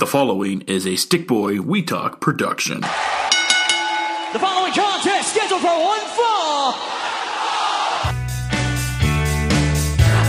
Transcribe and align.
The 0.00 0.06
following 0.06 0.62
is 0.62 0.86
a 0.86 0.96
Stickboy 0.96 1.60
We 1.60 1.82
Talk 1.82 2.20
production. 2.20 2.80
The 2.80 4.38
following 4.38 4.72
contest 4.72 5.28
scheduled 5.28 5.60
for 5.60 5.66
one 5.66 6.00
fall. 6.16 6.72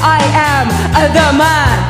I 0.04 0.20
am 0.36 0.68
uh, 0.92 1.08
the 1.16 1.32
man. 1.40 1.88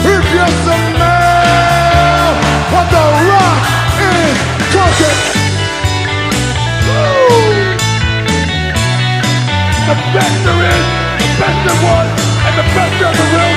If 0.00 0.24
you 0.32 0.46
smell 0.64 2.32
what 2.72 2.86
the 2.96 3.04
rock 3.28 3.60
is 4.08 4.40
cooking, 4.72 5.20
Woo! 6.88 7.76
the 9.86 9.94
best 10.14 10.44
there 10.44 10.64
is, 10.64 10.86
the 10.94 10.99
best 11.50 11.66
there 11.66 11.82
was, 11.82 12.08
and 12.46 12.54
the 12.58 12.62
best 12.78 12.94
there 13.00 13.10
ever 13.10 13.26
will 13.34 13.54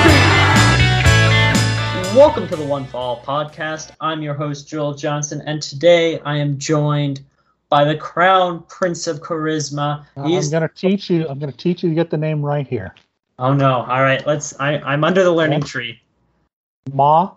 be. 2.10 2.18
Welcome 2.18 2.48
to 2.48 2.56
the 2.56 2.64
One 2.64 2.84
Fall 2.86 3.22
podcast. 3.22 3.92
I'm 4.00 4.20
your 4.20 4.34
host, 4.34 4.66
Joel 4.66 4.94
Johnson, 4.94 5.42
and 5.46 5.62
today 5.62 6.18
I 6.20 6.36
am 6.36 6.58
joined 6.58 7.20
by 7.68 7.84
the 7.84 7.96
crown 7.96 8.64
prince 8.68 9.06
of 9.06 9.20
charisma. 9.20 10.04
Uh, 10.16 10.24
He's- 10.24 10.46
I'm 10.46 10.50
gonna 10.50 10.68
teach 10.74 11.08
you. 11.08 11.28
I'm 11.28 11.38
gonna 11.38 11.52
teach 11.52 11.84
you 11.84 11.88
to 11.90 11.94
get 11.94 12.10
the 12.10 12.16
name 12.16 12.44
right 12.44 12.66
here. 12.66 12.96
oh 13.38 13.54
no! 13.54 13.82
All 13.82 14.02
right, 14.02 14.26
let's. 14.26 14.58
I, 14.58 14.78
I'm 14.78 15.04
under 15.04 15.22
the 15.22 15.30
learning 15.32 15.60
Yeah. 15.60 15.66
tree. 15.66 16.00
Ma, 16.92 17.30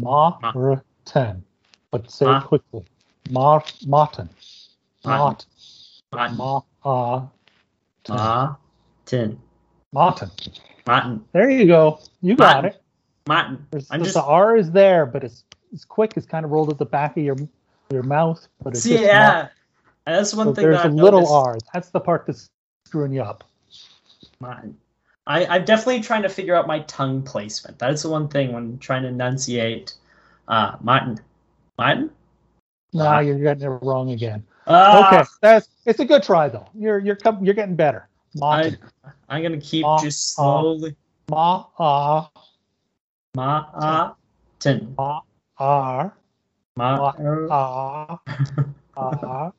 Ma, 0.00 0.38
Ma. 0.54 0.76
ten. 1.04 1.44
But 1.90 2.10
say 2.10 2.24
Ma. 2.24 2.38
it 2.38 2.44
quickly. 2.44 2.84
Ma, 3.30 3.60
Martin. 3.86 3.86
Martin. 3.86 4.30
Mart. 5.04 5.44
Martin. 6.12 6.36
Ma, 6.38 6.62
Martin. 8.06 9.38
Martin. 9.92 10.30
Martin. 10.86 11.24
There 11.32 11.50
you 11.50 11.66
go. 11.66 12.00
You 12.22 12.36
got 12.36 12.62
Martin. 12.62 12.70
it. 12.72 12.82
Martin. 13.26 13.66
There's, 13.70 13.90
I'm 13.90 14.00
there's 14.00 14.14
just. 14.14 14.24
the 14.24 14.28
R 14.30 14.56
is 14.56 14.70
there, 14.70 15.06
but 15.06 15.24
it's 15.24 15.44
it's 15.72 15.84
quick. 15.84 16.14
It's 16.16 16.26
kind 16.26 16.44
of 16.44 16.50
rolled 16.50 16.70
at 16.70 16.78
the 16.78 16.86
back 16.86 17.16
of 17.16 17.22
your 17.22 17.36
your 17.90 18.02
mouth, 18.02 18.46
but 18.62 18.74
it's 18.74 18.82
See, 18.82 19.02
yeah. 19.02 19.48
That's 20.06 20.34
one 20.34 20.48
So 20.48 20.54
thing 20.54 20.64
there's 20.64 20.82
that 20.82 20.90
a 20.90 20.94
little. 20.94 21.30
R. 21.32 21.58
That's 21.74 21.90
the 21.90 22.00
part 22.00 22.26
that's 22.26 22.48
screwing 22.86 23.12
you 23.12 23.22
up. 23.22 23.44
Martin. 24.40 24.76
I, 25.26 25.44
I'm 25.44 25.64
definitely 25.66 26.00
trying 26.00 26.22
to 26.22 26.28
figure 26.30 26.54
out 26.54 26.66
my 26.66 26.80
tongue 26.80 27.22
placement. 27.22 27.78
That's 27.78 28.02
the 28.02 28.08
one 28.08 28.28
thing 28.28 28.52
when 28.52 28.78
trying 28.78 29.02
to 29.02 29.08
enunciate. 29.08 29.92
Uh, 30.46 30.76
Martin. 30.80 31.20
Martin. 31.76 32.10
No, 32.94 33.04
Ah. 33.04 33.18
you're 33.20 33.38
getting 33.38 33.64
it 33.64 33.68
wrong 33.82 34.10
again. 34.12 34.42
Ah, 34.66 35.08
Okay, 35.20 35.28
that's 35.42 35.68
it's 35.84 36.00
a 36.00 36.04
good 36.06 36.22
try 36.22 36.48
though. 36.48 36.66
You're 36.74 36.98
you're 36.98 37.18
you're 37.42 37.54
getting 37.54 37.76
better. 37.76 38.08
Martin. 38.38 38.78
I, 39.04 39.10
I'm 39.28 39.42
gonna 39.42 39.60
keep 39.60 39.82
Ma- 39.82 40.02
just 40.02 40.38
uh, 40.38 40.42
slowly. 40.42 40.96
Ma, 41.28 41.64
ah, 41.78 42.30
Martin. 43.36 44.94
ma, 44.96 45.20
R, 45.58 46.14
Ma. 46.76 47.12
ah, 47.50 48.18
ah. 48.96 49.52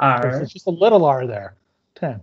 R. 0.00 0.44
Just 0.46 0.66
a 0.66 0.70
little 0.70 1.04
R 1.04 1.26
there. 1.26 1.54
10. 1.96 2.20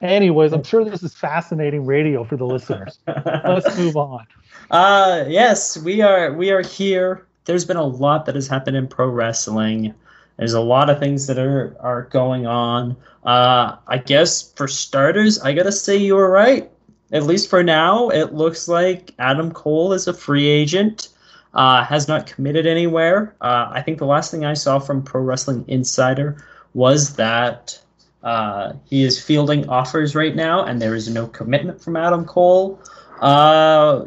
Anyways, 0.00 0.52
I'm 0.52 0.62
sure 0.62 0.84
this 0.84 1.02
is 1.02 1.14
fascinating 1.14 1.86
radio 1.86 2.24
for 2.24 2.36
the 2.36 2.46
listeners. 2.46 2.98
Let's 3.06 3.76
move 3.78 3.96
on. 3.96 4.26
Uh, 4.70 5.24
yes, 5.28 5.78
we 5.78 6.02
are. 6.02 6.32
We 6.34 6.50
are 6.50 6.62
here. 6.62 7.26
There's 7.46 7.64
been 7.64 7.76
a 7.76 7.84
lot 7.84 8.26
that 8.26 8.34
has 8.34 8.46
happened 8.46 8.76
in 8.76 8.86
pro 8.86 9.08
wrestling. 9.08 9.94
There's 10.36 10.54
a 10.54 10.60
lot 10.60 10.90
of 10.90 10.98
things 10.98 11.26
that 11.28 11.38
are 11.38 11.76
are 11.80 12.02
going 12.02 12.46
on. 12.46 12.96
Uh, 13.24 13.76
I 13.86 13.98
guess 13.98 14.52
for 14.52 14.68
starters, 14.68 15.40
I 15.40 15.52
gotta 15.52 15.72
say 15.72 15.96
you 15.96 16.16
were 16.16 16.30
right. 16.30 16.70
At 17.12 17.24
least 17.24 17.48
for 17.48 17.62
now, 17.62 18.08
it 18.08 18.34
looks 18.34 18.66
like 18.66 19.12
Adam 19.18 19.52
Cole 19.52 19.92
is 19.92 20.08
a 20.08 20.14
free 20.14 20.46
agent. 20.46 21.08
Uh, 21.52 21.84
has 21.84 22.08
not 22.08 22.26
committed 22.26 22.66
anywhere. 22.66 23.36
Uh, 23.40 23.70
I 23.70 23.80
think 23.80 23.98
the 23.98 24.06
last 24.06 24.32
thing 24.32 24.44
I 24.44 24.54
saw 24.54 24.80
from 24.80 25.04
Pro 25.04 25.20
Wrestling 25.20 25.64
Insider 25.68 26.44
was 26.74 27.14
that 27.14 27.78
uh, 28.24 28.72
he 28.86 29.04
is 29.04 29.22
fielding 29.22 29.68
offers 29.68 30.16
right 30.16 30.34
now, 30.34 30.64
and 30.64 30.82
there 30.82 30.96
is 30.96 31.08
no 31.08 31.28
commitment 31.28 31.80
from 31.80 31.96
Adam 31.96 32.24
Cole. 32.24 32.80
Uh, 33.20 34.06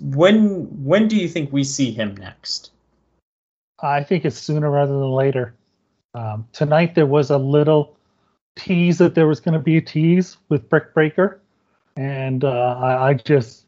when 0.00 0.84
when 0.84 1.06
do 1.06 1.16
you 1.16 1.28
think 1.28 1.52
we 1.52 1.62
see 1.62 1.92
him 1.92 2.16
next? 2.16 2.72
I 3.80 4.02
think 4.02 4.24
it's 4.24 4.38
sooner 4.38 4.70
rather 4.70 4.92
than 4.92 5.10
later. 5.12 5.54
Um, 6.18 6.48
tonight 6.52 6.96
there 6.96 7.06
was 7.06 7.30
a 7.30 7.38
little 7.38 7.96
tease 8.56 8.98
that 8.98 9.14
there 9.14 9.28
was 9.28 9.38
going 9.38 9.52
to 9.52 9.60
be 9.60 9.76
a 9.76 9.80
tease 9.80 10.36
with 10.48 10.68
Britt 10.68 10.92
Baker, 10.92 11.40
and 11.96 12.42
uh, 12.42 12.76
I, 12.80 13.10
I 13.10 13.14
just 13.14 13.64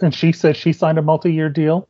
and 0.00 0.14
she 0.14 0.30
said 0.30 0.56
she 0.56 0.72
signed 0.72 0.98
a 0.98 1.02
multi-year 1.02 1.48
deal. 1.48 1.88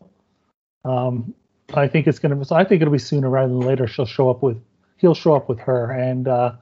Um, 0.86 1.34
I 1.75 1.88
think 1.88 2.06
it's 2.06 2.19
going 2.19 2.38
to. 2.38 2.44
So 2.44 2.56
I 2.56 2.64
think 2.64 2.81
it'll 2.81 2.92
be 2.92 2.98
sooner 2.98 3.28
rather 3.28 3.52
than 3.52 3.60
later. 3.60 3.86
She'll 3.86 4.06
show 4.06 4.31
up 4.31 4.42
with 4.42 4.58
he'll 4.97 5.14
show 5.14 5.34
up 5.34 5.48
with 5.48 5.58
her, 5.60 5.91
and 5.91 6.26
uh, 6.26 6.52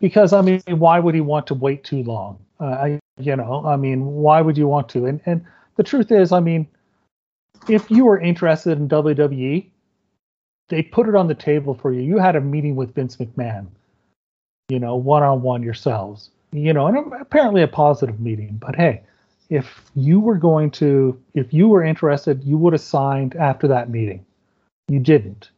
because 0.00 0.32
I 0.32 0.40
mean, 0.40 0.60
why 0.66 0.98
would 0.98 1.14
he 1.14 1.20
want 1.20 1.46
to 1.48 1.54
wait 1.54 1.84
too 1.84 2.02
long? 2.02 2.44
Uh, 2.60 2.64
I 2.64 3.00
you 3.20 3.36
know, 3.36 3.64
I 3.64 3.76
mean, 3.76 4.04
why 4.04 4.40
would 4.40 4.58
you 4.58 4.66
want 4.66 4.88
to? 4.90 5.06
And 5.06 5.20
and 5.26 5.44
the 5.76 5.84
truth 5.84 6.10
is, 6.10 6.32
I 6.32 6.40
mean, 6.40 6.66
if 7.68 7.88
you 7.88 8.04
were 8.04 8.18
interested 8.18 8.78
in 8.78 8.88
WWE, 8.88 9.70
they 10.68 10.82
put 10.82 11.08
it 11.08 11.14
on 11.14 11.28
the 11.28 11.34
table 11.34 11.74
for 11.74 11.92
you. 11.92 12.00
You 12.00 12.18
had 12.18 12.36
a 12.36 12.40
meeting 12.40 12.76
with 12.76 12.94
Vince 12.94 13.16
McMahon, 13.16 13.66
you 14.68 14.78
know, 14.78 14.96
one 14.96 15.22
on 15.22 15.42
one 15.42 15.62
yourselves, 15.62 16.30
you 16.52 16.72
know, 16.72 16.86
and 16.86 17.12
apparently 17.20 17.62
a 17.62 17.68
positive 17.68 18.20
meeting. 18.20 18.56
But 18.60 18.76
hey, 18.76 19.02
if 19.50 19.90
you 19.94 20.20
were 20.20 20.36
going 20.36 20.70
to, 20.72 21.20
if 21.34 21.52
you 21.52 21.68
were 21.68 21.84
interested, 21.84 22.42
you 22.44 22.56
would 22.58 22.72
have 22.72 22.82
signed 22.82 23.36
after 23.36 23.68
that 23.68 23.90
meeting. 23.90 24.24
You 24.88 25.00
didn't. 25.00 25.50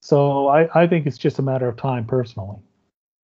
So 0.00 0.48
I, 0.48 0.82
I 0.82 0.86
think 0.86 1.06
it's 1.06 1.18
just 1.18 1.38
a 1.38 1.42
matter 1.42 1.68
of 1.68 1.76
time, 1.76 2.04
personally. 2.04 2.58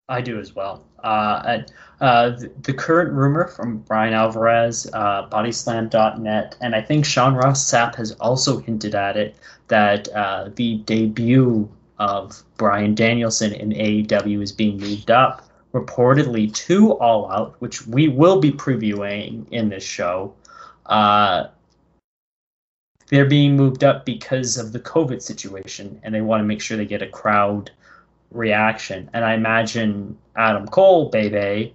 I 0.08 0.20
do 0.20 0.38
as 0.38 0.54
well. 0.54 0.84
Uh, 1.02 1.62
uh, 2.00 2.30
the, 2.30 2.52
the 2.62 2.74
current 2.74 3.12
rumor 3.12 3.48
from 3.48 3.78
Bryan 3.78 4.12
Alvarez, 4.12 4.86
uh, 4.92 5.28
Bodyslam.net, 5.28 6.56
and 6.60 6.74
I 6.74 6.82
think 6.82 7.06
Sean 7.06 7.34
Ross 7.34 7.70
Sapp 7.70 7.94
has 7.96 8.12
also 8.12 8.58
hinted 8.58 8.94
at 8.94 9.16
it 9.16 9.36
that 9.68 10.08
uh, 10.08 10.50
the 10.54 10.78
debut 10.78 11.68
of 11.98 12.42
Bryan 12.58 12.94
Danielson 12.94 13.54
in 13.54 13.70
AEW 13.70 14.42
is 14.42 14.52
being 14.52 14.78
moved 14.78 15.10
up, 15.10 15.48
reportedly 15.72 16.52
to 16.54 16.92
All 16.92 17.30
Out, 17.30 17.54
which 17.60 17.86
we 17.86 18.08
will 18.08 18.40
be 18.40 18.50
previewing 18.50 19.46
in 19.50 19.70
this 19.70 19.84
show. 19.84 20.34
Uh, 20.84 21.46
they're 23.08 23.24
being 23.24 23.56
moved 23.56 23.84
up 23.84 24.04
because 24.04 24.58
of 24.58 24.72
the 24.72 24.80
COVID 24.80 25.22
situation, 25.22 25.98
and 26.02 26.14
they 26.14 26.20
want 26.20 26.40
to 26.40 26.44
make 26.44 26.60
sure 26.60 26.76
they 26.76 26.84
get 26.84 27.00
a 27.00 27.08
crowd 27.08 27.70
reaction. 28.34 29.08
And 29.12 29.24
I 29.24 29.34
imagine 29.34 30.18
Adam 30.36 30.66
Cole, 30.66 31.08
baby, 31.08 31.74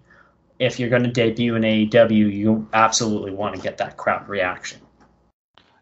if 0.60 0.80
you're 0.80 0.90
going 0.90 1.04
to 1.04 1.10
debut 1.10 1.56
in 1.56 1.64
AEW, 1.64 2.34
you 2.34 2.68
absolutely 2.74 3.32
want 3.32 3.56
to 3.56 3.62
get 3.62 3.78
that 3.78 3.98
crowd 3.98 4.28
reaction. 4.28 4.80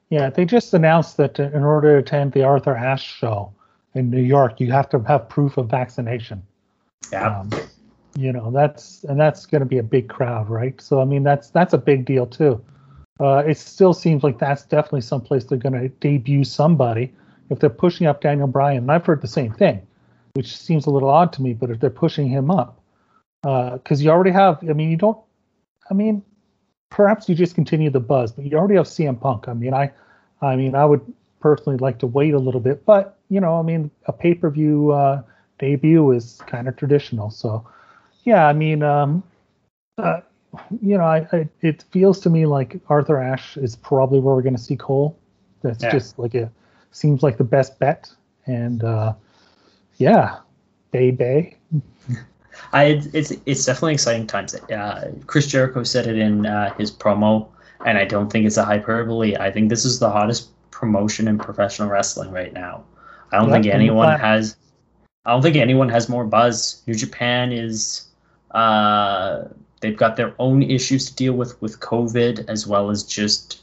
Yeah, 0.10 0.30
they 0.30 0.46
just 0.46 0.74
announced 0.74 1.18
that 1.18 1.40
in 1.40 1.64
order 1.64 1.94
to 1.94 1.98
attend 2.00 2.32
the 2.32 2.44
Arthur 2.44 2.76
Ashe 2.76 3.04
show 3.04 3.52
in 3.94 4.10
New 4.10 4.22
York, 4.22 4.60
you 4.60 4.72
have 4.72 4.88
to 4.90 5.00
have 5.02 5.28
proof 5.28 5.58
of 5.58 5.70
vaccination. 5.70 6.42
Yeah. 7.12 7.40
Um, 7.40 7.50
you 8.16 8.32
know, 8.32 8.52
that's 8.52 9.04
and 9.04 9.20
that's 9.20 9.46
going 9.46 9.60
to 9.60 9.66
be 9.66 9.78
a 9.78 9.84
big 9.84 10.10
crowd, 10.10 10.50
right? 10.50 10.80
So 10.82 11.02
I 11.02 11.06
mean, 11.06 11.24
that's 11.24 11.50
that's 11.50 11.74
a 11.74 11.78
big 11.78 12.06
deal 12.06 12.26
too. 12.26 12.64
Uh, 13.20 13.44
it 13.48 13.58
still 13.58 13.94
seems 13.94 14.24
like 14.24 14.40
that's 14.40 14.64
definitely 14.64 15.02
someplace 15.02 15.46
they're 15.46 15.58
going 15.58 15.80
to 15.80 15.90
debut 15.90 16.44
somebody 16.44 17.14
if 17.50 17.60
they're 17.60 17.70
pushing 17.70 18.08
up 18.08 18.22
Daniel 18.22 18.48
Bryan. 18.48 18.80
And 18.80 18.92
I've 18.92 19.06
heard 19.06 19.22
the 19.22 19.28
same 19.28 19.52
thing, 19.52 19.86
which 20.38 20.56
seems 20.56 20.86
a 20.86 20.92
little 20.92 21.10
odd 21.10 21.34
to 21.34 21.42
me. 21.42 21.54
But 21.54 21.72
if 21.72 21.80
they're 21.80 21.90
pushing 21.90 22.28
him 22.28 22.52
up, 22.52 22.80
because 23.42 24.04
you 24.04 24.12
already 24.12 24.32
have, 24.32 24.60
I 24.70 24.74
mean, 24.74 24.92
you 24.92 24.98
don't. 24.98 25.18
I 25.90 25.94
mean, 25.96 26.22
perhaps 26.92 27.28
you 27.28 27.34
just 27.34 27.56
continue 27.56 27.90
the 27.90 28.00
buzz, 28.00 28.32
but 28.32 28.46
you 28.46 28.56
already 28.56 28.76
have 28.76 28.86
CM 28.86 29.20
Punk. 29.20 29.48
I 29.48 29.54
mean, 29.54 29.74
I, 29.74 29.92
I 30.42 30.56
mean, 30.56 30.76
I 30.76 30.86
would 30.86 31.02
personally 31.40 31.78
like 31.80 31.98
to 32.00 32.08
wait 32.08 32.34
a 32.36 32.40
little 32.40 32.62
bit, 32.62 32.86
but 32.86 33.18
you 33.30 33.40
know, 33.40 33.58
I 33.58 33.64
mean, 33.64 33.90
a 34.06 34.14
pay 34.14 34.36
per 34.36 34.50
view 34.52 34.92
uh, 34.92 35.24
debut 35.58 36.12
is 36.12 36.42
kind 36.46 36.68
of 36.68 36.76
traditional, 36.76 37.32
so 37.32 37.66
yeah, 38.24 38.48
I 38.48 38.54
mean, 38.54 38.84
um, 38.84 39.24
uh, 39.98 40.22
you 40.82 40.98
know, 40.98 41.04
I, 41.04 41.28
I, 41.32 41.50
it 41.62 41.84
feels 41.92 42.20
to 42.22 42.30
me 42.30 42.46
like 42.46 42.80
Arthur 42.90 43.18
Ashe 43.18 43.58
is 43.58 43.76
probably 43.76 44.20
where 44.20 44.36
we're 44.36 44.42
going 44.44 44.56
to 44.56 44.62
see 44.62 44.76
Cole. 44.76 45.18
That's 45.64 45.84
Yeah. 45.84 45.92
just 45.92 46.20
like 46.20 46.36
a 46.36 46.52
seems 46.92 47.24
like 47.24 47.38
the 47.38 47.44
best 47.44 47.80
bet, 47.80 48.12
and 48.46 48.84
uh, 48.84 49.14
yeah, 49.98 50.40
Bay 50.92 51.12
Bay. 51.12 51.58
I 52.74 53.02
it's 53.14 53.32
it's 53.46 53.66
definitely 53.66 53.94
exciting 53.94 54.28
times. 54.28 54.56
Uh, 54.56 55.12
Chris 55.26 55.48
Jericho 55.48 55.84
said 55.84 56.08
it 56.08 56.18
in 56.18 56.46
uh, 56.46 56.74
his 56.76 56.92
promo, 56.92 57.48
and 57.86 57.98
I 57.98 58.06
don't 58.06 58.32
think 58.32 58.46
it's 58.46 58.58
a 58.58 58.66
hyperbole. 58.66 59.36
I 59.38 59.52
think 59.52 59.70
this 59.70 59.86
is 59.86 60.00
the 60.00 60.10
hottest 60.10 60.50
promotion 60.72 61.28
in 61.28 61.38
professional 61.38 61.90
wrestling 61.90 62.32
right 62.32 62.54
now. 62.54 62.84
I 63.32 63.38
don't 63.38 63.48
Yeah, 63.48 63.54
think 63.54 63.66
anyone 63.68 64.20
has. 64.20 64.56
I 65.26 65.32
don't 65.32 65.42
think 65.42 65.58
anyone 65.58 65.90
has 65.90 66.08
more 66.08 66.26
buzz. 66.26 66.82
New 66.88 66.96
Japan 66.96 67.52
is 67.52 68.08
uh, 68.52 69.44
they've 69.82 69.98
got 69.98 70.16
their 70.16 70.34
own 70.40 70.64
issues 70.64 71.06
to 71.08 71.16
deal 71.16 71.34
with 71.34 71.62
with 71.62 71.80
COVID, 71.80 72.50
as 72.50 72.66
well 72.68 72.90
as 72.90 73.04
just 73.04 73.62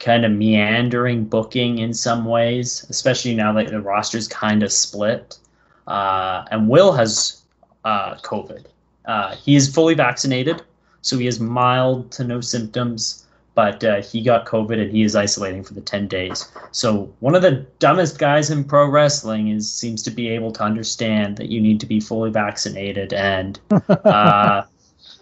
kind 0.00 0.24
of 0.24 0.32
meandering 0.32 1.24
booking 1.24 1.78
in 1.78 1.94
some 1.94 2.24
ways, 2.24 2.84
especially 2.90 3.34
now 3.34 3.52
that 3.52 3.68
the 3.68 3.80
roster's 3.80 4.28
kind 4.28 4.62
of 4.62 4.72
split. 4.72 5.38
Uh, 5.86 6.44
and 6.50 6.68
Will 6.68 6.92
has 6.92 7.42
uh, 7.84 8.14
COVID. 8.16 8.66
Uh, 9.04 9.34
he 9.36 9.54
is 9.54 9.72
fully 9.72 9.94
vaccinated, 9.94 10.62
so 11.02 11.18
he 11.18 11.26
has 11.26 11.38
mild 11.38 12.10
to 12.12 12.24
no 12.24 12.40
symptoms, 12.40 13.26
but 13.54 13.84
uh, 13.84 14.00
he 14.00 14.22
got 14.22 14.46
COVID 14.46 14.80
and 14.80 14.90
he 14.90 15.02
is 15.02 15.14
isolating 15.14 15.62
for 15.62 15.74
the 15.74 15.80
10 15.80 16.08
days. 16.08 16.50
So 16.72 17.12
one 17.20 17.34
of 17.34 17.42
the 17.42 17.66
dumbest 17.78 18.18
guys 18.18 18.50
in 18.50 18.64
pro 18.64 18.88
wrestling 18.88 19.48
is 19.48 19.72
seems 19.72 20.02
to 20.04 20.10
be 20.10 20.28
able 20.28 20.52
to 20.52 20.62
understand 20.62 21.36
that 21.36 21.50
you 21.50 21.60
need 21.60 21.80
to 21.80 21.86
be 21.86 22.00
fully 22.00 22.30
vaccinated 22.30 23.12
and 23.12 23.60
uh, 23.88 24.62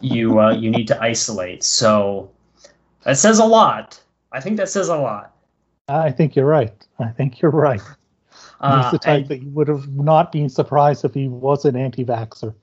you 0.01 0.41
uh, 0.41 0.53
you 0.53 0.71
need 0.71 0.89
to 0.89 1.03
isolate. 1.03 1.63
So 1.63 2.31
that 3.05 3.19
says 3.19 3.39
a 3.39 3.45
lot. 3.45 4.01
I 4.31 4.41
think 4.41 4.57
that 4.57 4.69
says 4.69 4.89
a 4.89 4.97
lot. 4.97 5.35
I 5.89 6.11
think 6.11 6.37
you're 6.37 6.47
right. 6.47 6.73
I 6.99 7.09
think 7.09 7.41
you're 7.41 7.51
right. 7.51 7.83
He's 8.63 8.91
the 8.93 8.99
type 8.99 9.21
and- 9.23 9.29
that 9.29 9.43
you 9.43 9.51
would 9.51 9.69
have 9.69 9.89
not 9.97 10.31
been 10.33 10.49
surprised 10.49 11.05
if 11.05 11.15
he 11.15 11.29
was 11.29 11.65
an 11.65 11.77
anti-vaxxer. 11.77 12.55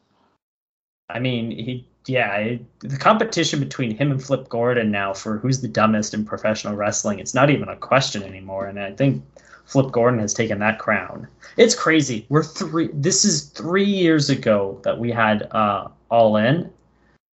I 1.09 1.19
mean, 1.19 1.51
he 1.51 1.85
yeah, 2.07 2.35
it, 2.37 2.79
the 2.79 2.97
competition 2.97 3.59
between 3.59 3.95
him 3.95 4.11
and 4.11 4.23
Flip 4.23 4.47
Gordon 4.49 4.89
now 4.89 5.13
for 5.13 5.37
who's 5.37 5.61
the 5.61 5.67
dumbest 5.67 6.13
in 6.13 6.23
professional 6.25 6.75
wrestling, 6.75 7.19
it's 7.19 7.33
not 7.33 7.49
even 7.49 7.67
a 7.69 7.75
question 7.75 8.23
anymore. 8.23 8.67
And 8.67 8.79
I 8.79 8.91
think 8.93 9.23
Flip 9.65 9.91
Gordon 9.91 10.19
has 10.19 10.33
taken 10.33 10.59
that 10.59 10.79
crown. 10.79 11.27
It's 11.57 11.75
crazy. 11.75 12.25
We're 12.29 12.43
three. 12.43 12.89
This 12.93 13.25
is 13.25 13.45
three 13.49 13.83
years 13.85 14.29
ago 14.29 14.79
that 14.83 14.97
we 14.97 15.11
had 15.11 15.47
uh, 15.51 15.89
All 16.09 16.37
In, 16.37 16.71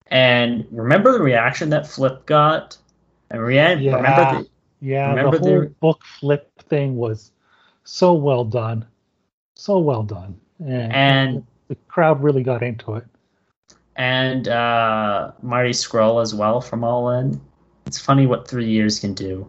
and 0.08 0.66
remember 0.70 1.12
the 1.12 1.22
reaction 1.22 1.70
that 1.70 1.86
Flip 1.86 2.24
got. 2.26 2.76
And 3.30 3.40
Rianne, 3.40 3.82
Yeah. 3.82 3.96
remember 3.96 4.38
the, 4.42 4.48
Yeah, 4.80 5.08
Remember 5.10 5.38
the 5.38 5.44
whole 5.44 5.48
there- 5.60 5.68
book 5.80 6.00
flip 6.20 6.50
thing 6.68 6.96
was 6.96 7.30
so 7.86 8.12
well 8.12 8.44
done, 8.44 8.84
so 9.54 9.78
well 9.78 10.02
done, 10.02 10.38
and, 10.58 10.92
and 10.92 11.46
the 11.68 11.76
crowd 11.88 12.22
really 12.22 12.42
got 12.42 12.62
into 12.62 12.94
it. 12.94 13.04
and 13.96 14.48
uh, 14.48 15.32
Marty 15.40 15.70
Scurll 15.70 16.20
as 16.20 16.34
well 16.34 16.60
from 16.60 16.84
All 16.84 17.10
In. 17.10 17.40
It's 17.86 17.98
funny 17.98 18.26
what 18.26 18.46
three 18.48 18.68
years 18.68 18.98
can 19.00 19.14
do. 19.14 19.46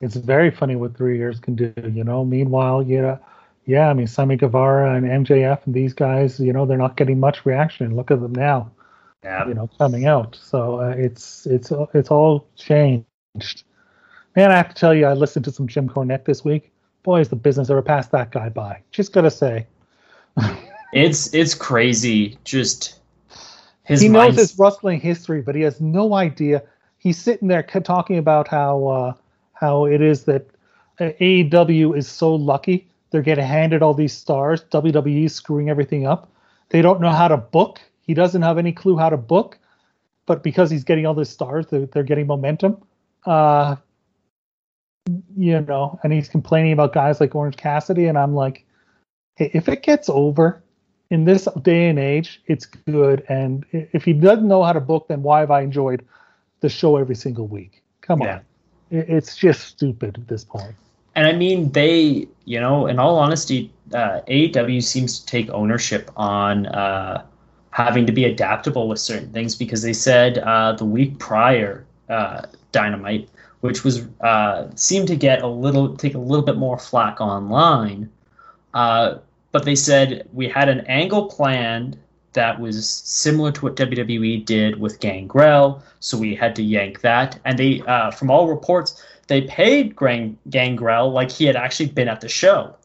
It's 0.00 0.16
very 0.16 0.50
funny 0.50 0.76
what 0.76 0.96
three 0.96 1.18
years 1.18 1.38
can 1.38 1.54
do. 1.54 1.72
You 1.76 2.02
know, 2.04 2.24
meanwhile, 2.24 2.82
yeah, 2.82 3.18
yeah. 3.66 3.90
I 3.90 3.94
mean, 3.94 4.06
Sammy 4.06 4.36
Guevara 4.36 4.94
and 4.94 5.04
MJF 5.26 5.66
and 5.66 5.74
these 5.74 5.92
guys, 5.92 6.40
you 6.40 6.52
know, 6.52 6.64
they're 6.66 6.78
not 6.78 6.96
getting 6.96 7.20
much 7.20 7.44
reaction. 7.44 7.94
Look 7.96 8.10
at 8.10 8.20
them 8.20 8.32
now. 8.32 8.70
Yeah. 9.24 9.48
you 9.48 9.54
know, 9.54 9.68
coming 9.78 10.06
out. 10.06 10.38
So 10.40 10.80
uh, 10.80 10.94
it's 10.96 11.44
it's 11.46 11.72
it's 11.92 12.10
all 12.10 12.46
changed. 12.56 13.64
Man, 14.36 14.52
I 14.52 14.56
have 14.56 14.68
to 14.68 14.74
tell 14.74 14.94
you, 14.94 15.06
I 15.06 15.14
listened 15.14 15.44
to 15.46 15.50
some 15.52 15.66
Jim 15.66 15.88
Cornette 15.88 16.24
this 16.24 16.44
week. 16.44 16.70
Boy, 17.08 17.20
is 17.20 17.30
the 17.30 17.36
business 17.36 17.70
ever 17.70 17.80
passed 17.80 18.10
that 18.10 18.32
guy 18.32 18.50
by. 18.50 18.82
Just 18.90 19.14
gotta 19.14 19.30
say, 19.30 19.66
It's 20.92 21.32
it's 21.32 21.54
crazy. 21.54 22.36
Just 22.44 23.00
his 23.84 24.02
he 24.02 24.10
knows 24.10 24.36
his 24.36 24.58
wrestling 24.58 25.00
history, 25.00 25.40
but 25.40 25.54
he 25.54 25.62
has 25.62 25.80
no 25.80 26.12
idea. 26.12 26.62
He's 26.98 27.16
sitting 27.16 27.48
there 27.48 27.62
talking 27.62 28.18
about 28.18 28.46
how 28.46 28.86
uh, 28.88 29.12
how 29.54 29.86
it 29.86 30.02
is 30.02 30.24
that 30.24 30.50
uh, 31.00 31.12
AEW 31.18 31.96
is 31.96 32.06
so 32.06 32.34
lucky 32.34 32.86
they're 33.08 33.22
getting 33.22 33.46
handed 33.46 33.82
all 33.82 33.94
these 33.94 34.12
stars. 34.12 34.62
WWE 34.64 35.30
screwing 35.30 35.70
everything 35.70 36.06
up. 36.06 36.30
They 36.68 36.82
don't 36.82 37.00
know 37.00 37.08
how 37.08 37.28
to 37.28 37.38
book. 37.38 37.80
He 38.02 38.12
doesn't 38.12 38.42
have 38.42 38.58
any 38.58 38.72
clue 38.72 38.98
how 38.98 39.08
to 39.08 39.16
book, 39.16 39.56
but 40.26 40.42
because 40.42 40.70
he's 40.70 40.84
getting 40.84 41.06
all 41.06 41.14
these 41.14 41.30
stars, 41.30 41.68
they're, 41.68 41.86
they're 41.86 42.02
getting 42.02 42.26
momentum. 42.26 42.82
Uh, 43.24 43.76
you 45.36 45.60
know, 45.60 45.98
and 46.02 46.12
he's 46.12 46.28
complaining 46.28 46.72
about 46.72 46.92
guys 46.92 47.20
like 47.20 47.34
Orange 47.34 47.56
Cassidy, 47.56 48.06
and 48.06 48.18
I'm 48.18 48.34
like, 48.34 48.64
hey, 49.36 49.50
if 49.54 49.68
it 49.68 49.82
gets 49.82 50.08
over 50.08 50.62
in 51.10 51.24
this 51.24 51.48
day 51.62 51.88
and 51.88 51.98
age, 51.98 52.42
it's 52.46 52.66
good. 52.66 53.24
And 53.28 53.64
if 53.72 54.04
he 54.04 54.12
doesn't 54.12 54.46
know 54.46 54.62
how 54.62 54.72
to 54.72 54.80
book, 54.80 55.08
then 55.08 55.22
why 55.22 55.40
have 55.40 55.50
I 55.50 55.62
enjoyed 55.62 56.04
the 56.60 56.68
show 56.68 56.96
every 56.96 57.14
single 57.14 57.46
week? 57.46 57.82
Come 58.00 58.22
Yeah. 58.22 58.36
on, 58.36 58.40
it's 58.90 59.36
just 59.36 59.62
stupid 59.66 60.18
at 60.18 60.28
this 60.28 60.44
point. 60.44 60.74
And 61.14 61.26
I 61.26 61.32
mean, 61.32 61.72
they, 61.72 62.28
you 62.44 62.60
know, 62.60 62.86
in 62.86 62.98
all 62.98 63.18
honesty, 63.18 63.72
uh, 63.92 64.20
AEW 64.28 64.82
seems 64.82 65.18
to 65.18 65.26
take 65.26 65.50
ownership 65.50 66.10
on 66.16 66.66
uh, 66.66 67.24
having 67.70 68.06
to 68.06 68.12
be 68.12 68.24
adaptable 68.24 68.88
with 68.88 68.98
certain 69.00 69.32
things 69.32 69.54
because 69.54 69.82
they 69.82 69.92
said 69.92 70.38
uh, 70.38 70.72
the 70.72 70.84
week 70.84 71.18
prior, 71.18 71.84
uh, 72.08 72.42
Dynamite, 72.72 73.28
which 73.60 73.84
was 73.84 74.06
uh, 74.20 74.68
seemed 74.74 75.08
to 75.08 75.16
get 75.16 75.42
a 75.42 75.46
little 75.46 75.96
take 75.96 76.14
a 76.14 76.18
little 76.18 76.44
bit 76.44 76.56
more 76.56 76.78
flack 76.78 77.20
online, 77.20 78.10
uh, 78.74 79.18
but 79.52 79.64
they 79.64 79.74
said 79.74 80.28
we 80.32 80.48
had 80.48 80.68
an 80.68 80.80
angle 80.86 81.26
planned 81.26 81.98
that 82.34 82.60
was 82.60 82.88
similar 82.88 83.50
to 83.50 83.62
what 83.62 83.76
WWE 83.76 84.44
did 84.44 84.78
with 84.78 85.00
Gangrel, 85.00 85.82
so 86.00 86.16
we 86.16 86.34
had 86.34 86.54
to 86.56 86.62
yank 86.62 87.00
that. 87.00 87.38
And 87.44 87.58
they, 87.58 87.82
uh, 87.82 88.10
from 88.10 88.30
all 88.30 88.46
reports, 88.46 89.02
they 89.26 89.42
paid 89.42 89.96
Gang- 89.96 90.38
Gangrel 90.48 91.10
like 91.10 91.30
he 91.30 91.46
had 91.46 91.56
actually 91.56 91.88
been 91.88 92.08
at 92.08 92.20
the 92.20 92.28
show. 92.28 92.76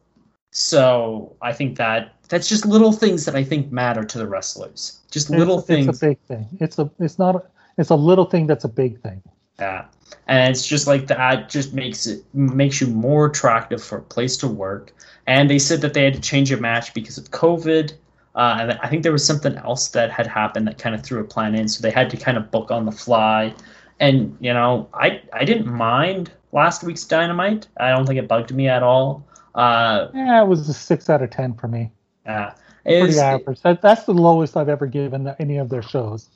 So 0.52 1.36
I 1.42 1.54
think 1.54 1.78
that 1.78 2.16
that's 2.30 2.48
just 2.48 2.66
little 2.66 2.92
things 2.92 3.25
that 3.25 3.36
I 3.36 3.44
think 3.44 3.72
matter 3.72 4.04
to 4.04 4.18
the 4.18 4.28
wrestlers. 4.28 5.00
Just 5.12 5.30
little 5.30 5.60
it's, 5.60 5.68
things. 5.68 5.88
It's 5.88 6.02
a 6.02 6.08
big 6.08 6.20
thing. 6.22 6.48
It's 6.60 6.80
a. 6.80 6.90
It's 7.00 7.20
not. 7.20 7.36
A, 7.36 7.44
it's 7.78 7.90
a 7.90 7.96
little 7.96 8.25
thing 8.25 8.48
that's 8.48 8.64
a 8.64 8.70
big 8.70 9.02
thing. 9.02 9.22
Yeah. 9.60 9.86
And 10.28 10.52
it's 10.52 10.66
just 10.66 10.88
like 10.88 11.08
that 11.08 11.50
just 11.50 11.74
makes 11.74 12.08
it 12.08 12.24
makes 12.34 12.80
you 12.82 12.88
more 12.88 13.28
attractive 13.28 13.84
for 13.84 13.98
a 13.98 14.02
place 14.02 14.38
to 14.38 14.48
work. 14.48 14.94
And 15.28 15.50
they 15.50 15.60
said 15.60 15.82
that 15.82 15.94
they 15.94 16.04
had 16.04 16.14
to 16.14 16.22
change 16.22 16.52
a 16.52 16.58
match 16.58 16.94
because 16.94 17.18
of 17.18 17.32
COVID. 17.32 17.94
Uh, 18.36 18.58
and 18.60 18.72
I 18.82 18.88
think 18.90 19.04
there 19.04 19.12
was 19.12 19.26
something 19.26 19.56
else 19.58 19.90
that 19.90 20.10
had 20.12 20.26
happened 20.28 20.68
that 20.68 20.78
kind 20.80 20.96
of 20.96 21.04
threw 21.04 21.22
a 21.22 21.24
plan 21.24 21.54
in, 21.56 21.68
so 21.68 21.82
they 21.84 21.92
had 21.92 22.10
to 22.10 22.18
kind 22.18 22.36
of 22.36 22.50
book 22.50 22.72
on 22.72 22.86
the 22.86 22.92
fly. 22.92 23.54
And 24.00 24.36
you 24.40 24.54
know, 24.54 24.90
I 24.94 25.22
I 25.34 25.46
didn't 25.46 25.68
mind 25.72 26.32
last 26.52 26.84
week's 26.84 27.04
Dynamite. 27.04 27.68
I 27.78 27.90
don't 27.90 28.06
think 28.08 28.18
it 28.20 28.28
bugged 28.28 28.54
me 28.54 28.68
at 28.68 28.82
all. 28.84 29.24
Uh, 29.56 30.08
Yeah, 30.16 30.42
it 30.42 30.48
was 30.48 30.68
a 30.68 30.74
six 30.74 31.10
out 31.10 31.22
of 31.22 31.30
ten 31.30 31.54
for 31.54 31.68
me. 31.68 31.92
uh, 32.26 32.52
Pretty 32.84 33.20
average. 33.20 33.62
That, 33.62 33.82
that's 33.82 34.04
the 34.06 34.14
lowest 34.14 34.58
I've 34.58 34.68
ever 34.68 34.88
given 34.88 35.34
any 35.40 35.58
of 35.58 35.70
their 35.70 35.84
shows. 35.84 36.28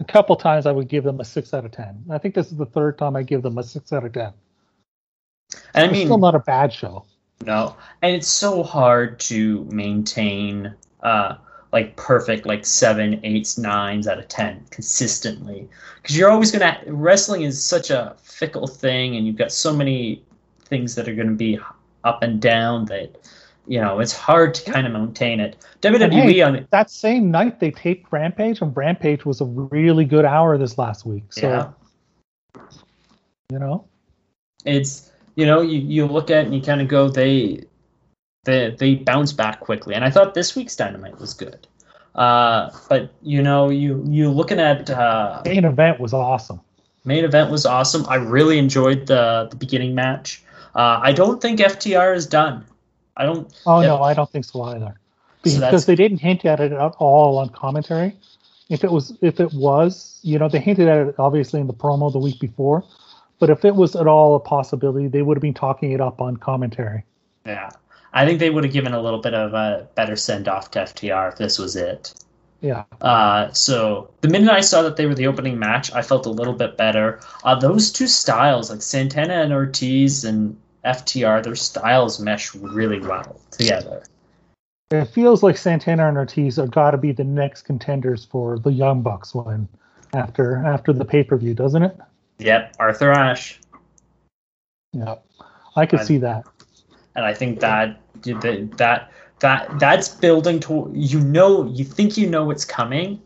A 0.00 0.04
couple 0.04 0.36
times 0.36 0.66
I 0.66 0.72
would 0.72 0.88
give 0.88 1.04
them 1.04 1.20
a 1.20 1.24
six 1.24 1.52
out 1.52 1.64
of 1.64 1.72
ten. 1.72 2.04
I 2.10 2.18
think 2.18 2.34
this 2.34 2.50
is 2.50 2.56
the 2.56 2.66
third 2.66 2.98
time 2.98 3.16
I 3.16 3.22
give 3.22 3.42
them 3.42 3.58
a 3.58 3.62
six 3.62 3.92
out 3.92 4.04
of 4.04 4.12
ten. 4.12 4.32
and 5.74 5.84
I 5.84 5.84
It's 5.84 5.92
mean, 5.92 6.06
still 6.06 6.18
not 6.18 6.34
a 6.34 6.40
bad 6.40 6.72
show. 6.72 7.04
No, 7.44 7.76
and 8.02 8.14
it's 8.14 8.28
so 8.28 8.62
hard 8.62 9.20
to 9.20 9.64
maintain 9.70 10.74
uh 11.02 11.36
like 11.72 11.96
perfect 11.96 12.46
like 12.46 12.64
seven, 12.64 13.20
eights, 13.24 13.58
nines 13.58 14.08
out 14.08 14.18
of 14.18 14.28
ten 14.28 14.64
consistently 14.70 15.68
because 16.00 16.16
you're 16.16 16.30
always 16.30 16.50
gonna 16.50 16.80
wrestling 16.86 17.42
is 17.42 17.62
such 17.62 17.90
a 17.90 18.16
fickle 18.22 18.66
thing, 18.66 19.16
and 19.16 19.26
you've 19.26 19.36
got 19.36 19.52
so 19.52 19.72
many 19.72 20.22
things 20.64 20.94
that 20.94 21.08
are 21.08 21.14
gonna 21.14 21.32
be 21.32 21.58
up 22.04 22.22
and 22.22 22.40
down 22.40 22.84
that 22.86 23.16
you 23.68 23.80
know 23.80 24.00
it's 24.00 24.12
hard 24.12 24.54
to 24.54 24.70
kind 24.70 24.86
of 24.86 24.92
maintain 24.92 25.40
it. 25.40 25.56
WWE 25.82 26.10
hey, 26.10 26.40
on 26.42 26.52
the, 26.54 26.66
that 26.70 26.90
same 26.90 27.30
night 27.30 27.60
they 27.60 27.70
taped 27.70 28.10
Rampage, 28.10 28.60
and 28.60 28.76
Rampage 28.76 29.24
was 29.24 29.40
a 29.40 29.44
really 29.44 30.04
good 30.04 30.24
hour 30.24 30.58
this 30.58 30.78
last 30.78 31.06
week. 31.06 31.32
So 31.32 31.74
yeah. 32.56 32.62
you 33.50 33.58
know, 33.58 33.84
it's 34.64 35.12
you 35.38 35.46
know 35.46 35.60
you, 35.60 35.78
you 35.78 36.06
look 36.06 36.30
at 36.30 36.38
it 36.38 36.46
and 36.46 36.54
you 36.54 36.60
kind 36.60 36.80
of 36.80 36.88
go 36.88 37.08
they 37.08 37.64
they 38.44 38.74
they 38.78 38.96
bounce 38.96 39.32
back 39.32 39.60
quickly 39.60 39.94
and 39.94 40.04
i 40.04 40.10
thought 40.10 40.34
this 40.34 40.56
week's 40.56 40.74
dynamite 40.74 41.18
was 41.20 41.32
good 41.32 41.66
uh, 42.14 42.70
but 42.88 43.12
you 43.22 43.40
know 43.40 43.68
you 43.68 44.04
you 44.08 44.28
looking 44.28 44.58
at 44.58 44.90
uh, 44.90 45.40
main 45.44 45.64
event 45.64 46.00
was 46.00 46.12
awesome. 46.12 46.60
main 47.04 47.24
event 47.24 47.50
was 47.50 47.64
awesome 47.64 48.04
i 48.08 48.16
really 48.16 48.58
enjoyed 48.58 49.06
the 49.06 49.46
the 49.50 49.56
beginning 49.56 49.94
match 49.94 50.42
uh, 50.74 50.98
i 51.02 51.12
don't 51.12 51.40
think 51.40 51.60
ftr 51.60 52.16
is 52.16 52.26
done 52.26 52.64
i 53.18 53.24
don't 53.26 53.52
Oh 53.66 53.80
yeah, 53.80 53.88
no, 53.88 54.02
I 54.02 54.14
don't 54.14 54.30
think 54.30 54.44
so 54.46 54.62
either. 54.62 54.94
So 55.44 55.60
Because 55.60 55.86
they 55.86 55.94
didn't 55.94 56.18
hint 56.18 56.44
at 56.44 56.60
it 56.60 56.72
at 56.72 56.92
all 56.98 57.38
on 57.38 57.48
commentary. 57.50 58.16
If 58.70 58.84
it 58.84 58.90
was, 58.90 59.16
if 59.22 59.40
it 59.40 59.52
was, 59.54 60.18
you 60.22 60.38
know, 60.38 60.48
they 60.48 60.58
hinted 60.60 60.88
at 60.88 61.08
it 61.08 61.14
obviously 61.18 61.60
in 61.60 61.66
the 61.66 61.74
promo 61.74 62.10
the 62.12 62.18
week 62.18 62.38
before, 62.40 62.84
but 63.38 63.48
if 63.50 63.64
it 63.64 63.74
was 63.74 63.94
at 63.96 64.06
all 64.06 64.34
a 64.34 64.40
possibility, 64.40 65.08
they 65.08 65.22
would 65.22 65.36
have 65.36 65.42
been 65.42 65.54
talking 65.54 65.92
it 65.92 66.00
up 66.00 66.20
on 66.20 66.36
commentary. 66.36 67.04
yeah 67.46 67.70
i 68.14 68.24
think 68.26 68.38
they 68.40 68.50
would 68.50 68.64
have 68.64 68.72
given 68.72 68.94
a 68.94 69.00
little 69.02 69.20
bit 69.20 69.34
of 69.34 69.52
a 69.54 69.86
better 69.94 70.16
send 70.16 70.48
off 70.48 70.70
to 70.70 70.78
ftr 70.80 71.30
if 71.32 71.36
this 71.38 71.58
was 71.58 71.76
it 71.76 72.14
Yeah, 72.60 72.84
Uh, 73.00 73.52
so 73.52 74.10
the 74.22 74.28
minute 74.28 74.50
I 74.50 74.62
saw 74.62 74.82
that 74.82 74.96
they 74.96 75.06
were 75.06 75.14
the 75.14 75.28
opening 75.28 75.58
match, 75.60 75.92
I 75.92 76.02
felt 76.02 76.26
a 76.26 76.30
little 76.40 76.54
bit 76.54 76.76
better. 76.76 77.20
Uh, 77.44 77.54
those 77.54 77.92
two 77.92 78.08
styles, 78.08 78.70
like 78.70 78.82
Santana 78.82 79.34
and 79.44 79.52
Ortiz 79.52 80.24
and 80.24 80.56
FTR, 80.88 81.42
their 81.42 81.54
styles 81.54 82.18
mesh 82.18 82.54
really 82.54 82.98
well 83.00 83.40
together. 83.50 84.02
it 84.90 85.04
feels 85.06 85.42
like 85.42 85.56
Santana 85.58 86.08
and 86.08 86.16
Ortiz 86.16 86.58
are 86.58 86.66
got 86.66 86.92
to 86.92 86.96
be 86.98 87.12
the 87.12 87.24
next 87.24 87.62
contenders 87.62 88.24
for 88.24 88.58
the 88.58 88.72
Young 88.72 89.02
Bucks 89.02 89.34
when 89.34 89.68
after 90.14 90.56
after 90.64 90.92
the 90.94 91.04
pay 91.04 91.22
per 91.22 91.36
view, 91.36 91.52
doesn't 91.54 91.82
it? 91.82 91.96
Yep, 92.38 92.76
Arthur 92.78 93.10
Ashe. 93.12 93.60
Yeah, 94.92 95.16
I 95.76 95.84
could 95.86 96.00
I- 96.00 96.04
see 96.04 96.18
that. 96.18 96.46
and 97.14 97.24
I 97.24 97.34
think 97.34 97.60
that 97.60 98.00
that 98.22 98.76
that 98.78 99.12
that 99.40 99.78
that's 99.78 100.08
building 100.08 100.58
to 100.60 100.90
you 100.94 101.20
know 101.20 101.66
you 101.66 101.84
think 101.84 102.16
you 102.16 102.28
know 102.30 102.44
what's 102.44 102.64
coming, 102.64 103.20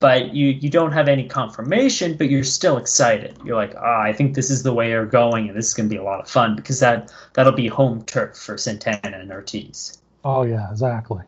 but 0.00 0.34
you 0.34 0.48
you 0.48 0.70
don't 0.70 0.92
have 0.92 1.08
any 1.08 1.26
confirmation, 1.26 2.16
but 2.16 2.30
you're 2.30 2.44
still 2.44 2.76
excited. 2.76 3.36
You're 3.44 3.56
like, 3.56 3.74
ah, 3.76 4.00
I 4.00 4.12
think 4.12 4.34
this 4.34 4.50
is 4.50 4.62
the 4.62 4.72
way 4.72 4.90
you're 4.90 5.06
going, 5.06 5.48
and 5.48 5.56
this 5.56 5.66
is 5.66 5.74
gonna 5.74 5.88
be 5.88 5.96
a 5.96 6.02
lot 6.02 6.20
of 6.20 6.28
fun 6.28 6.56
because 6.56 6.80
that 6.80 7.12
that'll 7.34 7.52
be 7.52 7.66
home 7.66 8.04
turf 8.04 8.36
for 8.36 8.56
Santana 8.56 9.18
and 9.18 9.30
Ortiz, 9.32 9.98
Oh 10.24 10.42
yeah, 10.42 10.70
exactly. 10.70 11.22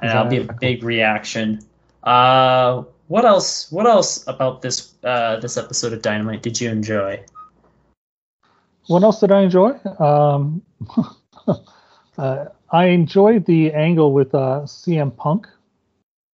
and 0.00 0.10
that'll 0.10 0.30
be 0.30 0.38
a 0.38 0.52
big 0.60 0.84
reaction. 0.84 1.60
Uh, 2.04 2.82
what 3.08 3.24
else? 3.24 3.70
What 3.72 3.86
else 3.86 4.26
about 4.26 4.62
this 4.62 4.94
uh 5.04 5.40
this 5.40 5.56
episode 5.56 5.92
of 5.92 6.02
Dynamite 6.02 6.42
did 6.42 6.60
you 6.60 6.70
enjoy? 6.70 7.24
What 8.86 9.02
else 9.02 9.20
did 9.20 9.30
I 9.32 9.42
enjoy? 9.42 9.78
Um, 9.98 10.62
uh, 12.18 12.46
I 12.70 12.86
enjoyed 12.86 13.46
the 13.46 13.72
angle 13.72 14.12
with 14.12 14.34
uh, 14.34 14.62
CM 14.64 15.16
Punk. 15.16 15.46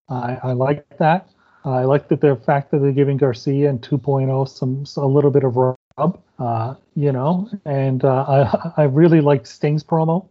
I, 0.09 0.37
I 0.41 0.51
like 0.53 0.85
that. 0.97 1.29
I 1.67 1.83
like 1.83 2.07
that 2.09 2.21
the 2.21 2.35
fact 2.35 2.71
that 2.71 2.79
they're 2.79 2.91
giving 2.91 3.17
Garcia 3.17 3.69
and 3.69 3.81
2.0 3.81 4.47
some 4.47 4.85
a 5.03 5.07
little 5.07 5.31
bit 5.31 5.43
of 5.43 5.55
rub, 5.57 6.21
uh, 6.39 6.75
you 6.95 7.11
know. 7.11 7.49
And 7.65 8.03
uh, 8.05 8.25
I 8.27 8.81
I 8.81 8.83
really 8.83 9.21
liked 9.21 9.47
Sting's 9.47 9.83
promo. 9.83 10.27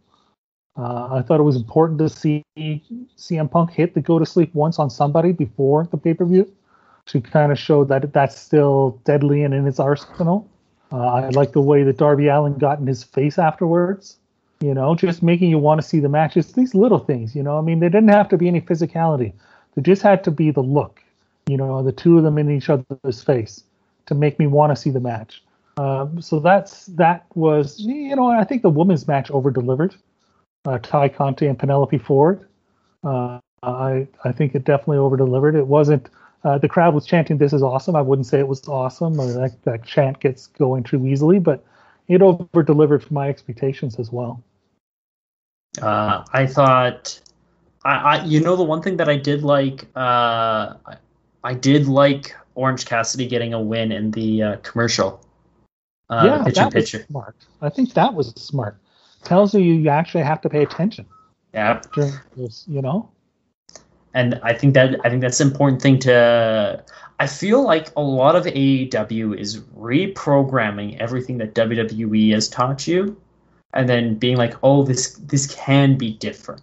Uh, 0.78 1.08
I 1.14 1.22
thought 1.22 1.40
it 1.40 1.44
was 1.44 1.56
important 1.56 1.98
to 2.00 2.08
see 2.08 2.42
CM 2.56 3.50
Punk 3.50 3.70
hit 3.70 3.94
the 3.94 4.00
go 4.00 4.18
to 4.18 4.26
sleep 4.26 4.54
once 4.54 4.78
on 4.78 4.90
somebody 4.90 5.32
before 5.32 5.88
the 5.90 5.96
pay 5.96 6.14
per 6.14 6.24
view 6.24 6.50
to 7.06 7.20
kind 7.20 7.52
of 7.52 7.58
show 7.58 7.84
that 7.84 8.12
that's 8.12 8.38
still 8.38 9.00
deadly 9.04 9.42
and 9.42 9.54
in 9.54 9.64
his 9.64 9.78
arsenal. 9.78 10.48
Uh, 10.92 11.06
I 11.06 11.28
like 11.30 11.52
the 11.52 11.60
way 11.60 11.82
that 11.82 11.96
Darby 11.96 12.28
Allin 12.28 12.58
got 12.58 12.78
in 12.78 12.86
his 12.86 13.02
face 13.02 13.38
afterwards. 13.38 14.18
You 14.60 14.72
know, 14.72 14.94
just 14.94 15.22
making 15.22 15.50
you 15.50 15.58
want 15.58 15.80
to 15.80 15.86
see 15.86 16.00
the 16.00 16.08
match. 16.08 16.36
It's 16.36 16.52
these 16.52 16.74
little 16.74 16.98
things. 16.98 17.36
You 17.36 17.42
know, 17.42 17.58
I 17.58 17.60
mean, 17.60 17.80
there 17.80 17.90
didn't 17.90 18.08
have 18.08 18.28
to 18.30 18.38
be 18.38 18.48
any 18.48 18.60
physicality. 18.60 19.32
There 19.74 19.84
just 19.84 20.02
had 20.02 20.24
to 20.24 20.30
be 20.30 20.50
the 20.50 20.62
look. 20.62 21.02
You 21.46 21.56
know, 21.56 21.82
the 21.82 21.92
two 21.92 22.18
of 22.18 22.24
them 22.24 22.38
in 22.38 22.50
each 22.50 22.68
other's 22.68 23.22
face 23.22 23.64
to 24.06 24.14
make 24.14 24.38
me 24.38 24.46
want 24.46 24.72
to 24.72 24.76
see 24.76 24.90
the 24.90 25.00
match. 25.00 25.42
Um, 25.76 26.20
so 26.22 26.40
that's 26.40 26.86
that 26.86 27.26
was 27.34 27.78
you 27.78 28.16
know 28.16 28.28
I 28.28 28.44
think 28.44 28.62
the 28.62 28.70
women's 28.70 29.06
match 29.06 29.30
over 29.30 29.50
delivered. 29.50 29.94
Uh, 30.64 30.78
Tay 30.78 31.08
Conti 31.08 31.46
and 31.46 31.58
Penelope 31.58 31.98
Ford. 31.98 32.48
Uh, 33.04 33.38
I 33.62 34.08
I 34.24 34.32
think 34.32 34.54
it 34.54 34.64
definitely 34.64 34.98
over 34.98 35.16
delivered. 35.16 35.54
It 35.54 35.66
wasn't. 35.66 36.08
Uh, 36.44 36.58
the 36.58 36.68
crowd 36.68 36.94
was 36.94 37.06
chanting, 37.06 37.38
"This 37.38 37.52
is 37.52 37.62
awesome." 37.62 37.94
I 37.94 38.00
wouldn't 38.00 38.26
say 38.26 38.38
it 38.38 38.48
was 38.48 38.66
awesome. 38.68 39.20
Or 39.20 39.32
that 39.32 39.62
that 39.64 39.84
chant 39.84 40.20
gets 40.20 40.46
going 40.46 40.82
too 40.82 41.06
easily, 41.06 41.38
but 41.38 41.62
it 42.08 42.22
over 42.22 42.62
delivered 42.62 43.02
for 43.02 43.12
my 43.12 43.28
expectations 43.28 43.98
as 43.98 44.10
well. 44.10 44.42
Uh, 45.82 46.24
I 46.32 46.46
thought, 46.46 47.20
I, 47.84 47.94
I, 47.96 48.24
you 48.24 48.40
know, 48.40 48.56
the 48.56 48.62
one 48.62 48.80
thing 48.80 48.96
that 48.96 49.08
I 49.08 49.16
did 49.16 49.42
like, 49.42 49.86
uh, 49.94 50.74
I, 51.46 51.54
did 51.54 51.86
like 51.86 52.34
Orange 52.54 52.86
Cassidy 52.86 53.26
getting 53.26 53.54
a 53.54 53.60
win 53.60 53.92
in 53.92 54.10
the 54.10 54.42
uh, 54.42 54.56
commercial. 54.58 55.24
Uh, 56.10 56.22
yeah, 56.24 56.44
pitch 56.44 56.54
that 56.54 56.72
picture. 56.72 56.98
was 56.98 57.06
smart. 57.06 57.36
I 57.62 57.68
think 57.68 57.94
that 57.94 58.14
was 58.14 58.28
smart. 58.36 58.76
Tells 59.24 59.54
you 59.54 59.60
you 59.60 59.88
actually 59.88 60.24
have 60.24 60.40
to 60.42 60.48
pay 60.48 60.62
attention 60.62 61.06
Yeah, 61.52 61.80
during 61.94 62.14
this. 62.36 62.64
You 62.68 62.82
know. 62.82 63.10
and 64.14 64.40
I 64.42 64.54
think 64.54 64.74
that 64.74 65.00
I 65.04 65.10
think 65.10 65.20
that's 65.20 65.40
an 65.40 65.50
important 65.50 65.82
thing 65.82 65.98
to. 66.00 66.84
I 67.18 67.26
feel 67.26 67.62
like 67.62 67.90
a 67.96 68.02
lot 68.02 68.36
of 68.36 68.44
AEW 68.44 69.38
is 69.38 69.60
reprogramming 69.60 70.98
everything 70.98 71.38
that 71.38 71.54
WWE 71.54 72.32
has 72.34 72.48
taught 72.48 72.86
you, 72.86 73.16
and 73.72 73.88
then 73.88 74.14
being 74.14 74.36
like, 74.36 74.54
"Oh, 74.62 74.84
this 74.84 75.14
this 75.14 75.52
can 75.52 75.96
be 75.96 76.12
different. 76.12 76.62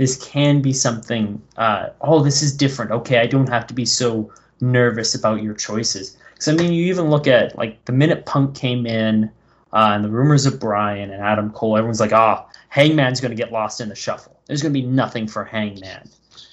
This 0.00 0.16
can 0.16 0.62
be 0.62 0.72
something. 0.72 1.42
Uh, 1.58 1.90
oh, 2.00 2.22
this 2.22 2.42
is 2.42 2.56
different. 2.56 2.90
Okay, 2.90 3.18
I 3.18 3.26
don't 3.26 3.50
have 3.50 3.66
to 3.66 3.74
be 3.74 3.84
so 3.84 4.32
nervous 4.62 5.14
about 5.14 5.42
your 5.42 5.52
choices." 5.52 6.16
Because 6.32 6.48
I 6.48 6.54
mean, 6.54 6.72
you 6.72 6.86
even 6.86 7.10
look 7.10 7.26
at 7.26 7.58
like 7.58 7.84
the 7.84 7.92
minute 7.92 8.24
Punk 8.24 8.54
came 8.54 8.86
in, 8.86 9.24
uh, 9.74 9.90
and 9.92 10.02
the 10.02 10.08
rumors 10.08 10.46
of 10.46 10.58
Bryan 10.58 11.10
and 11.10 11.22
Adam 11.22 11.50
Cole, 11.50 11.76
everyone's 11.76 12.00
like, 12.00 12.14
"Ah, 12.14 12.46
Hangman's 12.70 13.20
going 13.20 13.30
to 13.30 13.36
get 13.36 13.52
lost 13.52 13.78
in 13.78 13.90
the 13.90 13.94
shuffle. 13.94 14.40
There's 14.46 14.62
going 14.62 14.72
to 14.72 14.80
be 14.80 14.86
nothing 14.86 15.26
for 15.26 15.44
Hangman." 15.44 16.08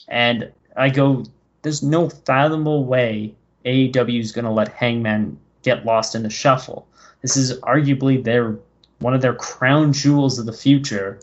And 0.10 0.52
I 0.76 0.90
go, 0.90 1.24
there's 1.62 1.82
no 1.82 2.10
fathomable 2.10 2.84
way 2.84 3.34
AEW 3.64 4.20
is 4.20 4.34
going 4.34 4.44
to 4.44 4.52
let 4.52 4.68
Hangman 4.74 5.40
get 5.64 5.86
lost 5.86 6.16
in 6.16 6.24
the 6.24 6.30
shuffle. 6.30 6.86
This 7.22 7.38
is 7.38 7.58
arguably 7.62 8.22
their 8.22 8.60
one 9.00 9.14
of 9.14 9.22
their 9.22 9.36
crown 9.36 9.94
jewels 9.94 10.38
of 10.38 10.46
the 10.46 10.52
future, 10.52 11.22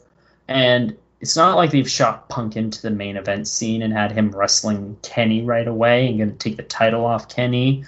and 0.49 0.97
it's 1.25 1.37
not 1.37 1.57
like 1.57 1.71
they've 1.71 1.91
shot 1.91 2.29
Punk 2.29 2.55
into 2.55 2.83
the 2.83 2.91
main 2.91 3.17
event 3.17 3.49
scene 3.49 3.81
and 3.81 3.95
had 3.95 4.13
him 4.13 4.31
wrestling 4.31 4.99
Kenny 5.01 5.41
right 5.41 5.67
away 5.67 6.07
and 6.07 6.19
going 6.19 6.31
to 6.31 6.37
take 6.37 6.59
the 6.59 6.63
title 6.63 7.07
off 7.07 7.31
Kenny. 7.31 7.83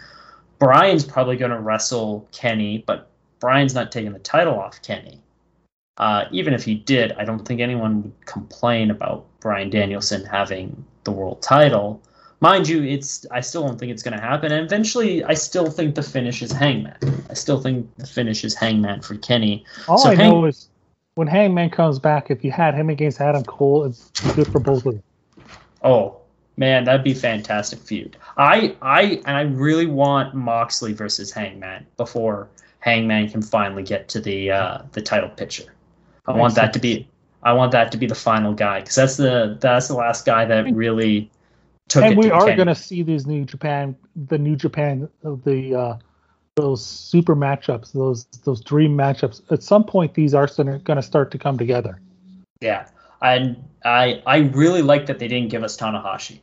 Bryan's 0.58 1.04
probably 1.04 1.36
going 1.36 1.50
to 1.50 1.58
wrestle 1.58 2.26
Kenny, 2.32 2.82
but 2.86 3.10
Bryan's 3.38 3.74
not 3.74 3.92
taking 3.92 4.14
the 4.14 4.20
title 4.20 4.58
off 4.58 4.80
Kenny. 4.80 5.20
Uh, 5.98 6.24
even 6.30 6.54
if 6.54 6.64
he 6.64 6.76
did, 6.76 7.12
I 7.12 7.26
don't 7.26 7.46
think 7.46 7.60
anyone 7.60 8.04
would 8.04 8.24
complain 8.24 8.90
about 8.90 9.26
Bryan 9.40 9.68
Danielson 9.68 10.24
having 10.24 10.86
the 11.04 11.12
world 11.12 11.42
title. 11.42 12.00
Mind 12.40 12.66
you, 12.66 12.84
it's 12.84 13.26
I 13.30 13.42
still 13.42 13.66
don't 13.66 13.78
think 13.78 13.92
it's 13.92 14.02
going 14.02 14.16
to 14.16 14.22
happen. 14.22 14.50
And 14.50 14.64
eventually, 14.64 15.22
I 15.24 15.34
still 15.34 15.70
think 15.70 15.94
the 15.94 16.02
finish 16.02 16.40
is 16.40 16.52
Hangman. 16.52 16.96
I 17.28 17.34
still 17.34 17.60
think 17.60 17.94
the 17.98 18.06
finish 18.06 18.44
is 18.44 18.54
Hangman 18.54 19.02
for 19.02 19.16
Kenny. 19.16 19.66
All 19.88 19.98
So 19.98 20.08
I 20.08 20.14
Hang- 20.14 20.30
know 20.30 20.46
is 20.46 20.70
when 21.16 21.26
Hangman 21.26 21.70
comes 21.70 21.98
back, 21.98 22.30
if 22.30 22.44
you 22.44 22.52
had 22.52 22.74
him 22.74 22.90
against 22.90 23.20
Adam 23.20 23.42
Cole, 23.42 23.84
it's 23.84 24.10
good 24.34 24.46
for 24.46 24.60
both 24.60 24.84
of 24.86 24.94
them. 24.94 25.02
Oh 25.82 26.18
man, 26.56 26.84
that'd 26.84 27.02
be 27.02 27.14
fantastic 27.14 27.80
feud. 27.80 28.16
I 28.36 28.76
I 28.82 29.22
and 29.26 29.36
I 29.36 29.42
really 29.42 29.86
want 29.86 30.34
Moxley 30.34 30.92
versus 30.92 31.32
Hangman 31.32 31.86
before 31.96 32.48
Hangman 32.80 33.30
can 33.30 33.42
finally 33.42 33.82
get 33.82 34.08
to 34.10 34.20
the 34.20 34.50
uh, 34.50 34.82
the 34.92 35.02
title 35.02 35.30
picture. 35.30 35.74
I 36.26 36.32
want 36.32 36.54
that 36.56 36.72
to 36.74 36.78
be 36.78 37.08
I 37.42 37.54
want 37.54 37.72
that 37.72 37.92
to 37.92 37.98
be 37.98 38.06
the 38.06 38.14
final 38.14 38.52
guy 38.52 38.80
because 38.80 38.94
that's 38.94 39.16
the 39.16 39.56
that's 39.58 39.88
the 39.88 39.94
last 39.94 40.26
guy 40.26 40.44
that 40.44 40.70
really 40.74 41.30
took 41.88 42.04
and 42.04 42.12
it. 42.12 42.18
we 42.18 42.24
to 42.24 42.34
are 42.34 42.54
going 42.54 42.68
to 42.68 42.74
see 42.74 43.02
these 43.02 43.26
new 43.26 43.46
Japan, 43.46 43.96
the 44.14 44.36
new 44.36 44.54
Japan, 44.56 45.08
the 45.22 45.74
uh, 45.74 45.96
those 46.56 46.84
super 46.84 47.36
matchups, 47.36 47.92
those 47.92 48.24
those 48.44 48.60
dream 48.60 48.96
matchups. 48.96 49.42
At 49.52 49.62
some 49.62 49.84
point, 49.84 50.14
these 50.14 50.34
are 50.34 50.46
going 50.46 50.96
to 50.96 51.02
start 51.02 51.30
to 51.30 51.38
come 51.38 51.58
together. 51.58 52.00
Yeah, 52.60 52.88
and 53.22 53.62
I 53.84 54.22
I 54.26 54.38
really 54.38 54.82
like 54.82 55.06
that 55.06 55.18
they 55.18 55.28
didn't 55.28 55.50
give 55.50 55.62
us 55.62 55.76
Tanahashi 55.76 56.40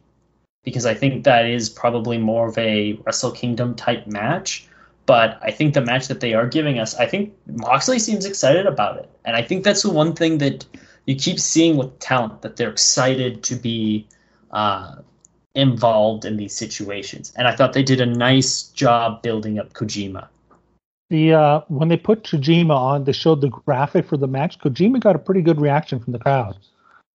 because 0.63 0.85
I 0.85 0.93
think 0.93 1.25
that 1.25 1.45
is 1.45 1.67
probably 1.69 2.17
more 2.17 2.47
of 2.47 2.57
a 2.57 2.93
Wrestle 3.05 3.31
Kingdom 3.31 3.75
type 3.75 4.07
match. 4.07 4.67
But 5.05 5.37
I 5.41 5.51
think 5.51 5.73
the 5.73 5.81
match 5.81 6.07
that 6.07 6.21
they 6.21 6.33
are 6.33 6.47
giving 6.47 6.79
us, 6.79 6.95
I 6.95 7.07
think 7.07 7.33
Moxley 7.45 7.99
seems 7.99 8.23
excited 8.23 8.65
about 8.65 8.97
it, 8.99 9.09
and 9.25 9.35
I 9.35 9.41
think 9.41 9.65
that's 9.65 9.81
the 9.81 9.89
one 9.89 10.13
thing 10.13 10.37
that 10.37 10.65
you 11.05 11.15
keep 11.15 11.39
seeing 11.39 11.75
with 11.75 11.99
talent 11.99 12.43
that 12.43 12.55
they're 12.55 12.69
excited 12.69 13.43
to 13.43 13.55
be 13.55 14.07
uh, 14.51 14.95
involved 15.55 16.25
in 16.25 16.37
these 16.37 16.53
situations. 16.53 17.31
And 17.35 17.47
I 17.47 17.55
thought 17.55 17.73
they 17.73 17.83
did 17.83 18.01
a 18.01 18.05
nice 18.05 18.63
job 18.63 19.21
building 19.21 19.59
up 19.59 19.73
Kojima. 19.73 20.27
The 21.09 21.33
uh, 21.33 21.61
when 21.67 21.89
they 21.89 21.97
put 21.97 22.23
Kojima 22.23 22.75
on, 22.75 23.03
they 23.03 23.11
showed 23.11 23.41
the 23.41 23.49
graphic 23.49 24.05
for 24.05 24.17
the 24.17 24.27
match. 24.27 24.59
Kojima 24.59 24.99
got 24.99 25.15
a 25.15 25.19
pretty 25.19 25.41
good 25.41 25.61
reaction 25.61 25.99
from 25.99 26.13
the 26.13 26.19
crowd. 26.19 26.57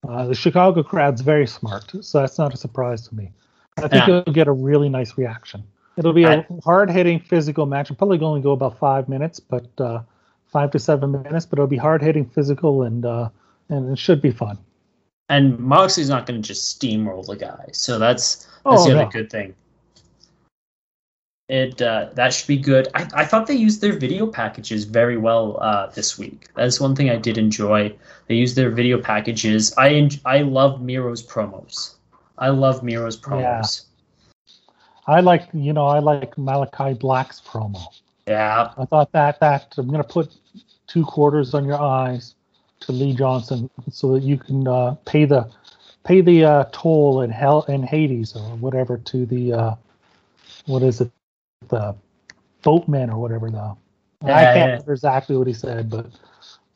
Uh, 0.09 0.27
the 0.27 0.35
Chicago 0.35 0.83
crowd's 0.83 1.21
very 1.21 1.47
smart, 1.47 1.91
so 2.01 2.21
that's 2.21 2.39
not 2.39 2.55
a 2.55 2.57
surprise 2.57 3.09
to 3.09 3.15
me. 3.15 3.33
I 3.79 3.89
think 3.89 4.07
Yeah. 4.07 4.19
it'll 4.19 4.33
get 4.33 4.47
a 4.47 4.53
really 4.53 4.89
nice 4.89 5.19
reaction. 5.19 5.65
It'll 5.97 6.13
be 6.13 6.23
a 6.23 6.47
hard-hitting 6.63 7.19
physical 7.21 7.67
match. 7.67 7.87
It'll 7.87 7.97
probably 7.97 8.21
only 8.21 8.41
go 8.41 8.53
about 8.53 8.79
five 8.79 9.09
minutes, 9.09 9.41
but 9.41 9.67
uh, 9.81 10.03
five 10.47 10.71
to 10.71 10.79
seven 10.79 11.11
minutes. 11.11 11.45
But 11.45 11.59
it'll 11.59 11.67
be 11.67 11.77
hard-hitting, 11.77 12.27
physical, 12.27 12.85
and 12.85 13.05
uh, 13.05 13.31
and 13.69 13.91
it 13.91 13.99
should 13.99 14.23
be 14.23 14.31
fun. 14.31 14.59
And 15.29 15.59
Moxley's 15.59 16.09
not 16.09 16.27
going 16.27 16.41
to 16.41 16.47
just 16.47 16.81
steamroll 16.81 17.27
the 17.27 17.37
guy, 17.37 17.67
so 17.73 17.99
that's 17.99 18.45
that's 18.45 18.49
Oh, 18.65 18.85
the 18.87 18.93
other 18.95 19.05
no. 19.05 19.11
good 19.11 19.31
thing. 19.31 19.55
It 21.49 21.81
uh, 21.81 22.11
that 22.15 22.35
should 22.35 22.47
be 22.47 22.59
good. 22.59 22.89
I, 22.95 23.09
I 23.15 23.25
thought 23.25 23.47
they 23.47 23.55
used 23.55 23.81
their 23.81 23.95
video 23.95 24.27
packages 24.27 24.85
very 24.85 25.17
well 25.17 25.59
uh, 25.63 25.87
this 25.87 26.19
week. 26.19 26.49
That's 26.55 26.79
one 26.79 26.95
thing 26.95 27.09
I 27.09 27.17
did 27.17 27.39
enjoy. 27.39 27.95
They 28.27 28.35
used 28.35 28.55
their 28.57 28.71
video 28.71 29.01
packages. 29.01 29.73
I 29.79 29.91
en- 29.95 30.11
I 30.27 30.43
love 30.43 30.83
Miro's 30.83 31.23
promos. 31.23 31.95
I 32.37 32.49
love 32.51 32.83
Miro's 32.83 33.17
promos. 33.17 33.87
I 35.07 35.21
like, 35.21 35.49
you 35.55 35.73
know, 35.73 35.87
I 35.87 36.01
like 36.01 36.37
Malachi 36.37 36.93
Black's 36.93 37.41
promo. 37.41 37.81
Yeah, 38.27 38.73
I 38.77 38.85
thought 38.85 39.11
that 39.13 39.41
that 39.41 39.75
I'm 39.79 39.89
gonna 39.91 40.05
put 40.05 40.31
two 40.87 41.05
quarters 41.05 41.55
on 41.55 41.65
your 41.65 41.81
eyes 41.81 42.35
to 42.81 42.93
Lee 42.93 43.15
Johnson 43.15 43.71
so 43.91 44.13
that 44.15 44.23
you 44.23 44.39
can 44.39 44.67
uh, 44.67 44.97
pay 45.05 45.25
the 45.25 45.51
pay 46.05 46.21
the 46.21 46.45
uh, 46.45 46.65
toll 46.73 47.23
in 47.23 47.31
hell 47.31 47.65
in 47.69 47.83
Hades 47.83 48.35
or 48.35 48.57
whatever 48.57 48.99
to 48.99 49.27
the 49.27 49.53
uh, 49.53 49.75
what 50.67 50.83
is 50.83 51.01
it, 51.01 51.11
the 51.69 51.95
boatman 52.63 53.11
or 53.11 53.21
whatever. 53.21 53.49
I 53.49 53.75
Yeah, 54.27 54.43
can't 54.45 54.57
yeah. 54.57 54.65
remember 54.67 54.93
exactly 54.93 55.37
what 55.37 55.47
he 55.47 55.53
said, 55.53 55.91
but 55.91 56.07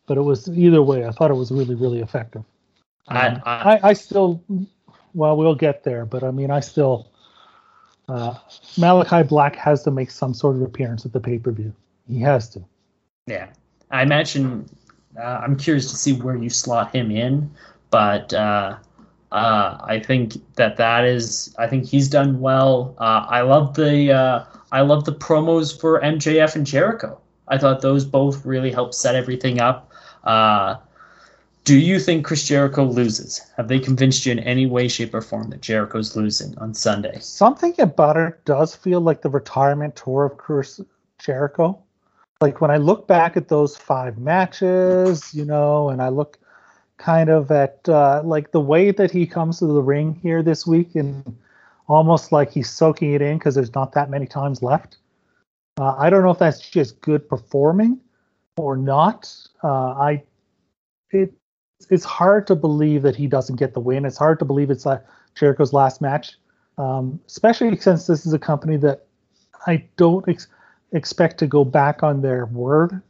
but 0.07 0.19
it 0.19 0.23
was 0.23 0.49
either 0.49 0.83
way. 0.83 1.07
I 1.07 1.11
thought 1.11 1.31
it 1.31 1.35
was 1.35 1.51
really 1.51 1.75
really 1.75 2.01
effective. 2.01 2.45
I, 3.09 3.29
Um, 3.29 3.43
I, 3.45 3.51
I, 3.51 3.81
I 3.91 3.93
still, 3.95 4.43
well, 5.15 5.37
we'll 5.37 5.55
get 5.57 5.83
there, 5.83 6.05
but 6.05 6.23
I 6.23 6.31
mean, 6.31 6.51
I 6.51 6.61
still, 6.61 7.09
uh, 8.09 8.35
Malachi 8.79 9.23
Black 9.27 9.57
has 9.57 9.83
to 9.85 9.91
make 9.91 10.11
some 10.11 10.35
sort 10.35 10.57
of 10.57 10.63
appearance 10.63 11.05
at 11.05 11.13
the 11.13 11.21
pay 11.21 11.39
per 11.39 11.51
view. 11.51 11.73
He 12.09 12.21
has 12.21 12.49
to. 12.51 12.63
Yeah, 13.27 13.49
I 13.91 14.03
imagine. 14.03 14.69
Uh, 15.19 15.41
I'm 15.43 15.57
curious 15.57 15.91
to 15.91 15.97
see 15.97 16.13
where 16.15 16.37
you 16.37 16.49
slot 16.49 16.95
him 16.95 17.11
in, 17.11 17.51
but 17.91 18.33
uh, 18.33 18.77
uh, 19.31 19.79
I 19.83 19.99
think 19.99 20.35
that 20.57 20.77
that 20.77 21.05
is. 21.05 21.55
I 21.59 21.67
think 21.67 21.87
he's 21.87 22.09
done 22.09 22.41
well. 22.41 22.95
Uh, 22.99 23.27
I 23.29 23.43
love 23.43 23.75
the. 23.75 24.13
Uh, 24.13 24.45
I 24.71 24.83
love 24.83 25.05
the 25.05 25.13
promos 25.13 25.79
for 25.79 26.01
MJF 26.01 26.57
and 26.57 26.67
Jericho. 26.67 27.21
I 27.49 27.59
thought 27.59 27.83
those 27.83 28.05
both 28.05 28.45
really 28.47 28.71
helped 28.71 28.95
set 28.95 29.15
everything 29.15 29.61
up. 29.61 29.91
Uh, 30.25 30.77
do 31.65 31.79
you 31.79 32.01
think 32.01 32.25
Chris 32.27 32.45
Jericho 32.45 32.85
loses? 32.85 33.41
Have 33.57 33.69
they 33.69 33.79
convinced 33.79 34.27
you 34.27 34.33
in 34.33 34.41
any 34.41 34.67
way, 34.67 34.89
shape, 34.89 35.15
or 35.15 35.23
form 35.23 35.51
that 35.51 35.61
Jericho's 35.61 36.17
losing 36.17 36.57
on 36.59 36.75
Sunday? 36.75 37.19
Something 37.21 37.75
about 37.79 38.17
it 38.17 38.45
does 38.45 38.75
feel 38.75 39.01
like 39.01 39.23
the 39.23 39.31
retirement 39.31 39.95
tour 39.95 40.25
of 40.25 40.37
Chris 40.39 40.81
Jericho. 41.19 41.79
Like 42.43 42.61
when 42.61 42.73
I 42.73 42.77
look 42.77 43.07
back 43.07 43.37
at 43.37 43.47
those 43.47 43.77
five 43.77 44.19
matches, 44.19 45.33
you 45.33 45.45
know, 45.45 45.91
and 45.91 46.03
I 46.03 46.09
look 46.09 46.41
kind 46.97 47.31
of 47.31 47.53
at 47.53 47.89
uh, 47.89 48.21
like 48.25 48.51
the 48.51 48.61
way 48.61 48.91
that 48.91 49.13
he 49.13 49.29
comes 49.29 49.61
to 49.61 49.67
the 49.67 49.81
ring 49.81 50.19
here 50.25 50.43
this 50.43 50.67
week, 50.67 50.97
and 50.97 51.39
almost 51.87 52.33
like 52.33 52.51
he's 52.51 52.69
soaking 52.69 53.13
it 53.13 53.23
in 53.23 53.39
because 53.39 53.55
there's 53.55 53.73
not 53.77 53.93
that 53.93 54.11
many 54.11 54.27
times 54.27 54.61
left. 54.61 54.97
Uh, 55.79 55.95
I 55.97 56.11
don't 56.11 56.25
know 56.25 56.33
if 56.33 56.41
that's 56.41 56.69
just 56.69 57.01
good 57.01 57.29
performing 57.29 58.01
or 58.57 58.77
not. 58.77 59.33
Uh, 59.63 59.93
I 59.93 60.25
it 61.11 61.33
it's 61.91 62.05
hard 62.05 62.49
to 62.49 62.57
believe 62.57 63.03
that 63.03 63.15
he 63.15 63.29
doesn't 63.29 63.55
get 63.55 63.73
the 63.73 63.81
win. 63.81 64.05
It's 64.05 64.19
hard 64.19 64.41
to 64.41 64.45
believe 64.45 64.69
it's 64.69 64.85
uh, 64.85 64.99
Jericho's 65.37 65.73
last 65.73 66.01
match, 66.01 66.33
um, 66.77 67.21
especially 67.29 67.77
since 67.77 68.09
this 68.09 68.27
is 68.27 68.33
a 68.33 68.39
company 68.39 68.79
that 68.79 69.07
I 69.69 69.87
don't 69.97 70.29
ex- 70.29 70.49
expect 70.93 71.39
to 71.39 71.47
go 71.47 71.65
back 71.65 72.03
on 72.03 72.23
their 72.23 72.47
word 72.47 73.01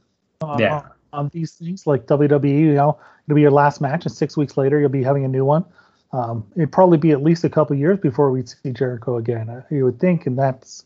uh, 0.42 0.56
Yeah. 0.58 0.82
on 1.12 1.28
these 1.32 1.52
things. 1.52 1.86
Like 1.86 2.06
WWE, 2.06 2.58
you 2.60 2.74
know, 2.74 2.98
it'll 3.26 3.34
be 3.36 3.40
your 3.42 3.50
last 3.50 3.80
match, 3.80 4.04
and 4.04 4.12
six 4.14 4.36
weeks 4.36 4.56
later 4.56 4.80
you'll 4.80 4.88
be 4.88 5.02
having 5.02 5.24
a 5.24 5.28
new 5.28 5.44
one. 5.44 5.64
Um, 6.12 6.46
it'd 6.56 6.72
probably 6.72 6.98
be 6.98 7.10
at 7.12 7.22
least 7.22 7.42
a 7.44 7.48
couple 7.48 7.74
years 7.76 7.98
before 7.98 8.30
we'd 8.30 8.48
see 8.48 8.70
Jericho 8.72 9.16
again. 9.16 9.48
uh, 9.48 9.62
You 9.70 9.84
would 9.86 9.98
think, 9.98 10.26
and 10.26 10.38
that's 10.38 10.84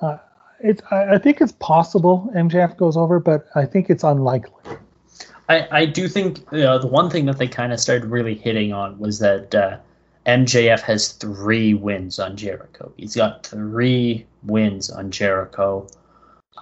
uh, 0.00 0.18
it's. 0.60 0.82
I, 0.90 1.14
I 1.14 1.18
think 1.18 1.40
it's 1.40 1.52
possible 1.52 2.30
MJF 2.34 2.76
goes 2.76 2.96
over, 2.96 3.18
but 3.18 3.46
I 3.54 3.64
think 3.66 3.90
it's 3.90 4.04
unlikely. 4.04 4.76
I, 5.48 5.68
I 5.70 5.86
do 5.86 6.08
think 6.08 6.40
uh, 6.52 6.78
the 6.78 6.86
one 6.88 7.08
thing 7.10 7.26
that 7.26 7.38
they 7.38 7.46
kind 7.48 7.72
of 7.72 7.78
started 7.80 8.06
really 8.06 8.34
hitting 8.34 8.72
on 8.72 8.98
was 8.98 9.20
that 9.20 9.54
uh, 9.54 9.78
MJF 10.26 10.80
has 10.80 11.12
three 11.12 11.72
wins 11.74 12.18
on 12.18 12.36
Jericho. 12.36 12.92
He's 12.96 13.14
got 13.14 13.46
three 13.46 14.26
wins 14.42 14.90
on 14.90 15.10
Jericho. 15.12 15.86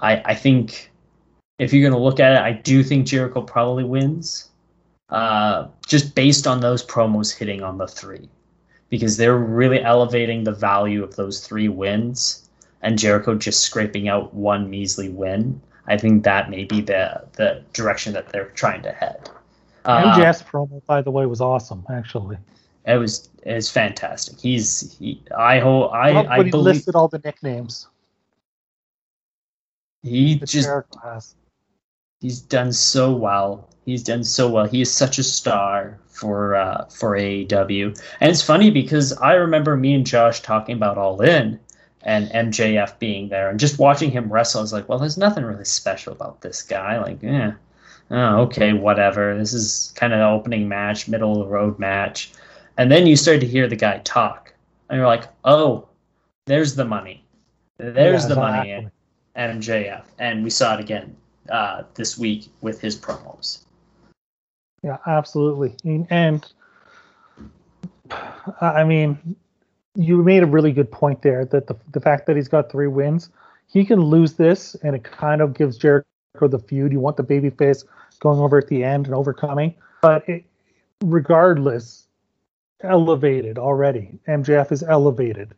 I, 0.05 0.23
I 0.27 0.35
think 0.35 0.93
if 1.59 1.73
you're 1.73 1.89
going 1.89 1.99
to 1.99 2.05
look 2.05 2.21
at 2.21 2.33
it, 2.33 2.39
I 2.39 2.53
do 2.53 2.83
think 2.83 3.07
Jericho 3.07 3.41
probably 3.41 3.85
wins, 3.85 4.51
uh, 5.09 5.69
just 5.87 6.15
based 6.15 6.47
on 6.47 6.61
those 6.61 6.85
promos 6.85 7.35
hitting 7.35 7.63
on 7.63 7.79
the 7.79 7.87
three, 7.87 8.29
because 8.91 9.17
they're 9.17 9.39
really 9.39 9.83
elevating 9.83 10.45
the 10.45 10.53
value 10.53 11.03
of 11.03 11.17
those 11.17 11.47
three 11.47 11.69
wins, 11.69 12.51
and 12.83 12.99
Jericho 12.99 13.35
just 13.35 13.61
scraping 13.61 14.09
out 14.09 14.35
one 14.35 14.69
measly 14.69 15.09
win. 15.09 15.59
I 15.87 15.97
think 15.97 16.23
that 16.25 16.51
may 16.51 16.65
be 16.65 16.83
the 16.83 17.25
the 17.33 17.63
direction 17.73 18.13
that 18.13 18.29
they're 18.29 18.51
trying 18.51 18.83
to 18.83 18.93
head. 18.93 19.31
Uh, 19.87 20.15
MJF's 20.15 20.43
promo, 20.43 20.85
by 20.85 21.01
the 21.01 21.11
way, 21.11 21.25
was 21.25 21.41
awesome. 21.41 21.85
Actually, 21.91 22.37
it 22.87 22.97
was 22.97 23.31
it's 23.43 23.71
fantastic. 23.71 24.39
He's 24.39 24.97
he, 24.99 25.23
I 25.37 25.61
hope 25.61 25.93
I 25.93 26.11
I 26.27 26.45
he 26.45 26.51
believe 26.51 26.77
listed 26.77 26.95
all 26.95 27.09
the 27.09 27.21
nicknames 27.21 27.87
he 30.05 30.37
just 30.37 30.69
he's 32.21 32.41
done 32.41 32.73
so 32.73 33.13
well. 33.13 33.69
He's 33.85 34.03
done 34.03 34.25
so 34.25 34.49
well. 34.49 34.67
He 34.67 34.81
is 34.81 34.91
such 34.93 35.19
a 35.19 35.23
star 35.23 35.99
for 36.09 36.55
uh, 36.55 36.85
for 36.87 37.17
AEW, 37.17 38.01
and 38.21 38.31
it's 38.31 38.43
funny 38.43 38.71
because 38.71 39.13
I 39.15 39.35
remember 39.35 39.77
me 39.77 39.95
and 39.95 40.07
Josh 40.07 40.41
talking 40.41 40.77
about 40.77 40.99
All 40.99 41.21
In 41.23 41.59
and 42.03 42.29
MJF 42.31 42.99
being 42.99 43.31
there, 43.31 43.49
and 43.49 43.59
just 43.59 43.79
watching 43.79 44.11
him 44.11 44.33
wrestle. 44.33 44.61
I 44.61 44.63
was 44.63 44.73
like, 44.73 44.89
well, 44.89 44.99
there's 44.99 45.19
nothing 45.19 45.45
really 45.45 45.65
special 45.65 46.13
about 46.13 46.43
this 46.43 46.63
guy. 46.63 47.01
Like, 47.01 47.23
yeah, 47.23 47.55
oh, 48.11 48.43
okay, 48.43 48.75
whatever. 48.75 49.37
This 49.37 49.55
is 49.55 49.93
kind 49.97 50.13
of 50.13 50.21
an 50.21 50.27
opening 50.27 50.69
match, 50.69 51.09
middle 51.09 51.33
of 51.33 51.39
the 51.47 51.53
road 51.53 51.79
match, 51.79 52.33
and 52.77 52.93
then 52.93 53.07
you 53.07 53.17
start 53.17 53.41
to 53.41 53.47
hear 53.47 53.69
the 53.69 53.77
guy 53.77 53.99
talk, 54.05 54.53
and 54.89 54.99
you're 54.99 55.07
like, 55.07 55.25
oh, 55.45 55.89
there's 56.47 56.75
the 56.75 56.85
money. 56.85 57.25
There's 57.79 58.23
Yeah, 58.23 58.29
the 58.29 58.37
money 58.37 58.89
MJF, 59.37 60.05
and 60.19 60.45
we 60.45 60.51
saw 60.51 60.75
it 60.75 60.81
again 60.81 61.17
uh, 61.51 61.83
this 61.95 62.17
week 62.19 62.49
with 62.61 62.81
his 62.81 62.97
promos. 62.97 63.65
Yeah, 64.83 64.99
absolutely. 65.07 65.75
And, 66.11 66.47
I 68.61 68.85
mean, 68.85 69.37
you 69.95 70.23
made 70.23 70.43
a 70.43 70.47
really 70.47 70.73
good 70.73 70.91
point 70.91 71.23
there 71.23 71.45
that 71.47 71.67
the 71.67 71.77
the 71.93 72.01
fact 72.01 72.27
that 72.27 72.37
he's 72.37 72.49
got 72.49 72.71
three 72.71 72.89
wins, 72.89 73.31
he 73.67 73.85
can 73.85 74.01
lose 74.01 74.35
this, 74.35 74.75
and 74.83 74.95
it 74.95 75.05
kind 75.05 75.41
of 75.41 75.55
gives 75.55 75.79
Jericho 75.79 76.05
the 76.41 76.59
feud. 76.59 76.93
You 76.93 77.01
want 77.01 77.17
the 77.17 77.25
babyface 77.25 77.85
going 78.21 78.39
over 78.39 78.59
at 78.59 78.69
the 78.69 78.85
end 78.85 79.07
and 79.07 79.15
overcoming, 79.15 79.75
but 80.03 80.29
it, 80.29 80.45
regardless, 81.03 82.07
elevated 82.83 83.59
already. 83.59 84.19
MJF 84.29 84.73
is 84.73 84.83
elevated 84.83 85.55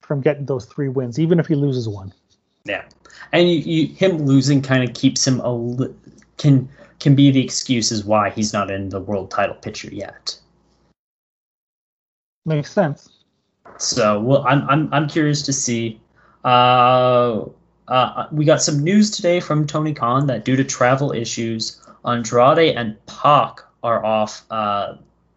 from 0.00 0.20
getting 0.20 0.46
those 0.46 0.64
three 0.64 0.88
wins, 0.88 1.18
even 1.18 1.38
if 1.40 1.46
he 1.46 1.54
loses 1.54 1.88
one. 1.88 2.12
Yeah, 2.68 2.84
and 3.32 3.48
you, 3.48 3.56
you, 3.58 3.94
him 3.94 4.26
losing 4.26 4.62
kind 4.62 4.88
of 4.88 4.94
keeps 4.94 5.26
him 5.26 5.40
a 5.40 5.52
li- 5.52 5.94
can 6.36 6.68
can 7.00 7.14
be 7.14 7.30
the 7.30 7.42
excuses 7.42 8.04
why 8.04 8.30
he's 8.30 8.52
not 8.52 8.70
in 8.70 8.88
the 8.90 9.00
world 9.00 9.30
title 9.30 9.54
picture 9.56 9.88
yet. 9.92 10.38
Makes 12.44 12.72
sense. 12.72 13.08
So, 13.78 14.20
well, 14.20 14.44
I'm 14.46 14.68
I'm 14.68 14.92
I'm 14.92 15.08
curious 15.08 15.42
to 15.42 15.52
see. 15.52 16.00
Uh, 16.44 17.44
uh, 17.88 18.26
we 18.30 18.44
got 18.44 18.62
some 18.62 18.80
news 18.80 19.10
today 19.10 19.40
from 19.40 19.66
Tony 19.66 19.94
Khan 19.94 20.26
that 20.26 20.44
due 20.44 20.56
to 20.56 20.64
travel 20.64 21.12
issues, 21.12 21.80
Andrade 22.04 22.76
and 22.76 22.94
Pac 23.06 23.60
are 23.82 24.04
off 24.04 24.44
uh, 24.50 24.96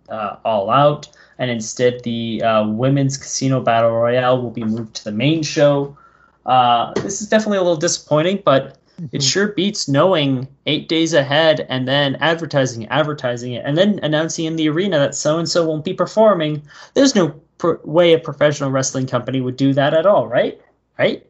uh, 0.09 0.37
all 0.43 0.69
out, 0.69 1.07
and 1.37 1.49
instead 1.49 2.03
the 2.03 2.41
uh, 2.43 2.67
women's 2.67 3.17
casino 3.17 3.61
battle 3.61 3.91
royale 3.91 4.41
will 4.41 4.51
be 4.51 4.63
moved 4.63 4.95
to 4.95 5.03
the 5.05 5.11
main 5.11 5.43
show. 5.43 5.97
Uh, 6.45 6.93
this 7.01 7.21
is 7.21 7.27
definitely 7.27 7.58
a 7.58 7.62
little 7.62 7.77
disappointing, 7.77 8.41
but 8.43 8.77
it 9.12 9.23
sure 9.23 9.49
beats 9.49 9.88
knowing 9.88 10.47
eight 10.65 10.88
days 10.88 11.13
ahead 11.13 11.65
and 11.69 11.88
then 11.88 12.15
advertising, 12.17 12.88
advertising 12.88 13.54
it, 13.54 13.63
and 13.65 13.77
then 13.77 13.99
announcing 14.04 14.45
in 14.45 14.56
the 14.56 14.69
arena 14.69 14.99
that 14.99 15.15
so 15.15 15.39
and 15.39 15.49
so 15.49 15.65
won't 15.65 15.84
be 15.84 15.93
performing. 15.93 16.62
There's 16.93 17.15
no 17.15 17.30
pr- 17.58 17.75
way 17.84 18.13
a 18.13 18.19
professional 18.19 18.69
wrestling 18.69 19.08
company 19.08 19.41
would 19.41 19.58
do 19.58 19.73
that 19.73 19.93
at 19.93 20.06
all, 20.06 20.27
right? 20.27 20.62
Right? 20.99 21.25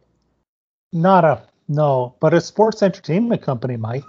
Not 0.92 1.24
a 1.24 1.44
no, 1.68 2.16
but 2.20 2.34
a 2.34 2.42
sports 2.42 2.84
entertainment 2.84 3.42
company 3.42 3.78
might. 3.78 4.04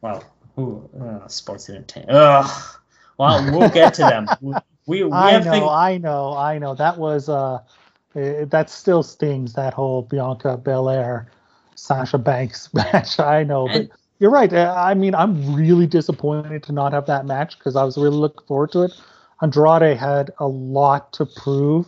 Well, 0.00 0.24
ooh, 0.58 0.88
uh, 0.98 1.28
sports 1.28 1.68
entertainment. 1.68 2.16
Ugh. 2.16 2.76
Well, 3.18 3.52
we'll 3.52 3.70
get 3.70 3.94
to 3.94 4.02
them. 4.02 4.28
We 4.88 5.02
we, 5.02 5.10
I 5.10 5.32
have 5.32 5.44
know. 5.44 5.68
I 5.68 5.98
know, 5.98 6.36
I 6.36 6.58
know. 6.58 6.76
That 6.76 6.96
was 6.96 7.28
uh, 7.28 7.58
eh, 8.16 8.44
that 8.46 8.70
still 8.70 9.02
stings 9.02 9.52
that 9.54 9.74
whole 9.74 10.02
Bianca 10.02 10.56
Belair, 10.56 11.30
Sasha 11.74 12.18
Banks 12.18 12.72
match. 12.74 13.20
I 13.20 13.44
know, 13.44 13.68
but 13.68 13.88
you're 14.18 14.30
right. 14.30 14.52
Uh, 14.52 14.74
I 14.76 14.94
mean, 14.94 15.14
I'm 15.14 15.54
really 15.54 15.86
disappointed 15.86 16.62
to 16.64 16.72
not 16.72 16.92
have 16.92 17.06
that 17.06 17.26
match 17.26 17.58
because 17.58 17.76
I 17.76 17.84
was 17.84 17.96
really 17.96 18.16
looking 18.16 18.46
forward 18.46 18.72
to 18.72 18.82
it. 18.82 18.92
Andrade 19.42 19.96
had 19.96 20.30
a 20.38 20.46
lot 20.46 21.12
to 21.14 21.26
prove, 21.26 21.86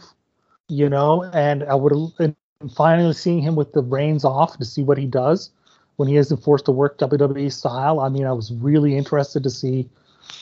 you 0.69 0.89
know, 0.89 1.25
and 1.33 1.65
I 1.65 1.75
would 1.75 1.93
and 2.19 2.37
finally 2.75 3.15
seeing 3.15 3.41
him 3.41 3.57
with 3.57 3.73
the 3.73 3.83
reins 3.83 4.25
off 4.25 4.59
to 4.59 4.65
see 4.65 4.83
what 4.83 4.99
he 4.99 5.07
does 5.07 5.51
when 5.97 6.09
he 6.09 6.17
isn't 6.17 6.43
forced 6.43 6.67
to 6.67 6.73
work 6.73 6.99
WWE 6.99 7.53
style. 7.53 8.01
I 8.01 8.09
mean, 8.09 8.27
I 8.27 8.33
was 8.33 8.53
really 8.53 8.97
interested 8.97 9.43
to 9.43 9.51
see, 9.51 9.89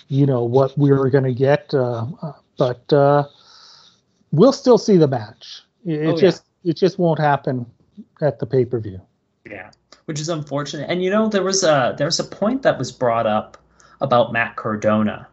you 0.08 0.26
know, 0.26 0.42
what 0.42 0.76
we 0.76 0.90
were 0.90 1.10
going 1.10 1.24
to 1.24 1.34
get. 1.34 1.72
Uh, 1.72 2.06
uh, 2.22 2.32
but 2.58 2.92
uh, 2.92 3.24
we'll 4.32 4.52
still 4.52 4.78
see 4.78 4.96
the 4.96 5.08
match. 5.08 5.62
It, 5.86 6.06
Oh, 6.06 6.10
yeah. 6.10 6.20
just 6.20 6.44
it 6.64 6.76
just 6.76 6.98
won't 6.98 7.20
happen 7.20 7.64
at 8.20 8.38
the 8.38 8.46
pay 8.46 8.64
per 8.64 8.80
view. 8.80 9.00
Yeah, 9.48 9.70
which 10.06 10.20
is 10.20 10.28
unfortunate. 10.28 10.90
And 10.90 11.02
you 11.02 11.10
know, 11.10 11.28
there 11.28 11.42
was 11.44 11.62
a 11.62 11.94
there 11.96 12.06
was 12.06 12.18
a 12.20 12.24
point 12.24 12.62
that 12.62 12.78
was 12.78 12.90
brought 12.92 13.26
up 13.26 13.56
about 14.00 14.32
Matt 14.32 14.56
Cardona, 14.56 15.26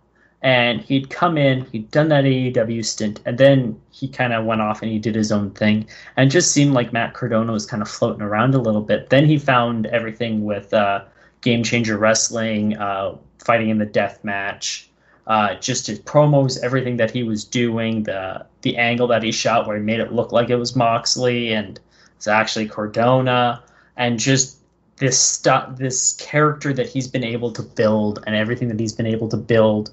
and 0.44 0.80
he'd 0.82 1.10
come 1.10 1.38
in, 1.38 1.66
he'd 1.72 1.89
done 1.92 2.10
that 2.10 2.24
AEW 2.24 2.86
stint, 2.86 3.20
and 3.26 3.38
then 3.38 3.82
he 3.92 4.08
kind 4.08 4.32
of 4.32 4.46
went 4.46 4.62
off 4.62 4.82
and 4.82 4.92
he 4.92 5.00
did 5.00 5.16
his 5.16 5.32
own 5.32 5.50
thing, 5.52 5.88
and 6.16 6.30
just 6.32 6.52
seemed 6.52 6.74
like 6.74 6.94
Matt 6.94 7.13
Cardona 7.13 7.52
was 7.52 7.66
kind 7.66 7.82
of 7.82 7.89
floating 7.89 8.22
around 8.22 8.54
a 8.54 8.60
little 8.60 8.82
bit. 8.82 9.10
Then 9.10 9.26
he 9.26 9.38
found 9.39 9.88
everything 9.88 10.46
with 10.46 10.74
uh, 10.74 11.04
Game 11.42 11.63
Changer 11.63 11.98
Wrestling, 11.98 12.78
uh, 12.78 13.18
fighting 13.39 13.70
in 13.70 13.80
the 13.80 13.86
death 13.86 14.24
match, 14.24 14.89
uh, 15.27 15.55
just 15.55 15.88
his 15.88 15.99
promos, 15.99 16.62
everything 16.63 16.97
that 16.97 17.12
he 17.12 17.23
was 17.23 17.43
doing, 17.45 18.03
the 18.03 18.45
the 18.62 18.77
angle 18.77 19.07
that 19.07 19.23
he 19.23 19.31
shot 19.31 19.67
where 19.67 19.77
he 19.77 19.83
made 19.83 19.99
it 19.99 20.12
look 20.12 20.31
like 20.31 20.49
it 20.49 20.55
was 20.57 20.75
Moxley 20.75 21.53
and 21.53 21.79
it's 22.17 22.27
actually 22.27 22.67
Cardona, 22.67 23.62
and 23.97 24.19
just 24.19 24.57
this 24.97 25.19
stuff, 25.19 25.75
this 25.77 26.13
character 26.13 26.71
that 26.73 26.88
he's 26.88 27.07
been 27.07 27.23
able 27.23 27.51
to 27.51 27.62
build, 27.62 28.23
and 28.25 28.36
everything 28.36 28.67
that 28.69 28.79
he's 28.79 28.93
been 28.93 29.07
able 29.07 29.27
to 29.29 29.38
build 29.38 29.91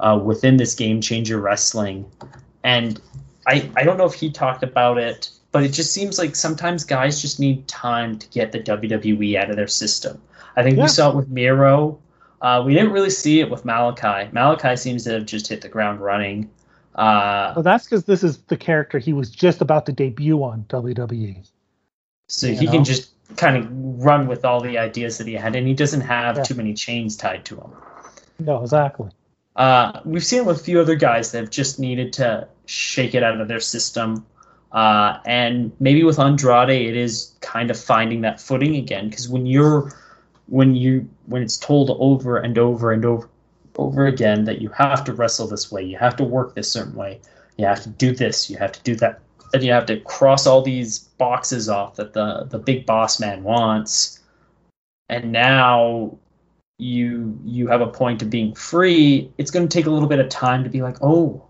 uh, 0.00 0.18
within 0.22 0.56
this 0.56 0.74
game 0.74 1.00
changer 1.00 1.40
wrestling. 1.40 2.04
And 2.64 3.00
I, 3.46 3.68
I 3.76 3.82
don't 3.82 3.96
know 3.98 4.04
if 4.04 4.14
he 4.14 4.30
talked 4.30 4.62
about 4.62 4.98
it, 4.98 5.30
but 5.50 5.64
it 5.64 5.70
just 5.72 5.92
seems 5.92 6.18
like 6.18 6.36
sometimes 6.36 6.84
guys 6.84 7.20
just 7.20 7.40
need 7.40 7.66
time 7.66 8.18
to 8.18 8.28
get 8.28 8.52
the 8.52 8.60
WWE 8.60 9.36
out 9.36 9.50
of 9.50 9.56
their 9.56 9.66
system. 9.68 10.20
I 10.56 10.62
think 10.62 10.76
Yeah. 10.76 10.82
we 10.84 10.88
saw 10.88 11.10
it 11.10 11.16
with 11.16 11.28
Miro. 11.28 11.98
Uh, 12.42 12.62
we 12.66 12.74
didn't 12.74 12.90
really 12.92 13.08
see 13.10 13.40
it 13.40 13.48
with 13.48 13.64
Malachi. 13.64 14.28
Malachi 14.32 14.76
seems 14.76 15.04
to 15.04 15.12
have 15.12 15.26
just 15.26 15.46
hit 15.48 15.60
the 15.62 15.68
ground 15.68 16.00
running. 16.00 16.50
Uh, 16.94 17.52
Well, 17.56 17.62
that's 17.62 17.84
because 17.84 18.04
this 18.04 18.22
is 18.22 18.38
the 18.48 18.56
character 18.56 18.98
he 18.98 19.12
was 19.12 19.30
just 19.30 19.60
about 19.62 19.86
to 19.86 19.92
debut 19.92 20.42
on. 20.42 20.64
WWE. 20.68 21.48
so 22.28 22.48
he 22.48 22.66
know? 22.66 22.72
can 22.72 22.84
just 22.84 23.10
kind 23.36 23.56
of 23.56 23.68
run 24.04 24.26
with 24.26 24.44
all 24.44 24.60
the 24.60 24.76
ideas 24.78 25.18
that 25.18 25.26
he 25.26 25.34
had, 25.34 25.54
and 25.56 25.66
he 25.66 25.74
doesn't 25.74 26.00
have 26.02 26.36
Yeah. 26.38 26.42
too 26.42 26.54
many 26.54 26.74
chains 26.74 27.16
tied 27.16 27.44
to 27.46 27.56
him. 27.56 27.70
No, 28.40 28.60
exactly. 28.62 29.10
Uh, 29.54 30.00
we've 30.04 30.24
seen 30.24 30.40
it 30.40 30.46
with 30.46 30.60
a 30.60 30.64
few 30.64 30.80
other 30.80 30.94
guys 30.96 31.32
that 31.32 31.38
have 31.40 31.50
just 31.50 31.78
needed 31.78 32.12
to 32.14 32.48
shake 32.66 33.14
it 33.14 33.22
out 33.22 33.40
of 33.40 33.48
their 33.48 33.60
system. 33.60 34.26
Uh, 34.72 35.18
and 35.26 35.70
maybe 35.78 36.02
with 36.04 36.18
Andrade, 36.18 36.70
it 36.88 36.96
is 36.96 37.34
kind 37.42 37.70
of 37.70 37.78
finding 37.78 38.22
that 38.22 38.40
footing 38.40 38.76
again. 38.76 39.08
Because 39.10 39.28
when 39.28 39.44
you're, 39.46 39.92
when 40.46 40.74
you, 40.74 41.08
when 41.26 41.42
it's 41.42 41.56
told 41.56 41.90
over 41.98 42.38
and 42.38 42.58
over 42.58 42.92
and 42.92 43.04
over, 43.04 43.28
over 43.76 44.06
again 44.06 44.44
that 44.44 44.60
you 44.60 44.68
have 44.70 45.04
to 45.04 45.12
wrestle 45.12 45.46
this 45.46 45.72
way, 45.72 45.82
you 45.82 45.96
have 45.96 46.16
to 46.16 46.24
work 46.24 46.54
this 46.54 46.70
certain 46.70 46.94
way, 46.94 47.20
you 47.56 47.66
have 47.66 47.82
to 47.82 47.88
do 47.88 48.12
this, 48.14 48.50
you 48.50 48.56
have 48.56 48.72
to 48.72 48.82
do 48.82 48.94
that, 48.96 49.20
and 49.54 49.62
you 49.62 49.72
have 49.72 49.86
to 49.86 50.00
cross 50.00 50.46
all 50.46 50.62
these 50.62 50.98
boxes 50.98 51.68
off 51.68 51.96
that 51.96 52.12
the 52.12 52.44
the 52.50 52.58
big 52.58 52.86
boss 52.86 53.20
man 53.20 53.42
wants. 53.42 54.20
And 55.08 55.32
now 55.32 56.16
you 56.78 57.38
you 57.44 57.68
have 57.68 57.80
a 57.80 57.86
point 57.86 58.22
of 58.22 58.30
being 58.30 58.54
free, 58.54 59.30
it's 59.38 59.50
going 59.50 59.68
to 59.68 59.72
take 59.72 59.86
a 59.86 59.90
little 59.90 60.08
bit 60.08 60.18
of 60.18 60.28
time 60.28 60.64
to 60.64 60.70
be 60.70 60.82
like, 60.82 60.96
oh, 61.02 61.42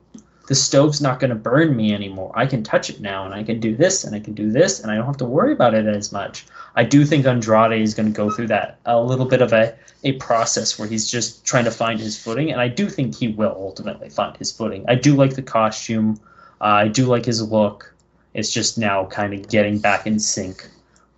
the 0.49 0.55
stove's 0.55 1.01
not 1.01 1.21
going 1.21 1.31
to 1.31 1.37
burn 1.37 1.77
me 1.77 1.95
anymore. 1.95 2.33
I 2.35 2.47
can 2.47 2.63
touch 2.63 2.91
it 2.91 3.01
now, 3.01 3.25
and 3.25 3.35
I 3.35 3.43
can 3.43 3.61
do 3.61 3.77
this, 3.77 4.05
and 4.05 4.15
I 4.15 4.21
can 4.21 4.35
do 4.35 4.51
this, 4.51 4.81
and 4.81 4.91
I 4.91 4.97
don't 4.97 5.07
have 5.07 5.17
to 5.19 5.25
worry 5.25 5.53
about 5.53 5.75
it 5.75 5.87
as 5.87 6.13
much. 6.13 6.47
I 6.75 6.85
do 6.85 7.05
think 7.05 7.27
Andrade 7.27 7.81
is 7.81 7.95
going 7.95 8.13
to 8.13 8.17
go 8.17 8.31
through 8.31 8.49
that 8.49 8.79
a 8.85 9.01
little 9.01 9.27
bit 9.27 9.43
of 9.43 9.53
a 9.53 9.75
a 10.05 10.13
process 10.15 10.79
where 10.79 10.89
he's 10.89 11.09
just 11.09 11.45
trying 11.45 11.65
to 11.65 11.71
find 11.71 12.01
his 12.01 12.19
footing, 12.19 12.51
and 12.51 12.61
I 12.61 12.69
do 12.69 12.89
think 12.89 13.15
he 13.15 13.29
will 13.29 13.55
ultimately 13.57 14.09
find 14.09 14.37
his 14.37 14.51
footing. 14.51 14.85
I 14.89 14.97
do 14.97 15.15
like 15.15 15.35
the 15.35 15.43
costume. 15.43 16.21
Uh, 16.61 16.65
I 16.65 16.89
do 16.89 17.07
like 17.07 17.25
his 17.25 17.41
look. 17.41 17.95
It's 18.35 18.53
just 18.53 18.79
now 18.79 19.07
kind 19.07 19.35
of 19.35 19.49
getting 19.49 19.79
back 19.79 20.07
in 20.07 20.19
sync 20.19 20.69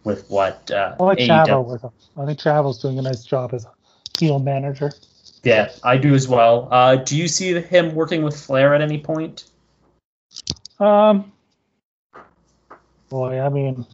with 0.02 0.28
what 0.28 0.70
uh, 0.70 0.96
I 1.00 1.02
like 1.02 1.18
AEW 1.18 1.46
Chavo 1.46 1.72
with 1.72 1.82
him. 1.82 1.90
I 2.16 2.26
think 2.26 2.38
Chavo's 2.38 2.78
doing 2.78 2.98
a 2.98 3.02
nice 3.02 3.24
job 3.24 3.54
as 3.54 3.64
a 3.64 3.72
heel 4.18 4.38
manager. 4.38 4.92
Yeah, 5.44 5.70
I 5.82 5.98
do 5.98 6.14
as 6.14 6.26
well. 6.26 6.68
Uh, 6.70 6.96
do 6.96 7.16
you 7.16 7.28
see 7.28 7.52
him 7.60 7.94
working 7.94 8.22
with 8.22 8.38
Flair 8.38 8.74
at 8.74 8.80
any 8.80 8.98
point? 8.98 9.44
Um, 10.80 11.32
boy, 13.10 13.40
I 13.40 13.48
mean, 13.50 13.86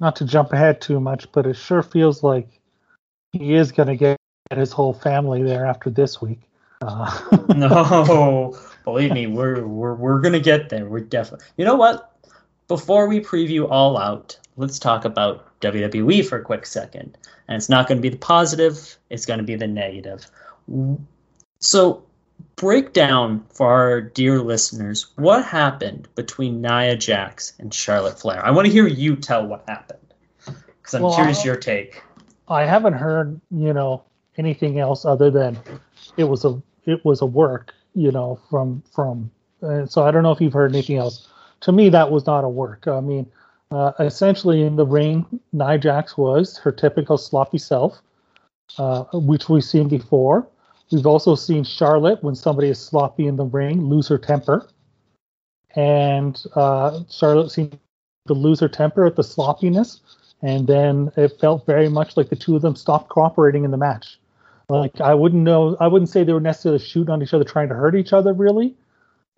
not 0.00 0.16
to 0.16 0.24
jump 0.24 0.52
ahead 0.52 0.80
too 0.80 1.00
much, 1.00 1.30
but 1.32 1.46
it 1.46 1.54
sure 1.54 1.82
feels 1.82 2.22
like 2.22 2.60
he 3.32 3.54
is 3.54 3.72
going 3.72 3.88
to 3.88 3.96
get 3.96 4.18
his 4.50 4.70
whole 4.70 4.92
family 4.92 5.42
there 5.42 5.66
after 5.66 5.90
this 5.90 6.20
week. 6.20 6.40
Uh, 6.82 7.20
no, 7.56 8.58
believe 8.84 9.12
me, 9.12 9.26
we're 9.26 9.64
we're 9.64 9.94
we're 9.94 10.20
gonna 10.20 10.40
get 10.40 10.68
there. 10.68 10.86
We're 10.86 11.00
definitely. 11.00 11.46
You 11.56 11.64
know 11.64 11.76
what? 11.76 12.12
Before 12.66 13.06
we 13.06 13.20
preview 13.20 13.70
All 13.70 13.96
Out, 13.96 14.36
let's 14.56 14.78
talk 14.78 15.04
about 15.04 15.51
WWE 15.62 16.26
for 16.26 16.38
a 16.38 16.42
quick 16.42 16.66
second. 16.66 17.16
And 17.48 17.56
it's 17.56 17.68
not 17.68 17.88
going 17.88 17.98
to 17.98 18.02
be 18.02 18.08
the 18.08 18.18
positive; 18.18 18.96
it's 19.10 19.26
going 19.26 19.38
to 19.38 19.44
be 19.44 19.56
the 19.56 19.66
negative. 19.66 20.26
So, 21.60 22.02
break 22.56 22.92
down 22.92 23.44
for 23.52 23.68
our 23.68 24.00
dear 24.00 24.40
listeners 24.40 25.06
what 25.16 25.44
happened 25.44 26.08
between 26.14 26.60
Nia 26.60 26.96
Jax 26.96 27.54
and 27.58 27.72
Charlotte 27.72 28.18
Flair. 28.18 28.44
I 28.44 28.50
want 28.50 28.66
to 28.66 28.72
hear 28.72 28.86
you 28.86 29.16
tell 29.16 29.46
what 29.46 29.64
happened 29.68 29.98
because 30.44 30.94
I'm 30.94 31.02
Well, 31.02 31.14
curious 31.14 31.44
your 31.44 31.56
take. 31.56 32.02
I 32.48 32.64
haven't 32.64 32.94
heard, 32.94 33.40
you 33.50 33.72
know, 33.72 34.02
anything 34.36 34.78
else 34.78 35.04
other 35.04 35.30
than 35.30 35.58
it 36.16 36.24
was 36.24 36.44
a 36.44 36.60
it 36.84 37.04
was 37.04 37.22
a 37.22 37.26
work, 37.26 37.72
you 37.94 38.10
know, 38.10 38.40
from 38.50 38.82
from. 38.92 39.30
Uh, 39.62 39.86
so 39.86 40.04
I 40.04 40.10
don't 40.10 40.24
know 40.24 40.32
if 40.32 40.40
you've 40.40 40.52
heard 40.52 40.72
anything 40.72 40.96
else. 40.96 41.28
To 41.60 41.72
me, 41.72 41.88
that 41.90 42.10
was 42.10 42.26
not 42.26 42.42
a 42.42 42.48
work. 42.48 42.88
I 42.88 43.00
mean, 43.00 43.30
uh, 43.72 43.92
essentially 44.00 44.62
in 44.62 44.76
the 44.76 44.86
ring, 44.86 45.26
Nia 45.52 45.78
Jax 45.78 46.16
was 46.16 46.58
her 46.58 46.72
typical 46.72 47.18
sloppy 47.18 47.58
self, 47.58 48.00
uh, 48.78 49.04
which 49.12 49.48
we've 49.48 49.64
seen 49.64 49.88
before. 49.88 50.46
We've 50.90 51.06
also 51.06 51.34
seen 51.34 51.64
Charlotte 51.64 52.22
when 52.22 52.34
somebody 52.34 52.68
is 52.68 52.78
sloppy 52.78 53.26
in 53.26 53.36
the 53.36 53.44
ring 53.44 53.82
lose 53.82 54.08
her 54.08 54.18
temper, 54.18 54.68
and 55.74 56.40
uh, 56.54 57.00
Charlotte 57.10 57.50
seemed 57.50 57.78
to 58.28 58.34
lose 58.34 58.60
her 58.60 58.68
temper 58.68 59.06
at 59.06 59.16
the 59.16 59.24
sloppiness 59.24 60.00
and 60.42 60.66
then 60.66 61.10
it 61.16 61.40
felt 61.40 61.64
very 61.66 61.88
much 61.88 62.16
like 62.16 62.28
the 62.28 62.36
two 62.36 62.56
of 62.56 62.62
them 62.62 62.74
stopped 62.74 63.08
cooperating 63.08 63.64
in 63.64 63.70
the 63.70 63.76
match. 63.76 64.18
Like 64.68 65.00
I 65.00 65.14
wouldn't 65.14 65.42
know, 65.42 65.76
I 65.80 65.86
wouldn't 65.86 66.08
say 66.08 66.24
they 66.24 66.32
were 66.32 66.40
necessarily 66.40 66.80
shooting 66.80 67.10
on 67.10 67.22
each 67.22 67.32
other, 67.32 67.44
trying 67.44 67.68
to 67.68 67.74
hurt 67.74 67.94
each 67.94 68.12
other, 68.12 68.32
really. 68.32 68.74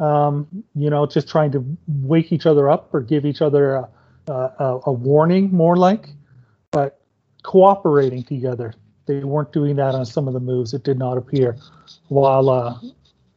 Um, 0.00 0.48
you 0.74 0.90
know, 0.90 1.06
just 1.06 1.28
trying 1.28 1.52
to 1.52 1.64
wake 1.86 2.32
each 2.32 2.46
other 2.46 2.68
up 2.70 2.92
or 2.92 3.00
give 3.00 3.24
each 3.24 3.42
other 3.42 3.74
a, 3.74 3.88
a, 4.32 4.80
a 4.86 4.92
warning, 4.92 5.52
more 5.52 5.76
like. 5.76 6.08
But 6.70 7.00
cooperating 7.42 8.24
together, 8.24 8.74
they 9.06 9.22
weren't 9.24 9.52
doing 9.52 9.76
that 9.76 9.94
on 9.94 10.06
some 10.06 10.26
of 10.28 10.34
the 10.34 10.40
moves. 10.40 10.74
It 10.74 10.82
did 10.82 10.98
not 10.98 11.16
appear. 11.16 11.56
While, 12.08 12.48
uh, 12.50 12.78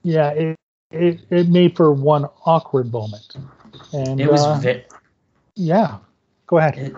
yeah, 0.03 0.29
it, 0.31 0.55
it 0.91 1.19
it 1.29 1.49
made 1.49 1.75
for 1.75 1.91
one 1.93 2.25
awkward 2.45 2.91
moment. 2.91 3.35
And 3.93 4.19
It 4.19 4.31
was 4.31 4.43
uh, 4.43 4.81
yeah. 5.55 5.97
Go 6.47 6.57
ahead. 6.57 6.77
it 6.77 6.95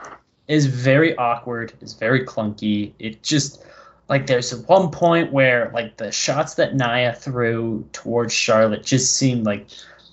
is 0.48 0.68
very 0.68 1.16
awkward. 1.18 1.74
It's 1.82 1.94
very 1.94 2.26
clunky. 2.26 2.94
It 3.00 3.24
just 3.24 3.64
like 4.10 4.28
there's 4.28 4.54
one 4.54 4.92
point 4.92 5.32
where 5.32 5.72
like 5.74 5.98
the 5.98 6.12
shots 6.12 6.56
that 6.56 6.76
Nia 6.76 7.14
threw 7.14 7.88
towards 7.94 8.34
Charlotte 8.34 8.84
just 8.84 9.18
seemed 9.18 9.46
like 9.46 9.68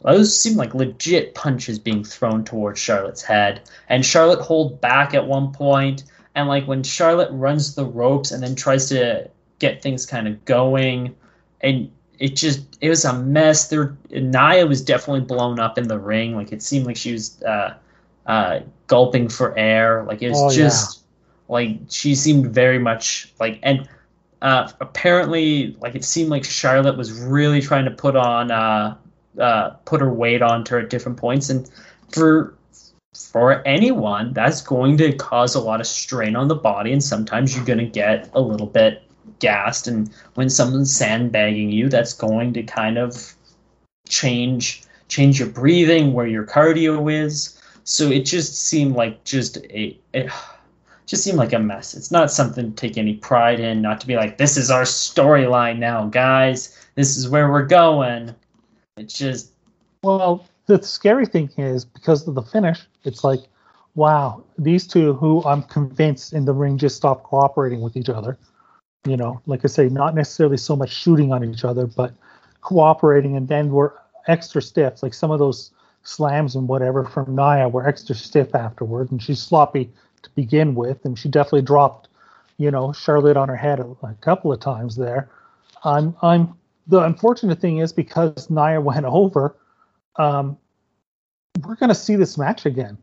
those 0.06 0.38
seemed 0.40 0.56
like 0.56 0.74
legit 0.74 1.34
punches 1.34 1.78
being 1.78 2.04
thrown 2.04 2.44
towards 2.44 2.80
Charlotte's 2.80 3.22
head, 3.22 3.62
and 3.88 4.04
Charlotte 4.04 4.40
hold 4.40 4.80
back 4.80 5.12
at 5.14 5.26
one 5.26 5.52
point, 5.52 6.04
and 6.34 6.48
like 6.48 6.66
when 6.66 6.82
Charlotte 6.82 7.30
runs 7.32 7.74
the 7.74 7.84
ropes 7.84 8.30
and 8.30 8.42
then 8.42 8.54
tries 8.54 8.88
to 8.88 9.28
get 9.58 9.82
things 9.82 10.06
kind 10.06 10.26
of 10.28 10.44
going, 10.44 11.14
and 11.60 11.90
it 12.18 12.36
just 12.36 12.78
it 12.80 12.88
was 12.88 13.04
a 13.04 13.12
mess. 13.12 13.68
There, 13.68 13.96
Nia 14.10 14.66
was 14.66 14.82
definitely 14.82 15.22
blown 15.26 15.60
up 15.60 15.76
in 15.76 15.88
the 15.88 15.98
ring. 15.98 16.34
Like 16.34 16.52
it 16.52 16.62
seemed 16.62 16.86
like 16.86 16.96
she 16.96 17.12
was. 17.12 17.42
Uh, 17.42 17.74
uh, 18.26 18.58
gulping 18.88 19.28
for 19.28 19.56
air. 19.56 20.02
Like 20.02 20.20
it 20.20 20.30
was 20.30 20.40
Oh, 20.40 20.50
yeah. 20.50 20.56
just 20.68 21.04
like 21.48 21.78
she 21.88 22.16
seemed 22.16 22.48
very 22.52 22.80
much 22.80 23.32
like 23.38 23.60
and 23.62 23.88
uh, 24.42 24.68
apparently 24.80 25.76
like 25.80 25.94
it 25.94 26.04
seemed 26.04 26.30
like 26.30 26.44
Charlotte 26.44 26.96
was 26.96 27.12
really 27.12 27.60
trying 27.60 27.84
to 27.84 27.92
put 27.92 28.16
on 28.16 28.50
uh, 28.50 28.96
uh, 29.38 29.70
put 29.84 30.00
her 30.00 30.12
weight 30.12 30.42
onto 30.42 30.74
her 30.74 30.80
at 30.80 30.90
different 30.90 31.18
points. 31.18 31.50
And 31.50 31.70
for 32.12 32.54
for 33.16 33.66
anyone 33.66 34.32
that's 34.34 34.60
going 34.60 34.96
to 34.98 35.12
cause 35.14 35.54
a 35.54 35.60
lot 35.60 35.80
of 35.80 35.86
strain 35.86 36.36
on 36.36 36.48
the 36.48 36.54
body. 36.54 36.92
And 36.92 37.02
sometimes 37.02 37.56
you're 37.56 37.64
going 37.64 37.78
to 37.78 37.86
get 37.86 38.30
a 38.34 38.40
little 38.40 38.66
bit 38.66 39.02
gassed. 39.38 39.88
And 39.88 40.10
when 40.34 40.50
someone's 40.50 40.94
sandbagging 40.94 41.70
you 41.70 41.88
that's 41.88 42.12
going 42.12 42.52
to 42.54 42.62
kind 42.62 42.98
of 42.98 43.34
change 44.08 44.82
change 45.08 45.38
your 45.38 45.48
breathing 45.48 46.12
where 46.12 46.26
your 46.26 46.44
cardio 46.44 47.12
is. 47.12 47.60
So 47.84 48.10
it 48.10 48.24
just 48.24 48.56
seemed 48.56 48.96
like 48.96 49.22
just 49.24 49.58
a 49.58 49.98
it 50.12 50.30
just 51.06 51.22
seemed 51.22 51.38
like 51.38 51.52
a 51.52 51.58
mess. 51.58 51.94
It's 51.94 52.10
not 52.10 52.32
something 52.32 52.70
to 52.72 52.76
take 52.76 52.98
any 52.98 53.14
pride 53.14 53.60
in 53.60 53.80
not 53.80 54.00
to 54.00 54.06
be 54.06 54.16
like 54.16 54.38
this 54.38 54.56
is 54.56 54.70
our 54.70 54.82
storyline 54.82 55.78
now 55.78 56.06
guys. 56.06 56.76
This 56.96 57.16
is 57.16 57.28
where 57.28 57.50
we're 57.50 57.66
going 57.66 58.34
it's 58.96 59.18
just 59.18 59.52
Well, 60.02 60.46
the 60.66 60.82
scary 60.82 61.26
thing 61.26 61.50
is 61.56 61.84
because 61.84 62.26
of 62.26 62.34
the 62.34 62.42
finish, 62.42 62.80
it's 63.04 63.22
like, 63.22 63.40
wow, 63.94 64.44
these 64.58 64.86
two 64.86 65.14
who 65.14 65.44
I'm 65.44 65.62
convinced 65.62 66.32
in 66.32 66.44
the 66.44 66.52
ring 66.52 66.78
just 66.78 66.96
stopped 66.96 67.24
cooperating 67.24 67.80
with 67.80 67.96
each 67.96 68.08
other. 68.08 68.38
You 69.06 69.16
know, 69.16 69.40
like 69.46 69.60
I 69.64 69.68
say, 69.68 69.88
not 69.88 70.14
necessarily 70.14 70.56
so 70.56 70.74
much 70.74 70.92
shooting 70.92 71.32
on 71.32 71.44
each 71.44 71.64
other, 71.64 71.86
but 71.86 72.12
cooperating, 72.60 73.36
and 73.36 73.46
then 73.46 73.70
we're 73.70 73.92
extra 74.26 74.60
stiff. 74.60 75.02
Like 75.02 75.14
some 75.14 75.30
of 75.30 75.38
those 75.38 75.70
slams 76.02 76.56
and 76.56 76.66
whatever 76.68 77.04
from 77.04 77.36
Nia 77.36 77.68
were 77.68 77.86
extra 77.86 78.14
stiff 78.14 78.54
afterward, 78.54 79.12
and 79.12 79.22
she's 79.22 79.40
sloppy 79.40 79.92
to 80.22 80.30
begin 80.30 80.74
with, 80.74 81.04
and 81.04 81.16
she 81.16 81.28
definitely 81.28 81.62
dropped, 81.62 82.08
you 82.58 82.70
know, 82.70 82.92
Charlotte 82.92 83.36
on 83.36 83.48
her 83.48 83.56
head 83.56 83.78
a, 83.78 83.86
a 84.02 84.14
couple 84.20 84.52
of 84.52 84.60
times 84.60 84.96
there. 84.96 85.30
I'm, 85.84 86.16
I'm. 86.22 86.54
The 86.86 87.00
unfortunate 87.00 87.60
thing 87.60 87.78
is 87.78 87.92
because 87.92 88.48
Nia 88.50 88.80
went 88.90 89.04
over, 89.04 89.56
um, 90.16 90.56
we're 91.64 91.76
going 91.76 91.88
to 91.88 91.94
see 91.94 92.16
this 92.16 92.36
match 92.36 92.66
again. 92.66 92.98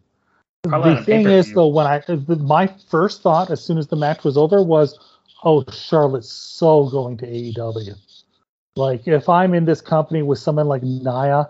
Probably 0.63 0.95
the 0.95 1.03
thing 1.03 1.27
is, 1.27 1.51
though, 1.53 1.67
when 1.67 1.85
I 1.85 2.01
my 2.27 2.73
first 2.89 3.21
thought 3.21 3.51
as 3.51 3.61
soon 3.61 3.77
as 3.77 3.87
the 3.87 3.97
match 3.97 4.23
was 4.23 4.37
over 4.37 4.63
was, 4.63 4.97
"Oh, 5.43 5.65
Charlotte's 5.69 6.31
so 6.31 6.89
going 6.89 7.17
to 7.17 7.27
AEW." 7.27 7.95
Like, 8.77 9.05
if 9.05 9.27
I'm 9.27 9.53
in 9.53 9.65
this 9.65 9.81
company 9.81 10.23
with 10.23 10.39
someone 10.39 10.67
like 10.67 10.81
Nia, 10.81 11.49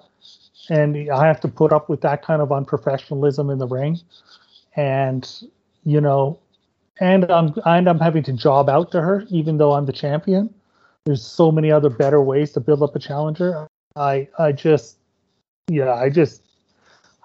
and 0.70 1.12
I 1.12 1.28
have 1.28 1.40
to 1.42 1.48
put 1.48 1.72
up 1.72 1.90
with 1.90 2.02
that 2.02 2.24
kind 2.24 2.42
of 2.42 2.50
unprofessionalism 2.50 3.52
in 3.52 3.60
the 3.60 3.68
ring, 3.68 4.00
and 4.76 5.30
you 5.84 6.02
know, 6.02 6.40
and 7.00 7.32
I'm 7.32 7.54
and 7.66 7.88
I'm 7.88 8.00
having 8.00 8.24
to 8.24 8.34
job 8.34 8.68
out 8.68 8.92
to 8.94 9.02
her, 9.02 9.26
even 9.30 9.58
though 9.58 9.74
I'm 9.74 9.86
the 9.86 9.94
champion. 9.94 10.52
There's 11.06 11.26
so 11.26 11.52
many 11.52 11.72
other 11.72 11.90
better 11.90 12.22
ways 12.22 12.52
to 12.54 12.60
build 12.60 12.82
up 12.82 12.96
a 12.96 13.00
challenger. 13.00 13.68
I 13.96 14.28
I 14.40 14.52
just 14.52 14.98
yeah, 15.68 15.94
I 15.94 16.10
just 16.10 16.44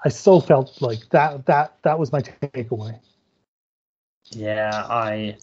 I 0.04 0.08
so 0.08 0.40
felt 0.40 0.80
like 0.80 1.08
that 1.10 1.46
that 1.46 1.76
that 1.82 1.98
was 1.98 2.12
my 2.12 2.20
takeaway. 2.20 2.98
Yeah, 4.30 4.86
I. 4.88 5.36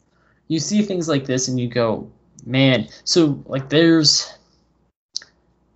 You 0.47 0.59
see 0.59 0.83
things 0.83 1.09
like 1.09 1.25
this 1.25 1.47
and 1.47 1.59
you 1.59 1.67
go, 1.67 2.07
man. 2.45 2.87
So 3.03 3.43
like, 3.47 3.69
there's 3.69 4.31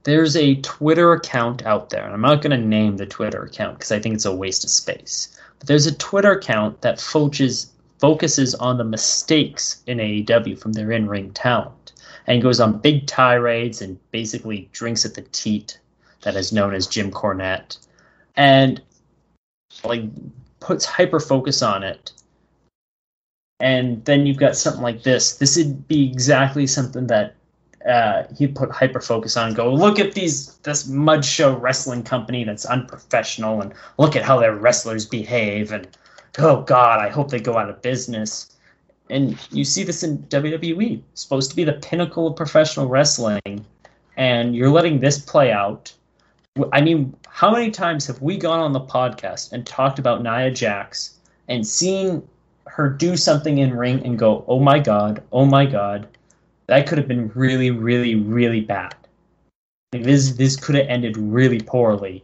there's 0.03 0.35
a 0.35 0.55
Twitter 0.55 1.13
account 1.13 1.65
out 1.65 1.89
there, 1.89 2.03
and 2.03 2.13
I'm 2.13 2.21
not 2.21 2.41
going 2.41 2.59
to 2.59 2.65
name 2.65 2.97
the 2.97 3.05
Twitter 3.05 3.43
account 3.43 3.77
because 3.77 3.91
I 3.91 3.99
think 3.99 4.15
it's 4.15 4.25
a 4.25 4.35
waste 4.35 4.63
of 4.63 4.69
space. 4.69 5.37
But 5.57 5.67
there's 5.67 5.87
a 5.87 5.95
Twitter 5.95 6.31
account 6.31 6.81
that 6.81 7.01
focuses 7.01 7.71
focuses 7.99 8.55
on 8.55 8.77
the 8.77 8.85
mistakes 8.85 9.83
in 9.85 9.97
AEW 9.97 10.57
from 10.57 10.71
their 10.71 10.91
in-ring 10.91 11.31
talent, 11.33 11.73
and 12.29 12.41
goes 12.41 12.61
on 12.61 12.77
big 12.77 13.05
tirades 13.07 13.81
and 13.81 13.99
basically 14.11 14.69
drinks 14.71 15.03
at 15.03 15.15
the 15.15 15.23
teat 15.33 15.77
that 16.21 16.37
is 16.37 16.53
known 16.53 16.73
as 16.73 16.87
Jim 16.87 17.11
Cornette, 17.11 17.77
and 18.37 18.81
like 19.83 20.03
puts 20.61 20.85
hyper 20.85 21.19
focus 21.19 21.61
on 21.61 21.83
it 21.83 22.13
and 23.59 24.03
then 24.05 24.25
you've 24.25 24.37
got 24.37 24.55
something 24.55 24.81
like 24.81 25.03
this. 25.03 25.33
This 25.33 25.57
would 25.57 25.87
be 25.87 26.09
exactly 26.09 26.65
something 26.65 27.07
that 27.07 27.35
uh, 27.87 28.23
he'd 28.37 28.55
put 28.55 28.71
hyper 28.71 29.01
focus 29.01 29.35
on. 29.35 29.53
Go 29.53 29.73
look 29.73 29.99
at 29.99 30.13
these 30.13 30.55
this 30.57 30.87
mud 30.87 31.25
show 31.25 31.55
wrestling 31.55 32.03
company 32.03 32.43
that's 32.43 32.65
unprofessional, 32.65 33.61
and 33.61 33.73
look 33.97 34.15
at 34.15 34.23
how 34.23 34.39
their 34.39 34.55
wrestlers 34.55 35.05
behave, 35.05 35.71
and 35.71 35.87
oh 36.37 36.61
god, 36.61 36.99
I 36.99 37.09
hope 37.09 37.29
they 37.29 37.39
go 37.39 37.57
out 37.57 37.69
of 37.69 37.81
business. 37.81 38.55
And 39.09 39.37
you 39.51 39.63
see 39.63 39.83
this 39.83 40.03
in 40.03 40.19
WWE, 40.23 41.01
supposed 41.15 41.49
to 41.49 41.55
be 41.55 41.63
the 41.63 41.73
pinnacle 41.73 42.27
of 42.27 42.35
professional 42.35 42.87
wrestling, 42.87 43.65
and 44.17 44.55
you're 44.55 44.69
letting 44.69 44.99
this 44.99 45.19
play 45.19 45.51
out. 45.51 45.93
I 46.71 46.81
mean, 46.81 47.15
how 47.27 47.51
many 47.51 47.71
times 47.71 48.05
have 48.07 48.21
we 48.21 48.37
gone 48.37 48.59
on 48.59 48.73
the 48.73 48.81
podcast 48.81 49.51
and 49.51 49.65
talked 49.65 49.97
about 49.97 50.21
Nia 50.21 50.51
Jax 50.51 51.17
and 51.47 51.65
seen 51.65 52.27
her 52.67 52.89
do 52.89 53.17
something 53.17 53.57
in 53.57 53.73
ring 53.73 54.05
and 54.05 54.19
go, 54.19 54.43
"Oh 54.47 54.59
my 54.59 54.79
god, 54.79 55.23
oh 55.31 55.45
my 55.45 55.65
god, 55.65 56.07
that 56.67 56.87
could 56.87 56.99
have 56.99 57.07
been 57.07 57.31
really, 57.33 57.71
really, 57.71 58.15
really 58.15 58.61
bad. 58.61 58.95
This, 59.91 60.33
this 60.33 60.55
could 60.55 60.75
have 60.75 60.87
ended 60.87 61.17
really 61.17 61.59
poorly." 61.59 62.23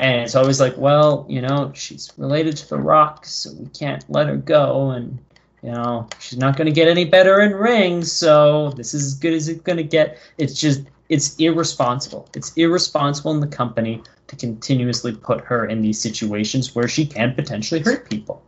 And 0.00 0.22
it's 0.22 0.34
always 0.34 0.58
like, 0.58 0.76
well, 0.76 1.26
you 1.28 1.40
know, 1.40 1.70
she's 1.76 2.12
related 2.16 2.56
to 2.56 2.68
The 2.70 2.78
Rock, 2.78 3.24
so 3.24 3.52
we 3.52 3.66
can't 3.66 4.04
let 4.08 4.26
her 4.26 4.36
go, 4.36 4.90
and 4.90 5.18
you 5.62 5.70
know, 5.70 6.08
she's 6.18 6.38
not 6.38 6.56
going 6.56 6.66
to 6.66 6.72
get 6.72 6.88
any 6.88 7.04
better 7.04 7.40
in 7.40 7.54
rings, 7.54 8.10
so 8.10 8.70
this 8.70 8.94
is 8.94 9.04
as 9.06 9.14
good 9.14 9.32
as 9.32 9.48
it's 9.48 9.60
going 9.62 9.76
to 9.76 9.84
get. 9.84 10.18
It's 10.38 10.58
just, 10.58 10.82
it's 11.08 11.36
irresponsible. 11.36 12.28
It's 12.34 12.52
irresponsible 12.56 13.30
in 13.32 13.40
the 13.40 13.46
company 13.46 14.02
to 14.28 14.36
continuously 14.36 15.12
put 15.14 15.40
her 15.42 15.66
in 15.66 15.82
these 15.82 16.00
situations 16.00 16.74
where 16.74 16.88
she 16.88 17.06
can 17.06 17.34
potentially 17.34 17.80
hurt 17.80 18.08
people. 18.10 18.42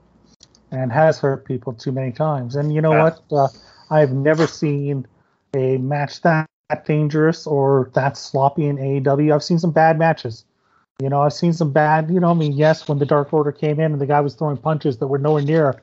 and 0.72 0.90
has 0.90 1.20
hurt 1.20 1.44
people 1.44 1.72
too 1.72 1.92
many 1.92 2.10
times. 2.10 2.56
And 2.56 2.74
you 2.74 2.80
know 2.80 2.90
Yeah. 2.92 3.04
what? 3.04 3.22
Uh, 3.30 3.46
I've 3.90 4.12
never 4.12 4.48
seen 4.48 5.06
a 5.54 5.76
match 5.78 6.20
that, 6.22 6.48
that 6.68 6.84
dangerous 6.84 7.46
or 7.46 7.90
that 7.94 8.16
sloppy 8.16 8.66
in 8.66 8.76
AEW. 8.78 9.32
I've 9.32 9.44
seen 9.44 9.60
some 9.60 9.70
bad 9.70 10.00
matches. 10.00 10.44
You 11.00 11.08
know, 11.10 11.22
I've 11.22 11.32
seen 11.32 11.52
some 11.52 11.70
bad. 11.70 12.10
You 12.10 12.18
know, 12.18 12.30
I 12.30 12.34
mean, 12.34 12.54
yes, 12.54 12.88
when 12.88 12.98
the 12.98 13.06
Dark 13.06 13.32
Order 13.32 13.52
came 13.52 13.78
in 13.78 13.92
and 13.92 14.00
the 14.00 14.06
guy 14.06 14.20
was 14.20 14.34
throwing 14.34 14.56
punches 14.56 14.98
that 14.98 15.06
were 15.06 15.18
nowhere 15.18 15.42
near, 15.42 15.80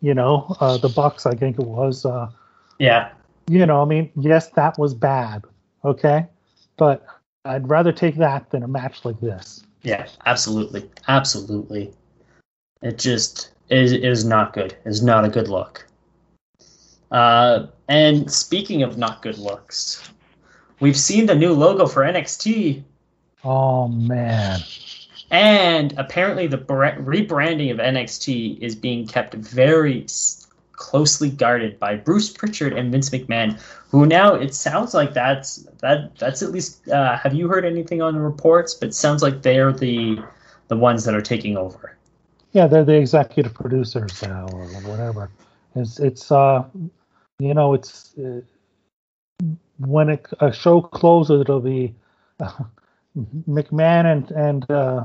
you 0.00 0.14
know, 0.14 0.56
uh, 0.60 0.76
the 0.78 0.88
Bucks. 0.88 1.26
I 1.26 1.34
think 1.34 1.58
it 1.58 1.66
was. 1.66 2.04
Uh, 2.04 2.28
Yeah, 2.78 3.10
you 3.48 3.64
know, 3.64 3.82
I 3.82 3.84
mean, 3.84 4.10
yes, 4.16 4.50
that 4.50 4.78
was 4.78 4.94
bad. 4.94 5.44
Okay, 5.84 6.26
but 6.76 7.06
I'd 7.44 7.68
rather 7.68 7.92
take 7.92 8.16
that 8.16 8.50
than 8.50 8.62
a 8.62 8.68
match 8.68 9.04
like 9.04 9.20
this. 9.20 9.62
Yeah, 9.82 10.06
absolutely, 10.26 10.90
absolutely. 11.08 11.92
It 12.82 12.98
just 12.98 13.52
is 13.70 13.92
is 13.92 14.24
not 14.24 14.52
good. 14.52 14.76
Is 14.84 15.02
not 15.02 15.24
a 15.24 15.28
good 15.28 15.48
look. 15.48 15.86
Uh, 17.10 17.66
and 17.88 18.30
speaking 18.30 18.82
of 18.82 18.98
not 18.98 19.22
good 19.22 19.38
looks, 19.38 20.10
we've 20.80 20.96
seen 20.96 21.26
the 21.26 21.34
new 21.34 21.52
logo 21.52 21.86
for 21.86 22.02
NXT, 22.02 22.82
Oh 23.44 23.86
man. 23.86 24.60
And 25.30 25.94
apparently 25.98 26.46
the 26.46 26.58
rebranding 26.58 27.70
of 27.70 27.78
NXT 27.78 28.58
is 28.60 28.74
being 28.74 29.06
kept 29.06 29.34
very 29.34 30.06
closely 30.72 31.30
guarded 31.30 31.78
by 31.78 31.96
Bruce 31.96 32.30
Pritchard 32.30 32.72
and 32.72 32.92
Vince 32.92 33.10
McMahon, 33.10 33.60
who 33.90 34.06
now 34.06 34.34
it 34.34 34.54
sounds 34.54 34.94
like 34.94 35.14
that's 35.14 35.66
that 35.80 36.16
that's 36.18 36.42
at 36.42 36.52
least. 36.52 36.88
Uh, 36.88 37.16
have 37.16 37.34
you 37.34 37.48
heard 37.48 37.64
anything 37.64 38.02
on 38.02 38.14
the 38.14 38.20
reports? 38.20 38.74
But 38.74 38.94
sounds 38.94 39.22
like 39.22 39.42
they're 39.42 39.72
the 39.72 40.18
the 40.68 40.76
ones 40.76 41.04
that 41.04 41.14
are 41.14 41.22
taking 41.22 41.56
over. 41.56 41.96
Yeah, 42.52 42.66
they're 42.66 42.84
the 42.84 42.94
executive 42.94 43.54
producers 43.54 44.22
now, 44.22 44.46
or 44.52 44.66
whatever. 44.82 45.30
It's 45.74 45.98
it's 45.98 46.30
uh, 46.30 46.64
you 47.38 47.54
know, 47.54 47.74
it's 47.74 48.16
uh, 48.18 48.40
when 49.78 50.08
it, 50.10 50.26
a 50.40 50.52
show 50.52 50.80
closes, 50.80 51.40
it'll 51.42 51.60
be 51.60 51.94
uh, 52.40 52.52
McMahon 53.48 54.12
and 54.12 54.30
and 54.32 54.70
uh, 54.70 55.04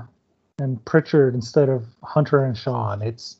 and 0.59 0.83
Pritchard 0.85 1.33
instead 1.33 1.69
of 1.69 1.85
Hunter 2.03 2.43
and 2.43 2.57
Shawn. 2.57 3.01
It's 3.01 3.37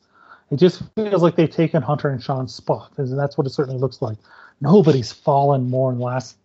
it 0.50 0.56
just 0.56 0.82
feels 0.94 1.22
like 1.22 1.36
they've 1.36 1.50
taken 1.50 1.82
Hunter 1.82 2.08
and 2.10 2.22
Shawn's 2.22 2.54
spot, 2.54 2.92
and 2.96 3.18
that's 3.18 3.38
what 3.38 3.46
it 3.46 3.50
certainly 3.50 3.78
looks 3.80 4.02
like. 4.02 4.18
Nobody's 4.60 5.12
fallen 5.12 5.68
more 5.68 5.92
in 5.92 5.98
the 5.98 6.04
last 6.04 6.36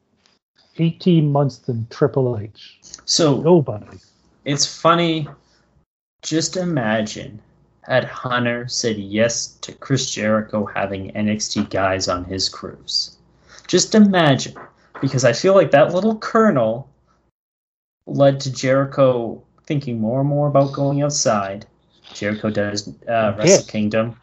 eighteen 0.77 1.31
months 1.31 1.57
than 1.57 1.87
Triple 1.89 2.37
H. 2.37 2.79
So 3.05 3.41
Nobody. 3.41 3.99
it's 4.45 4.65
funny. 4.65 5.27
Just 6.21 6.57
imagine 6.57 7.41
had 7.83 8.03
Hunter 8.03 8.67
said 8.67 8.97
yes 8.97 9.47
to 9.61 9.71
Chris 9.71 10.11
Jericho 10.11 10.65
having 10.65 11.11
NXT 11.13 11.69
guys 11.69 12.09
on 12.09 12.25
his 12.25 12.49
cruise. 12.49 13.17
Just 13.67 13.95
imagine, 13.95 14.55
because 14.99 15.23
I 15.23 15.31
feel 15.31 15.53
like 15.53 15.71
that 15.71 15.93
little 15.93 16.17
kernel 16.17 16.89
led 18.07 18.39
to 18.41 18.51
Jericho 18.51 19.43
thinking 19.65 19.99
more 19.99 20.21
and 20.21 20.29
more 20.29 20.47
about 20.47 20.73
going 20.73 21.03
outside. 21.03 21.65
Jericho 22.13 22.49
does 22.49 22.87
uh, 23.07 23.33
Wrestle 23.37 23.45
Yes. 23.45 23.69
Kingdom, 23.69 24.19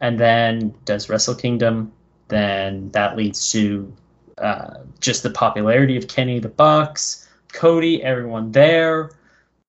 and 0.00 0.18
then 0.18 0.74
does 0.84 1.08
Wrestle 1.08 1.34
Kingdom. 1.34 1.92
Then 2.28 2.90
that 2.90 3.16
leads 3.16 3.52
to 3.52 3.92
uh, 4.38 4.78
just 5.00 5.22
the 5.22 5.30
popularity 5.30 5.96
of 5.96 6.08
Kenny 6.08 6.38
the 6.38 6.48
Bucks, 6.48 7.28
Cody, 7.52 8.02
everyone 8.02 8.52
there. 8.52 9.10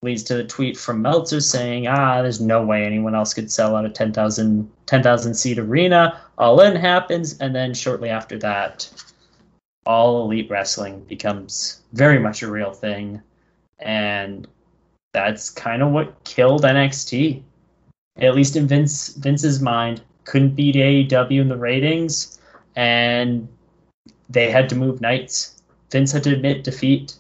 Leads 0.04 0.24
to 0.24 0.36
the 0.36 0.44
tweet 0.44 0.78
from 0.78 1.02
Meltzer 1.02 1.42
saying, 1.42 1.88
"Ah, 1.88 2.24
there's 2.24 2.42
no 2.42 2.64
way 2.64 2.86
anyone 2.86 3.14
else 3.14 3.36
could 3.36 3.52
sell 3.52 3.76
out 3.76 3.86
a 3.86 3.90
10,000 3.90 4.72
10,000 4.88 5.34
seat 5.36 5.60
arena." 5.60 6.20
All 6.40 6.60
in 6.62 6.76
happens, 6.76 7.38
and 7.38 7.54
then 7.54 7.74
shortly 7.76 8.10
after 8.10 8.40
that, 8.40 8.90
all 9.86 10.24
elite 10.24 10.50
wrestling 10.50 11.04
becomes 11.06 11.82
very 11.94 12.20
much 12.20 12.44
a 12.44 12.52
real 12.52 12.72
thing, 12.72 13.22
and 13.80 14.48
that's 15.14 15.50
kind 15.50 15.82
of 15.82 15.92
what 15.92 16.24
killed 16.24 16.64
NXT. 16.64 17.42
At 18.18 18.36
least 18.36 18.56
in 18.56 18.68
Vince 18.68 19.10
Vince's 19.16 19.62
mind, 19.62 20.02
couldn't 20.26 20.56
beat 20.56 20.76
AEW 20.76 21.42
in 21.42 21.50
the 21.50 21.58
ratings, 21.58 22.40
and 22.76 23.48
they 24.30 24.52
had 24.52 24.70
to 24.70 24.76
move 24.76 25.02
nights. 25.02 25.62
Vince 25.92 26.12
had 26.12 26.24
to 26.24 26.34
admit 26.34 26.64
defeat. 26.64 27.16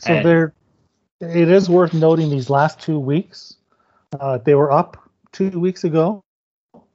So 0.00 0.14
And- 0.14 0.26
there, 0.26 0.52
it 1.20 1.48
is 1.48 1.68
worth 1.68 1.92
noting 1.92 2.30
these 2.30 2.50
last 2.50 2.80
two 2.80 2.98
weeks. 2.98 3.56
Uh, 4.20 4.38
they 4.38 4.54
were 4.54 4.70
up 4.70 4.96
two 5.32 5.50
weeks 5.58 5.84
ago, 5.84 6.22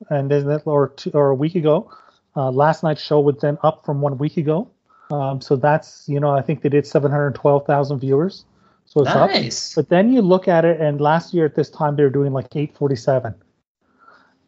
and 0.10 0.32
then 0.32 0.46
that 0.48 0.66
or 0.66 0.90
two, 0.90 1.12
or 1.14 1.30
a 1.30 1.36
week 1.36 1.56
ago. 1.56 1.92
Uh, 2.36 2.50
last 2.52 2.84
night's 2.84 3.02
show 3.02 3.20
was 3.20 3.36
then 3.42 3.58
up 3.64 3.86
from 3.86 4.02
one 4.02 4.18
week 4.18 4.38
ago. 4.38 4.70
Um, 5.10 5.42
so 5.42 5.56
that's 5.58 6.08
you 6.08 6.20
know 6.20 6.32
I 6.32 6.42
think 6.42 6.62
they 6.62 6.70
did 6.70 6.88
712,000 6.88 8.00
viewers. 8.00 8.46
So 8.86 9.02
it's 9.02 9.14
Nice. 9.14 9.72
up. 9.78 9.84
But 9.84 9.90
then 9.90 10.12
you 10.14 10.22
look 10.22 10.48
at 10.48 10.66
it, 10.66 10.80
and 10.82 11.00
last 11.00 11.34
year 11.34 11.46
at 11.46 11.56
this 11.56 11.70
time 11.70 11.96
they 11.96 12.04
were 12.04 12.10
doing 12.10 12.34
like 12.34 12.48
847, 12.56 13.34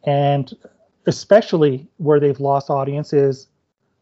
and 0.04 0.52
especially 1.06 1.86
where 1.98 2.20
they've 2.20 2.38
lost 2.40 2.70
audience 2.70 3.12
is, 3.12 3.48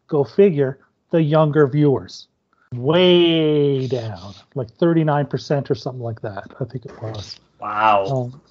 go 0.07 0.23
figure, 0.23 0.79
the 1.11 1.21
younger 1.21 1.67
viewers, 1.67 2.27
way 2.73 3.87
down, 3.87 4.33
like 4.55 4.69
39% 4.77 5.69
or 5.69 5.75
something 5.75 6.01
like 6.01 6.21
that. 6.21 6.45
I 6.59 6.65
think 6.65 6.85
it 6.85 7.01
was 7.01 7.39
Wow. 7.59 8.05
um, 8.05 8.41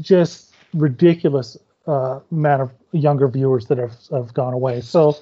just 0.00 0.54
ridiculous 0.74 1.56
uh, 1.88 2.20
amount 2.30 2.62
of 2.62 2.70
younger 2.92 3.26
viewers 3.28 3.66
that 3.66 3.78
have, 3.78 3.96
have 4.12 4.32
gone 4.34 4.52
away. 4.52 4.80
So 4.80 5.16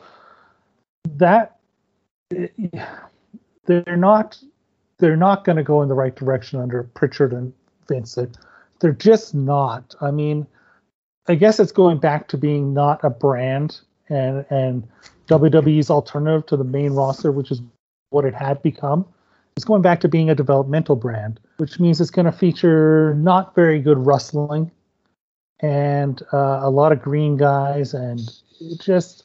that 1.16 1.58
they're 2.30 3.96
not 3.96 4.38
they're 4.98 5.16
not 5.16 5.44
going 5.44 5.56
to 5.56 5.62
go 5.62 5.82
in 5.82 5.88
the 5.88 5.94
right 5.94 6.14
direction 6.14 6.60
under 6.60 6.82
Prichard 6.82 7.32
and 7.32 7.52
Vincent. 7.88 8.36
They're 8.80 8.92
just 8.92 9.34
not. 9.34 9.94
I 10.00 10.10
mean, 10.10 10.46
I 11.28 11.34
guess 11.34 11.60
it's 11.60 11.72
going 11.72 11.98
back 11.98 12.28
to 12.28 12.38
being 12.38 12.74
not 12.74 13.02
a 13.04 13.10
brand 13.10 13.80
and 14.08 14.44
and 14.50 14.86
WWE's 15.28 15.90
alternative 15.90 16.46
to 16.46 16.56
the 16.56 16.64
main 16.64 16.92
roster, 16.92 17.30
which 17.30 17.50
is 17.50 17.62
what 18.10 18.24
it 18.24 18.34
had 18.34 18.62
become. 18.62 19.06
It's 19.56 19.64
going 19.64 19.82
back 19.82 20.00
to 20.00 20.08
being 20.08 20.28
a 20.28 20.34
developmental 20.34 20.96
brand, 20.96 21.40
which 21.56 21.80
means 21.80 22.00
it's 22.00 22.10
going 22.10 22.26
to 22.26 22.32
feature 22.32 23.14
not 23.14 23.54
very 23.54 23.80
good 23.80 24.04
wrestling 24.04 24.70
and 25.60 26.22
uh, 26.32 26.60
a 26.62 26.70
lot 26.70 26.92
of 26.92 27.02
green 27.02 27.36
guys, 27.36 27.94
and 27.94 28.20
it 28.60 28.80
just. 28.80 29.24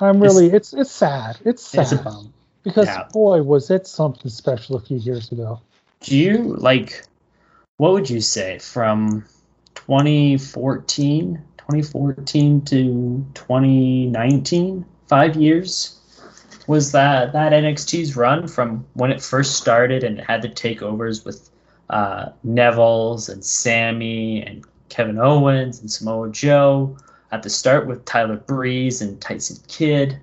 I'm 0.00 0.20
really 0.20 0.48
it's 0.48 0.72
it's 0.72 0.90
sad. 0.90 1.38
It's 1.44 1.62
sad 1.62 1.82
It's 1.82 1.92
a 1.92 1.96
bum. 1.96 2.32
because 2.62 2.86
yeah. 2.86 3.06
boy 3.12 3.42
was 3.42 3.70
it 3.70 3.86
something 3.86 4.30
special 4.30 4.76
a 4.76 4.80
few 4.80 4.98
years 4.98 5.32
ago. 5.32 5.60
Do 6.00 6.16
you 6.16 6.54
like 6.58 7.04
what 7.78 7.92
would 7.92 8.10
you 8.10 8.20
say 8.20 8.58
from 8.58 9.24
2014, 9.74 11.42
2014 11.58 12.60
to 12.62 13.26
2019, 13.34 14.84
5 15.08 15.36
years? 15.36 15.92
Was 16.66 16.92
that 16.92 17.32
that 17.32 17.52
NXT's 17.52 18.16
run 18.16 18.48
from 18.48 18.84
when 18.94 19.12
it 19.12 19.22
first 19.22 19.56
started 19.56 20.02
and 20.02 20.18
it 20.18 20.24
had 20.24 20.42
the 20.42 20.48
takeovers 20.48 21.24
with 21.24 21.48
uh, 21.90 22.30
Neville's 22.42 23.28
and 23.28 23.44
Sami 23.44 24.42
and 24.42 24.64
Kevin 24.88 25.18
Owens 25.18 25.80
and 25.80 25.90
Samoa 25.90 26.30
Joe 26.30 26.96
at 27.32 27.42
the 27.42 27.50
start 27.50 27.86
with 27.86 28.04
Tyler 28.04 28.36
Breeze 28.36 29.02
and 29.02 29.20
Tyson 29.20 29.58
Kidd. 29.68 30.18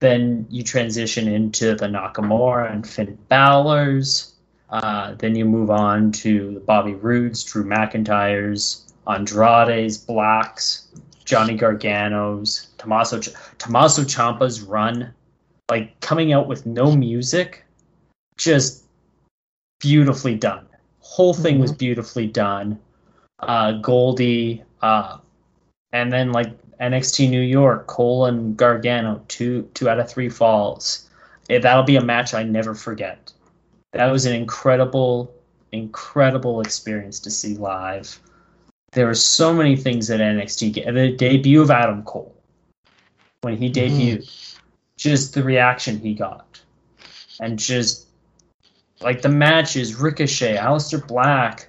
Then 0.00 0.46
you 0.50 0.62
transition 0.62 1.28
into 1.28 1.74
the 1.74 1.86
Nakamura 1.86 2.70
and 2.70 2.86
Finn 2.86 3.18
Balor's. 3.28 4.34
Uh, 4.68 5.14
then 5.14 5.34
you 5.34 5.44
move 5.44 5.70
on 5.70 6.12
to 6.12 6.52
the 6.52 6.60
Bobby 6.60 6.94
Roodes, 6.94 7.44
Drew 7.44 7.64
McIntyre's, 7.64 8.92
Andrade's, 9.06 9.96
Blacks, 9.96 10.88
Johnny 11.24 11.56
Gargano's, 11.56 12.68
Tommaso 12.78 13.20
Ch- 13.20 13.30
Tommaso 13.58 14.02
Ciampa's 14.02 14.60
run, 14.60 15.14
like 15.70 15.98
coming 16.00 16.32
out 16.32 16.48
with 16.48 16.66
no 16.66 16.94
music, 16.94 17.64
just 18.36 18.84
beautifully 19.80 20.34
done. 20.34 20.66
Whole 21.06 21.32
thing 21.32 21.60
was 21.60 21.72
beautifully 21.72 22.26
done. 22.26 22.78
Uh, 23.38 23.72
Goldie, 23.72 24.62
uh, 24.82 25.18
and 25.92 26.12
then 26.12 26.32
like 26.32 26.48
NXT 26.78 27.30
New 27.30 27.40
York, 27.40 27.86
Cole 27.86 28.26
and 28.26 28.56
Gargano, 28.56 29.22
two 29.28 29.62
two 29.72 29.88
out 29.88 30.00
of 30.00 30.10
three 30.10 30.28
falls. 30.28 31.08
That'll 31.48 31.84
be 31.84 31.96
a 31.96 32.02
match 32.02 32.34
I 32.34 32.42
never 32.42 32.74
forget. 32.74 33.32
That 33.92 34.10
was 34.10 34.26
an 34.26 34.34
incredible, 34.34 35.32
incredible 35.72 36.60
experience 36.60 37.20
to 37.20 37.30
see 37.30 37.54
live. 37.54 38.20
There 38.92 39.06
were 39.06 39.14
so 39.14 39.54
many 39.54 39.76
things 39.76 40.10
at 40.10 40.20
NXT. 40.20 40.92
The 40.92 41.16
debut 41.16 41.62
of 41.62 41.70
Adam 41.70 42.02
Cole, 42.02 42.34
when 43.42 43.56
he 43.56 43.70
debuted, 43.70 44.28
just 44.96 45.34
the 45.34 45.44
reaction 45.44 46.00
he 46.00 46.14
got, 46.14 46.60
and 47.40 47.58
just 47.58 48.05
like 49.00 49.22
the 49.22 49.28
matches, 49.28 49.94
Ricochet, 49.94 50.56
Aleister 50.56 51.06
Black, 51.06 51.68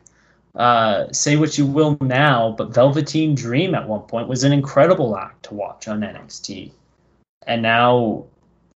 uh, 0.56 1.12
say 1.12 1.36
what 1.36 1.58
you 1.58 1.66
will 1.66 1.98
now, 2.02 2.56
but 2.58 2.74
Velveteen 2.74 3.36
Dream 3.36 3.76
at 3.76 3.88
one 3.88 4.02
point 4.02 4.28
was 4.28 4.44
an 4.44 4.54
incredible 4.54 5.16
act 5.18 5.44
to 5.44 5.54
watch 5.54 5.88
on 5.88 6.02
NXT, 6.02 6.72
and 7.46 7.62
now 7.62 8.26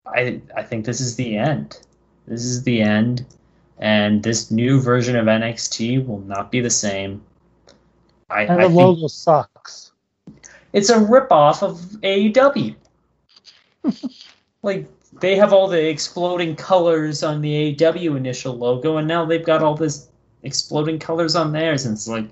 I 0.07 0.41
I 0.57 0.63
think 0.63 0.85
this 0.85 1.01
is 1.01 1.17
the 1.17 1.37
end. 1.37 1.79
This 2.27 2.45
is 2.45 2.63
the 2.65 2.83
end, 2.83 3.25
and 3.79 4.23
this 4.23 4.51
new 4.51 4.81
version 4.81 5.17
of 5.17 5.27
NXT 5.27 6.07
will 6.07 6.21
not 6.21 6.51
be 6.51 6.61
the 6.61 6.71
same. 6.71 7.23
I, 8.29 8.43
And 8.43 8.61
I 8.61 8.69
the 8.69 8.69
logo 8.69 9.07
sucks. 9.07 9.93
it's 10.73 10.91
a 10.91 10.97
ripoff 10.97 11.63
of 11.63 11.79
AEW. 12.03 12.77
like 14.63 14.87
they 15.21 15.37
have 15.37 15.53
all 15.53 15.69
the 15.69 15.89
exploding 15.89 16.57
colors 16.57 17.23
on 17.23 17.41
the 17.41 17.77
AW 17.85 18.17
initial 18.17 18.57
logo, 18.57 18.97
and 18.97 19.07
now 19.07 19.25
they've 19.25 19.45
got 19.45 19.63
all 19.63 19.75
this 19.75 20.09
exploding 20.43 20.99
colors 20.99 21.37
on 21.37 21.53
theirs, 21.53 21.85
and 21.85 21.95
it's 21.95 22.09
like, 22.09 22.27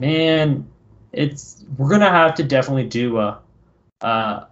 man, 0.00 0.66
it's 1.12 1.64
we're 1.78 1.88
gonna 1.88 2.10
have 2.10 2.34
to 2.34 2.42
definitely 2.42 2.88
do 2.88 3.18
a 3.18 3.38
uh, 4.00 4.44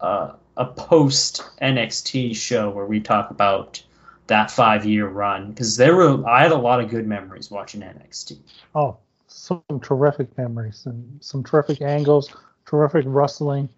uh, 0.00 0.32
a 0.56 0.64
post 0.64 1.42
NXT 1.62 2.34
show 2.34 2.70
where 2.70 2.86
we 2.86 3.00
talk 3.00 3.30
about 3.30 3.82
that 4.26 4.50
five 4.50 4.84
year 4.84 5.06
run 5.06 5.50
because 5.50 5.76
there 5.76 5.94
were 5.94 6.26
I 6.28 6.42
had 6.42 6.52
a 6.52 6.56
lot 6.56 6.80
of 6.80 6.90
good 6.90 7.06
memories 7.06 7.50
watching 7.50 7.80
NXT. 7.82 8.38
Oh, 8.74 8.96
some 9.28 9.62
terrific 9.82 10.36
memories 10.36 10.82
and 10.86 11.22
some 11.22 11.44
terrific 11.44 11.80
angles, 11.82 12.34
terrific 12.64 13.04
wrestling. 13.06 13.68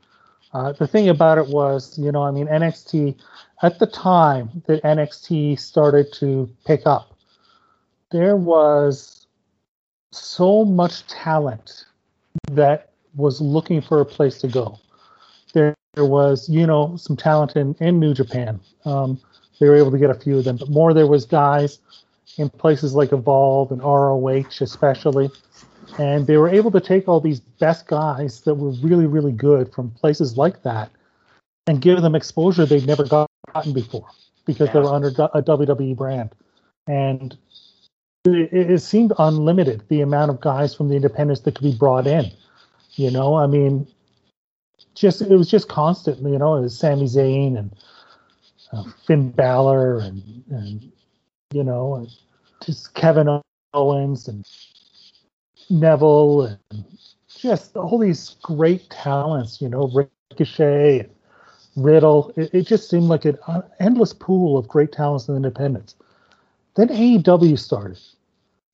Uh, 0.52 0.72
the 0.72 0.86
thing 0.86 1.08
about 1.08 1.38
it 1.38 1.48
was, 1.48 1.98
you 1.98 2.10
know, 2.10 2.22
I 2.22 2.30
mean, 2.30 2.46
NXT 2.46 3.16
at 3.62 3.78
the 3.78 3.86
time 3.86 4.62
that 4.66 4.82
NXT 4.82 5.58
started 5.58 6.12
to 6.14 6.48
pick 6.64 6.82
up, 6.86 7.14
there 8.10 8.36
was 8.36 9.26
so 10.12 10.64
much 10.64 11.06
talent 11.06 11.84
that 12.52 12.90
was 13.14 13.40
looking 13.40 13.80
for 13.80 14.00
a 14.00 14.06
place 14.06 14.38
to 14.38 14.48
go. 14.48 14.78
There, 15.52 15.74
there 15.94 16.06
was, 16.06 16.48
you 16.48 16.66
know, 16.66 16.96
some 16.96 17.16
talent 17.16 17.56
in, 17.56 17.74
in 17.80 17.98
New 17.98 18.14
Japan. 18.14 18.60
Um, 18.84 19.20
they 19.60 19.68
were 19.68 19.76
able 19.76 19.90
to 19.90 19.98
get 19.98 20.10
a 20.10 20.14
few 20.14 20.38
of 20.38 20.44
them, 20.44 20.56
but 20.56 20.70
more 20.70 20.94
there 20.94 21.06
was 21.06 21.26
guys 21.26 21.78
in 22.36 22.48
places 22.48 22.94
like 22.94 23.12
Evolve 23.12 23.72
and 23.72 23.82
ROH, 23.82 24.60
especially. 24.60 25.30
And 25.98 26.26
they 26.26 26.36
were 26.36 26.48
able 26.48 26.70
to 26.72 26.80
take 26.80 27.08
all 27.08 27.20
these 27.20 27.40
best 27.40 27.86
guys 27.86 28.42
that 28.42 28.54
were 28.54 28.70
really, 28.82 29.06
really 29.06 29.32
good 29.32 29.72
from 29.72 29.90
places 29.90 30.36
like 30.36 30.62
that 30.62 30.90
and 31.66 31.80
give 31.80 32.02
them 32.02 32.14
exposure 32.14 32.66
they'd 32.66 32.86
never 32.86 33.04
gotten 33.04 33.72
before 33.72 34.08
because 34.46 34.72
they 34.72 34.80
were 34.80 34.92
under 34.92 35.08
a 35.08 35.42
WWE 35.42 35.96
brand. 35.96 36.30
And 36.86 37.36
it, 38.24 38.52
it 38.52 38.78
seemed 38.80 39.12
unlimited 39.18 39.82
the 39.88 40.00
amount 40.00 40.30
of 40.30 40.40
guys 40.40 40.74
from 40.74 40.88
the 40.88 40.96
independents 40.96 41.42
that 41.42 41.54
could 41.54 41.64
be 41.64 41.76
brought 41.76 42.06
in. 42.06 42.30
You 42.92 43.10
know, 43.10 43.36
I 43.36 43.46
mean, 43.46 43.86
just 44.94 45.22
it 45.22 45.36
was 45.36 45.50
just 45.50 45.68
constant. 45.68 46.20
You 46.20 46.38
know, 46.38 46.56
it 46.56 46.62
was 46.62 46.78
Sami 46.78 47.04
Zayn 47.04 47.58
and 47.58 47.76
uh, 48.72 48.84
Finn 49.06 49.30
Balor 49.30 50.00
and 50.00 50.44
and 50.50 50.92
you 51.52 51.62
know 51.62 52.06
just 52.64 52.94
Kevin 52.94 53.40
Owens 53.72 54.28
and 54.28 54.44
Neville 55.70 56.42
and 56.42 56.84
just 57.28 57.76
all 57.76 57.98
these 57.98 58.36
great 58.42 58.88
talents. 58.90 59.60
You 59.60 59.68
know, 59.68 59.90
Ricochet, 60.30 61.00
and 61.00 61.10
Riddle. 61.76 62.32
It, 62.36 62.54
it 62.54 62.66
just 62.66 62.90
seemed 62.90 63.08
like 63.08 63.24
an 63.24 63.38
endless 63.80 64.12
pool 64.12 64.58
of 64.58 64.68
great 64.68 64.92
talents 64.92 65.28
in 65.28 65.36
independence. 65.36 65.94
Then 66.74 66.88
AEW 66.88 67.58
started, 67.58 67.98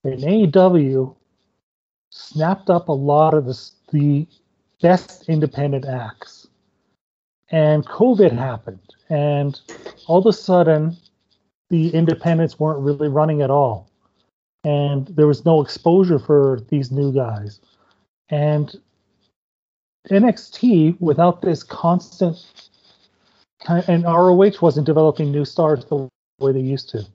and 0.03 0.19
AEW 0.19 1.15
snapped 2.11 2.69
up 2.69 2.87
a 2.87 2.93
lot 2.93 3.33
of 3.33 3.45
the 3.45 3.71
the 3.91 4.27
best 4.81 5.29
independent 5.29 5.85
acts. 5.85 6.47
And 7.49 7.85
COVID 7.85 8.31
happened, 8.31 8.93
and 9.09 9.59
all 10.07 10.19
of 10.19 10.25
a 10.25 10.33
sudden, 10.33 10.97
the 11.69 11.89
independents 11.89 12.59
weren't 12.59 12.79
really 12.79 13.07
running 13.07 13.41
at 13.41 13.51
all, 13.51 13.89
and 14.65 15.05
there 15.09 15.27
was 15.27 15.45
no 15.45 15.61
exposure 15.61 16.17
for 16.17 16.59
these 16.69 16.91
new 16.91 17.13
guys. 17.13 17.59
And 18.29 18.75
NXT, 20.09 20.99
without 20.99 21.43
this 21.43 21.61
constant, 21.61 22.43
and 23.67 24.03
ROH 24.03 24.59
wasn't 24.61 24.87
developing 24.87 25.31
new 25.31 25.45
stars 25.45 25.85
the 25.85 26.09
way 26.39 26.51
they 26.51 26.59
used 26.59 26.89
to. 26.89 27.05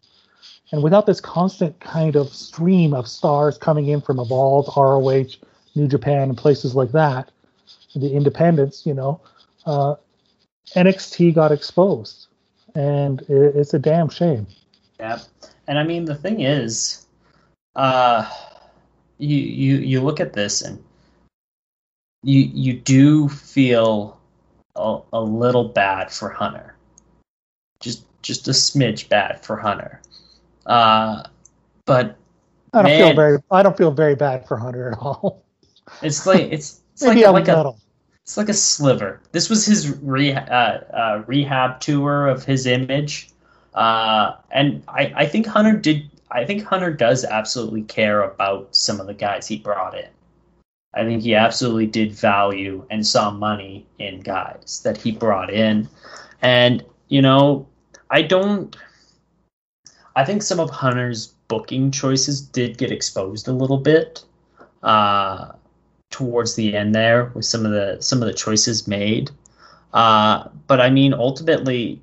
And 0.71 0.83
without 0.83 1.07
this 1.07 1.21
constant 1.21 1.79
kind 1.81 2.15
of 2.15 2.33
stream 2.33 2.95
of 2.95 3.09
stars 3.09 3.59
coming 3.59 3.89
in 3.89 4.01
from 4.01 4.21
Evolve, 4.21 4.69
ROH, 4.77 5.37
New 5.75 5.89
Japan, 5.89 6.29
and 6.29 6.39
places 6.39 6.77
like 6.77 6.93
that, 6.93 7.33
the 7.97 8.13
independents, 8.13 8.87
you 8.87 8.95
know, 8.95 9.21
uh, 9.67 9.97
NXT 10.77 11.35
got 11.35 11.51
exposed, 11.51 12.29
and 12.77 13.23
it, 13.23 13.57
it's 13.57 13.75
a 13.75 13.79
damn 13.81 14.09
shame. 14.09 14.47
Yeah, 15.01 15.19
and 15.67 15.81
I 15.81 15.83
mean 15.83 16.05
the 16.05 16.15
thing 16.15 16.43
is, 16.43 17.07
uh, 17.77 18.31
you 19.19 19.37
you 19.37 19.77
you 19.77 20.01
look 20.01 20.21
at 20.21 20.33
this 20.33 20.63
and 20.63 20.83
you 22.23 22.41
you 22.41 22.75
do 22.75 23.29
feel 23.29 24.19
a, 24.77 25.01
a 25.13 25.21
little 25.21 25.65
bad 25.65 26.11
for 26.11 26.29
Hunter, 26.29 26.75
just 27.81 28.05
just 28.23 28.49
a 28.49 28.53
smidge 28.53 29.09
bad 29.09 29.45
for 29.45 29.57
Hunter. 29.57 30.01
Uh, 30.67 31.25
but 31.87 32.17
I 32.73 32.83
don't 32.83 32.91
Man. 32.91 32.99
feel 32.99 33.15
very 33.15 33.39
I 33.51 33.63
don't 33.63 33.77
feel 33.77 33.91
very 33.91 34.15
bad 34.15 34.47
for 34.47 34.57
Hunter 34.57 34.93
at 34.93 34.99
all. 34.99 35.45
it's 36.03 36.27
like 36.27 36.43
it's 36.53 36.81
it's 36.93 37.03
like 37.07 37.25
like 37.25 37.49
a. 37.49 37.75
It's 38.23 38.37
like 38.37 38.49
a 38.49 38.55
sliver. 38.55 39.21
This 39.33 39.51
was 39.51 39.67
his 39.67 39.99
re- 39.99 40.35
uh, 40.35 40.45
uh, 40.45 41.25
rehab 41.27 41.81
tour 41.81 42.29
of 42.29 42.45
his 42.45 42.65
image, 42.65 43.31
uh, 43.75 44.35
and 44.53 44.85
I, 44.87 45.13
I 45.17 45.27
think 45.27 45.47
Hunter 45.47 45.77
did. 45.77 46.09
I 46.31 46.45
think 46.45 46.65
Hunter 46.65 46.93
does 46.93 47.25
absolutely 47.25 47.83
care 47.83 48.23
about 48.23 48.75
some 48.75 49.01
of 49.01 49.07
the 49.07 49.15
guys 49.15 49.49
he 49.49 49.59
brought 49.59 49.99
in. 49.99 50.09
I 50.95 51.05
think 51.05 51.23
he 51.23 51.35
absolutely 51.35 51.87
did 51.87 52.13
value 52.13 52.85
and 52.91 53.07
saw 53.07 53.31
money 53.31 53.87
in 53.99 54.21
guys 54.21 54.81
that 54.85 54.97
he 54.97 55.13
brought 55.13 55.53
in, 55.53 55.89
and 56.43 56.85
you 57.09 57.23
know, 57.23 57.67
I 58.11 58.23
don't. 58.23 58.77
I 60.17 60.25
think 60.25 60.43
some 60.43 60.59
of 60.59 60.71
Hunter's 60.71 61.29
booking 61.49 61.91
choices 61.91 62.41
did 62.41 62.79
get 62.79 62.91
exposed 62.91 63.47
a 63.47 63.53
little 63.53 63.79
bit. 63.79 64.25
Uh, 64.83 65.53
towards 66.11 66.55
the 66.55 66.77
end 66.77 66.95
there 66.95 67.27
with 67.35 67.45
some 67.45 67.65
of 67.65 67.73
the 67.73 67.97
some 68.01 68.21
of 68.21 68.27
the 68.27 68.35
choices 68.35 68.87
made. 68.87 69.31
Uh, 69.93 70.49
but 70.67 70.81
I 70.81 70.91
mean, 70.91 71.15
ultimately, 71.15 72.01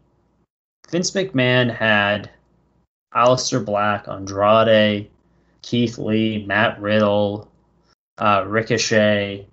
Vince 0.90 1.12
McMahon 1.12 1.74
had 1.74 2.30
Aleister 3.14 3.64
Black, 3.64 4.08
Andrade, 4.08 5.10
Keith 5.62 5.98
Lee, 5.98 6.46
Matt 6.46 6.80
Riddle, 6.80 7.50
uh, 8.18 8.44
Ricochet. 8.48 9.48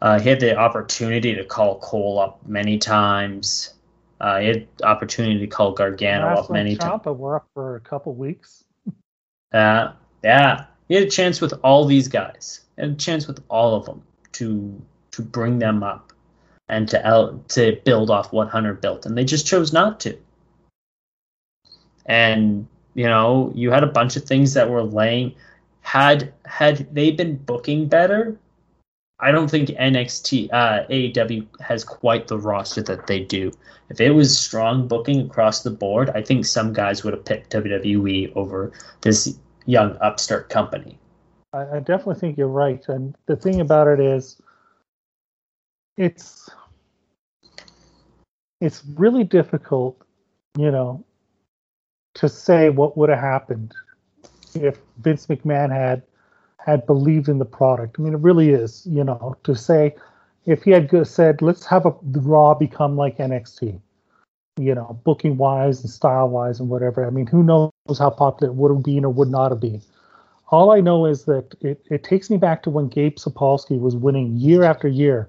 Uh, 0.00 0.18
he 0.20 0.28
had 0.28 0.40
the 0.40 0.56
opportunity 0.56 1.34
to 1.34 1.44
call 1.44 1.78
Cole 1.78 2.18
up 2.18 2.46
many 2.46 2.78
times. 2.78 3.74
Uh, 4.20 4.38
he 4.38 4.46
had 4.48 4.68
opportunity 4.82 5.40
to 5.40 5.46
call 5.46 5.72
Gargano 5.72 6.26
up 6.28 6.50
many 6.50 6.76
times. 6.76 7.04
We're 7.06 7.36
up 7.36 7.48
for 7.54 7.76
a 7.76 7.80
couple 7.80 8.14
weeks. 8.14 8.64
Uh, 9.52 9.92
yeah, 10.22 10.66
he 10.88 10.94
had 10.94 11.04
a 11.04 11.10
chance 11.10 11.40
with 11.40 11.54
all 11.62 11.84
these 11.84 12.08
guys. 12.08 12.62
He 12.76 12.82
had 12.82 12.92
a 12.92 12.94
chance 12.94 13.26
with 13.26 13.42
all 13.48 13.74
of 13.74 13.84
them 13.86 14.02
to 14.32 14.82
to 15.12 15.22
bring 15.22 15.58
them 15.58 15.82
up 15.82 16.12
and 16.68 16.88
to 16.88 17.04
el- 17.04 17.42
to 17.48 17.80
build 17.84 18.10
off 18.10 18.32
what 18.32 18.48
Hunter 18.48 18.74
built, 18.74 19.06
and 19.06 19.16
they 19.16 19.24
just 19.24 19.46
chose 19.46 19.72
not 19.72 20.00
to. 20.00 20.18
And 22.06 22.66
you 22.94 23.04
know, 23.04 23.52
you 23.54 23.70
had 23.70 23.84
a 23.84 23.88
bunch 23.88 24.16
of 24.16 24.24
things 24.24 24.54
that 24.54 24.70
were 24.70 24.82
laying. 24.82 25.34
Had 25.82 26.32
had 26.46 26.92
they 26.94 27.10
been 27.10 27.36
booking 27.36 27.88
better, 27.88 28.38
I 29.20 29.30
don't 29.30 29.50
think 29.50 29.68
NXT 29.70 30.50
uh, 30.52 30.86
AEW 30.90 31.46
has 31.60 31.84
quite 31.84 32.28
the 32.28 32.38
roster 32.38 32.82
that 32.82 33.06
they 33.06 33.20
do. 33.20 33.52
If 33.88 34.00
it 34.00 34.10
was 34.10 34.36
strong 34.36 34.88
booking 34.88 35.20
across 35.20 35.62
the 35.62 35.70
board, 35.70 36.10
I 36.10 36.22
think 36.22 36.44
some 36.44 36.72
guys 36.72 37.04
would 37.04 37.14
have 37.14 37.24
picked 37.24 37.52
WWE 37.52 38.32
over 38.36 38.72
this 39.00 39.38
young 39.64 39.96
upstart 40.00 40.48
company. 40.48 40.98
I, 41.52 41.76
I 41.76 41.78
definitely 41.80 42.16
think 42.16 42.36
you're 42.36 42.48
right. 42.48 42.86
And 42.88 43.16
the 43.26 43.36
thing 43.36 43.60
about 43.60 43.88
it 43.88 44.00
is, 44.00 44.40
it's 45.96 46.50
it's 48.60 48.82
really 48.96 49.24
difficult, 49.24 50.00
you 50.58 50.70
know, 50.70 51.04
to 52.16 52.28
say 52.28 52.70
what 52.70 52.96
would 52.96 53.10
have 53.10 53.20
happened 53.20 53.74
if 54.54 54.78
Vince 54.98 55.26
McMahon 55.26 55.70
had 55.70 56.02
had 56.58 56.84
believed 56.86 57.28
in 57.28 57.38
the 57.38 57.44
product. 57.44 57.96
I 57.98 58.02
mean, 58.02 58.14
it 58.14 58.20
really 58.20 58.50
is, 58.50 58.84
you 58.90 59.04
know, 59.04 59.36
to 59.44 59.54
say 59.54 59.94
if 60.46 60.64
he 60.64 60.72
had 60.72 60.90
said, 61.06 61.40
let's 61.40 61.64
have 61.66 61.86
a 61.86 61.94
the 62.02 62.20
Raw 62.20 62.54
become 62.54 62.96
like 62.96 63.18
NXT, 63.18 63.80
you 64.56 64.74
know, 64.74 64.98
booking 65.04 65.36
wise 65.36 65.82
and 65.82 65.90
style 65.90 66.28
wise 66.28 66.58
and 66.58 66.68
whatever. 66.68 67.06
I 67.06 67.10
mean, 67.10 67.26
who 67.26 67.42
knows 67.42 67.70
how 67.98 68.10
popular 68.10 68.50
it 68.52 68.56
would 68.56 68.72
have 68.72 68.82
been 68.82 69.04
or 69.04 69.10
would 69.10 69.28
not 69.28 69.52
have 69.52 69.60
been. 69.60 69.82
All 70.48 70.70
I 70.70 70.80
know 70.80 71.06
is 71.06 71.24
that 71.24 71.54
it, 71.60 71.84
it 71.90 72.02
takes 72.02 72.30
me 72.30 72.36
back 72.36 72.62
to 72.62 72.70
when 72.70 72.88
Gabe 72.88 73.16
Sapolsky 73.16 73.78
was 73.78 73.94
winning 73.94 74.36
year 74.36 74.62
after 74.62 74.88
year 74.88 75.28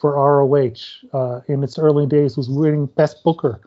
for 0.00 0.12
ROH 0.14 0.74
uh, 1.12 1.40
in 1.48 1.62
its 1.62 1.78
early 1.78 2.06
days, 2.06 2.36
was 2.36 2.50
winning 2.50 2.86
Best 2.86 3.22
Booker 3.22 3.60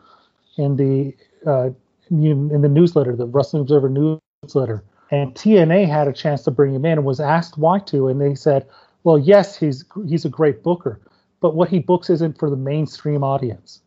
in 0.56 0.76
the 0.76 1.14
uh, 1.48 1.70
in 2.10 2.62
the 2.62 2.68
newsletter, 2.68 3.14
the 3.16 3.26
Wrestling 3.26 3.62
Observer 3.62 3.88
newsletter. 3.88 4.82
And 5.10 5.34
TNA 5.34 5.88
had 5.88 6.08
a 6.08 6.12
chance 6.12 6.42
to 6.44 6.50
bring 6.50 6.74
him 6.74 6.84
in 6.84 6.98
and 6.98 7.04
was 7.04 7.20
asked 7.20 7.56
why 7.56 7.78
to, 7.80 8.08
and 8.08 8.20
they 8.20 8.34
said, 8.34 8.66
"Well, 9.04 9.18
yes, 9.18 9.56
he's 9.56 9.84
he's 10.06 10.24
a 10.24 10.28
great 10.28 10.62
booker, 10.62 11.00
but 11.40 11.54
what 11.54 11.70
he 11.70 11.78
books 11.78 12.10
isn't 12.10 12.38
for 12.38 12.50
the 12.50 12.56
mainstream 12.56 13.24
audience." 13.24 13.80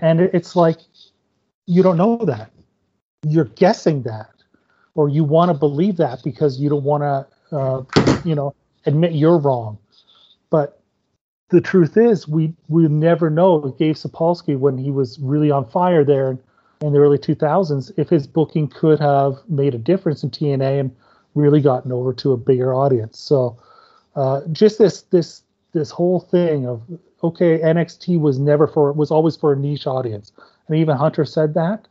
And 0.00 0.20
it's 0.20 0.56
like 0.56 0.78
you 1.66 1.82
don't 1.82 1.96
know 1.96 2.16
that. 2.24 2.50
You're 3.28 3.44
guessing 3.44 4.02
that, 4.02 4.30
or 4.94 5.08
you 5.08 5.24
want 5.24 5.50
to 5.50 5.54
believe 5.54 5.96
that 5.98 6.22
because 6.24 6.58
you 6.58 6.68
don't 6.68 6.84
want 6.84 7.02
to, 7.02 7.56
uh, 7.56 8.20
you 8.24 8.34
know, 8.34 8.54
admit 8.86 9.12
you're 9.12 9.38
wrong. 9.38 9.78
But 10.50 10.80
the 11.50 11.60
truth 11.60 11.96
is, 11.96 12.26
we 12.26 12.52
we 12.68 12.88
never 12.88 13.30
know. 13.30 13.74
Gabe 13.78 13.94
Sapolsky, 13.94 14.58
when 14.58 14.78
he 14.78 14.90
was 14.90 15.18
really 15.20 15.50
on 15.52 15.64
fire 15.68 16.04
there 16.04 16.30
in, 16.32 16.40
in 16.80 16.92
the 16.92 16.98
early 16.98 17.18
2000s, 17.18 17.92
if 17.96 18.08
his 18.08 18.26
booking 18.26 18.68
could 18.68 19.00
have 19.00 19.36
made 19.48 19.74
a 19.74 19.78
difference 19.78 20.22
in 20.22 20.30
TNA 20.30 20.80
and 20.80 20.96
really 21.34 21.60
gotten 21.60 21.92
over 21.92 22.12
to 22.14 22.32
a 22.32 22.36
bigger 22.36 22.74
audience. 22.74 23.18
So, 23.18 23.56
uh, 24.14 24.42
just 24.52 24.78
this 24.78 25.02
this 25.02 25.42
this 25.72 25.90
whole 25.90 26.20
thing 26.20 26.66
of 26.66 26.82
okay, 27.22 27.58
NXT 27.58 28.20
was 28.20 28.38
never 28.38 28.66
for 28.66 28.92
was 28.92 29.10
always 29.10 29.36
for 29.36 29.52
a 29.52 29.56
niche 29.56 29.86
audience, 29.86 30.32
and 30.68 30.76
even 30.76 30.96
Hunter 30.96 31.24
said 31.24 31.54
that. 31.54 31.86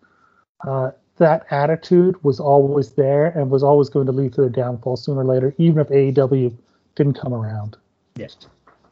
Uh, 0.66 0.92
that 1.18 1.46
attitude 1.50 2.22
was 2.24 2.40
always 2.40 2.92
there 2.94 3.28
and 3.28 3.50
was 3.50 3.64
always 3.64 3.90
going 3.90 4.06
to 4.06 4.12
lead 4.12 4.34
to 4.34 4.42
their 4.42 4.50
downfall 4.50 4.98
sooner 4.98 5.22
or 5.22 5.26
later, 5.26 5.56
even 5.58 5.80
if 5.80 5.88
AEW 5.88 6.54
didn't 6.96 7.14
come 7.14 7.34
around. 7.34 7.78
Yeah, 8.18 8.28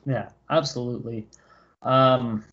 yeah, 0.05 0.29
absolutely. 0.49 1.27
Um, 1.81 2.45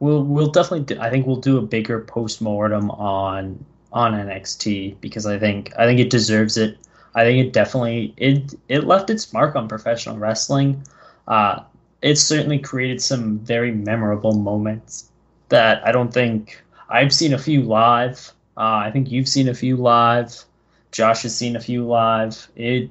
we'll 0.00 0.22
we'll 0.22 0.50
definitely. 0.50 0.94
Do, 0.94 1.00
I 1.00 1.10
think 1.10 1.26
we'll 1.26 1.36
do 1.36 1.58
a 1.58 1.62
bigger 1.62 2.00
post 2.00 2.40
mortem 2.40 2.90
on 2.90 3.64
on 3.92 4.12
NXT 4.12 5.00
because 5.00 5.26
I 5.26 5.38
think 5.38 5.72
I 5.78 5.86
think 5.86 6.00
it 6.00 6.10
deserves 6.10 6.56
it. 6.56 6.78
I 7.14 7.24
think 7.24 7.46
it 7.46 7.52
definitely 7.52 8.14
it 8.16 8.54
it 8.68 8.84
left 8.84 9.10
its 9.10 9.32
mark 9.32 9.56
on 9.56 9.68
professional 9.68 10.18
wrestling. 10.18 10.82
Uh, 11.26 11.60
it 12.02 12.16
certainly 12.16 12.58
created 12.58 13.00
some 13.00 13.38
very 13.38 13.72
memorable 13.72 14.32
moments 14.32 15.10
that 15.48 15.86
I 15.86 15.92
don't 15.92 16.12
think 16.12 16.62
I've 16.88 17.12
seen 17.12 17.32
a 17.32 17.38
few 17.38 17.62
live. 17.62 18.32
Uh, 18.56 18.82
I 18.84 18.90
think 18.90 19.10
you've 19.10 19.28
seen 19.28 19.48
a 19.48 19.54
few 19.54 19.76
live. 19.76 20.44
Josh 20.92 21.22
has 21.22 21.36
seen 21.36 21.56
a 21.56 21.60
few 21.60 21.86
live. 21.86 22.48
It 22.54 22.90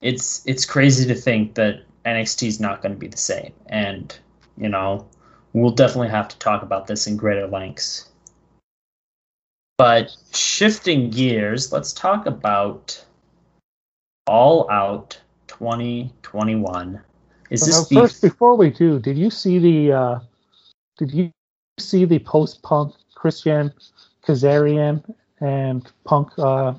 it's 0.00 0.42
it's 0.46 0.64
crazy 0.64 1.06
to 1.06 1.14
think 1.14 1.54
that 1.54 1.82
NXT 2.04 2.48
is 2.48 2.60
not 2.60 2.82
going 2.82 2.92
to 2.92 2.98
be 2.98 3.06
the 3.08 3.16
same, 3.16 3.52
and 3.66 4.16
you 4.56 4.68
know 4.68 5.06
we'll 5.52 5.70
definitely 5.70 6.08
have 6.08 6.28
to 6.28 6.38
talk 6.38 6.62
about 6.62 6.86
this 6.86 7.06
in 7.06 7.16
greater 7.16 7.46
lengths. 7.46 8.08
But 9.78 10.14
shifting 10.32 11.10
gears, 11.10 11.72
let's 11.72 11.92
talk 11.92 12.26
about 12.26 13.04
All 14.26 14.70
Out 14.70 15.20
2021. 15.48 17.00
Is 17.50 17.60
So 17.60 17.66
this 17.66 17.76
now, 17.76 17.84
the 17.84 18.08
first, 18.08 18.22
before 18.22 18.56
we 18.56 18.70
do, 18.70 18.98
did 18.98 19.18
you 19.18 19.30
see 19.30 19.58
the 19.58 19.92
uh, 19.92 20.20
did 20.98 21.12
you 21.12 21.30
see 21.78 22.04
the 22.04 22.18
post 22.20 22.62
punk 22.62 22.94
Christian 23.14 23.72
Kazarian 24.26 25.02
and 25.40 25.90
Punk 26.04 26.30
uh, 26.38 26.74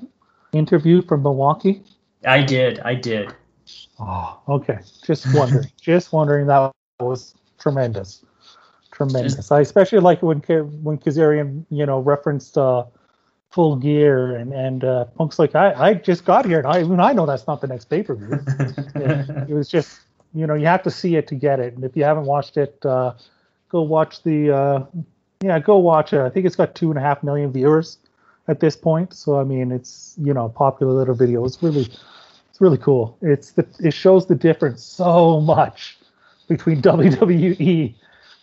interview 0.52 1.02
from 1.02 1.22
Milwaukee? 1.22 1.82
I 2.26 2.42
did, 2.42 2.80
I 2.80 2.94
did. 2.94 3.34
Oh, 3.98 4.40
okay. 4.48 4.78
Just 5.04 5.32
wondering. 5.34 5.70
just 5.80 6.12
wondering. 6.12 6.46
That 6.46 6.72
was 7.00 7.34
tremendous, 7.58 8.24
tremendous. 8.94 9.50
I 9.50 9.60
especially 9.60 10.00
like 10.00 10.22
when 10.22 10.38
when 10.40 10.98
Kazarian, 10.98 11.64
you 11.70 11.84
know, 11.84 11.98
referenced 11.98 12.56
uh, 12.56 12.84
Full 13.50 13.76
Gear 13.76 14.36
and 14.36 14.52
and 14.52 14.84
uh, 14.84 15.04
Punk's 15.16 15.38
like, 15.38 15.54
I 15.54 15.72
I 15.72 15.94
just 15.94 16.24
got 16.24 16.46
here, 16.46 16.58
and 16.58 16.66
I 16.66 16.80
even 16.80 17.00
I 17.00 17.12
know 17.12 17.26
that's 17.26 17.46
not 17.46 17.60
the 17.60 17.66
next 17.66 17.86
pay 17.86 18.02
per 18.02 18.14
view. 18.14 18.40
it 19.48 19.54
was 19.54 19.68
just, 19.68 20.00
you 20.34 20.46
know, 20.46 20.54
you 20.54 20.66
have 20.66 20.82
to 20.84 20.90
see 20.90 21.16
it 21.16 21.26
to 21.28 21.34
get 21.34 21.60
it. 21.60 21.74
And 21.74 21.84
if 21.84 21.96
you 21.96 22.04
haven't 22.04 22.26
watched 22.26 22.56
it, 22.56 22.78
uh, 22.84 23.14
go 23.68 23.82
watch 23.82 24.22
the 24.22 24.54
uh, 24.54 24.86
Yeah, 25.42 25.58
go 25.58 25.78
watch 25.78 26.12
it. 26.12 26.20
I 26.20 26.30
think 26.30 26.46
it's 26.46 26.56
got 26.56 26.74
two 26.74 26.90
and 26.90 26.98
a 26.98 27.02
half 27.02 27.22
million 27.22 27.52
viewers 27.52 27.98
at 28.48 28.60
this 28.60 28.76
point. 28.76 29.12
So 29.14 29.38
I 29.38 29.44
mean, 29.44 29.72
it's 29.72 30.14
you 30.18 30.32
know 30.32 30.46
a 30.46 30.48
popular 30.48 30.92
little 30.92 31.14
video. 31.14 31.44
It's 31.44 31.62
really 31.62 31.82
it's 31.82 32.60
really 32.60 32.78
cool. 32.78 33.18
It's 33.20 33.52
the 33.52 33.66
it 33.80 33.92
shows 33.92 34.26
the 34.26 34.34
difference 34.34 34.82
so 34.82 35.40
much 35.40 35.98
between 36.48 36.82
WWE, 36.90 37.94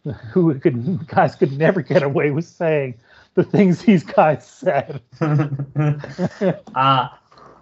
who 0.32 0.58
could 0.60 1.08
guys 1.08 1.36
could 1.36 1.58
never 1.58 1.82
get 1.82 2.04
away 2.04 2.32
with 2.32 2.46
saying 2.46 2.96
the 3.36 3.44
things 3.44 3.84
these 3.84 4.04
guys 4.04 4.46
said. 4.48 5.02
uh, 5.22 7.08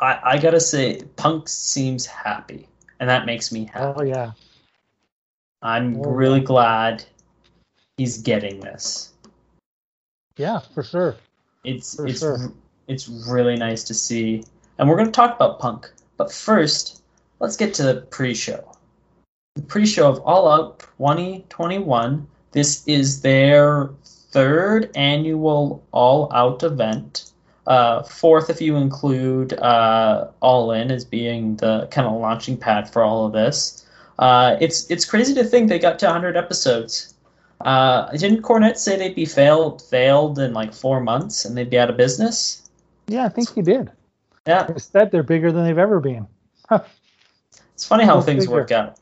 I, 0.01 0.19
I 0.23 0.37
gotta 0.41 0.59
say, 0.59 1.01
Punk 1.15 1.47
seems 1.49 2.05
happy, 2.05 2.67
and 2.99 3.09
that 3.09 3.25
makes 3.25 3.51
me 3.51 3.65
happy. 3.65 3.99
Oh 3.99 4.03
yeah, 4.03 4.31
I'm 5.61 5.97
Oh, 5.97 6.11
really 6.11 6.39
glad 6.39 7.03
he's 7.97 8.21
getting 8.21 8.59
this. 8.61 9.13
yeah, 10.37 10.59
for 10.73 10.83
sure. 10.83 11.15
It's 11.65 11.95
For 11.95 12.07
it's 12.07 12.19
sure. 12.19 12.53
it's 12.87 13.07
really 13.09 13.57
nice 13.57 13.83
to 13.85 13.93
see, 13.93 14.43
and 14.77 14.87
we're 14.89 14.97
gonna 14.97 15.11
talk 15.11 15.35
about 15.35 15.59
Punk. 15.59 15.91
But 16.17 16.31
first, 16.31 17.03
let's 17.39 17.57
get 17.57 17.73
to 17.75 17.83
the 17.83 18.01
pre-show. 18.09 18.68
The 19.55 19.63
pre-show 19.63 20.07
of 20.07 20.19
All 20.19 20.47
Out 20.47 20.79
2021. 20.79 22.27
This 22.51 22.87
is 22.87 23.21
their 23.21 23.89
third 24.05 24.89
annual 24.95 25.83
All 25.91 26.31
Out 26.31 26.63
event. 26.63 27.31
Uh, 27.67 28.03
fourth, 28.03 28.49
if 28.49 28.61
you 28.61 28.77
include 28.77 29.53
uh, 29.53 30.27
All 30.39 30.71
In 30.71 30.91
as 30.91 31.03
being 31.03 31.55
the 31.57 31.87
kind 31.91 32.07
of 32.07 32.19
launching 32.21 32.57
pad 32.57 32.89
for 32.89 33.01
all 33.01 33.25
of 33.25 33.33
this. 33.33 33.85
Uh, 34.19 34.55
it's 34.61 34.89
it's 34.91 35.03
crazy 35.03 35.33
to 35.33 35.43
think 35.43 35.67
they 35.67 35.79
got 35.79 35.97
to 35.99 36.05
100 36.05 36.37
episodes. 36.37 37.15
Uh, 37.61 38.09
didn't 38.11 38.43
Cornette 38.43 38.77
say 38.77 38.97
they'd 38.97 39.15
be 39.15 39.25
failed 39.25 39.81
failed 39.81 40.39
in 40.39 40.53
like 40.53 40.73
four 40.73 41.01
months 41.01 41.43
and 41.43 41.57
they'd 41.57 41.69
be 41.69 41.79
out 41.79 41.89
of 41.89 41.97
business? 41.97 42.69
Yeah, 43.07 43.25
I 43.25 43.29
think 43.29 43.53
he 43.53 43.61
did. 43.61 43.91
Yeah, 44.47 44.67
Instead, 44.69 45.11
they're 45.11 45.23
bigger 45.23 45.51
than 45.51 45.65
they've 45.65 45.77
ever 45.77 45.99
been. 45.99 46.27
it's 46.71 47.85
funny 47.85 48.05
how 48.05 48.21
things 48.21 48.43
figure. 48.45 48.55
work 48.55 48.71
out. 48.71 48.98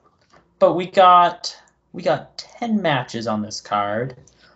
But 0.59 0.73
we 0.73 0.87
got 0.87 1.55
we 1.93 2.03
got 2.03 2.37
10 2.37 2.81
matches 2.81 3.27
on 3.27 3.41
this 3.41 3.61
card. 3.61 4.15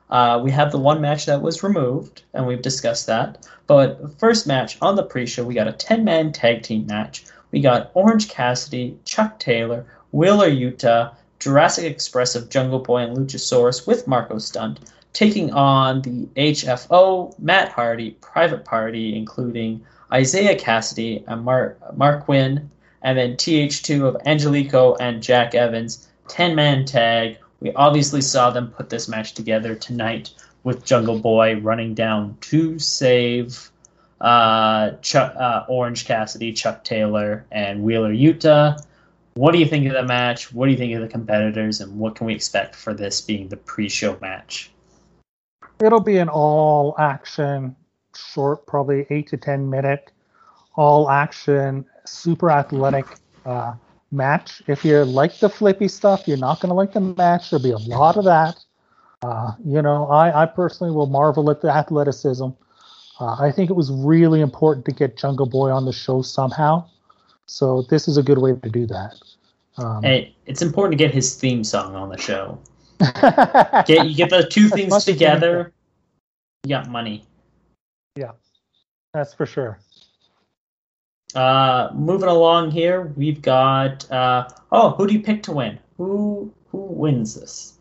Uh, 0.09 0.39
we 0.43 0.51
have 0.51 0.71
the 0.71 0.77
one 0.77 0.99
match 0.99 1.25
that 1.25 1.41
was 1.41 1.63
removed, 1.63 2.23
and 2.33 2.45
we've 2.45 2.61
discussed 2.61 3.07
that. 3.07 3.47
But 3.67 4.19
first 4.19 4.45
match 4.45 4.77
on 4.81 4.95
the 4.95 5.03
pre-show, 5.03 5.43
we 5.43 5.53
got 5.53 5.67
a 5.67 5.73
10-man 5.73 6.33
tag 6.33 6.63
team 6.63 6.85
match. 6.87 7.25
We 7.51 7.61
got 7.61 7.91
Orange 7.93 8.29
Cassidy, 8.29 8.97
Chuck 9.05 9.39
Taylor, 9.39 9.85
Wheeler 10.11 10.49
Yuta, 10.49 11.13
Jurassic 11.39 11.85
Express 11.85 12.35
of 12.35 12.49
Jungle 12.49 12.79
Boy 12.79 13.03
and 13.03 13.15
Luchasaurus 13.15 13.87
with 13.87 14.07
Marco 14.07 14.37
Stunt, 14.37 14.79
taking 15.13 15.53
on 15.53 16.01
the 16.01 16.27
HFO, 16.35 17.37
Matt 17.39 17.69
Hardy, 17.69 18.11
Private 18.21 18.65
Party, 18.65 19.15
including 19.15 19.85
Isiah 20.13 20.57
Kassidy 20.57 21.23
and 21.27 21.43
Mar- 21.43 21.77
Marq 21.95 22.25
Quen, 22.25 22.69
and 23.01 23.17
then 23.17 23.35
TH2 23.35 24.03
of 24.03 24.17
Angelico 24.25 24.95
and 24.95 25.23
Jack 25.23 25.55
Evans, 25.55 26.07
10 26.27 26.55
man 26.55 26.85
tag. 26.85 27.37
We 27.59 27.73
obviously 27.73 28.21
saw 28.21 28.49
them 28.49 28.69
put 28.69 28.89
this 28.89 29.07
match 29.07 29.33
together 29.33 29.75
tonight 29.75 30.31
with 30.63 30.85
Jungle 30.85 31.19
Boy 31.19 31.59
running 31.59 31.93
down 31.93 32.37
to 32.41 32.79
save 32.79 33.71
uh, 34.19 34.91
Chuck, 35.01 35.35
uh, 35.35 35.65
Orange 35.67 36.05
Cassidy, 36.05 36.53
Chuck 36.53 36.83
Taylor, 36.83 37.45
and 37.51 37.83
Wheeler 37.83 38.13
Yuta. 38.13 38.83
What 39.33 39.53
do 39.53 39.59
you 39.59 39.65
think 39.65 39.87
of 39.87 39.93
the 39.93 40.03
match? 40.03 40.53
What 40.53 40.65
do 40.65 40.71
you 40.71 40.77
think 40.77 40.93
of 40.93 41.01
the 41.01 41.07
competitors? 41.07 41.81
And 41.81 41.97
what 41.97 42.15
can 42.15 42.27
we 42.27 42.33
expect 42.35 42.75
for 42.75 42.93
this 42.93 43.21
being 43.21 43.47
the 43.47 43.57
pre 43.57 43.89
show 43.89 44.17
match? 44.21 44.71
It'll 45.79 46.01
be 46.01 46.17
an 46.17 46.29
all 46.29 46.95
action, 46.99 47.75
short, 48.15 48.67
probably 48.67 49.07
eight 49.09 49.27
to 49.29 49.37
ten 49.37 49.69
minute, 49.69 50.11
all 50.75 51.09
action, 51.09 51.85
super 52.05 52.51
athletic 52.51 53.05
uh, 53.45 53.73
match. 54.11 54.61
If 54.67 54.83
you 54.85 55.03
like 55.03 55.39
the 55.39 55.49
flippy 55.49 55.87
stuff, 55.87 56.27
you're 56.27 56.37
not 56.37 56.59
going 56.59 56.69
to 56.69 56.75
like 56.75 56.93
the 56.93 57.01
match. 57.01 57.49
There'll 57.49 57.63
be 57.63 57.71
a 57.71 57.77
lot 57.77 58.17
of 58.17 58.25
that. 58.25 58.57
Uh, 59.21 59.53
you 59.63 59.81
know, 59.81 60.07
I, 60.07 60.43
I 60.43 60.45
personally 60.45 60.93
will 60.93 61.05
marvel 61.05 61.49
at 61.51 61.61
the 61.61 61.69
athleticism. 61.69 62.49
Uh, 63.19 63.35
I 63.39 63.51
think 63.51 63.69
it 63.69 63.75
was 63.75 63.91
really 63.91 64.41
important 64.41 64.85
to 64.85 64.91
get 64.91 65.15
Jungle 65.15 65.45
Boy 65.45 65.69
on 65.69 65.85
the 65.85 65.93
show 65.93 66.21
somehow. 66.21 66.89
So 67.45 67.83
this 67.83 68.07
is 68.07 68.17
a 68.17 68.23
good 68.23 68.39
way 68.39 68.55
to 68.55 68.69
do 68.69 68.87
that. 68.87 69.13
Um, 69.77 70.01
Hey, 70.03 70.35
it's 70.45 70.61
important 70.61 70.97
to 70.97 71.03
get 71.03 71.13
his 71.13 71.35
theme 71.35 71.63
song 71.63 71.95
on 71.95 72.09
the 72.09 72.17
show. 72.17 72.59
Get 73.87 74.05
you 74.05 74.15
get 74.15 74.29
the 74.29 74.47
two 74.47 74.69
things 74.69 75.05
together, 75.05 75.73
you 76.63 76.69
got 76.69 76.87
money. 76.87 77.25
Yeah, 78.15 78.33
that's 79.11 79.33
for 79.33 79.47
sure. 79.47 79.79
Uh, 81.35 81.89
moving 81.93 82.29
along 82.29 82.71
here, 82.71 83.13
we've 83.15 83.41
got 83.41 84.09
uh, 84.11 84.49
oh, 84.71 84.91
who 84.91 85.07
do 85.07 85.13
you 85.13 85.21
pick 85.21 85.43
to 85.43 85.51
win? 85.51 85.79
Who 85.97 86.51
who 86.71 86.77
wins 86.77 87.35
this? 87.35 87.77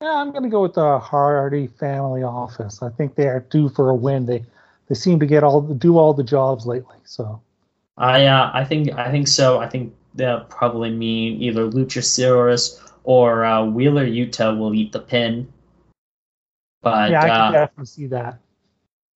Yeah, 0.00 0.14
I'm 0.14 0.32
going 0.32 0.42
to 0.42 0.48
go 0.48 0.62
with 0.62 0.74
the 0.74 0.98
Hardy 0.98 1.68
Family 1.68 2.24
Office. 2.24 2.82
I 2.82 2.90
think 2.90 3.14
they 3.14 3.28
are 3.28 3.46
due 3.50 3.68
for 3.68 3.90
a 3.90 3.94
win. 3.94 4.26
They 4.26 4.44
they 4.88 4.96
seem 4.96 5.20
to 5.20 5.26
get 5.26 5.44
all 5.44 5.60
do 5.60 5.98
all 5.98 6.14
the 6.14 6.24
jobs 6.24 6.66
lately. 6.66 6.96
So 7.04 7.40
I 7.96 8.26
uh, 8.26 8.50
I 8.52 8.64
think 8.64 8.92
I 8.92 9.10
think 9.10 9.28
so. 9.28 9.60
I 9.60 9.68
think 9.68 9.94
they'll 10.14 10.44
probably 10.44 10.90
mean 10.90 11.40
either 11.40 11.68
Luchasaurus 11.68 12.80
or 13.04 13.44
uh, 13.44 13.64
Wheeler 13.64 14.06
Yuta 14.06 14.58
will 14.58 14.74
eat 14.74 14.92
the 14.92 15.00
pin. 15.00 15.52
But 16.82 17.10
yeah, 17.10 17.22
I 17.22 17.28
uh, 17.28 17.42
can 17.44 17.52
definitely 17.52 17.86
see 17.86 18.06
that. 18.08 18.38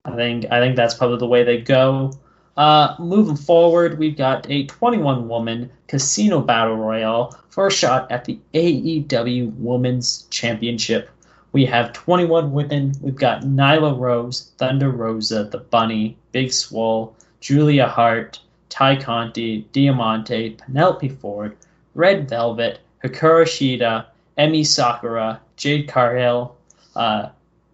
I 0.05 0.15
think 0.15 0.47
I 0.53 0.61
think 0.61 0.77
that's 0.77 0.95
probably 0.95 1.19
the 1.19 1.27
way 1.27 1.43
they 1.43 1.61
go. 1.61 2.13
Uh, 2.57 2.95
moving 2.99 3.37
forward, 3.37 3.99
we've 3.99 4.17
got 4.17 4.51
a 4.51 4.65
21 4.67 5.29
woman 5.29 5.71
casino 5.89 6.41
battle 6.41 6.77
royale 6.77 7.39
for 7.51 7.67
a 7.67 7.71
shot 7.71 8.11
at 8.11 8.25
the 8.25 8.39
AEW 8.55 9.53
Women's 9.57 10.23
Championship. 10.31 11.11
We 11.53 11.67
have 11.67 11.93
21 11.93 12.53
women. 12.53 12.93
We've 13.01 13.15
got 13.15 13.43
Nyla 13.43 13.99
Rose, 13.99 14.53
Thunder 14.59 14.91
Rosa, 14.91 15.45
The 15.45 15.59
Bunny, 15.59 16.17
Big 16.33 16.53
Swole, 16.53 17.15
Julia 17.41 17.87
Hart, 17.87 18.41
Tay 18.69 18.97
Conti, 18.97 19.67
Diamante, 19.73 20.51
Penelope 20.51 21.09
Ford, 21.09 21.57
Red 21.95 22.29
Velvet, 22.29 22.81
Hikaru 23.03 23.45
Shida, 23.45 24.07
Emi 24.39 24.67
Sakura, 24.67 25.41
Jade 25.57 25.89
Cargill, 25.89 26.57
uh, 26.95 27.29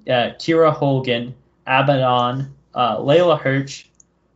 uh, 0.09 0.30
Kiera 0.39 0.72
Hogan, 0.72 1.35
Abaddon, 1.66 2.55
uh, 2.74 2.99
Leyla 2.99 3.41
Hirsch, 3.41 3.87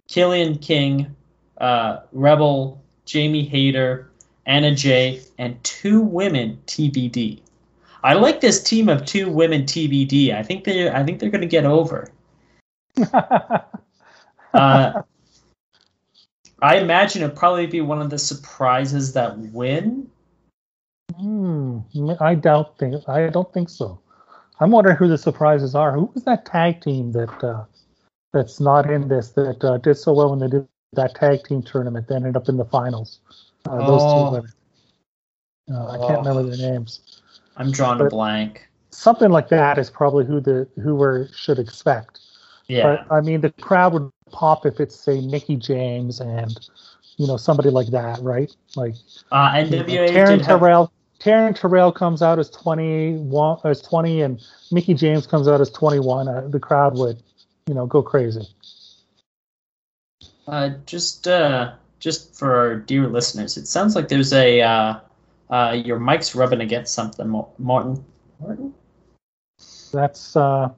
Kilynn 0.08 0.60
King, 0.60 1.14
uh, 1.58 2.00
Rebel, 2.12 2.82
Jamie 3.04 3.44
Hayter, 3.44 4.10
Anna 4.46 4.74
Jay, 4.74 5.22
and 5.38 5.62
two 5.64 6.00
women 6.00 6.58
TBD. 6.66 7.40
I 8.04 8.14
like 8.14 8.40
this 8.40 8.62
team 8.62 8.88
of 8.88 9.04
two 9.04 9.28
women 9.28 9.62
TBD. 9.62 10.32
I 10.34 10.42
think 10.42 10.64
they 10.64 10.88
I 10.88 11.02
think 11.04 11.18
they're 11.18 11.30
going 11.30 11.40
to 11.40 11.46
get 11.46 11.64
over. 11.64 12.08
Uh, 14.54 15.02
I 16.62 16.78
imagine 16.78 17.22
it'll 17.22 17.36
probably 17.36 17.66
be 17.66 17.82
one 17.82 18.00
of 18.00 18.08
the 18.08 18.18
surprises 18.18 19.12
that 19.12 19.36
win. 19.38 20.10
Hmm, 21.14 21.80
I 22.20 22.34
doubt 22.34 22.78
think 22.78 23.06
I 23.06 23.28
don't 23.28 23.52
think 23.52 23.68
so. 23.68 24.00
I'm 24.58 24.70
wondering 24.70 24.96
who 24.96 25.08
the 25.08 25.18
surprises 25.18 25.74
are. 25.74 25.92
Who 25.92 26.10
was 26.14 26.24
that 26.24 26.46
tag 26.46 26.80
team 26.80 27.12
that 27.12 27.44
uh, 27.44 27.64
that's 28.32 28.60
not 28.60 28.90
in 28.90 29.08
this 29.08 29.30
that 29.30 29.62
uh, 29.64 29.78
did 29.78 29.96
so 29.96 30.12
well 30.12 30.30
when 30.30 30.38
they 30.38 30.48
did 30.48 30.66
that 30.92 31.14
tag 31.14 31.44
team 31.44 31.62
tournament? 31.62 32.08
They 32.08 32.16
ended 32.16 32.36
up 32.36 32.48
in 32.48 32.56
the 32.56 32.64
finals. 32.64 33.20
Uh, 33.68 33.78
those 33.86 34.00
Oh. 34.02 34.24
two 34.30 34.32
women. 34.36 34.52
Uh, 35.70 35.86
I 35.88 35.98
can't 35.98 36.26
Oh. 36.26 36.30
remember 36.30 36.56
their 36.56 36.72
names. 36.72 37.22
I'm 37.56 37.70
drawing 37.70 38.00
a 38.00 38.04
blank. 38.08 38.68
Something 38.90 39.30
like 39.30 39.48
that 39.48 39.78
is 39.78 39.90
probably 39.90 40.24
who 40.24 40.40
the 40.40 40.68
who 40.82 40.94
we 40.94 41.26
should 41.34 41.58
expect. 41.58 42.20
Yeah. 42.68 43.04
But 43.08 43.14
I 43.14 43.20
mean, 43.20 43.40
the 43.40 43.50
crowd 43.50 43.92
would 43.94 44.10
pop 44.30 44.66
if 44.66 44.80
it's 44.80 44.94
say 44.96 45.20
Mickie 45.20 45.56
James 45.56 46.20
and 46.20 46.56
you 47.16 47.26
know 47.26 47.36
somebody 47.36 47.70
like 47.70 47.88
that, 47.88 48.20
right? 48.22 48.54
Like 48.74 48.94
Uh, 49.32 49.64
you 49.64 49.70
know, 49.70 49.82
NWA 49.84 50.08
Taryn 50.08 50.38
did 50.38 50.46
have, 50.46 50.60
Terrell. 50.60 50.92
Taryn 51.18 51.58
Terrell 51.58 51.92
comes 51.92 52.22
out 52.22 52.38
as 52.38 52.50
twenty 52.50 53.14
one, 53.16 53.58
as 53.64 53.80
twenty, 53.82 54.22
and 54.22 54.40
Mickie 54.70 54.94
James 54.94 55.26
comes 55.26 55.48
out 55.48 55.60
as 55.60 55.70
twenty 55.70 55.98
one. 55.98 56.28
Uh, 56.28 56.46
the 56.48 56.60
crowd 56.60 56.96
would, 56.96 57.22
you 57.66 57.74
know, 57.74 57.86
go 57.86 58.02
crazy. 58.02 58.48
Uh, 60.46 60.70
just 60.86 61.26
uh, 61.26 61.72
just 61.98 62.34
for 62.34 62.54
our 62.54 62.76
dear 62.76 63.08
listeners, 63.08 63.56
it 63.56 63.66
sounds 63.66 63.96
like 63.96 64.08
there's 64.08 64.32
a 64.32 64.60
uh, 64.60 65.00
uh, 65.50 65.76
your 65.84 65.98
mic's 65.98 66.34
rubbing 66.34 66.60
against 66.60 66.94
something, 66.94 67.28
Martin. 67.28 67.54
Morton. 67.58 68.04
Morton? 68.38 68.74
That's 69.92 70.36
uh, 70.36 70.70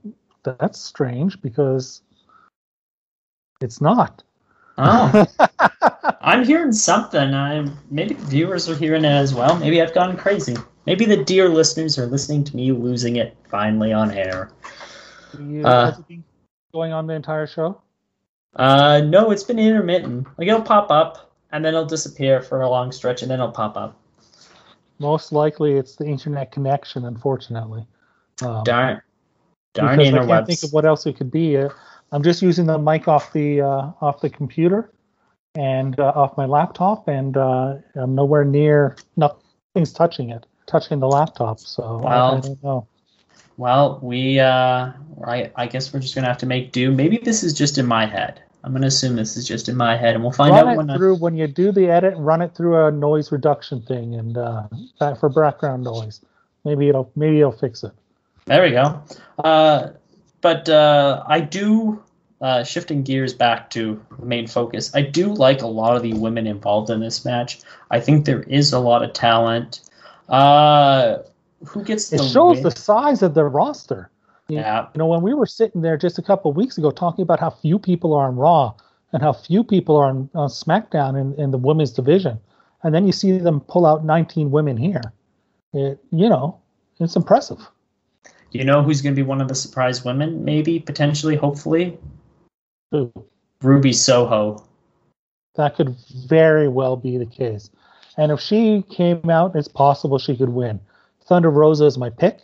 that's 0.43 0.80
strange 0.80 1.41
because 1.43 2.03
it's 3.61 3.80
not. 3.80 4.22
Oh, 4.78 5.26
I'm 6.20 6.45
hearing 6.45 6.72
something. 6.72 7.34
I 7.34 7.68
maybe 7.91 8.14
the 8.14 8.26
viewers 8.26 8.68
are 8.68 8.76
hearing 8.76 9.05
it 9.05 9.09
as 9.09 9.34
well. 9.34 9.57
Maybe 9.59 9.82
I've 9.82 9.95
gone 9.95 10.16
crazy. 10.16 10.57
Maybe 10.86 11.05
the 11.05 11.22
dear 11.22 11.49
listeners 11.49 11.99
are 11.99 12.07
listening 12.07 12.45
to 12.45 12.57
me 12.57 12.72
losing 12.72 13.16
it 13.16 13.36
finally 13.51 13.93
on 13.93 14.11
air. 14.12 14.51
You, 15.39 15.66
Uh, 15.66 15.91
has 15.91 15.99
it 15.99 16.09
been 16.09 16.24
going 16.72 16.92
on 16.92 17.06
the 17.06 17.14
entire 17.14 17.46
show? 17.46 17.80
Uh, 18.56 19.00
no, 19.04 19.30
it's 19.30 19.42
been 19.42 19.58
intermittent. 19.58 20.26
Like 20.38 20.48
it'll 20.48 20.62
pop 20.62 20.90
up 20.90 21.32
and 21.52 21.64
then 21.64 21.74
it'll 21.74 21.86
disappear 21.86 22.42
for 22.42 22.62
a 22.62 22.68
long 22.68 22.92
stretch 22.92 23.22
and 23.22 23.30
then 23.30 23.40
it'll 23.40 23.52
pop 23.52 23.76
up. 23.76 23.96
Most 24.98 25.32
likely, 25.32 25.74
it's 25.74 25.94
the 25.96 26.06
internet 26.06 26.50
connection. 26.50 27.04
Unfortunately, 27.04 27.86
um, 28.42 28.64
Darn, 28.64 29.00
darn 29.74 29.96
because 29.98 30.14
I 30.14 30.26
can't 30.26 30.46
think 30.46 30.62
of 30.64 30.72
what 30.72 30.84
else 30.84 31.06
it 31.06 31.16
could 31.16 31.30
be. 31.30 31.56
Uh, 31.56 31.68
I'm 32.10 32.22
just 32.22 32.42
using 32.42 32.66
the 32.66 32.78
mic 32.78 33.06
off 33.06 33.32
the 33.32 33.60
uh, 33.60 33.90
off 34.00 34.20
the 34.20 34.28
computer 34.30 34.90
and 35.54 35.98
uh, 36.00 36.12
off 36.16 36.36
my 36.36 36.46
laptop, 36.46 37.06
and 37.06 37.36
uh, 37.36 37.76
I'm 37.94 38.16
nowhere 38.16 38.44
near. 38.44 38.96
Nothing's 39.16 39.92
touching 39.92 40.30
it, 40.30 40.46
touching 40.66 40.98
the 40.98 41.06
laptop. 41.08 41.60
So 41.60 42.02
I- 42.04 42.14
I, 42.16 42.40
don't 42.40 42.62
know. 42.64 42.88
Well, 43.59 43.98
we 44.00 44.38
uh, 44.38 44.92
I 45.26 45.50
I 45.56 45.66
guess 45.66 45.92
we're 45.92 46.00
just 46.00 46.14
gonna 46.14 46.28
have 46.28 46.38
to 46.38 46.46
make 46.46 46.72
do. 46.72 46.92
Maybe 46.92 47.18
this 47.18 47.42
is 47.42 47.52
just 47.52 47.76
in 47.76 47.86
my 47.86 48.06
head. 48.06 48.40
I'm 48.64 48.72
gonna 48.72 48.86
assume 48.86 49.16
this 49.16 49.36
is 49.36 49.46
just 49.46 49.68
in 49.68 49.76
my 49.76 49.96
head, 49.96 50.14
and 50.14 50.22
we'll 50.22 50.32
find 50.32 50.54
run 50.54 50.68
out 50.68 50.72
it 50.72 50.76
when. 50.76 50.90
I, 50.90 50.96
when 50.96 51.36
you 51.36 51.48
do 51.48 51.72
the 51.72 51.88
edit. 51.90 52.14
Run 52.16 52.40
it 52.40 52.54
through 52.54 52.86
a 52.86 52.92
noise 52.92 53.30
reduction 53.32 53.82
thing, 53.82 54.14
and 54.14 54.38
uh, 54.38 54.68
that 55.00 55.18
for 55.18 55.28
background 55.28 55.82
noise. 55.82 56.20
Maybe 56.64 56.88
it'll 56.88 57.11
maybe 57.16 57.40
it'll 57.40 57.52
fix 57.52 57.82
it. 57.82 57.92
There 58.46 58.62
we 58.62 58.70
go. 58.70 59.02
Uh, 59.42 59.90
but 60.40 60.68
uh, 60.68 61.24
I 61.26 61.40
do, 61.40 62.02
uh, 62.40 62.62
shifting 62.62 63.02
gears 63.02 63.34
back 63.34 63.70
to 63.70 64.00
the 64.18 64.24
main 64.24 64.46
focus, 64.46 64.94
I 64.94 65.02
do 65.02 65.34
like 65.34 65.62
a 65.62 65.66
lot 65.66 65.96
of 65.96 66.02
the 66.02 66.14
women 66.14 66.46
involved 66.46 66.90
in 66.90 67.00
this 67.00 67.24
match. 67.24 67.61
I 67.90 68.00
think 68.00 68.24
there 68.24 68.42
is 68.42 68.72
a 68.72 68.78
lot 68.78 69.02
of 69.02 69.12
talent. 69.12 69.80
Uh, 70.28 71.18
who 71.66 71.82
gets 71.84 72.12
It 72.12 72.18
the 72.18 72.24
shows 72.28 72.56
win? 72.56 72.62
the 72.64 72.70
size 72.70 73.22
of 73.22 73.34
the 73.34 73.44
roster. 73.44 74.11
Yeah, 74.48 74.86
You 74.94 74.98
know, 75.00 75.06
when 75.06 75.20
we 75.20 75.34
were 75.34 75.44
sitting 75.46 75.82
there 75.82 75.98
just 75.98 76.18
a 76.18 76.22
couple 76.22 76.50
of 76.50 76.56
weeks 76.56 76.78
ago 76.78 76.90
talking 76.90 77.22
about 77.22 77.38
how 77.38 77.50
few 77.50 77.78
people 77.78 78.14
are 78.14 78.26
on 78.28 78.36
Raw 78.36 78.72
and 79.12 79.22
how 79.22 79.32
few 79.34 79.62
people 79.62 79.94
are 79.96 80.06
on, 80.06 80.30
on 80.34 80.48
SmackDown 80.48 81.20
in, 81.20 81.34
in 81.38 81.50
the 81.50 81.59
women's 81.59 81.92
division, 81.92 82.38
and 82.82 82.94
then 82.94 83.04
you 83.06 83.12
see 83.12 83.36
them 83.36 83.61
pull 83.61 83.84
out 83.84 84.04
19 84.06 84.50
women 84.50 84.76
here, 84.78 85.02
it, 85.74 85.98
you 86.11 86.28
know, 86.30 86.59
it's 86.98 87.14
impressive. 87.14 87.59
you 88.52 88.64
know 88.64 88.82
who's 88.82 89.02
going 89.02 89.14
to 89.14 89.22
be 89.22 89.26
one 89.26 89.42
of 89.42 89.48
the 89.48 89.54
surprise 89.54 90.02
women? 90.04 90.44
Maybe, 90.44 90.78
potentially, 90.78 91.36
hopefully, 91.36 91.98
Ooh, 92.94 93.12
Ruby 93.62 93.92
Soho. 93.92 94.64
that 95.56 95.76
could 95.76 95.94
very 96.26 96.68
well 96.68 96.96
be 96.96 97.18
the 97.18 97.26
case. 97.26 97.68
And 98.16 98.32
if 98.32 98.40
she 98.40 98.82
came 98.88 99.28
out, 99.28 99.54
it's 99.54 99.68
possible 99.68 100.18
she 100.18 100.36
could 100.36 100.48
win. 100.48 100.80
Thunder 101.28 101.50
Rosa 101.50 101.84
is 101.84 101.98
my 101.98 102.08
pick, 102.08 102.40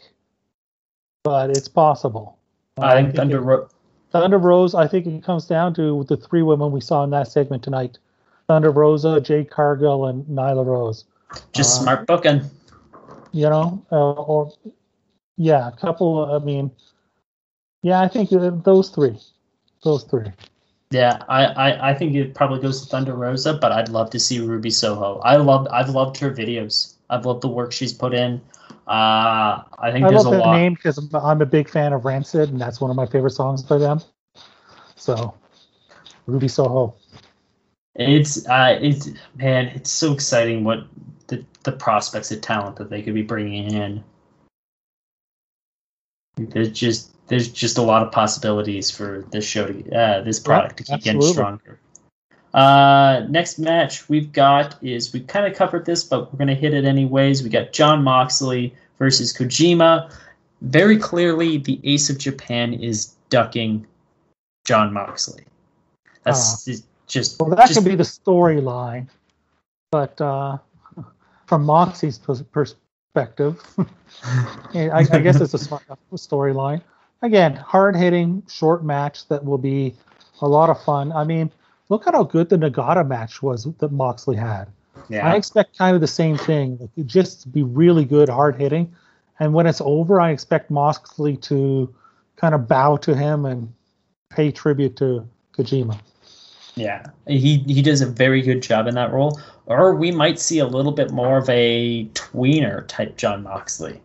but 1.23 1.49
it's 1.49 1.69
possible. 1.69 2.39
I 2.77 3.03
think 3.03 3.17
Thunder 3.17 3.41
Rosa. 3.41 3.71
Thunder 4.11 4.39
Rose, 4.39 4.75
I 4.75 4.87
think 4.87 5.07
it 5.07 5.25
comes 5.25 5.47
down 5.47 5.75
to 5.75 6.05
the 6.05 6.17
three 6.17 6.43
women 6.43 6.71
we 6.71 6.81
saw 6.81 7.03
in 7.03 7.11
that 7.11 7.29
segment 7.29 7.63
tonight. 7.63 7.99
Thunder 8.47 8.71
Rosa, 8.71 9.21
Jade 9.21 9.51
Cargill, 9.51 10.07
and 10.07 10.25
Nyla 10.27 10.67
Rose. 10.67 11.05
just 11.53 11.81
Uh, 11.81 11.83
smart 11.83 12.07
booking. 12.07 12.43
You 13.33 13.49
know, 13.49 13.85
uh, 13.91 14.13
or 14.13 14.53
yeah, 15.39 15.69
a 15.69 15.73
couple. 15.73 16.33
I 16.33 16.39
mean, 16.45 16.71
yeah, 17.83 18.03
I 18.03 18.09
think 18.09 18.33
uh, 18.33 18.51
those 18.51 18.91
three, 18.91 19.19
those 19.83 20.05
three. 20.05 20.31
Yeah, 20.91 21.19
I, 21.29 21.47
I, 21.47 21.91
I 21.91 21.95
think 21.95 22.15
it 22.15 22.35
probably 22.35 22.61
goes 22.61 22.83
to 22.83 22.89
Thunder 22.89 23.15
Rosa, 23.15 23.55
but 23.55 23.73
I'd 23.73 23.89
love 23.89 24.11
to 24.11 24.21
see 24.21 24.39
Ruby 24.39 24.71
Soho. 24.71 25.19
I 25.25 25.37
love 25.37 25.67
I've 25.73 25.89
loved 25.89 26.19
her 26.19 26.31
videos. 26.31 26.95
I've 27.11 27.25
loved 27.27 27.41
the 27.41 27.49
work 27.49 27.73
she's 27.73 27.93
put 27.93 28.15
in. 28.15 28.41
Uh, 28.87 29.63
I 29.79 29.91
think 29.93 30.05
I 30.05 30.11
there's 30.11 30.25
love 30.25 30.35
a 30.35 30.37
the 30.37 30.43
lot. 30.43 30.57
name 30.57 30.75
because 30.75 30.99
I'm, 30.99 31.09
I'm 31.15 31.41
a 31.41 31.47
big 31.47 31.69
fan 31.69 31.93
of 31.93 32.05
Rancid, 32.05 32.51
and 32.51 32.61
that's 32.61 32.81
one 32.81 32.91
of 32.91 32.97
my 32.97 33.07
favorite 33.07 33.31
songs 33.31 33.63
by 33.63 33.79
them. 33.79 34.01
So, 34.97 35.35
Ruby 36.27 36.49
Soho. 36.49 36.95
It's 37.95 38.47
uh, 38.49 38.79
it's 38.81 39.11
man, 39.37 39.67
it's 39.69 39.91
so 39.91 40.13
exciting 40.13 40.65
what 40.65 40.85
the 41.29 41.45
the 41.63 41.73
prospects 41.73 42.31
of 42.31 42.41
talent 42.41 42.77
that 42.77 42.91
they 42.91 43.03
could 43.03 43.15
be 43.15 43.23
bringing 43.23 43.73
in. 43.73 44.05
There's 46.37 46.71
just 46.71 47.15
there's 47.29 47.49
just 47.49 47.79
a 47.79 47.83
lot 47.83 48.03
of 48.03 48.13
possibilities 48.13 48.91
for 48.91 49.25
this 49.31 49.45
show 49.45 49.67
to 49.67 49.97
uh, 49.97 50.23
this 50.23 50.41
product 50.41 50.79
to 50.79 50.85
keep 50.85 51.03
getting 51.03 51.23
stronger. 51.23 51.79
Uh, 52.55 53.27
next 53.29 53.59
match 53.59 54.09
we've 54.09 54.33
got 54.33 54.77
is 54.83 55.13
we 55.13 55.21
kind 55.21 55.45
of 55.45 55.55
covered 55.55 55.85
this, 55.85 56.05
but 56.05 56.33
we're 56.33 56.39
gonna 56.39 56.55
hit 56.55 56.73
it 56.73 56.85
anyways. 56.85 57.43
We 57.43 57.49
got 57.51 57.73
Jon 57.73 58.03
Moxley 58.05 58.73
versus 58.99 59.33
Kojima. 59.33 60.11
Very 60.63 60.97
clearly, 60.97 61.59
the 61.59 61.81
Ace 61.83 62.09
of 62.11 62.17
Japan 62.19 62.73
is 62.73 63.15
ducking 63.29 63.85
Jon 64.65 64.93
Moxley. 64.93 65.45
That's 66.23 66.65
just 67.09 67.41
Well, 67.41 67.51
that 67.51 67.67
just- 67.67 67.75
could 67.75 67.85
be 67.89 67.97
the 67.97 68.05
storyline, 68.05 69.09
but 69.91 70.19
uh, 70.21 70.59
from 71.47 71.65
Moxie's 71.65 72.19
pers- 72.19 72.43
perspective, 72.53 73.61
I, 74.75 75.07
I 75.11 75.19
guess 75.19 75.41
it's 75.41 75.55
a 75.55 75.59
smart 75.59 75.83
storyline. 76.15 76.83
Again, 77.23 77.57
hard 77.57 77.97
hitting, 77.97 78.43
short 78.49 78.85
match 78.85 79.27
that 79.29 79.45
will 79.45 79.59
be 79.59 79.95
a 80.41 80.47
lot 80.49 80.71
of 80.71 80.81
fun. 80.85 81.11
I 81.13 81.25
mean, 81.25 81.51
look 81.89 82.07
at 82.07 82.15
how 82.15 82.25
good 82.25 82.49
the 82.49 82.57
Nagata 82.57 83.07
match 83.07 83.43
was 83.43 83.65
that 83.65 83.93
Moxley 83.93 84.37
had. 84.37 84.67
yeah. 85.09 85.27
I 85.27 85.37
expect 85.37 85.77
kind 85.79 85.95
of 85.95 86.01
the 86.01 86.07
same 86.07 86.37
thing, 86.39 86.89
just 87.07 87.53
be 87.53 87.63
really 87.63 88.05
good, 88.05 88.29
hard 88.29 88.57
hitting. 88.57 88.93
And 89.41 89.53
when 89.53 89.67
it's 89.67 89.81
over, 89.81 90.21
I 90.21 90.31
expect 90.31 90.71
Moxley 90.71 91.37
to 91.39 91.93
kind 92.37 92.55
of 92.55 92.69
bow 92.69 92.97
to 92.99 93.15
him 93.15 93.45
and 93.45 93.73
pay 94.31 94.51
tribute 94.53 94.97
to 94.97 95.29
Kojima. 95.57 95.99
Yeah, 96.77 97.07
he 97.27 97.59
he 97.59 97.83
does 97.83 98.01
a 98.01 98.07
very 98.07 98.43
good 98.43 98.61
job 98.61 98.87
in 98.89 98.95
that 98.97 99.13
role. 99.13 99.41
Or 99.67 99.95
we 99.95 100.11
might 100.11 100.39
see 100.41 100.59
a 100.59 100.67
little 100.67 100.93
bit 100.93 101.11
more 101.13 101.39
of 101.39 101.49
a 101.49 102.05
tweener 102.15 102.87
type 102.89 103.17
Jon 103.17 103.45
Moxley. 103.45 104.01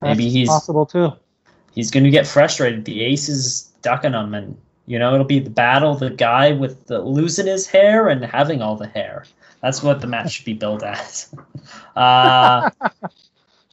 Maybe 0.00 0.24
That's 0.24 0.34
he's 0.34 0.48
possible 0.48 0.86
too. 0.86 1.12
he's 1.74 1.90
going 1.90 2.04
to 2.04 2.10
get 2.10 2.26
frustrated. 2.26 2.84
The 2.84 3.02
ace 3.04 3.28
is 3.28 3.64
ducking 3.82 4.12
him, 4.14 4.34
and 4.34 4.56
you 4.88 4.98
know 4.98 5.14
it'll 5.14 5.26
be 5.26 5.38
the 5.38 5.50
battle. 5.50 5.94
The 5.94 6.10
guy 6.10 6.52
with 6.52 6.86
the 6.86 7.00
losing 7.00 7.46
his 7.46 7.66
hair 7.66 8.08
and 8.08 8.24
having 8.24 8.62
all 8.62 8.76
the 8.76 8.88
hair. 8.88 9.24
That's 9.60 9.82
what 9.82 10.00
the 10.00 10.06
match 10.06 10.32
should 10.32 10.44
be 10.44 10.54
billed 10.54 10.82
as. 10.82 11.34
uh, 11.96 12.70
uh, 12.80 13.00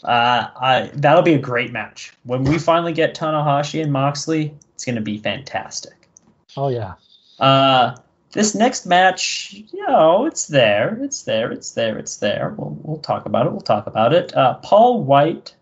I, 0.03 0.91
that'll 0.93 1.23
be 1.23 1.33
a 1.33 1.39
great 1.39 1.71
match 1.71 2.13
when 2.23 2.43
we 2.43 2.57
finally 2.59 2.93
get 2.93 3.15
Tanahashi 3.15 3.81
and 3.81 3.91
Moxley. 3.91 4.53
It's 4.73 4.83
going 4.83 4.95
to 4.95 5.01
be 5.01 5.17
fantastic. 5.17 6.09
Oh 6.57 6.69
yeah. 6.69 6.95
Uh, 7.39 7.95
this 8.31 8.53
next 8.53 8.85
match, 8.85 9.53
you 9.53 9.87
know, 9.87 10.25
it's 10.25 10.47
there, 10.47 10.97
it's 11.01 11.23
there, 11.23 11.51
it's 11.51 11.71
there, 11.71 11.97
it's 11.97 12.17
there. 12.17 12.53
We'll, 12.57 12.77
we'll 12.81 12.99
talk 12.99 13.25
about 13.25 13.47
it. 13.47 13.51
We'll 13.51 13.61
talk 13.61 13.87
about 13.87 14.13
it. 14.13 14.35
Uh, 14.35 14.55
Paul 14.55 15.03
White 15.03 15.55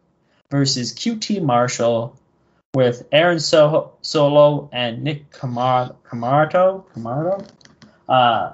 versus 0.50 0.92
QT 0.94 1.42
Marshall 1.44 2.18
with 2.74 3.08
Aaron 3.12 3.40
so- 3.40 3.94
Solo 4.02 4.70
and 4.72 5.04
Nick 5.04 5.30
Camar- 5.32 5.96
Comoroto, 6.10 7.48
uh, 8.10 8.54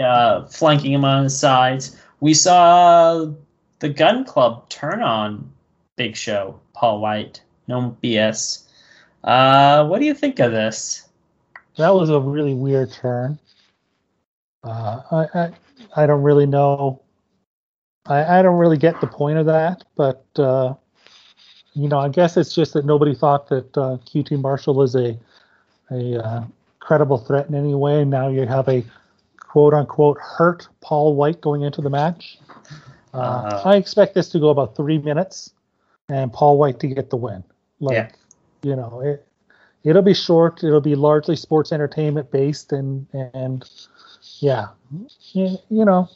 uh, 0.00 0.46
flanking 0.46 0.92
him 0.92 1.04
on 1.04 1.24
the 1.24 1.30
sides. 1.30 2.00
We 2.20 2.32
saw 2.32 3.26
the 3.80 3.88
Gun 3.88 4.24
Club 4.24 4.68
turn 4.68 5.02
on 5.02 5.50
Big 5.96 6.16
Show, 6.16 6.60
Paul 6.74 7.00
White. 7.00 7.42
No 7.66 7.96
BS. 8.02 8.68
Uh, 9.24 9.84
what 9.86 9.98
do 9.98 10.04
you 10.04 10.14
think 10.14 10.38
of 10.38 10.52
this? 10.52 11.08
That 11.76 11.92
was 11.92 12.10
a 12.10 12.20
really 12.20 12.54
weird 12.54 12.92
turn. 12.92 13.38
Uh, 14.62 15.00
I, 15.10 15.38
I 15.38 15.50
I 15.96 16.06
don't 16.06 16.22
really 16.22 16.46
know. 16.46 17.02
I, 18.06 18.38
I 18.38 18.42
don't 18.42 18.56
really 18.56 18.78
get 18.78 19.00
the 19.00 19.06
point 19.06 19.38
of 19.38 19.46
that, 19.46 19.84
but 19.96 20.24
uh, 20.38 20.74
you 21.76 21.88
know, 21.88 21.98
I 21.98 22.08
guess 22.08 22.36
it's 22.38 22.54
just 22.54 22.72
that 22.72 22.86
nobody 22.86 23.14
thought 23.14 23.48
that 23.50 23.76
uh, 23.76 23.98
QT 24.06 24.40
Marshall 24.40 24.74
was 24.74 24.94
a 24.96 25.16
a 25.90 26.24
uh, 26.24 26.44
credible 26.80 27.18
threat 27.18 27.48
in 27.48 27.54
any 27.54 27.74
way. 27.74 28.00
And 28.00 28.10
now 28.10 28.28
you 28.28 28.46
have 28.46 28.66
a 28.68 28.82
quote 29.38 29.74
unquote 29.74 30.18
hurt 30.18 30.66
Paul 30.80 31.14
White 31.14 31.40
going 31.40 31.62
into 31.62 31.80
the 31.82 31.90
match. 31.90 32.38
Uh, 33.14 33.18
Uh. 33.18 33.62
I 33.64 33.76
expect 33.76 34.14
this 34.14 34.28
to 34.30 34.38
go 34.40 34.48
about 34.48 34.74
three 34.74 34.98
minutes, 34.98 35.52
and 36.08 36.32
Paul 36.32 36.58
White 36.58 36.80
to 36.80 36.86
get 36.88 37.10
the 37.10 37.16
win. 37.16 37.44
Like, 37.80 37.94
Yeah. 37.94 38.08
you 38.62 38.74
know, 38.76 39.00
it 39.00 39.26
it'll 39.84 40.02
be 40.02 40.14
short. 40.14 40.64
It'll 40.64 40.80
be 40.80 40.94
largely 40.94 41.36
sports 41.36 41.72
entertainment 41.72 42.30
based, 42.30 42.72
and 42.72 43.06
and 43.12 43.68
yeah, 44.40 44.68
you, 45.32 45.58
you 45.68 45.84
know, 45.84 46.08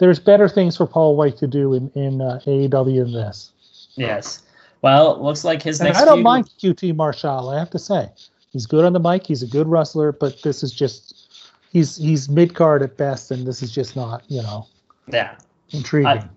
there's 0.00 0.18
better 0.18 0.48
things 0.48 0.76
for 0.76 0.86
Paul 0.86 1.16
White 1.16 1.36
to 1.38 1.46
do 1.46 1.74
in 1.74 1.90
in 1.94 2.20
uh, 2.22 2.40
AEW 2.46 3.04
than 3.04 3.12
this. 3.12 3.52
Yes. 3.94 4.41
Well, 4.82 5.14
it 5.14 5.20
looks 5.22 5.44
like 5.44 5.62
his 5.62 5.80
And 5.80 5.88
next. 5.88 6.00
I 6.00 6.04
don't 6.04 6.16
feud- 6.18 6.24
mind 6.24 6.50
QT 6.60 6.94
Marshall. 6.94 7.50
I 7.50 7.58
have 7.58 7.70
to 7.70 7.78
say, 7.78 8.08
he's 8.50 8.66
good 8.66 8.84
on 8.84 8.92
the 8.92 9.00
mic. 9.00 9.26
He's 9.26 9.42
a 9.42 9.46
good 9.46 9.68
wrestler, 9.68 10.12
but 10.12 10.42
this 10.42 10.62
is 10.62 10.72
just 10.72 11.28
he's 11.70 11.96
he's 11.96 12.28
mid 12.28 12.54
card 12.54 12.82
at 12.82 12.96
best, 12.96 13.30
and 13.30 13.46
this 13.46 13.62
is 13.62 13.72
just 13.72 13.96
not 13.96 14.22
you 14.28 14.42
know 14.42 14.66
Yeah, 15.06 15.36
intriguing. 15.70 16.06
I- 16.06 16.28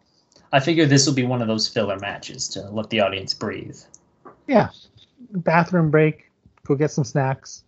I 0.54 0.60
figure 0.62 0.86
this 0.86 1.06
will 1.06 1.14
be 1.16 1.26
one 1.26 1.42
of 1.42 1.50
those 1.50 1.68
filler 1.68 2.00
matches 2.00 2.48
to 2.50 2.62
let 2.70 2.90
the 2.90 3.02
audience 3.02 3.34
breathe. 3.34 3.78
Yeah, 4.48 4.70
bathroom 5.32 5.92
break. 5.92 6.32
Go 6.64 6.76
get 6.76 6.92
some 6.92 7.04
snacks. 7.04 7.64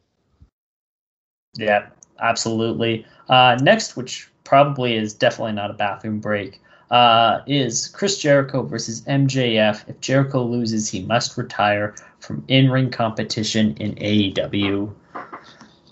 Yeah, 1.57 1.87
absolutely. 2.19 3.05
Uh, 3.27 3.57
next, 3.61 3.97
which 3.97 4.29
probably 4.45 4.95
is 4.95 5.13
definitely 5.13 5.51
not 5.53 5.69
a 5.69 5.73
bathroom 5.73 6.19
break, 6.19 6.61
uh, 6.91 7.41
is 7.47 7.87
Chris 7.87 8.17
Jericho 8.17 8.63
versus 8.63 9.01
MJF. 9.01 9.87
If 9.87 9.99
Jericho 10.01 10.43
loses, 10.43 10.89
he 10.89 11.03
must 11.03 11.37
retire 11.37 11.95
from 12.19 12.43
in 12.47 12.69
ring 12.69 12.89
competition 12.89 13.75
in 13.77 13.95
AEW. 13.95 14.93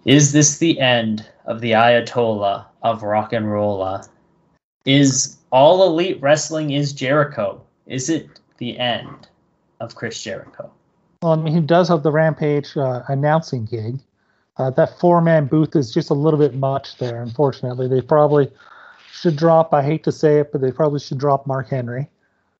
Is 0.05 0.31
this 0.31 0.59
the 0.59 0.79
end 0.79 1.27
of 1.45 1.61
the 1.61 1.71
Ayatollah 1.71 2.65
of 2.83 3.03
rock 3.03 3.33
and 3.33 3.51
roll? 3.51 4.01
Is 4.85 5.37
all 5.51 5.85
elite 5.87 6.21
wrestling 6.21 6.71
is 6.71 6.93
Jericho? 6.93 7.61
Is 7.87 8.09
it 8.09 8.39
the 8.57 8.77
end 8.77 9.27
of 9.79 9.95
Chris 9.95 10.21
Jericho? 10.21 10.71
Well, 11.21 11.33
I 11.33 11.35
mean, 11.37 11.53
he 11.53 11.61
does 11.61 11.87
have 11.89 12.03
the 12.03 12.11
Rampage 12.11 12.77
uh, 12.77 13.01
announcing 13.07 13.65
gig. 13.65 13.99
Uh, 14.57 14.69
that 14.69 14.99
four 14.99 15.21
man 15.21 15.47
booth 15.47 15.75
is 15.75 15.93
just 15.93 16.09
a 16.09 16.13
little 16.13 16.39
bit 16.39 16.53
much 16.53 16.97
there, 16.97 17.21
unfortunately. 17.21 17.87
They 17.87 18.01
probably 18.01 18.51
should 19.15 19.35
drop, 19.35 19.73
I 19.73 19.81
hate 19.81 20.03
to 20.03 20.11
say 20.11 20.39
it, 20.39 20.51
but 20.51 20.61
they 20.61 20.71
probably 20.71 20.99
should 20.99 21.17
drop 21.17 21.47
Mark 21.47 21.69
Henry. 21.69 22.09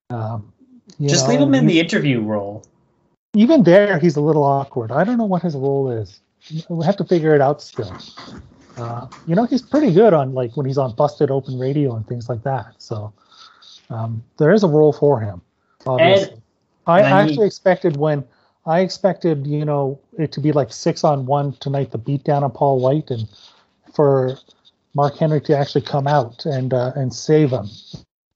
Um, 0.10 0.54
Just 1.02 1.26
know, 1.26 1.32
leave 1.32 1.42
him 1.42 1.54
in 1.54 1.66
the 1.66 1.80
interview 1.80 2.22
role. 2.22 2.66
Even 3.34 3.64
there, 3.64 4.00
he's 4.00 4.16
a 4.16 4.22
little 4.22 4.44
awkward. 4.44 4.92
I 4.92 5.04
don't 5.04 5.18
know 5.18 5.26
what 5.26 5.42
his 5.42 5.56
role 5.56 5.92
is. 5.92 6.22
We 6.70 6.86
have 6.86 6.96
to 6.98 7.04
figure 7.04 7.36
it 7.36 7.42
out 7.42 7.62
still. 7.62 7.94
Uh, 8.78 9.08
you 9.28 9.36
know, 9.36 9.46
he's 9.46 9.62
pretty 9.62 9.92
good 9.92 10.14
on 10.14 10.34
like 10.34 10.56
when 10.56 10.66
he's 10.66 10.78
on 10.78 10.94
Busted 10.96 11.32
Open 11.32 11.60
Radio 11.60 11.96
and 11.96 12.08
things 12.08 12.30
like 12.30 12.44
that. 12.44 12.76
So 12.78 13.12
um, 13.90 14.24
there 14.38 14.54
is 14.54 14.64
a 14.64 14.68
role 14.68 14.94
for 14.94 15.20
him. 15.20 15.42
Obviously, 15.86 16.42
I, 16.88 17.02
and 17.02 17.08
I 17.08 17.20
I 17.20 17.24
need- 17.24 17.32
actually 17.32 17.48
expected 17.48 17.98
when 17.98 18.24
I 18.66 18.80
expected 18.80 19.46
you 19.46 19.66
know 19.66 20.00
it 20.18 20.32
to 20.34 20.40
be 20.40 20.52
like 20.52 20.72
six 20.72 21.04
on 21.04 21.26
one 21.26 21.54
tonight, 21.54 21.92
the 21.92 22.00
beatdown 22.00 22.44
on 22.44 22.52
Paul 22.52 22.80
White, 22.80 23.12
and 23.12 23.28
for 23.94 24.38
Mark 24.96 25.18
Henry 25.18 25.42
to 25.42 25.56
actually 25.56 25.82
come 25.82 26.08
out 26.08 26.46
and 26.46 26.74
uh, 26.74 26.94
and 26.96 27.14
save 27.14 27.52
him. 27.52 27.68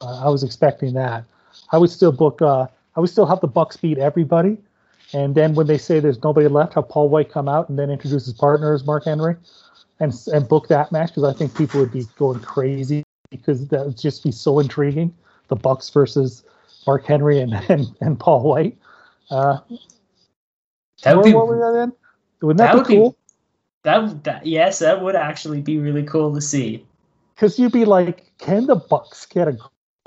Uh, 0.02 0.26
I 0.26 0.30
was 0.30 0.44
expecting 0.44 0.94
that. 0.94 1.24
I 1.72 1.78
would 1.78 1.90
still 1.90 2.12
book. 2.12 2.42
Uh, 2.42 2.68
I 2.96 3.00
would 3.00 3.10
still 3.10 3.26
have 3.26 3.40
the 3.40 3.48
Bucks 3.48 3.78
beat 3.78 3.98
everybody, 3.98 4.58
and 5.14 5.34
then 5.36 5.56
when 5.56 5.68
they 5.68 5.78
say 5.78 6.00
there's 6.00 6.22
nobody 6.22 6.48
left, 6.48 6.74
have 6.74 6.88
Paul 6.90 7.10
White 7.10 7.32
come 7.32 7.48
out 7.48 7.70
and 7.70 7.80
then 7.80 7.90
introduce 7.90 8.26
his 8.26 8.34
partner 8.34 8.74
as 8.74 8.86
Mark 8.86 9.06
Henry, 9.06 9.36
and 10.00 10.14
and 10.34 10.48
book 10.48 10.68
that 10.68 10.92
match 10.92 11.10
because 11.10 11.24
I 11.24 11.34
think 11.34 11.56
people 11.56 11.80
would 11.80 11.92
be 11.94 12.06
going 12.18 12.42
crazy 12.42 13.04
because 13.32 13.68
that 13.70 13.86
would 13.86 13.98
just 13.98 14.24
be 14.24 14.32
so 14.32 14.60
intriguing. 14.60 15.14
The 15.48 15.56
Bucks 15.56 15.90
versus 15.90 16.44
Mark 16.86 17.06
Henry 17.06 17.40
and 17.40 17.54
and, 17.70 17.88
and 18.02 18.20
Paul 18.20 18.44
White. 18.44 18.78
Uh, 19.32 19.60
That 21.04 21.16
would 21.16 21.22
what, 21.22 21.26
be 21.26 21.34
what 21.34 21.48
were 21.48 21.72
they 21.72 21.80
then? 21.80 21.94
Wouldn't 22.42 22.58
that 22.58 22.68
that, 22.68 22.76
would 22.76 22.88
be 22.88 22.96
be- 22.96 23.00
cool? 23.00 23.16
That, 23.90 24.24
that. 24.24 24.46
Yes, 24.46 24.80
that 24.80 25.02
would 25.02 25.16
actually 25.16 25.62
be 25.62 25.78
really 25.80 26.04
cool 26.04 26.34
to 26.34 26.42
see. 26.42 26.86
Because 27.36 27.58
you'd 27.58 27.72
be 27.72 27.86
like, 27.86 28.32
can 28.38 28.68
the 28.68 28.76
Bucks 28.76 29.26
get 29.26 29.48
a 29.48 29.58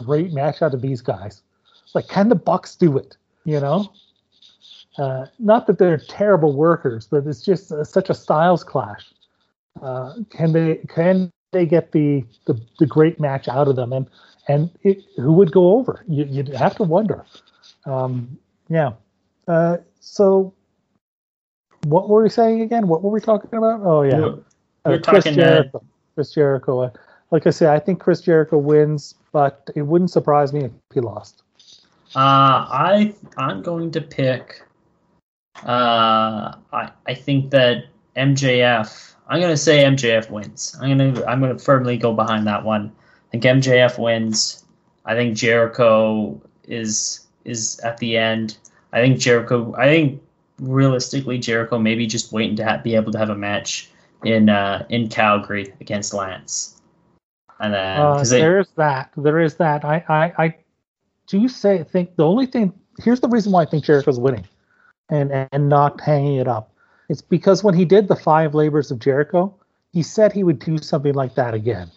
great 0.05 0.33
match 0.33 0.62
out 0.62 0.74
of 0.74 0.83
these 0.83 1.01
guys? 1.01 1.43
Like, 1.95 2.09
can 2.09 2.28
the 2.28 2.35
Bucks 2.35 2.74
do 2.76 2.97
it? 2.97 3.16
You 3.45 3.61
know, 3.61 3.93
uh, 4.99 5.26
not 5.39 5.66
that 5.66 5.78
they're 5.78 5.99
terrible 5.99 6.55
workers, 6.55 7.09
but 7.11 7.26
it's 7.26 7.43
just 7.43 7.72
uh, 7.72 7.85
such 7.85 8.09
a 8.09 8.14
styles 8.14 8.62
clash. 8.62 9.12
Uh, 9.83 10.14
can 10.30 10.53
they 10.53 10.76
can 10.89 11.30
they 11.51 11.66
get 11.66 11.93
the, 11.93 12.24
the 12.47 12.61
the 12.78 12.87
great 12.87 13.18
match 13.18 13.49
out 13.49 13.68
of 13.68 13.76
them? 13.76 13.93
And 13.93 14.07
and 14.49 14.70
it, 14.83 15.03
who 15.16 15.33
would 15.33 15.53
go 15.53 15.72
over? 15.76 16.05
You, 16.09 16.24
you'd 16.24 16.49
have 16.49 16.76
to 16.76 16.85
wonder. 16.85 17.24
Um, 17.85 18.39
yeah. 18.68 18.93
Uh, 19.49 19.78
so, 20.01 20.53
what 21.87 22.09
were 22.09 22.22
we 22.22 22.28
saying 22.28 22.61
again? 22.61 22.87
What 22.89 23.03
were 23.03 23.11
we 23.11 23.20
talking 23.20 23.51
about? 23.53 23.80
Oh 23.83 24.03
yeah. 24.03 24.18
We're- 24.18 24.39
we're 24.85 24.95
Uh, 24.95 24.99
Chris 24.99 25.24
talking, 25.24 25.35
Jericho. 25.35 25.83
Chris 26.16 26.33
Jericho. 26.35 26.93
Like 27.30 27.47
I 27.47 27.51
said, 27.51 27.68
I 27.70 27.78
think 27.78 28.01
Chris 28.01 28.20
Jericho 28.20 28.59
wins, 28.59 29.14
but 29.33 29.70
it 29.76 29.83
wouldn't 29.83 30.11
surprise 30.11 30.53
me 30.53 30.64
if 30.64 30.72
he 30.93 31.01
lost. 31.01 31.43
Uh, 32.16 32.66
I 32.68 33.14
I'm 33.39 33.62
going 33.62 33.91
to 33.93 34.01
pick. 34.01 34.62
Uh, 35.64 36.55
I 36.72 36.91
I 37.07 37.14
think 37.14 37.51
that 37.51 37.85
MJF. 38.16 39.14
I'm 39.28 39.41
gonna 39.41 39.57
say 39.57 39.85
MJF 39.85 40.30
wins. 40.30 40.76
I'm 40.80 40.99
gonna 40.99 41.24
I'm 41.26 41.41
gonna 41.41 41.59
firmly 41.59 41.97
go 41.97 42.12
behind 42.12 42.47
that 42.47 42.64
one. 42.64 42.93
I 43.28 43.30
think 43.39 43.45
MJF 43.45 43.99
wins. 43.99 44.64
I 45.07 45.14
think 45.14 45.37
Jericho 45.37 46.41
is 46.68 47.26
is 47.45 47.78
at 47.80 47.99
the 47.99 48.16
end. 48.16 48.59
I 48.93 49.01
think 49.01 49.18
Jericho. 49.18 49.74
I 49.78 49.85
think 49.87 50.22
realistically 50.62 51.38
Jericho 51.38 51.78
maybe 51.78 52.06
just 52.06 52.32
waiting 52.32 52.56
to 52.56 52.64
ha- 52.64 52.78
be 52.78 52.94
able 52.94 53.12
to 53.12 53.18
have 53.18 53.30
a 53.30 53.34
match 53.34 53.90
in 54.24 54.48
uh, 54.48 54.86
in 54.88 55.08
Calgary 55.08 55.74
against 55.80 56.14
Lance. 56.14 56.80
And 57.60 57.74
then 57.74 57.98
Uh, 57.98 58.24
they 58.24 58.40
there 58.40 58.58
is 58.60 58.68
that. 58.76 59.10
There 59.16 59.40
is 59.40 59.56
that. 59.56 59.84
I, 59.84 60.04
I, 60.08 60.44
I 60.44 60.54
do 61.26 61.48
say 61.48 61.82
think 61.84 62.16
the 62.16 62.26
only 62.26 62.46
thing 62.46 62.72
here's 62.98 63.20
the 63.20 63.28
reason 63.28 63.52
why 63.52 63.62
I 63.62 63.66
think 63.66 63.84
Jericho's 63.84 64.18
winning, 64.18 64.46
and 65.10 65.32
and 65.52 65.68
not 65.68 66.00
hanging 66.00 66.36
it 66.36 66.48
up. 66.48 66.70
It's 67.08 67.22
because 67.22 67.62
when 67.64 67.74
he 67.74 67.84
did 67.84 68.08
the 68.08 68.16
five 68.16 68.54
labors 68.54 68.90
of 68.90 68.98
Jericho, 68.98 69.54
he 69.92 70.02
said 70.02 70.32
he 70.32 70.44
would 70.44 70.58
do 70.58 70.78
something 70.78 71.14
like 71.14 71.34
that 71.34 71.54
again, 71.54 71.90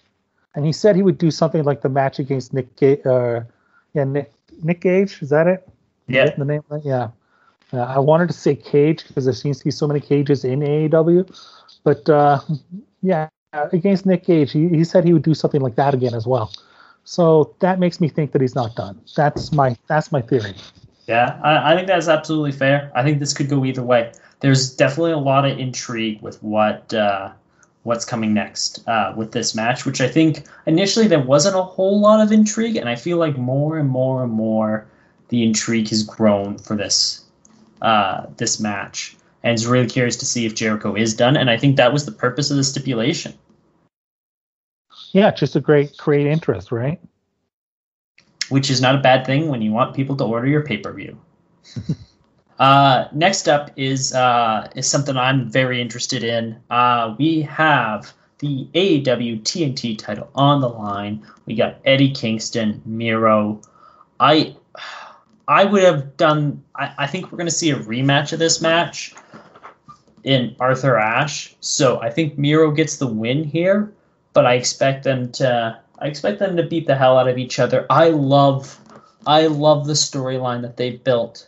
and 0.55 0.66
he 0.66 0.74
said 0.74 0.95
he 0.95 1.03
would 1.03 1.18
do 1.18 1.32
something 1.32 1.63
like 1.63 1.82
the 1.82 1.89
match 1.89 2.20
against 2.20 2.53
Nick. 2.53 2.76
Ga- 2.76 3.01
uh, 3.03 3.43
yeah, 3.93 4.03
Nick 4.03 4.34
Nick 4.63 4.82
Gage. 4.82 5.22
Is 5.22 5.30
that 5.30 5.47
it? 5.47 5.68
yeah 6.07 6.36
the 6.36 6.45
name? 6.45 6.63
Yeah. 6.84 7.09
Uh, 7.74 7.82
I 7.82 7.99
wanted 7.99 8.28
to 8.28 8.34
say 8.34 8.55
Cage 8.55 9.07
because 9.07 9.26
there 9.26 9.34
seems 9.34 9.59
to 9.59 9.66
be 9.66 9.72
so 9.72 9.88
many 9.88 9.99
cages 9.99 10.45
in 10.45 10.59
AAW, 10.59 11.28
but 11.84 12.07
uh, 12.09 12.39
yeah, 13.01 13.30
against 13.53 14.05
Nick 14.05 14.26
Cage, 14.26 14.51
he, 14.51 14.70
he 14.70 14.84
said 14.84 15.03
he 15.03 15.13
would 15.13 15.24
do 15.24 15.34
something 15.34 15.61
like 15.61 15.76
that 15.76 15.93
again 15.93 16.13
as 16.13 16.28
well. 16.28 16.51
So 17.03 17.55
that 17.59 17.80
makes 17.80 18.01
me 18.01 18.09
think 18.09 18.32
that 18.32 18.41
he's 18.41 18.55
not 18.55 18.76
done. 18.76 18.99
That's 19.16 19.51
my 19.51 19.78
that's 19.88 20.11
my 20.11 20.22
theory. 20.22 20.55
Yeah, 21.07 21.39
I, 21.43 21.74
I 21.74 21.76
think 21.76 21.88
that's 21.88 22.07
absolutely 22.07 22.51
fair. 22.51 22.91
I 22.95 23.03
think 23.03 23.20
this 23.20 23.34
could 23.34 23.47
go 23.47 23.63
either 23.63 23.84
way. 23.84 24.11
There's 24.39 24.76
definitely 24.76 25.11
a 25.11 25.18
lot 25.18 25.45
of 25.45 25.57
intrigue 25.59 26.22
with 26.22 26.41
what 26.41 26.93
uh, 26.93 27.32
what's 27.84 28.05
coming 28.05 28.34
next 28.34 28.86
uh, 28.88 29.13
with 29.16 29.32
this 29.32 29.53
match, 29.53 29.86
which 29.86 30.01
I 30.01 30.07
think 30.07 30.45
initially 30.66 31.07
there 31.07 31.20
wasn't 31.20 31.55
a 31.55 31.61
whole 31.61 31.99
lot 31.99 32.22
of 32.22 32.32
intrigue, 32.32 32.76
and 32.76 32.89
I 32.89 32.95
feel 32.95 33.18
like 33.18 33.38
more 33.38 33.78
and 33.78 33.88
more 33.88 34.24
and 34.24 34.32
more 34.32 34.88
the 35.30 35.43
intrigue 35.43 35.89
has 35.89 36.03
grown 36.03 36.57
for 36.57 36.76
this 36.76 37.25
uh, 37.86 38.26
this 38.38 38.60
match, 38.60 39.16
and 39.44 39.54
it's 39.54 39.66
really 39.66 39.88
curious 39.88 40.18
to 40.18 40.26
see 40.26 40.46
if 40.46 40.56
Jericho 40.56 40.96
is 40.96 41.14
done. 41.14 41.38
And 41.38 41.50
I 41.50 41.58
think 41.58 41.78
that 41.78 41.94
was 41.94 42.06
the 42.06 42.12
purpose 42.12 42.52
of 42.52 42.58
the 42.58 42.64
stipulation. 42.64 43.34
Yeah, 45.12 45.32
just 45.32 45.56
a 45.56 45.62
great 45.62 45.98
create 45.98 46.28
interest, 46.28 46.72
right? 46.72 47.00
which 48.50 48.70
is 48.70 48.82
not 48.82 48.96
a 48.96 49.00
bad 49.00 49.26
thing 49.26 49.48
when 49.50 49.62
you 49.62 49.72
want 49.72 49.96
people 49.96 50.16
to 50.18 50.24
order 50.24 50.48
your 50.48 50.62
pay 50.62 50.78
per 50.78 50.94
view. 50.94 51.18
uh, 52.60 53.06
next 53.12 53.48
up 53.48 53.72
is 53.76 54.14
uh, 54.14 54.70
is 54.76 54.90
something 54.90 55.18
I'm 55.18 55.50
very 55.50 55.82
interested 55.82 56.24
in. 56.24 56.58
Uh, 56.70 57.16
we 57.18 57.42
have 57.44 58.14
the 58.40 58.68
AEW 58.74 59.42
TNT 59.42 59.98
title 59.98 60.30
on 60.36 60.62
the 60.62 60.70
line. 60.70 61.26
We 61.46 61.56
got 61.56 61.80
Eddie 61.86 62.12
Kingston, 62.12 62.82
Miro. 62.86 63.62
I 64.20 64.56
I 65.48 65.66
would 65.66 65.84
have 65.84 66.18
done. 66.18 66.64
I, 66.76 66.93
I 67.00 67.08
think 67.08 67.32
we're 67.32 67.38
going 67.38 67.48
to 67.48 67.54
see 67.54 67.72
a 67.72 67.78
rematch 67.78 68.34
of 68.34 68.39
this 68.39 68.62
match 68.62 69.14
in 70.24 70.56
Arthur 70.60 70.98
Ashe. 70.98 71.56
So 71.60 72.02
I 72.02 72.10
think 72.10 72.38
Miro 72.38 72.72
gets 72.72 72.98
the 72.98 73.08
win 73.08 73.43
here, 73.43 73.93
but 74.34 74.46
I 74.46 74.56
expect 74.56 75.04
them 75.04 75.32
to. 75.34 75.80
I 76.00 76.08
expect 76.08 76.39
them 76.39 76.58
to 76.58 76.64
beat 76.64 76.88
the 76.88 76.96
hell 76.96 77.18
out 77.18 77.28
of 77.28 77.38
each 77.38 77.58
other. 77.58 77.86
I 77.89 78.10
love, 78.10 78.78
I 79.26 79.48
love 79.48 79.88
the 79.88 79.93
storyline 79.93 80.62
that 80.64 80.76
they 80.76 80.91
built 80.91 81.48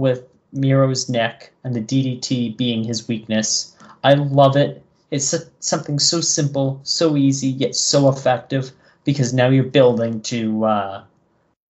with 0.00 0.26
Miro's 0.52 1.08
neck 1.08 1.52
and 1.62 1.74
the 1.74 1.80
DDT 1.80 2.56
being 2.56 2.82
his 2.82 3.06
weakness. 3.06 3.76
I 4.02 4.14
love 4.14 4.56
it. 4.56 4.82
It's 5.12 5.34
something 5.60 6.00
so 6.00 6.20
simple, 6.20 6.80
so 6.82 7.16
easy, 7.16 7.48
yet 7.48 7.76
so 7.76 8.08
effective 8.08 8.72
because 9.04 9.32
now 9.32 9.48
you're 9.48 9.64
building 9.64 10.20
to 10.22 10.64
uh, 10.64 11.04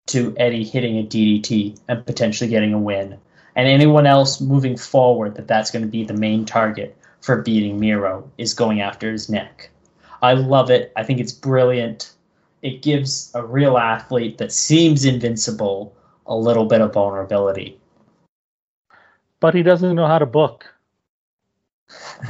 to 0.09 0.35
Eddie 0.37 0.63
hitting 0.65 0.97
a 0.99 1.03
DDT 1.03 1.79
and 1.87 2.05
potentially 2.05 2.49
getting 2.49 2.73
a 2.73 2.79
win, 2.79 3.17
and 3.55 3.67
anyone 3.67 4.05
else 4.07 4.41
moving 4.41 4.77
forward 4.77 5.35
that 5.35 5.47
that's 5.47 5.71
going 5.71 5.83
to 5.83 5.89
be 5.91 6.03
the 6.03 6.13
main 6.13 6.45
target 6.45 6.95
for 7.21 7.41
beating 7.41 7.79
Miro 7.79 8.29
is 8.37 8.53
going 8.53 8.81
after 8.81 9.11
his 9.11 9.29
neck. 9.29 9.69
I 10.21 10.33
love 10.33 10.69
it. 10.71 10.91
I 10.97 11.03
think 11.03 11.19
it's 11.19 11.31
brilliant. 11.33 12.13
It 12.61 12.81
gives 12.81 13.31
a 13.35 13.43
real 13.45 13.77
athlete 13.77 14.37
that 14.39 14.51
seems 14.51 15.05
invincible 15.05 15.95
a 16.27 16.35
little 16.35 16.65
bit 16.65 16.81
of 16.81 16.93
vulnerability. 16.93 17.79
But 19.39 19.55
he 19.55 19.63
doesn't 19.63 19.95
know 19.95 20.07
how 20.07 20.19
to 20.19 20.25
book. 20.25 20.65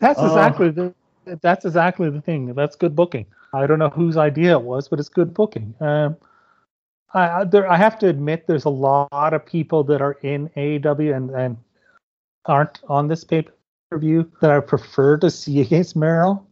That's 0.00 0.18
Oh. 0.18 0.26
exactly 0.26 0.70
the 0.70 0.94
that's 1.42 1.64
exactly 1.64 2.10
the 2.10 2.20
thing. 2.20 2.54
That's 2.54 2.76
good 2.76 2.96
booking. 2.96 3.26
I 3.52 3.66
don't 3.66 3.78
know 3.78 3.88
whose 3.88 4.16
idea 4.16 4.52
it 4.52 4.62
was, 4.62 4.88
but 4.88 5.00
it's 5.00 5.08
good 5.08 5.34
booking. 5.34 5.74
Um, 5.80 6.16
I 7.12 7.44
there, 7.44 7.70
I 7.70 7.76
have 7.76 7.98
to 8.00 8.08
admit, 8.08 8.46
there's 8.46 8.64
a 8.64 8.70
lot 8.70 9.34
of 9.34 9.44
people 9.44 9.82
that 9.84 10.00
are 10.00 10.12
in 10.22 10.48
AEW 10.50 11.14
and, 11.16 11.30
and 11.30 11.56
aren't 12.46 12.80
on 12.88 13.08
this 13.08 13.24
pay 13.24 13.46
per 13.90 13.98
view 13.98 14.30
that 14.40 14.50
I 14.50 14.60
prefer 14.60 15.16
to 15.18 15.30
see 15.30 15.60
against 15.66 15.96
Miro. 15.96 16.46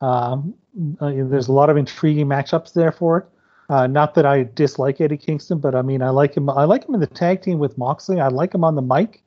Um, 0.00 0.54
uh, 1.00 1.10
there's 1.10 1.48
a 1.48 1.52
lot 1.52 1.70
of 1.70 1.76
intriguing 1.76 2.26
matchups 2.26 2.72
there 2.72 2.92
for 2.92 3.18
it. 3.18 3.26
Uh, 3.70 3.86
not 3.86 4.14
that 4.14 4.24
I 4.24 4.44
dislike 4.54 5.00
Eddie 5.00 5.16
Kingston, 5.16 5.58
but 5.58 5.74
I 5.74 5.82
mean 5.82 6.02
I 6.02 6.10
like 6.10 6.36
him. 6.36 6.48
I 6.48 6.64
like 6.64 6.86
him 6.86 6.94
in 6.94 7.00
the 7.00 7.06
tag 7.06 7.42
team 7.42 7.58
with 7.58 7.76
Moxley. 7.76 8.20
I 8.20 8.28
like 8.28 8.54
him 8.54 8.64
on 8.64 8.74
the 8.74 8.82
mic. 8.82 9.22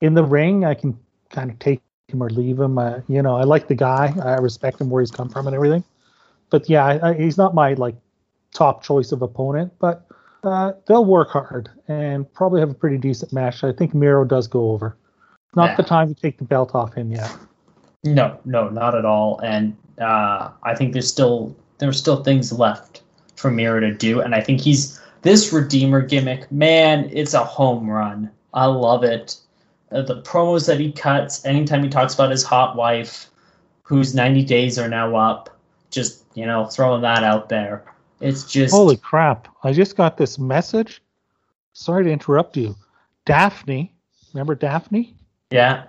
In 0.00 0.14
the 0.14 0.24
ring, 0.24 0.64
I 0.64 0.74
can 0.74 0.98
kind 1.30 1.50
of 1.50 1.58
take 1.58 1.80
him 2.08 2.22
or 2.22 2.30
leave 2.30 2.58
him. 2.58 2.78
Uh, 2.78 3.00
you 3.08 3.22
know, 3.22 3.36
I 3.36 3.44
like 3.44 3.68
the 3.68 3.74
guy. 3.74 4.14
I 4.22 4.36
respect 4.36 4.80
him 4.80 4.90
where 4.90 5.02
he's 5.02 5.10
come 5.10 5.28
from 5.28 5.46
and 5.46 5.54
everything. 5.54 5.84
But 6.50 6.68
yeah, 6.68 6.84
I, 6.84 7.10
I, 7.10 7.14
he's 7.14 7.36
not 7.36 7.54
my 7.54 7.74
like 7.74 7.96
top 8.54 8.82
choice 8.82 9.12
of 9.12 9.22
opponent. 9.22 9.72
But 9.78 10.06
uh, 10.44 10.72
they'll 10.86 11.04
work 11.04 11.30
hard 11.30 11.68
and 11.88 12.32
probably 12.34 12.60
have 12.60 12.70
a 12.70 12.74
pretty 12.74 12.98
decent 12.98 13.32
match. 13.32 13.64
I 13.64 13.72
think 13.72 13.94
Miro 13.94 14.24
does 14.24 14.46
go 14.46 14.70
over. 14.70 14.96
Not 15.54 15.70
Yeah. 15.70 15.76
the 15.76 15.82
time 15.82 16.14
to 16.14 16.20
take 16.20 16.38
the 16.38 16.44
belt 16.44 16.74
off 16.74 16.94
him 16.94 17.10
yet. 17.10 17.34
No, 18.04 18.38
no, 18.44 18.68
not 18.68 18.94
at 18.94 19.04
all. 19.04 19.40
And 19.40 19.76
uh, 20.00 20.50
I 20.62 20.74
think 20.74 20.92
there's 20.92 21.08
still 21.08 21.56
there's 21.78 21.98
still 21.98 22.22
things 22.22 22.52
left 22.52 23.02
for 23.36 23.50
Miro 23.50 23.80
to 23.80 23.92
do. 23.92 24.20
And 24.20 24.34
I 24.34 24.40
think 24.40 24.60
he's 24.60 25.00
this 25.22 25.52
Redeemer 25.52 26.02
gimmick, 26.02 26.50
man, 26.52 27.10
it's 27.12 27.34
a 27.34 27.44
home 27.44 27.90
run. 27.90 28.30
I 28.54 28.66
love 28.66 29.02
it. 29.02 29.36
Uh, 29.90 30.02
the 30.02 30.22
promos 30.22 30.66
that 30.66 30.78
he 30.80 30.92
cuts, 30.92 31.44
anytime 31.44 31.82
he 31.82 31.88
talks 31.88 32.14
about 32.14 32.30
his 32.30 32.42
hot 32.44 32.76
wife, 32.76 33.26
whose 33.82 34.14
90 34.14 34.44
days 34.44 34.78
are 34.78 34.88
now 34.88 35.16
up, 35.16 35.58
just 35.90 36.24
you 36.36 36.46
know, 36.46 36.66
throwing 36.66 37.02
that 37.02 37.24
out 37.24 37.48
there. 37.48 37.82
It's 38.20 38.44
just 38.44 38.72
Holy 38.72 38.96
crap! 38.96 39.48
I 39.64 39.72
just 39.72 39.96
got 39.96 40.16
this 40.16 40.38
message. 40.38 41.02
Sorry 41.72 42.04
to 42.04 42.10
interrupt 42.10 42.56
you. 42.56 42.76
Daphne, 43.24 43.92
remember 44.32 44.54
Daphne, 44.54 45.14
yeah. 45.50 45.84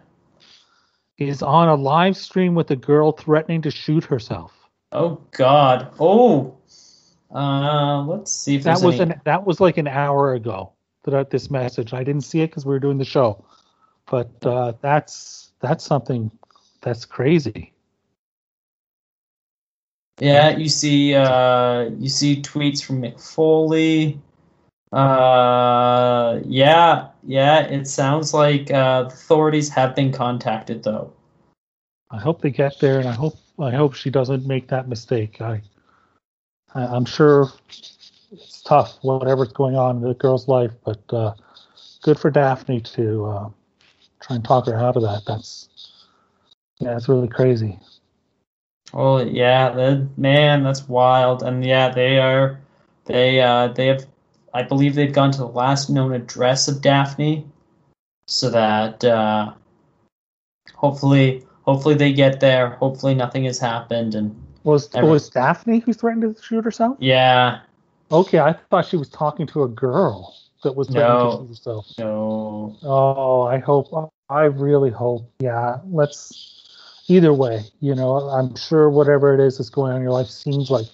is 1.17 1.41
on 1.43 1.69
a 1.69 1.75
live 1.75 2.17
stream 2.17 2.55
with 2.55 2.71
a 2.71 2.75
girl 2.75 3.11
threatening 3.11 3.61
to 3.61 3.71
shoot 3.71 4.03
herself. 4.03 4.53
Oh 4.91 5.21
God. 5.31 5.91
Oh. 5.99 6.57
Uh, 7.33 8.03
let's 8.03 8.31
see 8.31 8.55
if 8.55 8.63
That 8.63 8.81
was 8.81 8.99
any. 8.99 9.11
an 9.11 9.21
that 9.25 9.45
was 9.45 9.59
like 9.59 9.77
an 9.77 9.87
hour 9.87 10.33
ago 10.33 10.71
that 11.03 11.13
I, 11.13 11.23
this 11.23 11.51
message. 11.51 11.93
I 11.93 12.03
didn't 12.03 12.21
see 12.23 12.41
it 12.41 12.47
because 12.47 12.65
we 12.65 12.71
were 12.71 12.79
doing 12.79 12.97
the 12.97 13.05
show, 13.05 13.43
but 14.09 14.31
uh, 14.45 14.73
that's 14.81 15.51
that's 15.59 15.83
something 15.83 16.31
that's 16.81 17.05
crazy. 17.05 17.73
Yeah, 20.19 20.57
you 20.57 20.69
see, 20.69 21.13
uh, 21.13 21.89
you 21.99 22.09
see 22.09 22.41
tweets 22.41 22.83
from 22.83 23.01
Mick 23.01 23.21
Foley. 23.21 24.19
Uh, 24.91 26.39
yeah, 26.45 27.09
yeah. 27.23 27.61
It 27.61 27.87
sounds 27.87 28.33
like 28.33 28.71
uh, 28.71 29.05
authorities 29.07 29.69
have 29.69 29.95
been 29.95 30.11
contacted, 30.11 30.83
though. 30.83 31.13
I 32.09 32.17
hope 32.17 32.41
they 32.41 32.51
get 32.51 32.79
there, 32.79 32.99
and 32.99 33.07
I 33.07 33.11
hope 33.11 33.35
I 33.59 33.71
hope 33.71 33.93
she 33.93 34.09
doesn't 34.09 34.47
make 34.47 34.69
that 34.69 34.87
mistake. 34.87 35.41
I, 35.41 35.61
I 36.73 36.85
I'm 36.85 37.05
sure 37.05 37.51
it's 38.31 38.61
tough, 38.63 38.97
whatever's 39.01 39.51
going 39.51 39.75
on 39.75 39.97
in 39.97 40.01
the 40.01 40.13
girl's 40.13 40.47
life, 40.47 40.71
but 40.85 41.01
uh, 41.13 41.33
good 42.01 42.17
for 42.19 42.31
Daphne 42.31 42.81
to 42.81 43.25
uh, 43.25 43.49
try 44.21 44.35
and 44.37 44.45
talk 44.45 44.65
her 44.67 44.77
out 44.77 44.95
of 44.95 45.03
that. 45.03 45.23
That's 45.27 45.69
yeah, 46.79 46.93
that's 46.93 47.09
really 47.09 47.27
crazy. 47.27 47.79
Oh 48.93 49.19
yeah, 49.21 50.01
man, 50.17 50.63
that's 50.63 50.87
wild. 50.87 51.43
And 51.43 51.65
yeah, 51.65 51.89
they 51.89 52.19
are, 52.19 52.59
they 53.05 53.41
uh, 53.41 53.67
they 53.69 53.87
have, 53.87 54.05
I 54.53 54.63
believe 54.63 54.95
they've 54.95 55.11
gone 55.13 55.31
to 55.31 55.37
the 55.39 55.47
last 55.47 55.89
known 55.89 56.13
address 56.13 56.67
of 56.67 56.81
Daphne, 56.81 57.45
so 58.27 58.49
that 58.49 59.03
uh, 59.03 59.53
hopefully, 60.73 61.45
hopefully 61.63 61.95
they 61.95 62.13
get 62.13 62.39
there. 62.39 62.71
Hopefully 62.71 63.13
nothing 63.15 63.43
has 63.45 63.59
happened, 63.59 64.15
and 64.15 64.35
Was 64.63 64.89
Every- 64.95 65.09
was 65.09 65.29
Daphne 65.29 65.79
who 65.79 65.93
threatened 65.93 66.35
to 66.35 66.41
shoot 66.41 66.63
herself? 66.63 66.97
yeah, 66.99 67.59
Okay, 68.11 68.39
I 68.39 68.53
thought 68.53 68.85
she 68.85 68.95
was 68.97 69.09
talking 69.09 69.45
to 69.47 69.63
a 69.63 69.67
girl 69.67 70.33
that 70.63 70.75
was 70.75 70.87
threatening 70.87 71.17
No. 71.17 71.31
to 71.31 71.37
shoot 71.43 71.47
herself. 71.49 71.87
no, 71.99 72.75
Oh, 72.83 73.41
I 73.43 73.57
hope. 73.59 74.11
I 74.29 74.43
really 74.43 74.89
hope. 74.89 75.29
Yeah, 75.39 75.79
let's. 75.89 76.56
Either 77.07 77.33
way, 77.33 77.63
you 77.79 77.95
know, 77.95 78.17
I'm 78.17 78.55
sure 78.55 78.89
whatever 78.89 79.33
it 79.33 79.39
is 79.39 79.57
that's 79.57 79.69
going 79.69 79.91
on 79.91 79.97
in 79.97 80.03
your 80.03 80.11
life 80.11 80.27
seems 80.27 80.69
like 80.69 80.87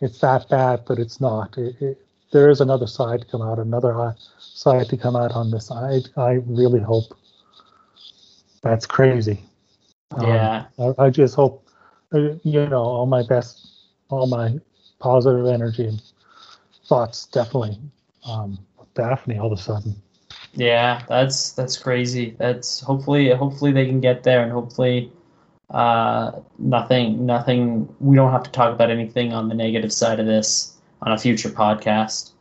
it's 0.00 0.20
that 0.20 0.48
bad, 0.48 0.82
but 0.86 0.98
it's 0.98 1.20
not. 1.20 1.56
It, 1.58 1.80
it, 1.80 2.06
there 2.32 2.48
is 2.48 2.60
another 2.60 2.86
side 2.86 3.20
to 3.20 3.26
come 3.26 3.42
out, 3.42 3.58
another 3.58 4.14
side 4.38 4.88
to 4.88 4.96
come 4.96 5.16
out 5.16 5.32
on 5.32 5.50
this. 5.50 5.70
I 5.70 6.00
I 6.16 6.32
really 6.46 6.80
hope. 6.80 7.16
That's 8.62 8.86
crazy. 8.86 9.44
Um, 10.12 10.26
yeah. 10.28 10.64
I, 10.78 11.06
I 11.06 11.10
just 11.10 11.34
hope, 11.34 11.66
uh, 12.12 12.34
you 12.42 12.66
know, 12.66 12.82
all 12.82 13.06
my 13.06 13.22
best, 13.22 13.66
all 14.08 14.26
my 14.26 14.58
positive 15.00 15.46
energy 15.46 15.86
and 15.86 16.02
thoughts 16.86 17.26
definitely. 17.26 17.78
Um, 18.24 18.58
Daphne 18.94 19.38
all 19.38 19.52
of 19.52 19.58
a 19.58 19.62
sudden. 19.62 19.94
Yeah, 20.54 21.02
that's 21.08 21.52
that's 21.52 21.76
crazy. 21.78 22.36
That's 22.38 22.80
hopefully 22.80 23.30
hopefully 23.30 23.72
they 23.72 23.86
can 23.86 24.00
get 24.00 24.22
there 24.22 24.42
and 24.42 24.52
hopefully 24.52 25.10
uh 25.72 26.32
nothing 26.58 27.24
nothing 27.26 27.88
we 28.00 28.14
don't 28.14 28.30
have 28.30 28.42
to 28.42 28.50
talk 28.50 28.74
about 28.74 28.90
anything 28.90 29.32
on 29.32 29.48
the 29.48 29.54
negative 29.54 29.92
side 29.92 30.20
of 30.20 30.26
this 30.26 30.76
on 31.00 31.12
a 31.12 31.18
future 31.18 31.48
podcast. 31.48 32.32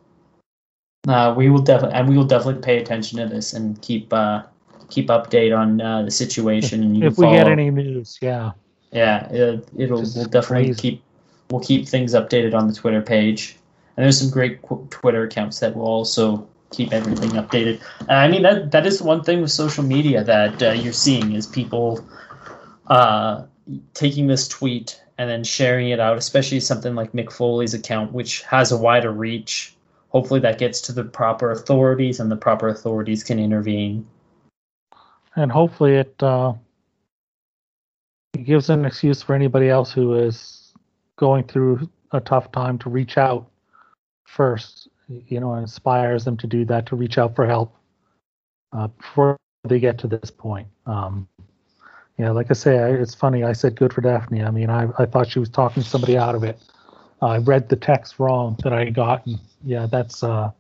Uh 1.08 1.34
we 1.36 1.50
will 1.50 1.62
definitely 1.62 1.98
and 1.98 2.10
we 2.10 2.18
will 2.18 2.26
definitely 2.26 2.62
pay 2.62 2.78
attention 2.78 3.20
to 3.20 3.28
this 3.28 3.54
and 3.54 3.82
keep 3.82 4.12
uh 4.14 4.44
keep 4.92 5.08
update 5.08 5.58
on 5.58 5.82
uh, 5.82 6.04
the 6.04 6.12
situation 6.12 6.84
and 6.84 6.98
you 6.98 7.08
if 7.08 7.16
can 7.16 7.30
we 7.30 7.36
get 7.36 7.48
any 7.48 7.72
news, 7.72 8.20
yeah. 8.22 8.52
yeah, 8.92 9.28
it, 9.32 9.68
it'll 9.78 10.02
we'll 10.02 10.26
definitely 10.26 10.66
crazy. 10.66 10.82
keep 10.82 11.04
we'll 11.50 11.62
keep 11.62 11.88
things 11.88 12.14
updated 12.14 12.54
on 12.54 12.68
the 12.68 12.74
Twitter 12.74 13.02
page, 13.02 13.56
and 13.96 14.04
there's 14.04 14.20
some 14.20 14.30
great 14.30 14.62
qu- 14.62 14.86
Twitter 14.92 15.24
accounts 15.24 15.60
that 15.60 15.76
will 15.76 15.86
also 15.86 16.48
keep 16.72 16.94
everything 16.94 17.32
updated. 17.32 17.82
And 18.02 18.12
I 18.12 18.28
mean 18.28 18.44
that 18.44 18.72
that 18.72 18.86
is 18.86 19.02
one 19.02 19.24
thing 19.24 19.42
with 19.42 19.52
social 19.52 19.84
media 19.84 20.24
that 20.24 20.62
uh, 20.62 20.72
you're 20.72 20.94
seeing 20.94 21.32
is 21.34 21.48
people 21.48 22.06
uh, 22.88 23.44
taking 23.94 24.28
this 24.28 24.48
tweet 24.48 25.02
and 25.18 25.30
then 25.30 25.44
sharing 25.44 25.90
it 25.90 26.00
out, 26.00 26.18
especially 26.18 26.60
something 26.60 26.96
like 26.96 27.12
Mick 27.12 27.32
Foley's 27.32 27.74
account, 27.74 28.12
which 28.12 28.42
has 28.44 28.72
a 28.72 28.78
wider 28.78 29.12
reach. 29.12 29.76
Hopefully, 30.10 30.40
that 30.42 30.58
gets 30.58 30.82
to 30.82 30.92
the 30.92 31.04
proper 31.04 31.52
authorities, 31.52 32.20
and 32.20 32.32
the 32.32 32.36
proper 32.36 32.68
authorities 32.68 33.24
can 33.24 33.40
intervene. 33.40 34.06
And 35.36 35.52
hopefully 35.52 35.96
it 35.96 36.22
uh, 36.22 36.54
gives 38.44 38.70
an 38.70 38.84
excuse 38.86 39.22
for 39.22 39.34
anybody 39.34 39.70
else 39.70 39.92
who 39.94 40.16
is 40.16 40.74
going 41.16 41.46
through 41.46 41.90
a 42.12 42.20
tough 42.20 42.52
time 42.52 42.78
to 42.80 42.90
reach 42.90 43.18
out 43.18 43.50
first. 44.26 44.90
You 45.08 45.40
know, 45.40 45.54
inspires 45.56 46.26
them 46.26 46.38
to 46.38 46.48
do 46.48 46.66
that 46.66 46.86
to 46.88 46.96
reach 46.96 47.18
out 47.18 47.36
for 47.36 47.46
help 47.46 47.76
uh, 48.74 48.88
before 48.88 49.38
they 49.66 49.80
get 49.80 49.98
to 50.00 50.08
this 50.08 50.32
point. 50.32 50.68
Um, 50.86 51.28
yeah, 52.22 52.30
like 52.30 52.48
I 52.52 52.54
say, 52.54 52.78
I, 52.78 52.90
it's 52.92 53.16
funny. 53.16 53.44
I 53.44 53.54
said 53.54 53.76
good 53.76 53.92
for 53.94 54.02
Daphne. 54.02 54.44
I 54.44 54.52
mean, 54.52 54.70
I, 54.70 54.88
I 55.00 55.06
thought 55.08 55.28
she 55.28 55.40
was 55.40 55.50
talking 55.50 55.82
somebody 55.82 56.18
out 56.18 56.36
of 56.36 56.44
it. 56.44 56.62
I 57.20 57.38
read 57.38 57.70
the 57.70 57.76
text 57.76 58.20
wrong 58.20 58.58
that 58.64 58.74
I 58.74 58.92
got. 58.92 59.26
And 59.26 59.40
yeah, 59.64 59.88
that's 59.88 60.24
uh, 60.24 60.52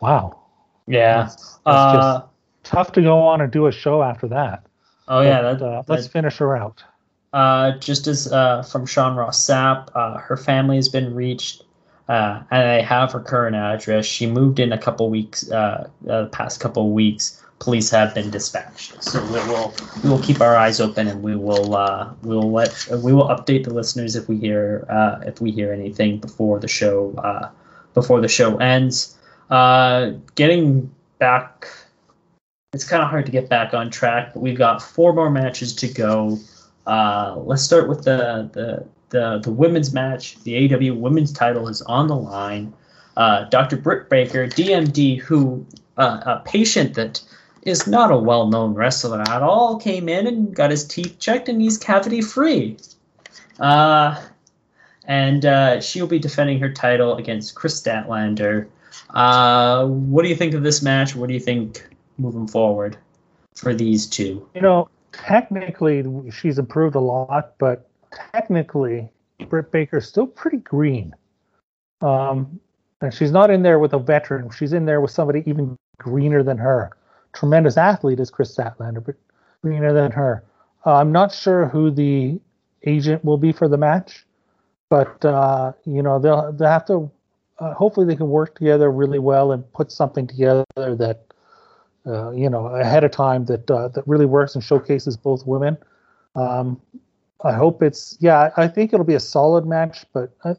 wow. 0.00 0.38
Yeah. 0.86 1.22
That's, 1.22 1.36
that's 1.36 1.58
Uh, 1.64 1.94
just 1.94 2.24
tough 2.64 2.92
to 2.92 3.02
go 3.02 3.18
on 3.22 3.40
and 3.40 3.50
do 3.50 3.66
a 3.66 3.72
show 3.72 4.02
after 4.02 4.28
that. 4.28 4.66
oh 5.08 5.22
yeah. 5.22 5.40
That, 5.40 5.62
uh, 5.62 5.82
that- 5.82 5.88
let's 5.88 6.06
finish 6.06 6.36
her 6.36 6.54
out. 6.56 6.84
Uh, 7.32 7.78
just 7.78 8.06
as 8.08 8.30
uh, 8.32 8.62
from 8.64 8.84
Sean 8.84 9.16
Ross 9.16 9.40
Sapp, 9.40 9.88
uh, 9.94 10.18
her 10.18 10.36
family 10.36 10.76
has 10.76 10.88
been 10.88 11.14
reached, 11.14 11.62
uh, 12.08 12.42
and 12.50 12.68
I 12.68 12.82
have 12.82 13.12
her 13.12 13.20
current 13.20 13.54
address. 13.54 14.04
She 14.04 14.26
moved 14.26 14.58
in 14.58 14.72
a 14.72 14.78
couple 14.78 15.08
weeks, 15.08 15.48
uh, 15.48 15.88
uh, 16.08 16.22
the 16.22 16.26
past 16.26 16.58
couple 16.60 16.90
weeks. 16.90 17.39
Police 17.60 17.90
have 17.90 18.14
been 18.14 18.30
dispatched, 18.30 19.02
so 19.04 19.22
we 19.26 19.38
will 19.48 19.74
we 20.02 20.08
will 20.08 20.22
keep 20.22 20.40
our 20.40 20.56
eyes 20.56 20.80
open, 20.80 21.06
and 21.06 21.22
we 21.22 21.36
will 21.36 21.76
uh, 21.76 22.10
we 22.22 22.34
will 22.34 22.50
let 22.50 22.88
we 23.04 23.12
will 23.12 23.28
update 23.28 23.64
the 23.64 23.74
listeners 23.74 24.16
if 24.16 24.28
we 24.28 24.38
hear 24.38 24.86
uh, 24.88 25.20
if 25.26 25.42
we 25.42 25.50
hear 25.50 25.70
anything 25.70 26.18
before 26.18 26.58
the 26.58 26.68
show 26.68 27.14
uh, 27.18 27.50
before 27.92 28.22
the 28.22 28.28
show 28.28 28.56
ends. 28.56 29.18
Uh, 29.50 30.12
getting 30.36 30.90
back, 31.18 31.68
it's 32.72 32.84
kind 32.84 33.02
of 33.02 33.10
hard 33.10 33.26
to 33.26 33.32
get 33.32 33.50
back 33.50 33.74
on 33.74 33.90
track, 33.90 34.32
but 34.32 34.40
we've 34.40 34.56
got 34.56 34.80
four 34.82 35.12
more 35.12 35.28
matches 35.28 35.74
to 35.74 35.88
go. 35.88 36.38
Uh, 36.86 37.34
let's 37.36 37.62
start 37.62 37.90
with 37.90 38.04
the, 38.04 38.48
the 38.54 38.86
the 39.10 39.38
the 39.40 39.52
women's 39.52 39.92
match. 39.92 40.42
The 40.44 40.74
AW 40.74 40.94
women's 40.94 41.30
title 41.30 41.68
is 41.68 41.82
on 41.82 42.06
the 42.06 42.16
line. 42.16 42.72
Uh, 43.18 43.44
Dr. 43.50 43.76
Britt 43.76 44.08
Baker, 44.08 44.46
DMD, 44.46 45.20
who 45.20 45.66
a 46.00 46.40
patient 46.44 46.94
that 46.94 47.20
is 47.62 47.86
not 47.86 48.10
a 48.10 48.16
well-known 48.16 48.74
wrestler 48.74 49.20
at 49.20 49.42
all, 49.42 49.78
came 49.78 50.08
in 50.08 50.26
and 50.26 50.54
got 50.54 50.70
his 50.70 50.84
teeth 50.84 51.18
checked, 51.18 51.48
and 51.48 51.60
he's 51.60 51.76
cavity 51.76 52.22
free. 52.22 52.76
Uh, 53.58 54.20
and 55.04 55.44
uh, 55.44 55.80
she'll 55.80 56.06
be 56.06 56.18
defending 56.18 56.58
her 56.60 56.72
title 56.72 57.16
against 57.16 57.54
Kris 57.54 57.80
Statlander. 57.80 58.68
Uh, 59.10 59.86
what 59.86 60.22
do 60.22 60.28
you 60.28 60.36
think 60.36 60.54
of 60.54 60.62
this 60.62 60.82
match? 60.82 61.14
What 61.14 61.28
do 61.28 61.34
you 61.34 61.40
think 61.40 61.86
moving 62.18 62.46
forward 62.46 62.96
for 63.54 63.74
these 63.74 64.06
two? 64.06 64.48
You 64.54 64.62
know, 64.62 64.88
technically 65.12 66.04
she's 66.30 66.58
improved 66.58 66.94
a 66.94 67.00
lot, 67.00 67.54
but 67.58 67.88
technically 68.32 69.10
Britt 69.48 69.70
Baker's 69.70 70.06
still 70.06 70.26
pretty 70.26 70.58
green. 70.58 71.14
Um, 72.00 72.60
and 73.00 73.12
she's 73.12 73.30
not 73.30 73.50
in 73.50 73.62
there 73.62 73.78
with 73.78 73.92
a 73.92 73.98
veteran. 73.98 74.50
She's 74.50 74.72
in 74.72 74.84
there 74.86 75.00
with 75.00 75.10
somebody 75.10 75.42
even 75.46 75.76
greener 75.98 76.42
than 76.42 76.58
her. 76.58 76.90
Tremendous 77.32 77.76
athlete 77.76 78.20
is 78.20 78.30
Kris 78.30 78.54
Statlander, 78.54 79.04
but 79.04 79.16
greener 79.62 79.92
than 79.92 80.10
her. 80.12 80.44
Uh, 80.84 80.94
I'm 80.94 81.12
not 81.12 81.32
sure 81.32 81.66
who 81.66 81.90
the 81.90 82.40
agent 82.84 83.24
will 83.24 83.36
be 83.36 83.52
for 83.52 83.68
the 83.68 83.76
match, 83.76 84.24
but 84.88 85.24
uh, 85.24 85.72
you 85.84 86.02
know 86.02 86.18
they'll 86.18 86.52
they 86.52 86.66
have 86.66 86.86
to. 86.86 87.10
Uh, 87.58 87.74
hopefully, 87.74 88.06
they 88.06 88.16
can 88.16 88.28
work 88.28 88.54
together 88.54 88.90
really 88.90 89.18
well 89.18 89.52
and 89.52 89.70
put 89.74 89.92
something 89.92 90.26
together 90.26 90.64
that 90.76 91.24
uh, 92.06 92.30
you 92.30 92.48
know 92.48 92.66
ahead 92.68 93.04
of 93.04 93.10
time 93.10 93.44
that 93.46 93.70
uh, 93.70 93.88
that 93.88 94.06
really 94.06 94.26
works 94.26 94.54
and 94.54 94.64
showcases 94.64 95.16
both 95.16 95.46
women. 95.46 95.76
Um, 96.34 96.80
I 97.44 97.52
hope 97.52 97.82
it's 97.82 98.16
yeah. 98.20 98.50
I 98.56 98.68
think 98.68 98.92
it'll 98.92 99.04
be 99.04 99.14
a 99.14 99.20
solid 99.20 99.66
match, 99.66 100.06
but 100.12 100.32
uh, 100.44 100.54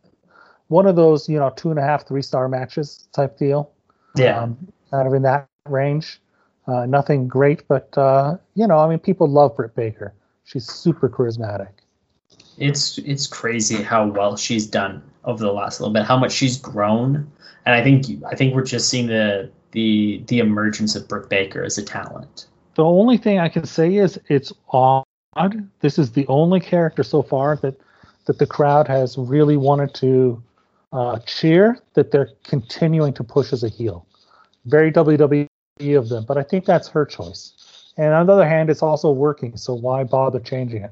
one 0.67 0.85
of 0.85 0.95
those 0.95 1.27
you 1.27 1.39
know 1.39 1.51
two 1.55 1.69
and 1.69 1.79
a 1.79 1.83
half, 1.83 2.07
three 2.07 2.21
star 2.21 2.47
matches 2.47 3.07
type 3.13 3.37
deal. 3.37 3.71
Yeah, 4.15 4.41
um, 4.41 4.57
kind 4.91 5.07
of 5.07 5.13
in 5.13 5.23
that 5.23 5.47
range. 5.67 6.21
Uh, 6.67 6.85
nothing 6.85 7.27
great, 7.27 7.67
but 7.67 7.95
uh, 7.97 8.37
you 8.55 8.67
know, 8.67 8.77
I 8.77 8.87
mean, 8.87 8.99
people 8.99 9.27
love 9.27 9.55
Britt 9.55 9.75
Baker. 9.75 10.13
She's 10.43 10.65
super 10.65 11.09
charismatic. 11.09 11.69
It's 12.57 12.97
it's 12.99 13.25
crazy 13.25 13.81
how 13.81 14.07
well 14.07 14.37
she's 14.37 14.67
done 14.67 15.01
over 15.23 15.43
the 15.43 15.51
last 15.51 15.79
little 15.79 15.93
bit, 15.93 16.03
how 16.03 16.17
much 16.17 16.31
she's 16.31 16.57
grown, 16.57 17.31
and 17.65 17.75
I 17.75 17.83
think 17.83 18.05
I 18.29 18.35
think 18.35 18.53
we're 18.53 18.65
just 18.65 18.89
seeing 18.89 19.07
the 19.07 19.49
the 19.71 20.23
the 20.27 20.39
emergence 20.39 20.95
of 20.95 21.07
Britt 21.07 21.29
Baker 21.29 21.63
as 21.63 21.77
a 21.77 21.83
talent. 21.83 22.47
The 22.75 22.83
only 22.83 23.17
thing 23.17 23.39
I 23.39 23.49
can 23.49 23.65
say 23.65 23.95
is 23.95 24.19
it's 24.27 24.53
odd. 24.69 25.03
This 25.79 25.97
is 25.97 26.11
the 26.11 26.27
only 26.27 26.59
character 26.59 27.03
so 27.03 27.23
far 27.23 27.55
that 27.57 27.79
that 28.25 28.37
the 28.37 28.45
crowd 28.45 28.87
has 28.87 29.17
really 29.17 29.57
wanted 29.57 29.93
to 29.95 30.41
uh, 30.93 31.19
cheer. 31.25 31.79
That 31.95 32.11
they're 32.11 32.29
continuing 32.43 33.13
to 33.13 33.23
push 33.23 33.51
as 33.51 33.63
a 33.63 33.69
heel. 33.69 34.05
Very 34.65 34.91
WWE 34.91 35.47
of 35.93 36.09
them, 36.09 36.25
but 36.27 36.37
I 36.37 36.43
think 36.43 36.65
that's 36.65 36.87
her 36.89 37.05
choice. 37.05 37.53
And 37.97 38.13
on 38.13 38.25
the 38.25 38.33
other 38.33 38.47
hand, 38.47 38.69
it's 38.69 38.81
also 38.81 39.11
working, 39.11 39.57
so 39.57 39.73
why 39.73 40.03
bother 40.03 40.39
changing 40.39 40.83
it? 40.83 40.91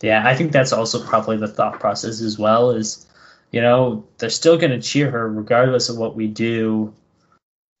Yeah, 0.00 0.26
I 0.26 0.34
think 0.34 0.52
that's 0.52 0.72
also 0.72 1.04
probably 1.04 1.36
the 1.36 1.48
thought 1.48 1.78
process 1.78 2.20
as 2.20 2.38
well. 2.38 2.70
Is 2.70 3.06
you 3.50 3.60
know 3.60 4.04
they're 4.18 4.30
still 4.30 4.56
going 4.56 4.72
to 4.72 4.80
cheer 4.80 5.10
her 5.10 5.30
regardless 5.30 5.88
of 5.88 5.98
what 5.98 6.16
we 6.16 6.26
do. 6.26 6.92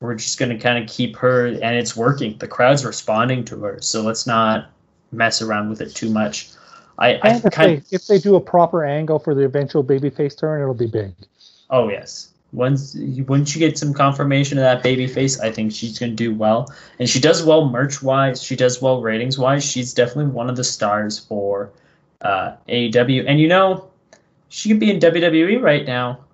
We're 0.00 0.14
just 0.14 0.38
going 0.38 0.50
to 0.50 0.58
kind 0.58 0.82
of 0.82 0.88
keep 0.88 1.16
her, 1.16 1.46
and 1.46 1.76
it's 1.76 1.96
working. 1.96 2.36
The 2.38 2.48
crowd's 2.48 2.84
responding 2.84 3.44
to 3.46 3.58
her, 3.60 3.80
so 3.80 4.02
let's 4.02 4.26
not 4.26 4.70
mess 5.12 5.42
around 5.42 5.68
with 5.68 5.80
it 5.80 5.94
too 5.94 6.10
much. 6.10 6.50
I, 6.98 7.14
I 7.22 7.36
if, 7.36 7.42
kind 7.52 7.82
they, 7.82 7.96
if 7.96 8.06
they 8.06 8.18
do 8.18 8.36
a 8.36 8.40
proper 8.40 8.84
angle 8.84 9.18
for 9.18 9.34
the 9.34 9.44
eventual 9.44 9.82
babyface 9.82 10.36
turn, 10.38 10.60
it'll 10.60 10.74
be 10.74 10.86
big. 10.86 11.14
Oh 11.70 11.88
yes, 11.88 12.29
once 12.52 12.96
once 13.28 13.54
you 13.54 13.60
get 13.60 13.78
some 13.78 13.94
confirmation 13.94 14.58
of 14.58 14.62
that 14.62 14.82
baby 14.82 15.06
face, 15.06 15.38
I 15.38 15.50
think 15.50 15.72
she's 15.72 15.98
going 15.98 16.12
to 16.12 16.16
do 16.16 16.34
well. 16.34 16.72
And 16.98 17.08
she 17.08 17.20
does 17.20 17.44
well 17.44 17.68
merch 17.68 18.02
wise. 18.02 18.42
She 18.42 18.56
does 18.56 18.82
well 18.82 19.00
ratings 19.00 19.38
wise. 19.38 19.64
She's 19.64 19.94
definitely 19.94 20.32
one 20.32 20.50
of 20.50 20.56
the 20.56 20.64
stars 20.64 21.18
for 21.18 21.70
uh, 22.22 22.56
AEW. 22.68 23.24
And 23.26 23.40
you 23.40 23.48
know, 23.48 23.90
she 24.48 24.68
could 24.68 24.80
be 24.80 24.90
in 24.90 24.98
WWE 24.98 25.62
right 25.62 25.86
now, 25.86 26.24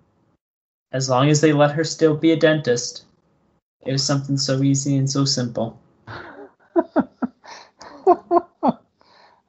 as 0.93 1.11
long 1.11 1.29
as 1.29 1.43
they 1.43 1.53
let 1.53 1.73
her 1.73 1.85
still 1.85 2.17
be 2.17 2.33
a 2.33 2.37
dentist. 2.37 3.05
It 3.85 3.93
was 3.93 4.05
something 4.05 4.39
so 4.39 4.63
easy 4.63 4.97
and 4.97 5.09
so 5.09 5.25
simple. 5.25 5.79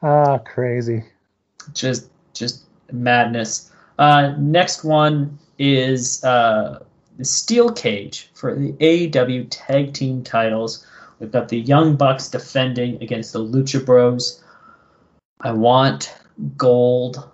ah, 0.01 0.37
crazy. 0.39 1.03
Just 1.73 2.09
just 2.33 2.63
madness. 2.91 3.71
Uh, 3.97 4.33
next 4.37 4.83
one 4.83 5.39
is 5.57 6.23
uh, 6.23 6.83
the 7.17 7.25
Steel 7.25 7.71
Cage 7.71 8.29
for 8.33 8.55
the 8.55 8.73
AEW 8.73 9.47
Tag 9.49 9.93
Team 9.93 10.23
titles. 10.23 10.85
We've 11.19 11.31
got 11.31 11.49
the 11.49 11.59
Young 11.59 11.95
Bucks 11.95 12.29
defending 12.29 13.01
against 13.01 13.33
the 13.33 13.43
Lucha 13.43 13.83
Bros. 13.83 14.43
I 15.41 15.51
want 15.51 16.15
gold 16.55 17.27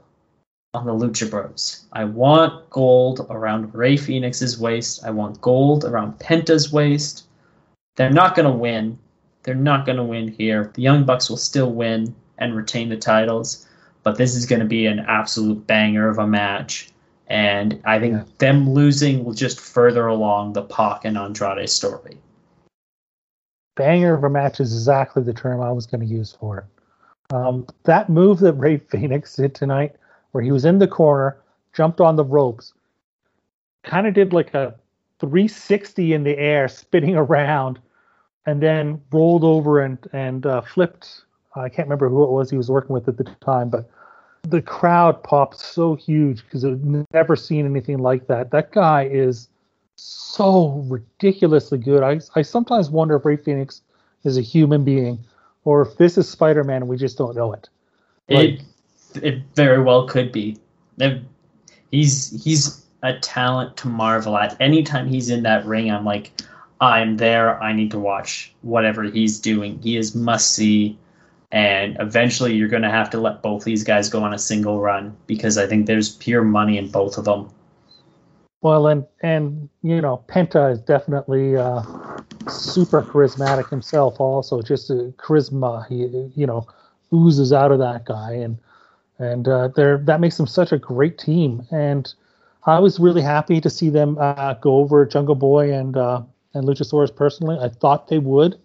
on 0.73 0.85
the 0.85 0.93
Lucha 0.93 1.29
Bros. 1.29 1.85
I 1.91 2.05
want 2.05 2.69
gold 2.69 3.27
around 3.29 3.75
Rey 3.75 3.97
Fenix's 3.97 4.59
waist. 4.59 5.05
I 5.05 5.11
want 5.11 5.41
gold 5.41 5.85
around 5.85 6.19
Penta's 6.19 6.71
waist. 6.71 7.25
They're 7.95 8.09
not 8.09 8.35
going 8.35 8.49
to 8.49 8.57
win. 8.57 8.97
They're 9.43 9.53
not 9.55 9.85
going 9.85 9.97
to 9.97 10.03
win 10.03 10.29
here. 10.29 10.71
The 10.73 10.81
Young 10.81 11.03
Bucks 11.03 11.29
will 11.29 11.37
still 11.37 11.71
win 11.71 12.15
and 12.37 12.55
retain 12.55 12.89
the 12.89 12.97
titles, 12.97 13.67
but 14.01 14.17
this 14.17 14.35
is 14.35 14.45
going 14.45 14.61
to 14.61 14.65
be 14.65 14.85
an 14.85 14.99
absolute 14.99 15.67
banger 15.67 16.09
of 16.09 16.17
a 16.17 16.25
match. 16.25 16.89
And 17.33 17.81
I 17.83 17.97
think 17.97 18.13
yeah. 18.13 18.23
them 18.37 18.69
losing 18.69 19.25
will 19.25 19.33
just 19.33 19.59
further 19.59 20.05
along 20.05 20.53
the 20.53 20.61
Pac 20.61 21.03
and 21.03 21.17
Andrade 21.17 21.67
story. 21.67 22.19
Banger 23.75 24.13
of 24.13 24.23
a 24.23 24.29
match 24.29 24.59
is 24.59 24.71
exactly 24.71 25.23
the 25.23 25.33
term 25.33 25.59
I 25.59 25.71
was 25.71 25.87
going 25.87 26.01
to 26.01 26.05
use 26.05 26.37
for 26.39 26.59
it. 26.59 27.35
Um, 27.35 27.65
that 27.85 28.07
move 28.07 28.37
that 28.41 28.53
Rey 28.53 28.77
Fenix 28.91 29.35
did 29.35 29.55
tonight, 29.55 29.95
where 30.31 30.43
he 30.43 30.51
was 30.51 30.63
in 30.63 30.77
the 30.77 30.87
corner, 30.87 31.35
jumped 31.73 31.99
on 31.99 32.17
the 32.17 32.23
ropes, 32.23 32.71
kind 33.81 34.05
of 34.05 34.13
did 34.13 34.31
like 34.31 34.53
a 34.53 34.75
360 35.17 36.13
in 36.13 36.23
the 36.23 36.37
air, 36.37 36.67
spinning 36.67 37.15
around, 37.15 37.79
and 38.45 38.61
then 38.61 39.01
rolled 39.11 39.43
over 39.43 39.81
and 39.81 39.97
and 40.13 40.45
uh, 40.45 40.61
flipped. 40.61 41.25
I 41.55 41.67
can't 41.67 41.87
remember 41.87 42.09
who 42.09 42.23
it 42.25 42.29
was 42.29 42.51
he 42.51 42.57
was 42.57 42.69
working 42.69 42.93
with 42.93 43.07
at 43.07 43.17
the 43.17 43.23
time, 43.41 43.71
but 43.71 43.89
the 44.43 44.61
crowd 44.61 45.23
popped 45.23 45.57
so 45.57 45.95
huge 45.95 46.43
because 46.43 46.65
I've 46.65 46.83
never 47.13 47.35
seen 47.35 47.65
anything 47.65 47.99
like 47.99 48.27
that. 48.27 48.51
That 48.51 48.71
guy 48.71 49.05
is 49.05 49.47
so 49.95 50.83
ridiculously 50.87 51.77
good. 51.77 52.03
I, 52.03 52.19
I 52.35 52.41
sometimes 52.41 52.89
wonder 52.89 53.15
if 53.15 53.25
Rey 53.25 53.37
Fenix 53.37 53.81
is 54.23 54.37
a 54.37 54.41
human 54.41 54.83
being 54.83 55.19
or 55.63 55.81
if 55.81 55.97
this 55.97 56.17
is 56.17 56.29
Spider 56.29 56.63
Man 56.63 56.81
and 56.81 56.87
we 56.89 56.97
just 56.97 57.17
don't 57.17 57.35
know 57.35 57.53
it. 57.53 57.69
Like, 58.29 58.61
it 59.15 59.23
it 59.23 59.41
very 59.55 59.81
well 59.81 60.07
could 60.07 60.31
be. 60.31 60.57
He's 61.91 62.43
he's 62.43 62.85
a 63.01 63.17
talent 63.19 63.77
to 63.77 63.87
marvel 63.87 64.37
at. 64.37 64.59
Anytime 64.59 65.07
he's 65.07 65.29
in 65.29 65.43
that 65.43 65.65
ring, 65.65 65.91
I'm 65.91 66.05
like, 66.05 66.31
I'm 66.81 67.17
there. 67.17 67.61
I 67.61 67.73
need 67.73 67.91
to 67.91 67.99
watch 67.99 68.53
whatever 68.61 69.03
he's 69.03 69.39
doing. 69.39 69.79
He 69.81 69.97
is 69.97 70.15
must 70.15 70.53
see 70.53 70.97
and 71.53 71.95
eventually 71.99 72.55
you're 72.55 72.67
going 72.67 72.81
to 72.81 72.89
have 72.89 73.11
to 73.11 73.19
let 73.19 73.43
both 73.43 73.63
these 73.63 73.83
guys 73.83 74.09
go 74.09 74.23
on 74.23 74.33
a 74.33 74.39
single 74.39 74.81
run 74.81 75.15
because 75.27 75.55
I 75.55 75.67
think 75.67 75.85
there's 75.85 76.15
pure 76.15 76.43
money 76.43 76.79
in 76.79 76.89
both 76.89 77.17
of 77.19 77.25
them. 77.25 77.49
Well, 78.61 78.87
and 78.87 79.05
and 79.21 79.69
you 79.83 80.01
know 80.01 80.23
Penta 80.27 80.71
is 80.71 80.79
definitely 80.79 81.55
uh, 81.55 81.83
super 82.49 83.03
charismatic 83.03 83.69
himself. 83.69 84.19
Also, 84.19 84.61
just 84.61 84.89
a 84.89 85.13
charisma 85.17 85.87
he 85.87 86.31
you 86.35 86.47
know 86.47 86.65
oozes 87.13 87.53
out 87.53 87.71
of 87.71 87.79
that 87.79 88.05
guy, 88.05 88.31
and 88.31 88.57
and 89.19 89.47
uh, 89.47 89.67
there 89.67 89.99
that 89.99 90.21
makes 90.21 90.37
them 90.37 90.47
such 90.47 90.71
a 90.71 90.79
great 90.79 91.19
team. 91.19 91.67
And 91.71 92.11
I 92.65 92.79
was 92.79 92.99
really 92.99 93.21
happy 93.21 93.61
to 93.61 93.69
see 93.69 93.89
them 93.89 94.17
uh, 94.17 94.55
go 94.55 94.77
over 94.77 95.05
Jungle 95.05 95.35
Boy 95.35 95.71
and 95.71 95.95
uh, 95.97 96.23
and 96.55 96.65
Luchasaurus 96.65 97.15
personally. 97.15 97.59
I 97.61 97.67
thought 97.67 98.07
they 98.07 98.19
would. 98.19 98.57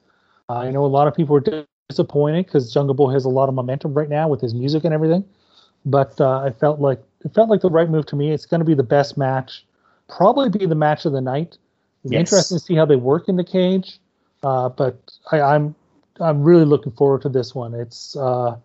I 0.48 0.70
know 0.70 0.84
a 0.84 0.86
lot 0.86 1.08
of 1.08 1.14
people 1.14 1.34
were 1.34 1.66
disappointed 1.88 2.44
because 2.44 2.72
Jungle 2.72 2.94
Boy 2.94 3.12
has 3.12 3.24
a 3.24 3.30
lot 3.30 3.48
of 3.48 3.54
momentum 3.54 3.94
right 3.94 4.08
now 4.08 4.28
with 4.28 4.40
his 4.40 4.54
music 4.54 4.84
and 4.84 4.92
everything. 4.92 5.24
But 5.86 6.20
uh, 6.20 6.40
I 6.40 6.50
felt 6.50 6.80
like 6.80 7.02
it 7.24 7.34
felt 7.34 7.48
like 7.48 7.62
the 7.62 7.70
right 7.70 7.88
move 7.88 8.04
to 8.06 8.16
me. 8.16 8.30
It's 8.30 8.44
going 8.44 8.60
to 8.60 8.64
be 8.64 8.74
the 8.74 8.82
best 8.82 9.16
match, 9.16 9.64
probably 10.08 10.50
be 10.50 10.66
the 10.66 10.74
match 10.74 11.06
of 11.06 11.12
the 11.12 11.20
night. 11.20 11.56
It's 12.04 12.12
yes. 12.12 12.20
interesting 12.20 12.58
to 12.58 12.64
see 12.64 12.74
how 12.74 12.84
they 12.84 12.96
work 12.96 13.28
in 13.28 13.36
the 13.36 13.44
cage. 13.44 13.98
Uh, 14.42 14.68
but 14.68 14.98
I, 15.32 15.38
am 15.38 15.74
I'm, 16.20 16.26
I'm 16.26 16.42
really 16.42 16.64
looking 16.66 16.92
forward 16.92 17.22
to 17.22 17.28
this 17.28 17.54
one. 17.54 17.74
It's 17.74 18.14
uh, 18.16 18.56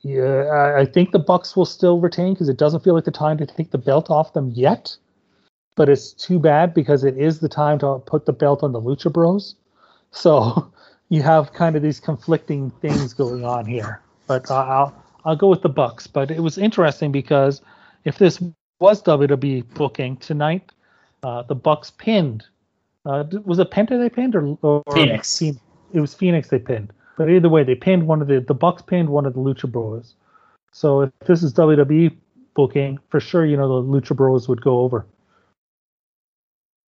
yeah, 0.00 0.44
I, 0.44 0.80
I 0.80 0.84
think 0.86 1.12
the 1.12 1.18
Bucks 1.18 1.54
will 1.54 1.66
still 1.66 2.00
retain 2.00 2.32
because 2.32 2.48
it 2.48 2.56
doesn't 2.56 2.82
feel 2.82 2.94
like 2.94 3.04
the 3.04 3.10
time 3.10 3.36
to 3.38 3.46
take 3.46 3.72
the 3.72 3.78
belt 3.78 4.10
off 4.10 4.32
them 4.32 4.50
yet. 4.54 4.96
But 5.74 5.90
it's 5.90 6.12
too 6.12 6.38
bad 6.38 6.72
because 6.72 7.04
it 7.04 7.18
is 7.18 7.40
the 7.40 7.48
time 7.50 7.78
to 7.80 7.98
put 7.98 8.24
the 8.24 8.32
belt 8.32 8.62
on 8.62 8.72
the 8.72 8.80
Lucha 8.80 9.12
Bros. 9.12 9.54
So 10.12 10.72
you 11.08 11.22
have 11.22 11.52
kind 11.52 11.76
of 11.76 11.82
these 11.82 12.00
conflicting 12.00 12.70
things 12.70 13.14
going 13.14 13.44
on 13.44 13.66
here. 13.66 14.00
But 14.26 14.50
I'll 14.50 14.94
I'll 15.24 15.36
go 15.36 15.48
with 15.48 15.62
the 15.62 15.68
Bucks. 15.68 16.06
But 16.06 16.30
it 16.30 16.40
was 16.40 16.58
interesting 16.58 17.12
because 17.12 17.62
if 18.04 18.18
this 18.18 18.42
was 18.78 19.02
WWE 19.02 19.74
booking 19.74 20.16
tonight, 20.18 20.70
uh, 21.22 21.42
the 21.42 21.54
Bucks 21.54 21.90
pinned. 21.90 22.44
Uh, 23.04 23.24
was 23.44 23.58
it 23.60 23.70
Penta 23.70 24.00
they 24.00 24.10
pinned 24.10 24.34
or, 24.34 24.58
or 24.62 24.82
Fenix? 24.92 25.40
It 25.40 25.56
was 25.92 26.12
Fenix 26.12 26.48
they 26.48 26.58
pinned. 26.58 26.92
But 27.16 27.30
either 27.30 27.48
way, 27.48 27.62
they 27.62 27.76
pinned 27.76 28.06
one 28.06 28.20
of 28.20 28.28
the 28.28 28.40
the 28.40 28.54
Bucks 28.54 28.82
pinned 28.82 29.08
one 29.08 29.26
of 29.26 29.34
the 29.34 29.40
Lucha 29.40 29.70
Bros. 29.70 30.14
So 30.72 31.02
if 31.02 31.10
this 31.26 31.42
is 31.42 31.54
WWE 31.54 32.14
booking, 32.54 32.98
for 33.08 33.20
sure, 33.20 33.46
you 33.46 33.56
know, 33.56 33.80
the 33.80 33.88
Lucha 33.88 34.14
Bros 34.14 34.48
would 34.48 34.60
go 34.60 34.80
over. 34.80 35.06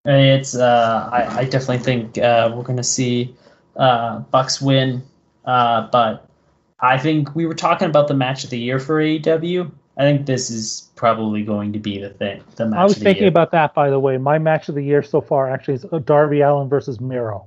It's 0.04 0.54
uh, 0.54 1.08
I, 1.12 1.40
I 1.40 1.44
definitely 1.44 1.78
think 1.78 2.18
uh, 2.18 2.52
we're 2.54 2.62
gonna 2.62 2.82
see 2.82 3.34
uh, 3.78 4.20
Bucks 4.20 4.60
win, 4.60 5.02
uh, 5.44 5.88
but 5.90 6.28
I 6.80 6.98
think 6.98 7.34
we 7.34 7.46
were 7.46 7.54
talking 7.54 7.88
about 7.88 8.08
the 8.08 8.14
match 8.14 8.44
of 8.44 8.50
the 8.50 8.58
year 8.58 8.78
for 8.78 9.00
AEW. 9.00 9.70
I 9.96 10.02
think 10.02 10.26
this 10.26 10.50
is 10.50 10.90
probably 10.94 11.42
going 11.42 11.72
to 11.72 11.78
be 11.78 11.98
the 11.98 12.10
thing. 12.10 12.42
The 12.56 12.66
match. 12.66 12.78
I 12.78 12.84
was 12.84 12.98
thinking 12.98 13.24
year. 13.24 13.28
about 13.28 13.50
that, 13.52 13.74
by 13.74 13.90
the 13.90 13.98
way. 13.98 14.16
My 14.16 14.38
match 14.38 14.68
of 14.68 14.74
the 14.76 14.82
year 14.82 15.02
so 15.02 15.20
far 15.20 15.50
actually 15.50 15.74
is 15.74 15.86
Darby 16.04 16.40
Allin 16.40 16.68
versus 16.68 17.00
Miro 17.00 17.46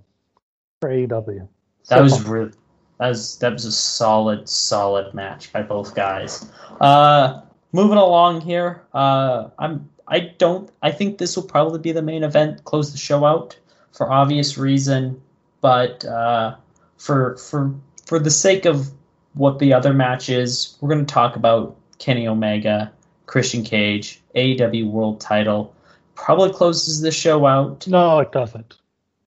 for 0.82 0.90
AEW. 0.90 1.48
That 1.90 2.02
was 2.02 2.22
really 2.28 2.52
that 3.00 3.10
was 3.10 3.38
that 3.40 3.54
was 3.54 3.66
a 3.66 3.72
solid 3.72 4.48
solid 4.48 5.14
match 5.14 5.52
by 5.52 5.64
both 5.64 5.96
guys. 5.96 6.52
Uh, 6.80 7.42
moving 7.72 7.98
along 7.98 8.42
here, 8.42 8.84
uh, 8.94 9.50
I'm 9.58 9.90
I 10.08 10.20
don't 10.38 10.70
I 10.82 10.92
think 10.92 11.18
this 11.18 11.36
will 11.36 11.44
probably 11.44 11.80
be 11.80 11.94
the 11.94 12.02
main 12.02 12.24
event. 12.24 12.64
Close 12.66 12.92
the 12.92 12.98
show 12.98 13.26
out 13.26 13.58
for 13.92 14.12
obvious 14.12 14.58
reason, 14.58 15.22
but 15.62 16.04
uh, 16.06 16.56
for 16.98 17.38
for 17.38 17.74
for 18.06 18.20
the 18.20 18.32
sake 18.32 18.66
of 18.66 18.88
what 19.34 19.60
the 19.60 19.74
other 19.74 19.94
match 19.94 20.30
is, 20.30 20.78
we're 20.82 20.90
going 20.90 21.06
to 21.06 21.14
talk 21.14 21.36
about 21.36 21.76
Kenny 22.00 22.28
Omega, 22.28 22.92
Christian 23.28 23.64
Cage, 23.64 24.22
AEW 24.36 24.90
World 24.92 25.22
Title. 25.22 25.74
Probably 26.16 26.52
closes 26.52 27.02
the 27.02 27.12
show 27.12 27.46
out. 27.46 27.88
no, 27.88 28.20
it 28.20 28.32
doesn't. 28.32 28.78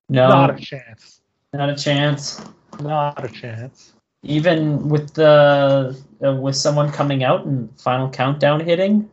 No, 0.08 0.28
Not 0.28 0.50
a 0.58 0.62
chance. 0.62 1.20
not 1.54 1.70
a 1.70 1.74
chance. 1.76 2.44
Not 2.80 3.24
a 3.24 3.28
chance. 3.28 3.94
even 4.22 4.88
with 4.88 5.14
the 5.14 5.96
uh, 6.24 6.34
with 6.34 6.56
someone 6.56 6.92
coming 6.92 7.24
out 7.24 7.46
and 7.46 7.68
final 7.80 8.10
countdown 8.10 8.60
hitting 8.60 9.08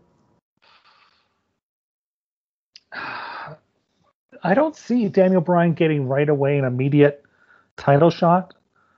I 4.43 4.53
don't 4.53 4.75
see 4.75 5.07
Daniel 5.07 5.41
Bryan 5.41 5.73
getting 5.73 6.07
right 6.07 6.27
away 6.27 6.57
an 6.57 6.65
immediate 6.65 7.23
title 7.77 8.09
shot. 8.09 8.53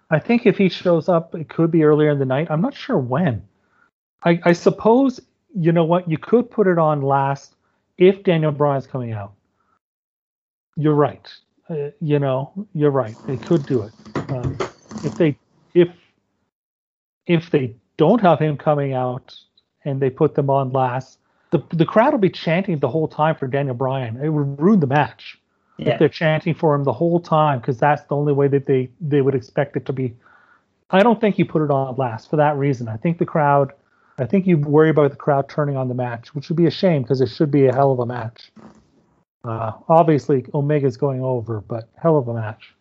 I 0.09 0.19
think 0.19 0.45
if 0.45 0.57
he 0.57 0.69
shows 0.69 1.09
up, 1.09 1.35
it 1.35 1.49
could 1.49 1.71
be 1.71 1.83
earlier 1.83 2.11
in 2.11 2.19
the 2.19 2.25
night. 2.25 2.47
I'm 2.49 2.61
not 2.61 2.75
sure 2.75 2.97
when. 2.97 3.43
I, 4.23 4.39
I 4.43 4.53
suppose 4.53 5.19
you 5.55 5.71
know 5.71 5.83
what 5.83 6.09
you 6.09 6.17
could 6.17 6.49
put 6.49 6.67
it 6.67 6.77
on 6.77 7.01
last 7.01 7.55
if 7.97 8.23
Daniel 8.23 8.51
Bryan's 8.51 8.87
coming 8.87 9.11
out. 9.11 9.33
You're 10.75 10.95
right. 10.95 11.31
Uh, 11.69 11.89
you 12.01 12.19
know, 12.19 12.51
you're 12.73 12.91
right. 12.91 13.15
They 13.27 13.37
could 13.37 13.65
do 13.65 13.83
it. 13.83 13.93
Um, 14.29 14.57
if 15.03 15.15
they 15.17 15.37
if 15.73 15.89
if 17.25 17.51
they 17.51 17.75
don't 17.97 18.21
have 18.21 18.39
him 18.39 18.57
coming 18.57 18.93
out 18.93 19.35
and 19.85 20.01
they 20.01 20.09
put 20.09 20.35
them 20.35 20.49
on 20.49 20.71
last, 20.71 21.19
the 21.53 21.63
the 21.75 21.85
crowd 21.85 22.13
will 22.13 22.19
be 22.19 22.29
chanting 22.29 22.79
the 22.79 22.89
whole 22.89 23.07
time 23.07 23.35
for 23.35 23.47
Daniel 23.47 23.75
Bryan. 23.75 24.19
It 24.21 24.29
would 24.29 24.59
ruin 24.59 24.79
the 24.79 24.87
match 24.87 25.39
yeah 25.77 25.93
if 25.93 25.99
they're 25.99 26.09
chanting 26.09 26.53
for 26.53 26.75
him 26.75 26.83
the 26.83 26.93
whole 26.93 27.19
time 27.19 27.59
because 27.59 27.77
that's 27.77 28.03
the 28.03 28.15
only 28.15 28.33
way 28.33 28.47
that 28.47 28.65
they 28.65 28.89
they 28.99 29.21
would 29.21 29.35
expect 29.35 29.77
it 29.77 29.85
to 29.85 29.93
be. 29.93 30.15
I 30.89 31.01
don't 31.03 31.21
think 31.21 31.39
you 31.39 31.45
put 31.45 31.63
it 31.63 31.71
on 31.71 31.95
last 31.95 32.29
for 32.29 32.35
that 32.37 32.57
reason. 32.57 32.87
I 32.89 32.97
think 32.97 33.19
the 33.19 33.25
crowd. 33.25 33.71
I 34.19 34.25
think 34.25 34.45
you 34.45 34.59
worry 34.59 34.89
about 34.89 35.09
the 35.09 35.17
crowd 35.17 35.49
turning 35.49 35.75
on 35.75 35.87
the 35.87 35.95
match, 35.95 36.35
which 36.35 36.49
would 36.49 36.57
be 36.57 36.67
a 36.67 36.71
shame 36.71 37.01
because 37.01 37.19
it 37.19 37.29
should 37.29 37.49
be 37.49 37.65
a 37.65 37.73
hell 37.73 37.91
of 37.91 37.99
a 37.99 38.05
match. 38.05 38.51
Uh, 39.43 39.71
obviously, 39.89 40.45
Omega's 40.53 40.97
going 40.97 41.21
over, 41.21 41.61
but 41.61 41.89
hell 41.97 42.17
of 42.17 42.27
a 42.27 42.33
match. 42.33 42.73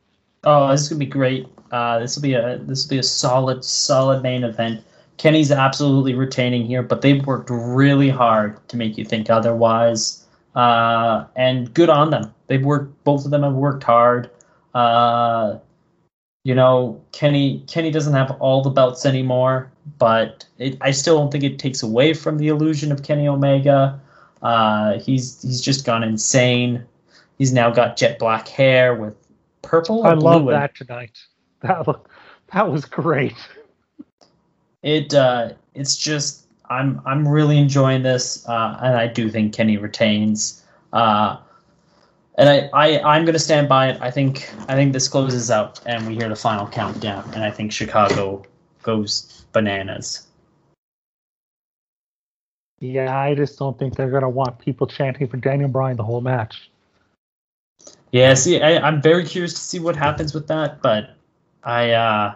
oh 0.45 0.69
this 0.69 0.83
is 0.83 0.89
gonna 0.89 0.99
be 0.99 1.07
great 1.07 1.47
uh, 1.71 1.99
this 1.99 2.17
will 2.17 2.23
be 2.23 2.35
a 2.35 2.59
this 2.63 2.85
will 2.85 2.91
be 2.91 2.99
a 2.99 3.03
solid 3.03 3.65
solid 3.65 4.23
main 4.23 4.45
event 4.45 4.85
kenny's 5.17 5.51
absolutely 5.51 6.15
retaining 6.15 6.65
here 6.65 6.83
but 6.83 7.03
they've 7.03 7.25
worked 7.27 7.51
really 7.51 8.09
hard 8.09 8.57
to 8.69 8.77
make 8.77 8.97
you 8.99 9.05
think 9.05 9.31
otherwise. 9.31 10.19
Uh, 10.55 11.25
and 11.35 11.73
good 11.73 11.89
on 11.89 12.11
them. 12.11 12.35
They've 12.47 12.63
worked 12.63 13.05
both 13.05 13.25
of 13.25 13.31
them 13.31 13.43
have 13.43 13.55
worked 13.55 13.85
hard. 13.85 14.31
Uh, 14.75 15.59
you 16.45 16.55
know 16.55 17.01
kenny 17.13 17.63
kenny 17.69 17.91
doesn't 17.91 18.15
have 18.15 18.33
all 18.41 18.63
the 18.63 18.71
belts 18.71 19.07
anymore 19.07 19.71
but 19.99 20.45
it, 20.59 20.77
i 20.81 20.91
still 20.91 21.17
don't 21.17 21.31
think 21.31 21.45
it 21.45 21.59
takes 21.59 21.85
away 21.85 22.13
from 22.13 22.39
the 22.39 22.49
illusion 22.49 22.91
of 22.91 23.03
kenny 23.03 23.29
omega. 23.29 24.01
Uh, 24.43 24.99
he's 24.99 25.41
he's 25.43 25.61
just 25.61 25.87
gone 25.87 26.03
insane. 26.03 26.85
He's 27.39 27.53
now 27.53 27.71
got 27.71 27.97
jet 27.97 28.19
black 28.19 28.49
hair 28.49 28.95
with 28.95 29.15
purple 29.63 30.05
I 30.05 30.15
love 30.15 30.47
that 30.47 30.75
tonight. 30.75 31.19
That 31.61 31.87
wa- 31.87 32.01
that 32.53 32.71
was 32.71 32.85
great. 32.85 33.37
it 34.83 35.15
uh, 35.15 35.53
it's 35.75 35.97
just 35.97 36.47
I'm 36.69 37.01
I'm 37.05 37.27
really 37.27 37.59
enjoying 37.59 38.03
this, 38.03 38.47
uh, 38.49 38.79
and 38.83 38.97
I 38.97 39.07
do 39.07 39.31
think 39.31 39.55
Kenny 39.55 39.77
retains. 39.77 40.65
Uh, 40.93 41.39
and 42.37 42.49
I, 42.49 42.71
I 42.73 43.17
I'm 43.17 43.25
gonna 43.25 43.39
stand 43.39 43.69
by 43.69 43.91
it. 43.91 43.99
I 44.01 44.11
think 44.11 44.51
I 44.69 44.75
think 44.75 44.93
this 44.93 45.09
closes 45.09 45.51
out, 45.51 45.81
and 45.87 46.07
we 46.07 46.15
hear 46.15 46.29
the 46.29 46.37
final 46.37 46.67
countdown, 46.67 47.29
and 47.35 47.45
I 47.45 47.51
think 47.51 47.73
Chicago 47.73 48.45
goes 48.83 49.45
bananas. 49.53 50.27
Yeah, 52.81 53.17
I 53.17 53.35
just 53.35 53.59
don't 53.59 53.79
think 53.79 53.95
they're 53.95 54.11
gonna 54.11 54.29
want 54.29 54.59
people 54.59 54.87
chanting 54.87 55.29
for 55.29 55.37
Daniel 55.37 55.69
Bryan 55.69 55.97
the 55.97 56.05
whole 56.05 56.21
match. 56.21 56.71
Yeah, 58.11 58.35
see, 58.35 58.61
I, 58.61 58.79
I'm 58.87 59.01
very 59.01 59.25
curious 59.25 59.55
to 59.55 59.61
see 59.61 59.79
what 59.79 59.97
happens 59.97 60.35
with 60.35 60.47
that, 60.49 60.83
but 60.83 61.17
I 61.65 61.93
uh, 61.93 62.35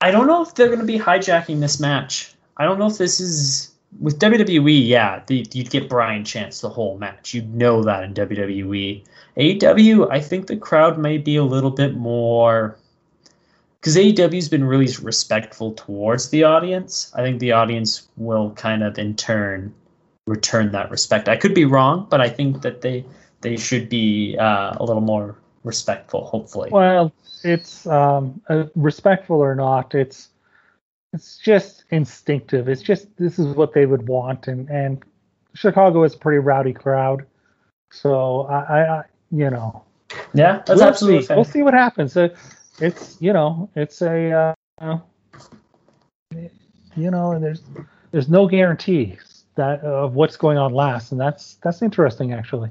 I 0.00 0.10
don't 0.10 0.26
know 0.26 0.42
if 0.42 0.54
they're 0.54 0.68
going 0.68 0.80
to 0.80 0.86
be 0.86 0.98
hijacking 0.98 1.60
this 1.60 1.80
match. 1.80 2.32
I 2.56 2.64
don't 2.64 2.78
know 2.78 2.86
if 2.86 2.98
this 2.98 3.20
is 3.20 3.74
with 4.00 4.18
WWE. 4.18 4.86
Yeah, 4.86 5.22
the, 5.26 5.46
you'd 5.52 5.70
get 5.70 5.88
Bryan 5.88 6.24
chants 6.24 6.60
the 6.60 6.68
whole 6.68 6.98
match. 6.98 7.34
You'd 7.34 7.54
know 7.54 7.82
that 7.82 8.04
in 8.04 8.14
WWE. 8.14 9.04
AEW, 9.36 10.10
I 10.10 10.20
think 10.20 10.46
the 10.46 10.56
crowd 10.56 10.98
may 10.98 11.18
be 11.18 11.36
a 11.36 11.44
little 11.44 11.70
bit 11.70 11.94
more 11.94 12.76
because 13.80 13.96
AEW's 13.96 14.48
been 14.48 14.64
really 14.64 14.92
respectful 15.02 15.72
towards 15.72 16.30
the 16.30 16.44
audience. 16.44 17.12
I 17.14 17.22
think 17.22 17.38
the 17.38 17.52
audience 17.52 18.08
will 18.16 18.50
kind 18.52 18.82
of 18.82 18.98
in 18.98 19.14
turn 19.14 19.72
return 20.26 20.72
that 20.72 20.90
respect. 20.90 21.28
I 21.28 21.36
could 21.36 21.54
be 21.54 21.64
wrong, 21.64 22.06
but 22.10 22.20
I 22.20 22.28
think 22.28 22.62
that 22.62 22.82
they 22.82 23.04
they 23.40 23.56
should 23.56 23.88
be 23.88 24.36
uh, 24.38 24.74
a 24.76 24.84
little 24.84 25.00
more 25.00 25.36
respectful. 25.64 26.24
Hopefully, 26.26 26.70
Well, 26.70 27.12
it's 27.44 27.86
um, 27.86 28.40
uh, 28.48 28.64
respectful 28.74 29.36
or 29.36 29.54
not, 29.54 29.94
it's 29.94 30.28
it's 31.12 31.38
just 31.38 31.84
instinctive. 31.90 32.68
It's 32.68 32.82
just 32.82 33.16
this 33.16 33.38
is 33.38 33.54
what 33.54 33.72
they 33.72 33.86
would 33.86 34.08
want, 34.08 34.48
and 34.48 34.68
and 34.68 35.02
Chicago 35.54 36.04
is 36.04 36.14
a 36.14 36.18
pretty 36.18 36.38
rowdy 36.38 36.72
crowd, 36.72 37.24
so 37.90 38.42
I, 38.42 38.60
I, 38.60 38.98
I 38.98 39.02
you 39.30 39.50
know 39.50 39.84
yeah, 40.34 40.62
that's 40.66 40.70
we'll 40.70 40.84
absolutely 40.84 41.26
see. 41.26 41.34
We'll 41.34 41.44
see 41.44 41.62
what 41.62 41.74
happens. 41.74 42.16
Uh, 42.16 42.28
it's 42.80 43.16
you 43.20 43.32
know 43.32 43.70
it's 43.74 44.02
a 44.02 44.54
uh, 44.80 44.98
you 46.96 47.10
know 47.10 47.32
and 47.32 47.42
there's 47.42 47.62
there's 48.10 48.28
no 48.28 48.46
guarantees 48.46 49.44
that 49.54 49.80
of 49.80 50.14
what's 50.14 50.36
going 50.36 50.58
on 50.58 50.72
last, 50.72 51.12
and 51.12 51.20
that's 51.20 51.54
that's 51.62 51.82
interesting 51.82 52.32
actually. 52.32 52.70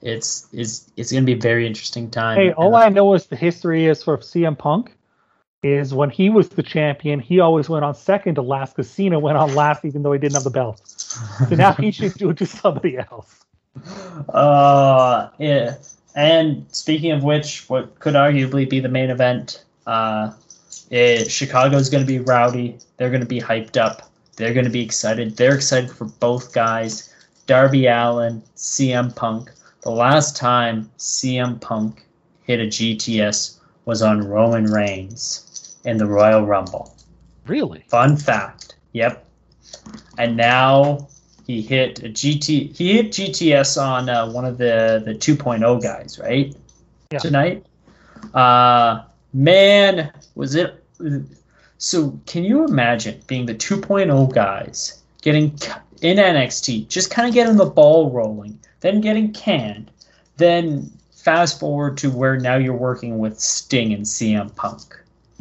It's 0.00 0.46
it's 0.52 0.90
it's 0.96 1.10
going 1.10 1.24
to 1.24 1.26
be 1.26 1.38
a 1.38 1.40
very 1.40 1.66
interesting 1.66 2.10
time. 2.10 2.38
Hey, 2.38 2.52
all 2.52 2.76
I 2.76 2.88
know 2.88 3.14
is 3.14 3.26
the 3.26 3.36
history 3.36 3.86
is 3.86 4.02
for 4.02 4.18
CM 4.18 4.56
Punk 4.56 4.92
is 5.62 5.92
when 5.92 6.10
he 6.10 6.30
was 6.30 6.48
the 6.50 6.62
champion, 6.62 7.18
he 7.18 7.40
always 7.40 7.68
went 7.68 7.84
on 7.84 7.94
second 7.94 8.36
to 8.36 8.42
last 8.42 8.76
because 8.76 8.88
Cena 8.88 9.18
went 9.18 9.36
on 9.36 9.54
last 9.54 9.84
even 9.84 10.02
though 10.02 10.12
he 10.12 10.18
didn't 10.18 10.34
have 10.34 10.44
the 10.44 10.50
belt. 10.50 10.80
So 10.86 11.56
now 11.56 11.72
he 11.72 11.90
should 11.90 12.14
do 12.14 12.30
it 12.30 12.36
to 12.38 12.46
somebody 12.46 12.98
else. 12.98 13.44
Uh, 14.28 15.30
yeah. 15.38 15.76
And 16.16 16.66
speaking 16.72 17.12
of 17.12 17.22
which, 17.22 17.68
what 17.68 17.96
could 18.00 18.14
arguably 18.14 18.68
be 18.68 18.80
the 18.80 18.88
main 18.88 19.08
event, 19.08 19.62
uh, 19.86 20.32
is 20.90 21.30
Chicago's 21.30 21.88
going 21.88 22.04
to 22.04 22.06
be 22.06 22.18
rowdy. 22.18 22.78
They're 22.96 23.10
going 23.10 23.20
to 23.20 23.26
be 23.26 23.40
hyped 23.40 23.76
up. 23.76 24.10
They're 24.36 24.52
going 24.52 24.64
to 24.66 24.70
be 24.70 24.82
excited. 24.82 25.36
They're 25.36 25.54
excited 25.54 25.90
for 25.90 26.06
both 26.06 26.52
guys, 26.52 27.14
Darby 27.46 27.86
Allin, 27.86 28.42
CM 28.56 29.14
Punk. 29.14 29.50
The 29.82 29.90
last 29.90 30.36
time 30.36 30.90
CM 30.98 31.60
Punk 31.60 32.06
hit 32.42 32.60
a 32.60 32.64
GTS 32.64 33.58
was 33.84 34.02
on 34.02 34.26
Roman 34.26 34.64
Reigns 34.64 35.76
in 35.84 35.98
the 35.98 36.06
Royal 36.06 36.44
Rumble. 36.44 36.94
Really? 37.46 37.84
Fun 37.88 38.16
fact. 38.16 38.76
Yep. 38.92 39.24
And 40.18 40.36
now 40.36 41.08
he 41.46 41.62
hit 41.62 42.00
a 42.00 42.08
GT. 42.08 42.76
He 42.76 42.96
hit 42.96 43.12
GTS 43.12 43.80
on 43.80 44.08
uh, 44.08 44.30
one 44.30 44.44
of 44.44 44.58
the 44.58 45.02
the 45.04 45.14
2.0 45.14 45.82
guys, 45.82 46.18
right? 46.18 46.54
Yeah. 47.10 47.18
Tonight. 47.18 47.64
Uh, 48.34 49.04
man, 49.32 50.12
was 50.34 50.54
it? 50.54 50.84
So 51.78 52.18
can 52.26 52.44
you 52.44 52.64
imagine 52.64 53.22
being 53.26 53.46
the 53.46 53.54
2.0 53.54 54.34
guys 54.34 54.97
getting 55.22 55.58
in 56.00 56.16
NXT, 56.16 56.88
just 56.88 57.10
kind 57.10 57.28
of 57.28 57.34
getting 57.34 57.56
the 57.56 57.66
ball 57.66 58.10
rolling, 58.10 58.58
then 58.80 59.00
getting 59.00 59.32
canned, 59.32 59.90
then 60.36 60.90
fast 61.12 61.58
forward 61.58 61.96
to 61.98 62.10
where 62.10 62.38
now 62.38 62.56
you're 62.56 62.76
working 62.76 63.18
with 63.18 63.38
Sting 63.38 63.92
and 63.92 64.04
CM 64.04 64.54
Punk. 64.54 64.96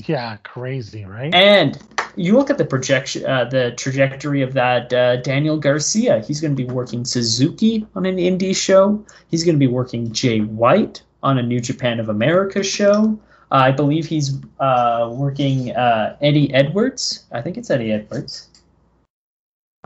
Yeah, 0.06 0.38
crazy, 0.38 1.06
right? 1.06 1.34
And 1.34 1.78
you 2.16 2.36
look 2.38 2.49
at 2.49 2.58
the 2.58 2.66
projection, 2.66 3.26
uh, 3.26 3.45
the 3.45 3.72
trajectory 3.78 4.41
of 4.41 4.54
that 4.54 4.91
uh, 4.94 5.18
Daniel 5.18 5.58
Garcia. 5.58 6.20
He's 6.22 6.41
going 6.41 6.56
to 6.56 6.64
be 6.64 6.70
working 6.72 7.06
Suzuki 7.06 7.86
on 7.95 8.06
an 8.06 8.18
indie 8.18 8.56
show. 8.56 9.04
He's 9.30 9.44
going 9.44 9.56
to 9.56 9.60
be 9.60 9.68
working 9.68 10.12
Jay 10.12 10.40
White 10.40 11.02
on 11.24 11.38
a 11.38 11.44
New 11.44 11.60
Japan 11.60 11.99
of 11.99 12.10
America 12.10 12.64
show. 12.64 13.20
Uh, 13.52 13.56
I 13.56 13.72
believe 13.72 14.06
he's 14.06 14.40
uh, 14.60 15.10
working 15.14 15.76
uh, 15.76 16.18
Eddie 16.22 16.54
Edwards. 16.54 17.26
I 17.32 17.41
think 17.41 17.58
it's 17.58 17.70
Eddie 17.70 17.91
Edwards. 17.91 18.47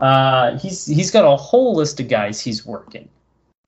Uh, 0.02 0.58
he's 0.58 0.84
he's 0.84 1.12
got 1.12 1.24
a 1.24 1.36
whole 1.36 1.76
list 1.76 2.00
of 2.00 2.08
guys 2.08 2.40
he's 2.40 2.66
working. 2.66 3.08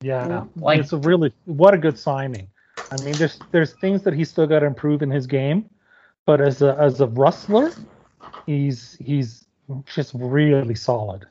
Yeah, 0.00 0.44
Like- 0.56 0.80
it's 0.80 0.92
a 0.92 0.98
really 0.98 1.32
what 1.44 1.74
a 1.74 1.78
good 1.78 1.96
signing. 1.96 2.48
I 2.90 3.00
mean, 3.04 3.14
there's 3.14 3.38
there's 3.52 3.72
things 3.74 4.02
that 4.02 4.14
he's 4.14 4.30
still 4.30 4.48
got 4.48 4.58
to 4.58 4.66
improve 4.66 5.00
in 5.00 5.10
his 5.10 5.28
game, 5.28 5.70
but 6.26 6.40
as 6.40 6.60
a 6.60 6.76
as 6.78 7.00
a 7.00 7.06
wrestler, 7.06 7.70
he's 8.46 8.98
he's 9.00 9.44
just 9.86 10.12
really 10.14 10.74
solid. 10.74 11.24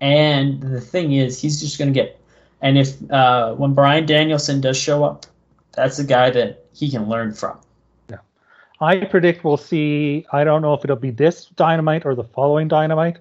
And 0.00 0.60
the 0.60 0.80
thing 0.80 1.12
is, 1.12 1.40
he's 1.40 1.60
just 1.60 1.78
going 1.78 1.94
to 1.94 1.94
get. 1.94 2.20
And 2.62 2.76
if 2.76 2.98
uh, 3.12 3.54
when 3.54 3.74
Bryan 3.74 4.06
Danielson 4.06 4.60
does 4.60 4.76
show 4.76 5.04
up, 5.04 5.24
that's 5.72 6.00
a 6.00 6.04
guy 6.04 6.30
that 6.30 6.64
he 6.74 6.90
can 6.90 7.08
learn 7.08 7.32
from. 7.32 7.58
Yeah, 8.10 8.18
I 8.80 9.04
predict 9.04 9.44
we'll 9.44 9.56
see. 9.56 10.26
I 10.32 10.42
don't 10.42 10.62
know 10.62 10.74
if 10.74 10.82
it'll 10.82 10.96
be 10.96 11.12
this 11.12 11.46
dynamite 11.46 12.04
or 12.04 12.16
the 12.16 12.24
following 12.24 12.66
dynamite. 12.66 13.18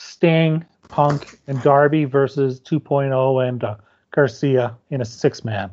Sting, 0.00 0.64
Punk, 0.88 1.38
and 1.46 1.62
Darby 1.62 2.06
versus 2.06 2.58
2.0 2.60 3.46
and 3.46 3.62
uh, 3.62 3.76
Garcia 4.12 4.74
in 4.88 5.02
a 5.02 5.04
six 5.04 5.44
man. 5.44 5.70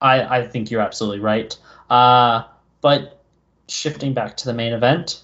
I, 0.00 0.38
I 0.38 0.46
think 0.48 0.70
you're 0.70 0.80
absolutely 0.80 1.20
right. 1.20 1.56
Uh, 1.88 2.42
but 2.80 3.22
shifting 3.68 4.14
back 4.14 4.36
to 4.38 4.46
the 4.46 4.52
main 4.52 4.72
event, 4.72 5.22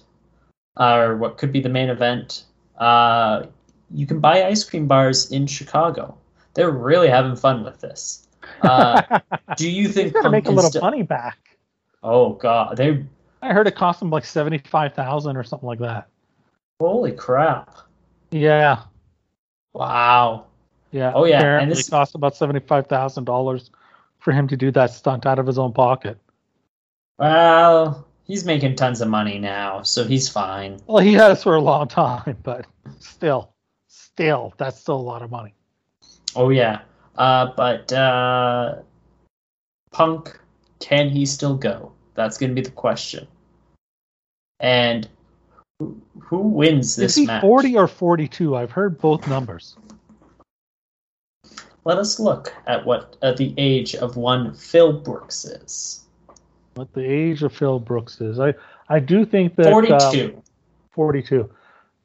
or 0.77 1.17
what 1.17 1.37
could 1.37 1.51
be 1.51 1.59
the 1.59 1.69
main 1.69 1.89
event, 1.89 2.45
uh, 2.77 3.43
you 3.91 4.07
can 4.07 4.21
buy 4.21 4.45
ice 4.45 4.63
cream 4.63 4.87
bars 4.87 5.29
in 5.31 5.45
Chicago. 5.45 6.17
They're 6.53 6.71
really 6.71 7.09
having 7.09 7.35
fun 7.35 7.65
with 7.65 7.81
this. 7.81 8.25
Uh, 8.61 9.19
do 9.57 9.69
you 9.69 9.89
think 9.89 10.13
to 10.13 10.21
Punk 10.21 10.31
make 10.31 10.47
a 10.47 10.51
little 10.51 10.71
st- 10.71 10.81
money 10.81 11.03
back. 11.03 11.57
Oh 12.01 12.33
god, 12.33 12.77
they 12.77 13.05
I 13.41 13.51
heard 13.51 13.67
it 13.67 13.75
cost 13.75 13.99
them 13.99 14.09
like 14.09 14.23
seventy 14.23 14.59
five 14.59 14.93
thousand 14.93 15.35
or 15.35 15.43
something 15.43 15.67
like 15.67 15.79
that. 15.79 16.07
holy 16.79 17.11
crap! 17.11 17.88
Yeah, 18.31 18.83
Wow. 19.73 20.45
yeah. 20.91 21.11
Oh, 21.15 21.25
yeah, 21.25 21.59
and 21.59 21.71
this- 21.71 21.87
it 21.87 21.91
cost 21.91 22.15
about 22.15 22.35
seventy 22.35 22.59
five 22.59 22.87
thousand 22.87 23.25
dollars 23.25 23.71
for 24.19 24.31
him 24.31 24.47
to 24.49 24.57
do 24.57 24.71
that 24.71 24.91
stunt 24.91 25.25
out 25.25 25.39
of 25.39 25.47
his 25.47 25.57
own 25.57 25.73
pocket. 25.73 26.17
Well, 27.17 28.05
he's 28.25 28.45
making 28.45 28.75
tons 28.75 29.01
of 29.01 29.07
money 29.09 29.39
now, 29.39 29.81
so 29.83 30.03
he's 30.05 30.29
fine. 30.29 30.79
Well, 30.87 31.03
he 31.03 31.13
has 31.13 31.43
for 31.43 31.55
a 31.55 31.61
long 31.61 31.87
time, 31.87 32.37
but 32.43 32.65
still, 32.99 33.53
still, 33.87 34.53
that's 34.57 34.79
still 34.79 34.95
a 34.95 35.01
lot 35.01 35.21
of 35.21 35.31
money. 35.31 35.53
Oh 36.35 36.49
yeah. 36.49 36.81
Uh, 37.17 37.47
but 37.57 37.91
uh, 37.91 38.75
Punk, 39.91 40.39
can 40.79 41.09
he 41.09 41.25
still 41.25 41.55
go? 41.55 41.91
That's 42.15 42.37
going 42.37 42.51
to 42.51 42.55
be 42.55 42.61
the 42.61 42.71
question. 42.71 43.27
And 44.59 45.07
who, 45.79 45.99
who 46.19 46.37
wins 46.39 46.95
this 46.97 47.13
Is 47.13 47.15
he 47.15 47.25
match? 47.25 47.41
forty 47.41 47.75
or 47.77 47.87
forty 47.87 48.27
two? 48.27 48.55
I've 48.55 48.71
heard 48.71 48.99
both 48.99 49.27
numbers. 49.27 49.77
Let 51.85 51.97
us 51.97 52.19
look 52.19 52.53
at 52.67 52.85
what 52.85 53.15
at 53.21 53.37
the 53.37 53.53
age 53.57 53.95
of 53.95 54.17
one 54.17 54.53
Phil 54.53 54.93
Brooks 54.93 55.45
is. 55.45 56.03
What 56.75 56.93
the 56.93 57.03
age 57.03 57.41
of 57.43 57.53
Phil 57.53 57.79
Brooks 57.79 58.19
is. 58.21 58.39
I 58.39 58.53
I 58.89 58.99
do 58.99 59.25
think 59.25 59.55
that 59.55 59.67
um, 59.67 59.71
Forty-two. 59.73 60.41
42. 60.91 61.49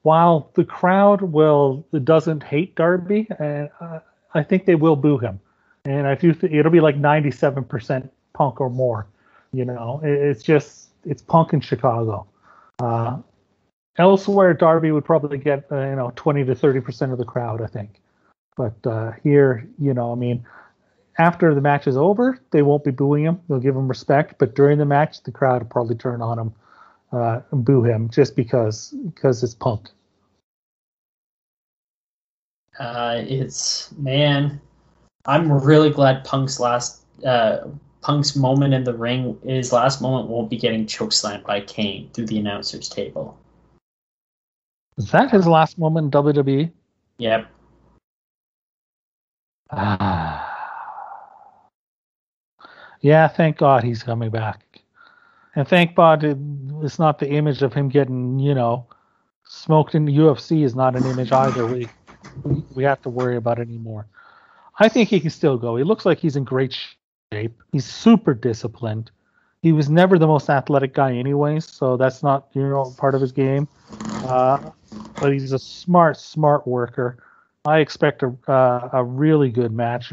While 0.02 0.50
the 0.54 0.64
crowd 0.64 1.22
will 1.22 1.84
doesn't 2.04 2.42
hate 2.42 2.76
Darby, 2.76 3.26
and 3.38 3.70
uh, 3.80 4.00
I 4.34 4.42
think 4.42 4.66
they 4.66 4.74
will 4.76 4.96
boo 4.96 5.18
him, 5.18 5.40
and 5.84 6.06
I 6.06 6.14
do 6.14 6.32
think 6.34 6.52
it'll 6.52 6.70
be 6.70 6.80
like 6.80 6.96
97% 6.96 8.08
Punk 8.34 8.60
or 8.60 8.68
more. 8.70 9.06
You 9.52 9.64
know, 9.64 10.00
It- 10.04 10.10
it's 10.10 10.42
just 10.42 10.90
it's 11.04 11.22
Punk 11.22 11.54
in 11.54 11.60
Chicago. 11.60 12.26
Uh, 12.78 13.16
elsewhere, 13.98 14.54
Darby 14.54 14.92
would 14.92 15.04
probably 15.04 15.38
get 15.38 15.66
uh, 15.70 15.88
you 15.88 15.96
know 15.96 16.12
20 16.16 16.44
to 16.44 16.54
30% 16.54 17.12
of 17.12 17.18
the 17.18 17.24
crowd, 17.24 17.62
I 17.62 17.66
think. 17.66 18.00
But 18.56 18.86
uh, 18.86 19.12
here, 19.22 19.68
you 19.78 19.94
know, 19.94 20.12
I 20.12 20.14
mean, 20.14 20.46
after 21.18 21.54
the 21.54 21.60
match 21.60 21.86
is 21.86 21.96
over, 21.96 22.38
they 22.50 22.62
won't 22.62 22.84
be 22.84 22.90
booing 22.90 23.24
him. 23.24 23.40
They'll 23.48 23.58
give 23.58 23.76
him 23.76 23.88
respect, 23.88 24.36
but 24.38 24.54
during 24.54 24.78
the 24.78 24.84
match, 24.84 25.22
the 25.22 25.32
crowd 25.32 25.62
will 25.62 25.68
probably 25.68 25.96
turn 25.96 26.22
on 26.22 26.38
him 26.38 26.54
uh, 27.12 27.40
and 27.50 27.64
boo 27.64 27.82
him 27.84 28.08
just 28.10 28.36
because 28.36 28.94
because 29.04 29.42
it's 29.42 29.54
Punk. 29.54 29.88
Uh, 32.78 33.22
it's 33.26 33.92
man, 33.92 34.60
I'm 35.26 35.50
really 35.50 35.90
glad 35.90 36.24
Punk's 36.24 36.58
last 36.58 37.02
uh, 37.24 37.68
Punk's 38.00 38.36
moment 38.36 38.74
in 38.74 38.84
the 38.84 38.94
ring, 38.94 39.38
his 39.44 39.72
last 39.72 40.02
moment, 40.02 40.28
won't 40.28 40.50
be 40.50 40.58
getting 40.58 40.86
chokeslammed 40.86 41.44
by 41.44 41.60
Kane 41.60 42.10
through 42.12 42.26
the 42.26 42.38
announcers 42.38 42.88
table. 42.88 43.38
Is 44.96 45.10
that 45.10 45.30
his 45.30 45.46
last 45.46 45.78
moment 45.78 46.14
in 46.14 46.22
WWE? 46.22 46.70
Yep. 47.18 47.50
Ah. 49.70 50.54
Yeah, 53.00 53.28
thank 53.28 53.58
God 53.58 53.84
he's 53.84 54.02
coming 54.02 54.30
back. 54.30 54.80
And 55.56 55.68
thank 55.68 55.94
God 55.94 56.24
it's 56.82 56.98
not 56.98 57.18
the 57.18 57.28
image 57.28 57.62
of 57.62 57.72
him 57.72 57.88
getting, 57.88 58.38
you 58.38 58.54
know, 58.54 58.86
smoked 59.46 59.94
in 59.94 60.04
the 60.04 60.16
UFC 60.16 60.64
is 60.64 60.74
not 60.74 60.96
an 60.96 61.04
image 61.04 61.30
either. 61.32 61.66
We 61.66 61.88
we, 62.74 62.82
have 62.82 63.00
to 63.02 63.10
worry 63.10 63.36
about 63.36 63.58
it 63.58 63.68
anymore. 63.68 64.06
I 64.78 64.88
think 64.88 65.08
he 65.08 65.20
can 65.20 65.30
still 65.30 65.56
go. 65.56 65.76
He 65.76 65.84
looks 65.84 66.04
like 66.04 66.18
he's 66.18 66.34
in 66.34 66.44
great 66.44 66.76
shape. 67.32 67.62
He's 67.72 67.84
super 67.84 68.34
disciplined. 68.34 69.10
He 69.62 69.72
was 69.72 69.88
never 69.88 70.18
the 70.18 70.26
most 70.26 70.50
athletic 70.50 70.94
guy, 70.94 71.14
anyways, 71.14 71.66
so 71.66 71.96
that's 71.96 72.22
not 72.22 72.48
you 72.54 72.68
know 72.68 72.92
part 72.96 73.14
of 73.14 73.20
his 73.20 73.32
game. 73.32 73.68
Uh, 74.24 74.70
but 75.24 75.32
he's 75.32 75.52
a 75.52 75.58
smart, 75.58 76.18
smart 76.18 76.66
worker. 76.66 77.16
I 77.64 77.78
expect 77.78 78.22
a 78.22 78.34
uh, 78.46 78.90
a 78.92 79.02
really 79.02 79.48
good 79.48 79.72
match. 79.72 80.12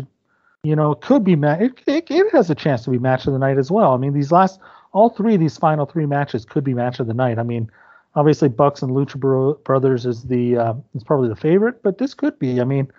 You 0.64 0.76
know, 0.76 0.92
it 0.92 1.02
could 1.02 1.26
be 1.26 1.36
ma- 1.36 1.58
it, 1.60 1.82
it, 1.86 2.10
it 2.10 2.32
has 2.32 2.50
a 2.50 2.56
chance 2.56 2.86
to 2.86 2.92
be 2.92 2.98
match 2.98 3.28
of 3.28 3.34
the 3.34 3.40
night 3.40 3.58
as 3.58 3.70
well. 3.70 3.94
I 3.94 3.98
mean, 3.98 4.14
these 4.14 4.32
last 4.32 4.62
all 4.94 5.10
three 5.10 5.34
of 5.34 5.42
these 5.42 5.58
final 5.58 5.86
three 5.86 6.06
matches 6.06 6.46
could 6.46 6.64
be 6.64 6.74
match 6.74 7.02
of 7.02 7.08
the 7.08 7.14
night. 7.14 7.40
I 7.40 7.44
mean, 7.44 7.70
obviously 8.16 8.48
Bucks 8.48 8.82
and 8.82 8.92
Lucha 8.92 9.20
Bro- 9.20 9.56
Brothers 9.66 10.06
is 10.06 10.24
the 10.24 10.58
uh, 10.58 10.74
is 10.96 11.04
probably 11.04 11.28
the 11.28 11.36
favorite, 11.36 11.84
but 11.84 11.98
this 11.98 12.14
could 12.14 12.40
be. 12.40 12.62
I 12.62 12.64
mean, 12.64 12.90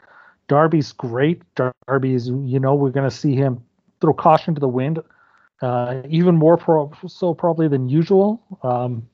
Darby's 0.49 0.93
great. 0.93 1.41
Darby's 1.55 2.29
you 2.29 2.61
know 2.61 2.75
we're 2.75 2.91
going 2.91 3.09
to 3.09 3.17
see 3.17 3.35
him 3.35 3.65
throw 4.03 4.13
caution 4.13 4.55
to 4.55 4.61
the 4.61 4.69
wind, 4.69 5.03
uh, 5.63 6.03
even 6.11 6.35
more 6.37 6.59
pro- 6.59 6.93
so 7.07 7.33
probably 7.33 7.69
than 7.69 7.89
usual. 7.89 8.43
Um, 8.63 9.09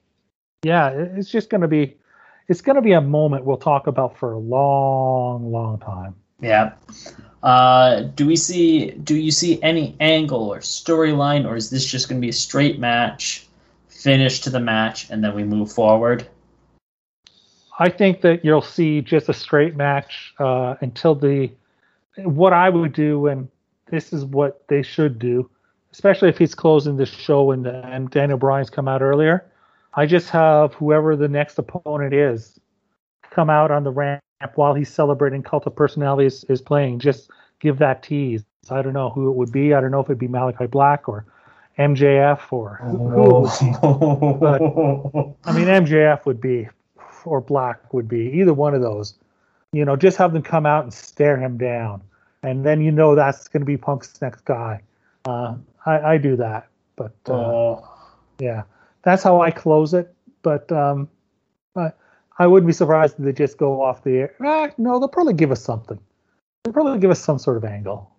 yeah, 0.65 0.89
it's 0.89 1.31
just 1.31 1.49
going 1.49 1.61
to 1.61 1.69
be 1.69 1.97
it's 2.49 2.63
going 2.63 2.77
to 2.77 2.83
be 2.83 2.93
a 2.93 3.01
moment 3.01 3.45
we'll 3.45 3.59
talk 3.59 3.87
about 3.87 4.19
for 4.19 4.33
a 4.33 4.39
long, 4.39 5.53
long 5.53 5.79
time. 5.79 6.15
Yeah. 6.41 6.73
Uh, 7.43 8.03
do 8.03 8.27
we 8.27 8.37
see? 8.37 8.91
Do 8.91 9.15
you 9.15 9.31
see 9.31 9.63
any 9.63 9.95
angle 10.01 10.53
or 10.53 10.59
storyline, 10.59 11.47
or 11.47 11.57
is 11.57 11.71
this 11.71 11.85
just 11.85 12.09
going 12.09 12.21
to 12.21 12.25
be 12.25 12.31
a 12.31 12.33
straight 12.33 12.79
match, 12.79 13.47
finish 13.89 14.41
to 14.41 14.51
the 14.51 14.61
match, 14.61 15.11
and 15.11 15.23
then 15.23 15.35
we 15.35 15.45
move 15.45 15.71
forward? 15.71 16.27
I 17.79 17.91
think 17.91 18.23
that 18.23 18.45
you'll 18.45 18.61
see 18.61 19.03
just 19.03 19.29
a 19.29 19.35
straight 19.35 19.77
match 19.77 20.35
uh, 20.39 20.75
until 20.81 21.15
the. 21.15 21.51
What 22.17 22.53
I 22.53 22.69
would 22.69 22.93
do, 22.93 23.29
and 23.29 23.49
this 23.87 24.13
is 24.13 24.25
what 24.25 24.67
they 24.67 24.83
should 24.83 25.21
do, 25.21 25.49
especially 25.93 26.29
if 26.29 26.39
he's 26.39 26.55
closing 26.55 26.97
the 26.97 27.07
show 27.07 27.53
and, 27.53 27.65
and 27.65 28.11
Daniel 28.11 28.39
Bryan's 28.39 28.71
come 28.71 28.89
out 28.89 29.03
earlier. 29.03 29.45
I 29.95 30.07
just 30.07 30.31
have 30.31 30.75
whoever 30.75 31.17
the 31.17 31.29
next 31.29 31.59
opponent 31.59 32.15
is 32.15 32.59
come 33.31 33.51
out 33.51 33.71
on 33.71 33.85
the 33.85 33.91
ramp 33.91 34.23
while 34.55 34.75
he's 34.75 34.93
celebrating 34.93 35.43
Cult 35.43 35.67
of 35.67 35.75
Personality 35.75 36.27
is, 36.27 36.45
is 36.45 36.61
playing. 36.61 36.99
Just 36.99 37.31
give 37.61 37.79
that 37.79 38.03
tease. 38.03 38.45
I 38.71 38.83
don't 38.83 38.93
know 38.93 39.11
who 39.11 39.31
it 39.31 39.37
would 39.37 39.53
be. 39.53 39.75
I 39.75 39.81
don't 39.81 39.91
know 39.91 40.01
if 40.01 40.07
it'd 40.07 40.19
be 40.19 40.29
Malakai 40.29 40.71
Black 40.71 41.09
or 41.09 41.25
MJF 41.79 42.53
or 42.53 42.81
who, 42.83 42.97
would 42.97 44.59
be. 44.59 45.51
I 45.51 45.53
mean, 45.53 45.67
MJF 45.67 46.27
would 46.27 46.41
be, 46.41 46.69
or 47.25 47.41
Black 47.41 47.93
would 47.95 48.09
be, 48.09 48.31
either 48.35 48.53
one 48.53 48.75
of 48.75 48.83
those. 48.83 49.15
You 49.73 49.85
know, 49.85 49.97
just 49.97 50.17
have 50.17 50.33
them 50.33 50.43
come 50.43 50.67
out 50.67 50.85
and 50.85 50.93
stare 50.93 51.37
him 51.37 51.59
down, 51.59 52.03
and 52.43 52.65
then 52.65 52.81
you 52.81 52.91
know 52.91 53.15
that's 53.15 53.49
going 53.49 53.61
to 53.61 53.67
be 53.67 53.77
Punk's 53.77 54.21
next 54.21 54.45
guy. 54.45 54.81
Uh, 55.25 55.57
I, 55.85 56.01
I 56.01 56.19
do 56.19 56.37
that, 56.37 56.69
but 56.97 57.13
uh, 57.29 57.33
Oh, 57.33 57.89
yeah, 58.39 58.63
that's 59.09 59.23
how 59.23 59.41
I 59.41 59.51
close 59.51 59.95
it. 59.95 60.15
But 60.43 60.71
um, 60.71 61.09
I, 61.75 61.93
I 62.39 62.47
wouldn't 62.47 62.67
be 62.69 62.73
surprised 62.73 63.17
if 63.19 63.25
they 63.25 63.33
just 63.33 63.59
go 63.59 63.83
off 63.83 64.05
the 64.05 64.17
air. 64.19 64.35
Ah, 64.45 64.71
no, 64.79 64.99
they'll 64.99 65.09
probably 65.09 65.35
give 65.35 65.51
us 65.51 65.63
something. 65.63 65.99
They'll 66.65 66.73
probably 66.75 66.99
give 66.99 67.11
us 67.11 67.21
some 67.21 67.39
sort 67.39 67.57
of 67.57 67.65
angle. 67.65 68.11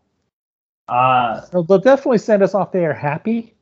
uh, 0.88 1.42
They'll, 1.52 1.64
they'll 1.64 1.80
definitely 1.80 2.18
send 2.18 2.44
us 2.44 2.54
off 2.54 2.72
the 2.72 2.80
air 2.80 2.94
happy. 2.94 3.54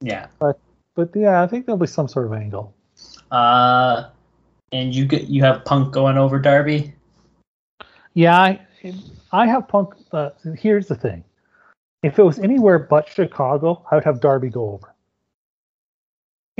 yeah. 0.00 0.28
But 0.38 1.10
yeah, 1.14 1.42
I 1.42 1.46
think 1.46 1.66
there'll 1.66 1.78
be 1.78 1.86
some 1.86 2.08
sort 2.08 2.26
of 2.26 2.32
angle. 2.32 2.74
Uh, 3.30 4.08
And 4.72 4.94
you 4.94 5.04
get 5.06 5.24
you 5.28 5.42
have 5.42 5.64
Punk 5.64 5.92
going 5.92 6.18
over 6.18 6.38
Darby. 6.38 6.94
Yeah, 8.14 8.38
I, 8.38 8.60
I 9.32 9.46
have 9.46 9.68
Punk. 9.68 9.94
Uh, 10.12 10.30
here's 10.58 10.88
the 10.88 10.94
thing: 10.96 11.24
if 12.02 12.18
it 12.18 12.22
was 12.22 12.38
anywhere 12.38 12.78
but 12.78 13.08
Chicago, 13.08 13.84
I 13.90 13.94
would 13.96 14.04
have 14.04 14.20
Darby 14.20 14.48
go 14.48 14.70
over. 14.72 14.94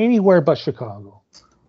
Anywhere 0.00 0.40
but 0.40 0.56
Chicago, 0.56 1.20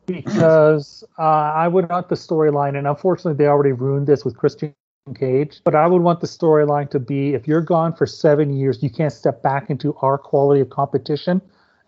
because 0.05 1.03
uh, 1.19 1.21
I 1.21 1.67
would 1.67 1.89
want 1.89 2.07
the 2.07 2.15
storyline, 2.15 2.77
and 2.77 2.87
unfortunately, 2.87 3.33
they 3.33 3.47
already 3.47 3.73
ruined 3.73 4.07
this 4.07 4.23
with 4.23 4.37
Christian 4.37 4.73
Cage. 5.15 5.59
But 5.65 5.75
I 5.75 5.85
would 5.85 6.01
want 6.01 6.21
the 6.21 6.27
storyline 6.27 6.89
to 6.91 6.99
be: 6.99 7.33
if 7.33 7.45
you're 7.45 7.61
gone 7.61 7.93
for 7.93 8.05
seven 8.05 8.53
years, 8.53 8.81
you 8.81 8.89
can't 8.89 9.11
step 9.11 9.43
back 9.43 9.69
into 9.69 9.93
our 9.97 10.17
quality 10.17 10.61
of 10.61 10.69
competition 10.69 11.41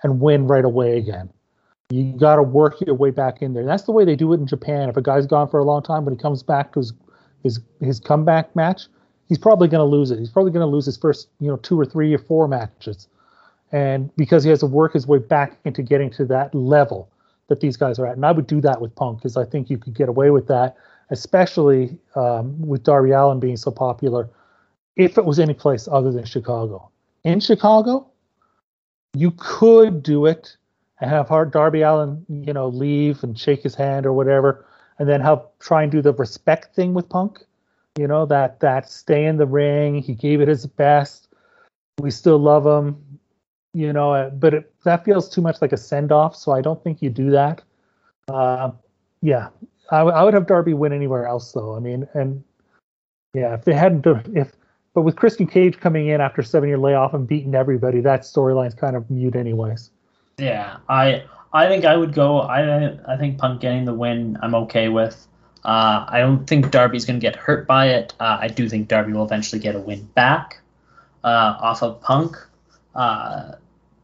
and 0.04 0.20
win 0.20 0.46
right 0.46 0.66
away 0.66 0.98
again. 0.98 1.30
You 1.90 2.12
got 2.18 2.36
to 2.36 2.44
work 2.44 2.82
your 2.82 2.96
way 2.96 3.12
back 3.12 3.42
in 3.42 3.54
there. 3.54 3.66
That's 3.66 3.84
the 3.84 3.94
way 3.94 4.04
they 4.04 4.18
do 4.18 4.34
it 4.34 4.40
in 4.42 4.48
Japan. 4.48 4.90
If 4.90 4.98
a 4.98 5.02
guy's 5.02 5.26
gone 5.26 5.48
for 5.48 5.60
a 5.60 5.64
long 5.64 5.82
time, 5.82 6.04
when 6.04 6.14
he 6.14 6.20
comes 6.22 6.44
back 6.44 6.74
to 6.74 6.80
his 6.82 6.94
his 7.44 7.62
his 7.80 8.00
comeback 8.02 8.54
match, 8.54 8.88
he's 9.30 9.38
probably 9.38 9.70
going 9.70 9.80
to 9.80 9.86
lose 9.98 10.12
it. 10.12 10.20
He's 10.20 10.32
probably 10.32 10.52
going 10.52 10.68
to 10.68 10.74
lose 10.76 10.86
his 10.86 10.98
first, 10.98 11.30
you 11.40 11.48
know, 11.48 11.58
two 11.58 11.80
or 11.80 11.86
three 11.86 12.14
or 12.14 12.20
four 12.20 12.50
matches, 12.50 13.08
and 13.74 14.16
because 14.16 14.44
he 14.44 14.52
has 14.52 14.60
to 14.60 14.68
work 14.68 14.94
his 14.94 15.08
way 15.08 15.18
back 15.18 15.58
into 15.66 15.82
getting 15.82 16.10
to 16.12 16.26
that 16.26 16.54
level 16.56 17.10
that 17.50 17.60
these 17.60 17.76
guys 17.76 18.00
are 18.00 18.08
at. 18.08 18.16
And 18.16 18.26
I 18.26 18.32
would 18.32 18.48
do 18.48 18.62
that 18.62 18.80
with 18.80 18.96
Punk 18.96 19.18
because 19.18 19.36
I 19.36 19.44
think 19.44 19.70
you 19.70 19.78
could 19.78 19.96
get 19.96 20.08
away 20.08 20.30
with 20.30 20.48
that, 20.48 20.78
especially 21.10 21.98
um, 22.16 22.66
with 22.66 22.84
Darby 22.84 23.12
Allin 23.12 23.40
being 23.40 23.58
so 23.58 23.72
popular. 23.72 24.30
If 24.96 25.18
it 25.18 25.26
was 25.26 25.40
any 25.40 25.56
place 25.56 25.90
other 25.92 26.12
than 26.12 26.24
Chicago, 26.24 26.90
in 27.24 27.40
Chicago, 27.40 28.08
you 29.16 29.34
could 29.38 30.04
do 30.04 30.28
it 30.28 30.56
and 31.02 31.10
have 31.10 31.30
Darby 31.52 31.82
Allin, 31.82 32.26
you 32.30 32.54
know, 32.54 32.68
leave 32.68 33.24
and 33.24 33.38
shake 33.38 33.64
his 33.64 33.74
hand 33.76 34.06
or 34.06 34.14
whatever, 34.14 34.66
and 35.00 35.10
then 35.10 35.20
have 35.20 35.44
try 35.60 35.82
and 35.82 35.92
do 35.92 36.02
the 36.02 36.14
respect 36.14 36.76
thing 36.76 36.94
with 36.94 37.10
Punk. 37.10 37.40
You 37.98 38.08
know 38.08 38.26
that 38.28 38.60
that 38.60 38.90
stay 38.90 39.26
in 39.26 39.38
the 39.38 39.46
ring. 39.46 40.02
He 40.02 40.14
gave 40.14 40.42
it 40.42 40.48
his 40.48 40.66
best. 40.66 41.28
We 42.00 42.12
still 42.12 42.38
love 42.38 42.66
him. 42.66 43.13
You 43.74 43.92
know, 43.92 44.14
uh, 44.14 44.30
but 44.30 44.54
it, 44.54 44.74
that 44.84 45.04
feels 45.04 45.30
too 45.30 45.42
much 45.42 45.62
like 45.62 45.74
a 45.74 45.78
send 45.78 46.12
off. 46.12 46.36
So 46.36 46.52
I 46.52 46.62
don't 46.62 46.82
think 46.84 47.02
you 47.02 47.10
do 47.10 47.32
that. 47.32 47.62
Uh, 48.28 48.72
yeah, 49.22 49.50
I, 49.90 50.00
w- 50.00 50.16
I 50.16 50.24
would 50.24 50.34
have 50.34 50.48
Darby 50.48 50.74
win 50.74 50.94
anywhere 50.94 51.26
else 51.26 51.52
though. 51.52 51.76
I 51.76 51.80
mean, 51.80 52.08
and 52.14 52.44
yeah, 53.34 53.54
if 53.56 53.66
they 53.66 53.74
hadn't, 53.74 54.06
if 54.36 54.52
but 54.94 55.02
with 55.02 55.16
Christian 55.16 55.48
Cage 55.48 55.80
coming 55.80 56.08
in 56.08 56.22
after 56.22 56.44
seven 56.44 56.70
year 56.70 56.78
layoff 56.78 57.14
and 57.14 57.28
beating 57.28 57.56
everybody, 57.56 58.00
that 58.02 58.22
storyline's 58.22 58.76
kind 58.76 58.96
of 58.96 59.10
mute 59.10 59.36
anyways. 59.36 59.90
Yeah, 60.38 60.78
I 60.88 61.24
I 61.52 61.68
think 61.68 61.86
I 61.86 61.98
would 61.98 62.14
go. 62.14 62.42
I 62.42 62.98
I 63.12 63.18
think 63.18 63.40
Punk 63.40 63.62
getting 63.62 63.86
the 63.86 63.94
win. 63.94 64.38
I'm 64.42 64.54
okay 64.56 64.90
with. 64.90 65.28
Uh, 65.66 66.06
I 66.10 66.20
don't 66.20 66.46
think 66.46 66.72
Darby's 66.72 67.06
going 67.06 67.20
to 67.20 67.24
get 67.24 67.36
hurt 67.36 67.66
by 67.66 67.88
it. 67.88 68.14
Uh, 68.20 68.38
I 68.42 68.50
do 68.50 68.68
think 68.68 68.90
Darby 68.90 69.14
will 69.14 69.24
eventually 69.24 69.62
get 69.62 69.76
a 69.76 69.80
win 69.80 70.04
back 70.14 70.60
uh, 71.24 71.56
off 71.60 71.82
of 71.82 72.02
Punk. 72.02 72.36
Uh, 72.94 73.54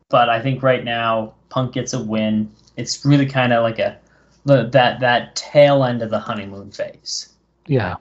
but 0.10 0.30
I 0.30 0.42
think 0.42 0.62
right 0.64 0.84
now 0.84 1.34
Punk 1.50 1.74
gets 1.74 1.94
a 1.94 2.04
win. 2.04 2.52
It's 2.78 3.06
really 3.06 3.26
kind 3.26 3.54
of 3.54 3.64
like 3.64 3.80
a 3.80 3.98
that 4.46 5.00
that 5.00 5.36
tail 5.36 5.84
end 5.84 6.02
of 6.02 6.10
the 6.10 6.20
honeymoon 6.20 6.72
phase. 6.72 7.30
Yeah, 7.68 7.96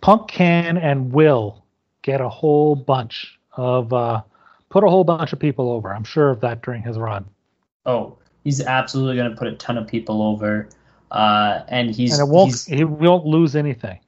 Punk 0.00 0.28
can 0.28 0.76
and 0.76 1.12
will 1.12 1.64
get 2.02 2.20
a 2.20 2.28
whole 2.28 2.74
bunch 2.74 3.38
of 3.52 3.92
uh, 3.92 4.22
put 4.68 4.84
a 4.84 4.88
whole 4.88 5.04
bunch 5.04 5.32
of 5.32 5.38
people 5.38 5.70
over. 5.70 5.94
I'm 5.94 6.04
sure 6.04 6.30
of 6.30 6.40
that 6.40 6.62
during 6.62 6.82
his 6.82 6.98
run. 6.98 7.24
Oh, 7.84 8.16
he's 8.44 8.60
absolutely 8.60 9.16
going 9.16 9.30
to 9.30 9.36
put 9.36 9.48
a 9.48 9.56
ton 9.56 9.76
of 9.76 9.86
people 9.86 10.22
over, 10.22 10.68
uh, 11.10 11.60
and 11.68 11.90
he's 11.94 12.18
and 12.18 12.28
it 12.28 12.32
won't 12.32 12.50
he's, 12.50 12.64
he 12.64 12.84
won't 12.84 13.26
lose 13.26 13.56
anything. 13.56 13.98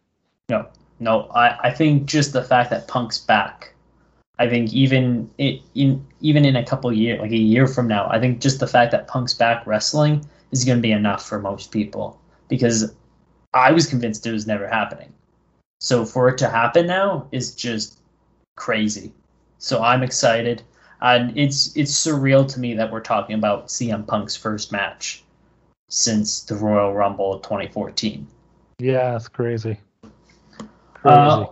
no 0.48 0.66
no. 1.00 1.28
I, 1.34 1.68
I 1.68 1.70
think 1.70 2.06
just 2.06 2.32
the 2.32 2.42
fact 2.42 2.70
that 2.70 2.88
Punk's 2.88 3.18
back. 3.18 3.73
I 4.38 4.48
think 4.48 4.72
even 4.72 5.30
it, 5.38 5.60
in 5.74 6.04
even 6.20 6.44
in 6.44 6.56
a 6.56 6.64
couple 6.64 6.92
years, 6.92 7.20
like 7.20 7.30
a 7.30 7.36
year 7.36 7.66
from 7.66 7.86
now, 7.86 8.08
I 8.10 8.18
think 8.18 8.40
just 8.40 8.60
the 8.60 8.66
fact 8.66 8.90
that 8.92 9.06
Punk's 9.06 9.34
back 9.34 9.66
wrestling 9.66 10.24
is 10.50 10.64
going 10.64 10.78
to 10.78 10.82
be 10.82 10.92
enough 10.92 11.26
for 11.26 11.38
most 11.38 11.70
people 11.70 12.20
because 12.48 12.92
I 13.52 13.70
was 13.70 13.86
convinced 13.86 14.26
it 14.26 14.32
was 14.32 14.46
never 14.46 14.66
happening. 14.66 15.12
So 15.80 16.04
for 16.04 16.28
it 16.28 16.38
to 16.38 16.48
happen 16.48 16.86
now 16.86 17.28
is 17.30 17.54
just 17.54 18.00
crazy. 18.56 19.12
So 19.58 19.82
I'm 19.82 20.02
excited, 20.02 20.62
and 21.00 21.36
it's 21.38 21.76
it's 21.76 21.92
surreal 21.92 22.46
to 22.52 22.60
me 22.60 22.74
that 22.74 22.90
we're 22.90 23.00
talking 23.00 23.36
about 23.36 23.68
CM 23.68 24.06
Punk's 24.06 24.34
first 24.34 24.72
match 24.72 25.22
since 25.88 26.42
the 26.42 26.56
Royal 26.56 26.92
Rumble 26.92 27.34
of 27.34 27.42
2014. 27.42 28.26
Yeah, 28.78 29.14
it's 29.14 29.28
crazy. 29.28 29.78
Crazy. 30.94 31.04
Uh, 31.04 31.46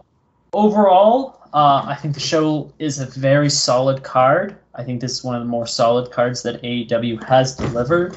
overall, 0.53 1.42
uh, 1.53 1.85
I 1.87 1.95
think 1.95 2.15
the 2.15 2.21
show 2.21 2.73
is 2.79 2.99
a 2.99 3.07
very 3.07 3.51
solid 3.51 4.03
card. 4.03 4.57
I 4.75 4.85
think 4.85 5.01
this 5.01 5.13
is 5.13 5.25
one 5.25 5.35
of 5.35 5.43
the 5.43 5.49
more 5.49 5.67
solid 5.67 6.11
cards 6.11 6.43
that 6.45 6.63
AEW 6.63 7.23
has 7.25 7.55
delivered. 7.55 8.17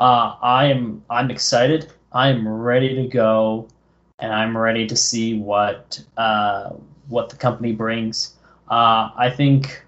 Uh, 0.00 0.36
I 0.40 0.66
am 0.66 1.04
I'm 1.10 1.30
excited. 1.30 1.92
I 2.12 2.28
am 2.28 2.48
ready 2.48 2.94
to 2.94 3.06
go, 3.06 3.68
and 4.18 4.32
I'm 4.32 4.56
ready 4.56 4.86
to 4.86 4.96
see 4.96 5.38
what 5.38 6.02
uh, 6.16 6.70
what 7.08 7.28
the 7.28 7.36
company 7.36 7.72
brings. 7.72 8.34
Uh, 8.70 9.10
I 9.14 9.30
think 9.30 9.84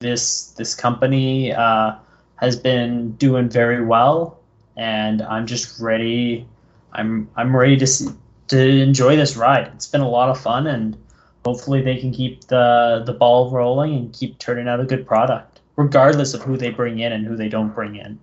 this 0.00 0.50
this 0.52 0.74
company 0.74 1.52
uh, 1.52 1.94
has 2.36 2.56
been 2.56 3.12
doing 3.12 3.48
very 3.48 3.82
well, 3.82 4.40
and 4.76 5.22
I'm 5.22 5.46
just 5.46 5.80
ready. 5.80 6.46
I'm 6.92 7.30
I'm 7.34 7.56
ready 7.56 7.78
to 7.78 7.86
see, 7.86 8.10
to 8.48 8.58
enjoy 8.58 9.16
this 9.16 9.36
ride. 9.36 9.68
It's 9.74 9.86
been 9.86 10.02
a 10.02 10.08
lot 10.08 10.28
of 10.28 10.38
fun, 10.38 10.66
and 10.66 10.98
hopefully 11.46 11.80
they 11.80 11.96
can 11.96 12.12
keep 12.12 12.44
the 12.48 13.02
the 13.06 13.12
ball 13.12 13.50
rolling 13.50 13.94
and 13.94 14.12
keep 14.12 14.38
turning 14.38 14.66
out 14.68 14.80
a 14.80 14.84
good 14.84 15.06
product, 15.06 15.60
regardless 15.76 16.34
of 16.34 16.42
who 16.42 16.56
they 16.56 16.70
bring 16.70 16.98
in 16.98 17.12
and 17.12 17.24
who 17.24 17.36
they 17.36 17.48
don't 17.48 17.72
bring 17.74 17.96
in. 17.96 18.18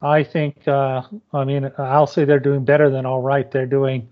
I 0.00 0.22
think, 0.22 0.66
uh, 0.68 1.02
I 1.32 1.44
mean, 1.44 1.70
I'll 1.76 2.06
say 2.06 2.24
they're 2.24 2.38
doing 2.38 2.64
better 2.64 2.88
than 2.88 3.04
all 3.04 3.20
right. 3.20 3.50
They're 3.50 3.66
doing 3.66 4.08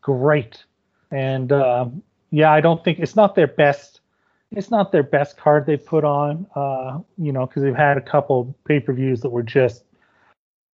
great. 0.00 0.64
And 1.10 1.50
uh, 1.50 1.86
yeah, 2.30 2.52
I 2.52 2.60
don't 2.60 2.82
think 2.84 3.00
it's 3.00 3.16
not 3.16 3.34
their 3.34 3.48
best. 3.48 4.00
It's 4.52 4.70
not 4.70 4.92
their 4.92 5.02
best 5.02 5.36
card 5.36 5.66
they 5.66 5.76
put 5.76 6.04
on, 6.04 6.46
uh, 6.54 7.00
you 7.18 7.32
know, 7.32 7.46
because 7.46 7.62
they've 7.64 7.74
had 7.74 7.96
a 7.96 8.00
couple 8.00 8.56
pay 8.64 8.78
per 8.78 8.92
views 8.92 9.20
that 9.22 9.30
were 9.30 9.42
just 9.42 9.84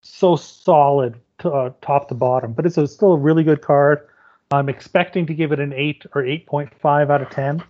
so 0.02 0.36
solid 0.36 1.16
to, 1.38 1.50
uh, 1.50 1.72
top 1.80 2.08
to 2.08 2.14
bottom. 2.14 2.52
But 2.52 2.66
it's 2.66 2.76
a, 2.76 2.86
still 2.86 3.14
a 3.14 3.18
really 3.18 3.44
good 3.44 3.62
card. 3.62 4.06
I'm 4.52 4.68
expecting 4.68 5.26
to 5.26 5.34
give 5.34 5.52
it 5.52 5.60
an 5.60 5.72
8 5.72 6.06
or 6.14 6.22
8.5 6.22 7.10
out 7.10 7.22
of 7.22 7.30
10. 7.30 7.64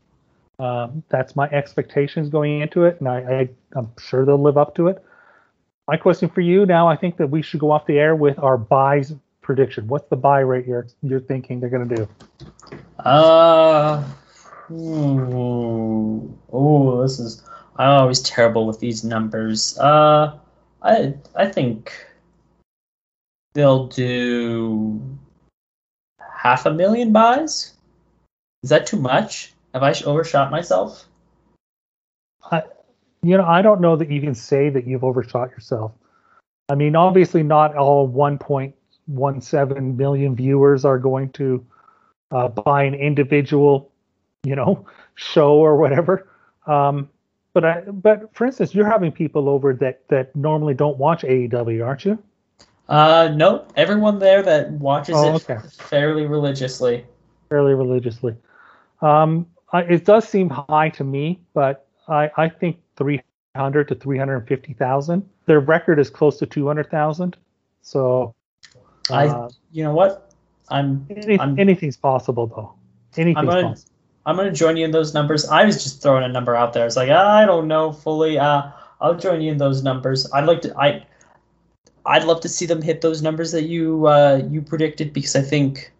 Um, 0.59 1.03
that's 1.09 1.35
my 1.35 1.49
expectations 1.49 2.29
going 2.29 2.61
into 2.61 2.85
it, 2.85 3.01
and 3.01 3.09
I, 3.09 3.49
I'm 3.75 3.91
sure 3.99 4.25
they'll 4.25 4.41
live 4.41 4.59
up 4.59 4.75
to 4.77 4.89
it 4.89 5.03
my 5.89 5.97
question 5.97 6.29
for 6.29 6.41
you 6.41 6.65
now, 6.65 6.89
I 6.89 6.97
think 6.97 7.17
that 7.17 7.29
we 7.29 7.43
should 7.43 7.61
go 7.61 7.71
off 7.71 7.87
the 7.87 7.99
air 7.99 8.15
with 8.15 8.39
our 8.39 8.57
buys 8.57 9.15
prediction. 9.41 9.89
What's 9.89 10.09
the 10.09 10.17
buy 10.17 10.41
rate 10.41 10.67
you're 10.67 10.87
you're 11.03 11.21
thinking 11.21 11.61
they're 11.61 11.71
going 11.71 11.89
to 11.89 11.97
do? 11.97 12.09
Uh, 12.99 14.05
ooh, 14.71 16.39
oh, 16.53 17.03
this 17.03 17.19
is. 17.19 17.43
I'm 17.77 17.89
always 17.89 18.21
terrible 18.21 18.67
with 18.67 18.81
these 18.81 19.03
numbers. 19.03 19.79
Uh, 19.79 20.39
I 20.83 21.15
I 21.35 21.47
think 21.47 21.93
they'll 23.55 23.89
do 23.89 25.19
half 26.43 26.67
a 26.67 26.73
million 26.73 27.13
buys. 27.13 27.75
Is 28.65 28.71
that 28.71 28.85
too 28.85 28.97
much? 28.97 29.53
Have 29.75 29.85
I 29.85 29.95
overshot 30.05 30.51
myself? 30.51 31.05
I, 32.51 32.65
you 33.23 33.37
know, 33.37 33.45
I 33.45 33.63
don't 33.63 33.81
know 33.81 33.95
that 33.95 34.11
you 34.11 34.21
can 34.21 34.35
say 34.35 34.69
that 34.69 34.85
you've 34.85 35.05
overshot 35.05 35.51
yourself. 35.51 35.93
I 36.69 36.75
mean, 36.75 36.97
obviously, 36.97 37.45
not 37.45 37.77
all 37.77 38.09
1.17 38.09 39.97
million 39.97 40.35
viewers 40.35 40.85
are 40.85 40.99
going 40.99 41.31
to 41.31 41.65
uh, 42.33 42.49
buy 42.49 42.83
an 42.83 42.95
individual, 42.95 43.93
you 44.43 44.57
know, 44.57 44.85
show 45.15 45.55
or 45.55 45.77
whatever. 45.77 46.29
Um, 46.67 47.09
but 47.55 47.65
I, 47.65 47.81
but 47.83 48.35
for 48.35 48.47
instance, 48.47 48.75
you're 48.75 48.91
having 48.91 49.13
people 49.13 49.49
over 49.49 49.75
that 49.75 50.09
that 50.09 50.35
normally 50.35 50.75
don't 50.75 50.97
watch 50.99 51.23
AEW, 51.23 51.87
aren't 51.87 52.05
you? 52.05 52.19
Uh, 52.93 53.33
no. 53.35 53.67
Everyone 53.77 54.19
there 54.19 54.43
that 54.43 54.71
watches 54.73 55.15
Oh, 55.17 55.35
it 55.37 55.51
okay. 55.51 55.67
fairly 55.69 56.27
religiously. 56.27 57.07
Fairly 57.49 57.73
religiously. 57.75 58.37
Um, 59.01 59.47
I, 59.73 59.81
it 59.83 60.05
does 60.05 60.29
seem 60.29 60.51
high 60.51 60.91
to 60.91 61.03
me, 61.03 61.41
but 61.55 61.87
I, 62.07 62.31
I 62.37 62.49
think 62.51 62.79
300 62.97 63.89
to 63.89 63.95
350,000. 63.95 65.29
Their 65.47 65.61
record 65.61 65.99
is 65.99 66.11
close 66.11 66.39
to 66.39 66.47
200,000. 66.47 67.37
So 67.81 68.35
I, 69.11 69.27
uh, 69.27 69.49
you 69.73 69.85
know 69.85 69.95
what? 69.95 70.31
I'm 70.69 71.07
any, 71.09 71.39
I'm- 71.39 71.59
anything's 71.59 71.97
possible, 71.97 72.47
though. 72.47 72.75
Anything's 73.17 73.39
I'm 73.39 73.47
gonna 73.47 73.69
possible. 73.69 73.93
I'm 74.25 74.37
gonna 74.37 74.53
join 74.53 74.77
you 74.77 74.85
in 74.85 74.91
those 74.91 75.15
numbers. 75.15 75.49
I 75.49 75.65
was 75.65 75.83
just 75.83 76.03
throwing 76.03 76.25
a 76.25 76.29
number 76.29 76.55
out 76.55 76.73
there. 76.73 76.87
It's 76.87 76.97
like 76.97 77.11
I 77.11 77.45
don't 77.45 77.69
know 77.69 77.91
fully. 77.93 78.39
Uh, 78.39 78.71
I'll 79.01 79.17
join 79.17 79.41
you 79.43 79.51
in 79.51 79.59
those 79.59 79.83
numbers. 79.83 80.31
I'd 80.33 80.45
like 80.45 80.63
to. 80.63 80.79
I 80.79 81.05
I'd 82.05 82.25
love 82.25 82.41
to 82.41 82.49
see 82.49 82.67
them 82.67 82.83
hit 82.83 83.01
those 83.01 83.23
numbers 83.23 83.53
that 83.53 83.65
you 83.65 84.07
uh, 84.07 84.43
you 84.51 84.63
predicted 84.63 85.13
because 85.13 85.37
I 85.37 85.43
think 85.43 85.93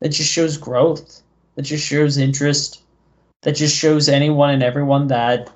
that 0.00 0.08
just 0.10 0.30
shows 0.30 0.56
growth. 0.56 1.22
That 1.54 1.62
just 1.62 1.86
shows 1.86 2.18
interest. 2.18 2.82
That 3.42 3.52
just 3.52 3.76
shows 3.76 4.08
anyone 4.08 4.50
and 4.50 4.62
everyone 4.62 5.08
that 5.08 5.50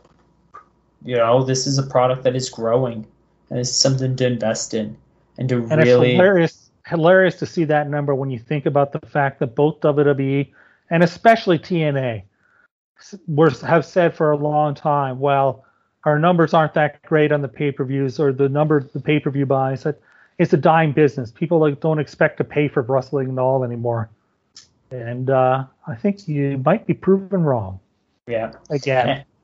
you 1.05 1.16
know 1.16 1.45
this 1.45 1.66
is 1.66 1.79
a 1.79 1.83
product 1.83 2.23
that 2.25 2.37
is 2.37 2.49
growing 2.51 3.07
and 3.51 3.59
it's 3.59 3.70
something 3.70 4.16
to 4.16 4.27
invest 4.27 4.75
in 4.75 4.97
and 5.39 5.49
to 5.49 5.57
And 5.70 5.83
really 5.83 6.11
it's 6.11 6.16
hilarious, 6.16 6.70
hilarious 6.87 7.37
to 7.37 7.47
see 7.47 7.65
that 7.65 7.89
number 7.89 8.15
when 8.15 8.31
you 8.31 8.39
think 8.39 8.66
about 8.66 8.93
the 8.93 9.07
fact 9.07 9.41
that 9.41 9.55
both 9.55 9.81
WWE 9.81 10.53
and 10.91 11.03
especially 11.03 11.59
TNA 11.59 12.23
were 13.27 13.51
have 13.66 13.85
said 13.85 14.15
for 14.15 14.33
a 14.33 14.37
long 14.37 14.75
time, 14.75 15.19
well, 15.20 15.65
our 16.09 16.18
numbers 16.18 16.55
aren't 16.55 16.74
that 16.74 17.02
great 17.02 17.32
on 17.32 17.43
the 17.43 17.48
pay-per-views 17.48 18.18
or 18.18 18.32
the 18.32 18.48
number 18.48 18.80
the 18.80 19.01
pay-per-view 19.01 19.47
buys. 19.47 19.86
It's 20.39 20.52
a 20.52 20.56
dying 20.56 20.93
business. 20.93 21.30
People 21.30 21.59
like 21.59 21.80
don't 21.80 21.98
expect 21.98 22.39
to 22.39 22.44
pay 22.44 22.68
for 22.68 22.82
wrestling 22.82 23.30
at 23.32 23.39
all 23.39 23.64
anymore. 23.64 24.09
And 24.90 25.28
uh, 25.28 25.64
I 25.86 25.94
think 25.94 26.26
you 26.26 26.59
might 26.64 26.86
be 26.86 26.94
proven 26.94 27.43
wrong 27.43 27.80
yeah. 28.26 28.52
again. 28.70 29.24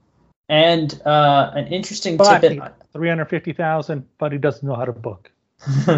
And 0.50 1.00
uh, 1.06 1.52
an 1.54 1.68
interesting 1.68 2.18
But 2.18 2.40
tidbit. 2.40 2.70
three 2.92 3.08
hundred 3.08 3.30
fifty 3.30 3.54
thousand, 3.54 4.06
but 4.18 4.30
he 4.30 4.36
doesn't 4.36 4.68
know 4.68 4.74
how 4.74 4.84
to 4.84 4.92
book. 4.92 5.30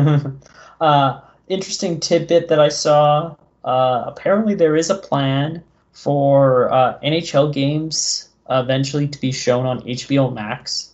uh, 0.80 1.20
interesting 1.48 1.98
tidbit 1.98 2.46
that 2.46 2.60
I 2.60 2.68
saw. 2.68 3.34
Uh, 3.64 4.04
apparently, 4.06 4.54
there 4.54 4.76
is 4.76 4.88
a 4.88 4.94
plan 4.94 5.64
for 5.90 6.72
uh, 6.72 6.96
NHL 7.00 7.52
games 7.52 8.28
eventually 8.50 9.08
to 9.08 9.20
be 9.20 9.32
shown 9.32 9.66
on 9.66 9.80
HBO 9.82 10.32
Max, 10.32 10.92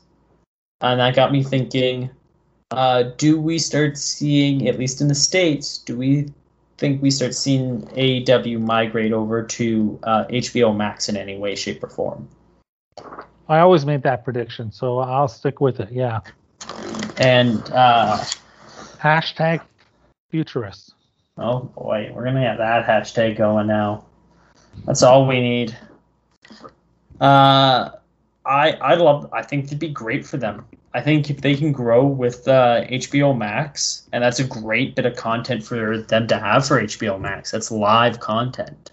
and 0.80 1.00
that 1.00 1.14
got 1.14 1.32
me 1.32 1.42
thinking: 1.42 2.10
uh, 2.70 3.04
Do 3.16 3.40
we 3.40 3.58
start 3.58 3.98
seeing, 3.98 4.68
at 4.68 4.78
least 4.78 5.00
in 5.00 5.08
the 5.08 5.14
states, 5.14 5.78
do 5.78 5.96
we 5.96 6.32
think 6.78 7.02
we 7.02 7.10
start 7.10 7.34
seeing 7.34 7.82
AEW 7.82 8.60
migrate 8.60 9.12
over 9.12 9.42
to 9.42 9.98
uh, 10.02 10.24
HBO 10.26 10.76
Max 10.76 11.08
in 11.08 11.16
any 11.16 11.38
way, 11.38 11.54
shape, 11.54 11.82
or 11.84 11.88
form? 11.88 12.28
I 13.48 13.58
always 13.58 13.84
made 13.84 14.02
that 14.04 14.24
prediction, 14.24 14.72
so 14.72 14.98
I'll 14.98 15.28
stick 15.28 15.60
with 15.60 15.80
it. 15.80 15.90
Yeah. 15.92 16.20
And 17.18 17.60
uh, 17.72 18.24
Hashtag 19.02 19.62
futurists. 20.30 20.94
Oh 21.36 21.62
boy, 21.74 22.12
we're 22.14 22.22
gonna 22.22 22.46
have 22.46 22.58
that 22.58 22.86
hashtag 22.86 23.36
going 23.36 23.66
now. 23.66 24.04
That's 24.84 25.02
all 25.02 25.26
we 25.26 25.40
need. 25.40 25.76
Uh, 27.22 27.90
I 28.44 28.72
I 28.72 28.94
love. 28.94 29.30
I 29.32 29.42
think 29.42 29.66
it'd 29.66 29.78
be 29.78 29.88
great 29.88 30.26
for 30.26 30.36
them. 30.36 30.66
I 30.92 31.00
think 31.00 31.30
if 31.30 31.40
they 31.40 31.54
can 31.56 31.72
grow 31.72 32.04
with 32.04 32.48
uh, 32.48 32.84
HBO 32.86 33.36
Max, 33.36 34.08
and 34.12 34.24
that's 34.24 34.40
a 34.40 34.44
great 34.44 34.96
bit 34.96 35.06
of 35.06 35.16
content 35.16 35.62
for 35.64 35.98
them 35.98 36.26
to 36.26 36.38
have 36.38 36.66
for 36.66 36.82
HBO 36.82 37.20
Max. 37.20 37.52
That's 37.52 37.70
live 37.70 38.20
content 38.20 38.90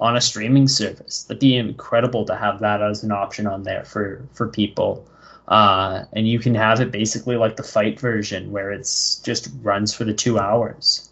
on 0.00 0.16
a 0.16 0.20
streaming 0.20 0.68
service. 0.68 1.24
That'd 1.24 1.40
be 1.40 1.56
incredible 1.56 2.24
to 2.24 2.36
have 2.36 2.60
that 2.60 2.82
as 2.82 3.04
an 3.04 3.12
option 3.12 3.46
on 3.46 3.62
there 3.64 3.84
for 3.84 4.26
for 4.32 4.48
people. 4.48 5.06
Uh, 5.48 6.04
and 6.14 6.26
you 6.26 6.40
can 6.40 6.54
have 6.54 6.80
it 6.80 6.90
basically 6.90 7.36
like 7.36 7.56
the 7.56 7.62
fight 7.62 8.00
version, 8.00 8.50
where 8.50 8.72
it's 8.72 9.16
just 9.20 9.48
runs 9.62 9.94
for 9.94 10.04
the 10.04 10.14
two 10.14 10.38
hours 10.38 11.10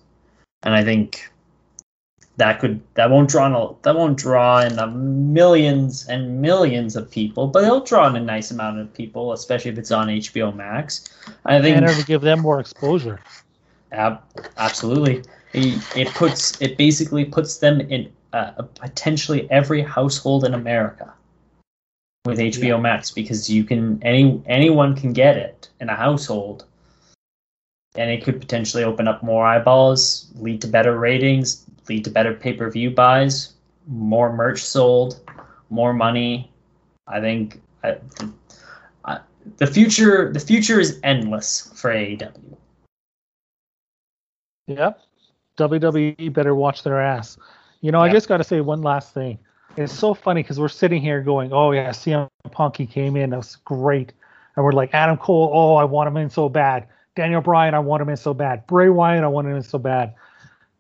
and 0.64 0.74
I 0.74 0.82
think 0.82 1.30
that 2.36 2.58
could 2.60 2.80
that 2.94 3.10
won't 3.10 3.30
draw 3.30 3.46
in 3.46 3.54
a, 3.54 3.82
that 3.82 3.94
won't 3.94 4.18
draw 4.18 4.60
in 4.60 4.76
the 4.76 4.86
millions 4.86 6.06
and 6.08 6.40
millions 6.40 6.96
of 6.96 7.10
people, 7.10 7.46
but 7.46 7.64
it'll 7.64 7.84
draw 7.84 8.08
in 8.08 8.16
a 8.16 8.20
nice 8.20 8.50
amount 8.50 8.80
of 8.80 8.92
people, 8.92 9.32
especially 9.32 9.70
if 9.70 9.78
it's 9.78 9.92
on 9.92 10.08
HBO 10.08 10.54
Max. 10.54 11.08
I 11.44 11.60
think 11.60 11.76
And 11.76 11.86
it'll 11.86 12.02
give 12.02 12.22
them 12.22 12.40
more 12.40 12.60
exposure. 12.60 13.20
ab- 13.92 14.22
absolutely 14.56 15.22
it, 15.52 15.96
it 15.96 16.08
puts 16.14 16.60
it 16.60 16.76
basically 16.76 17.24
puts 17.24 17.58
them 17.58 17.80
in 17.80 18.12
uh, 18.32 18.50
potentially 18.80 19.48
every 19.50 19.80
household 19.80 20.44
in 20.44 20.54
America 20.54 21.12
with 22.24 22.38
HBO 22.38 22.80
Max 22.80 23.10
because 23.10 23.48
you 23.48 23.62
can 23.62 24.02
any 24.02 24.42
anyone 24.46 24.96
can 24.96 25.12
get 25.12 25.36
it 25.36 25.68
in 25.80 25.88
a 25.88 25.94
household 25.94 26.64
and 27.94 28.10
it 28.10 28.24
could 28.24 28.40
potentially 28.40 28.82
open 28.82 29.06
up 29.06 29.22
more 29.22 29.46
eyeballs, 29.46 30.30
lead 30.36 30.60
to 30.62 30.68
better 30.68 30.98
ratings, 30.98 31.64
lead 31.88 32.04
to 32.04 32.10
better 32.10 32.34
pay-per-view 32.34 32.90
buys, 32.90 33.52
more 33.86 34.32
merch 34.32 34.62
sold, 34.62 35.20
more 35.70 35.92
money. 35.92 36.50
I 37.06 37.20
think 37.20 37.60
I, 37.82 37.98
I, 39.04 39.20
the 39.58 39.66
future 39.66 40.32
the 40.32 40.40
future 40.40 40.80
is 40.80 40.98
endless 41.02 41.70
for 41.74 41.92
AEW. 41.92 42.56
Yep. 44.66 45.00
WWE 45.58 46.32
better 46.32 46.54
watch 46.54 46.82
their 46.82 47.00
ass. 47.00 47.38
You 47.80 47.92
know, 47.92 48.00
I 48.00 48.10
just 48.10 48.28
got 48.28 48.38
to 48.38 48.44
say 48.44 48.60
one 48.60 48.82
last 48.82 49.12
thing. 49.12 49.38
It's 49.76 49.92
so 49.92 50.14
funny 50.14 50.42
because 50.42 50.58
we're 50.58 50.68
sitting 50.68 51.02
here 51.02 51.20
going, 51.20 51.52
"Oh 51.52 51.72
yeah, 51.72 51.90
CM 51.90 52.28
Punk 52.50 52.76
he 52.76 52.86
came 52.86 53.16
in, 53.16 53.30
that 53.30 53.36
was 53.36 53.56
great," 53.56 54.12
and 54.56 54.64
we're 54.64 54.72
like, 54.72 54.94
"Adam 54.94 55.16
Cole, 55.16 55.50
oh 55.52 55.74
I 55.74 55.84
want 55.84 56.08
him 56.08 56.16
in 56.16 56.30
so 56.30 56.48
bad. 56.48 56.86
Daniel 57.16 57.40
Bryan, 57.40 57.74
I 57.74 57.78
want 57.78 58.02
him 58.02 58.08
in 58.08 58.16
so 58.16 58.34
bad. 58.34 58.66
Bray 58.66 58.88
Wyatt, 58.88 59.24
I 59.24 59.28
want 59.28 59.46
him 59.46 59.56
in 59.56 59.62
so 59.62 59.78
bad." 59.78 60.14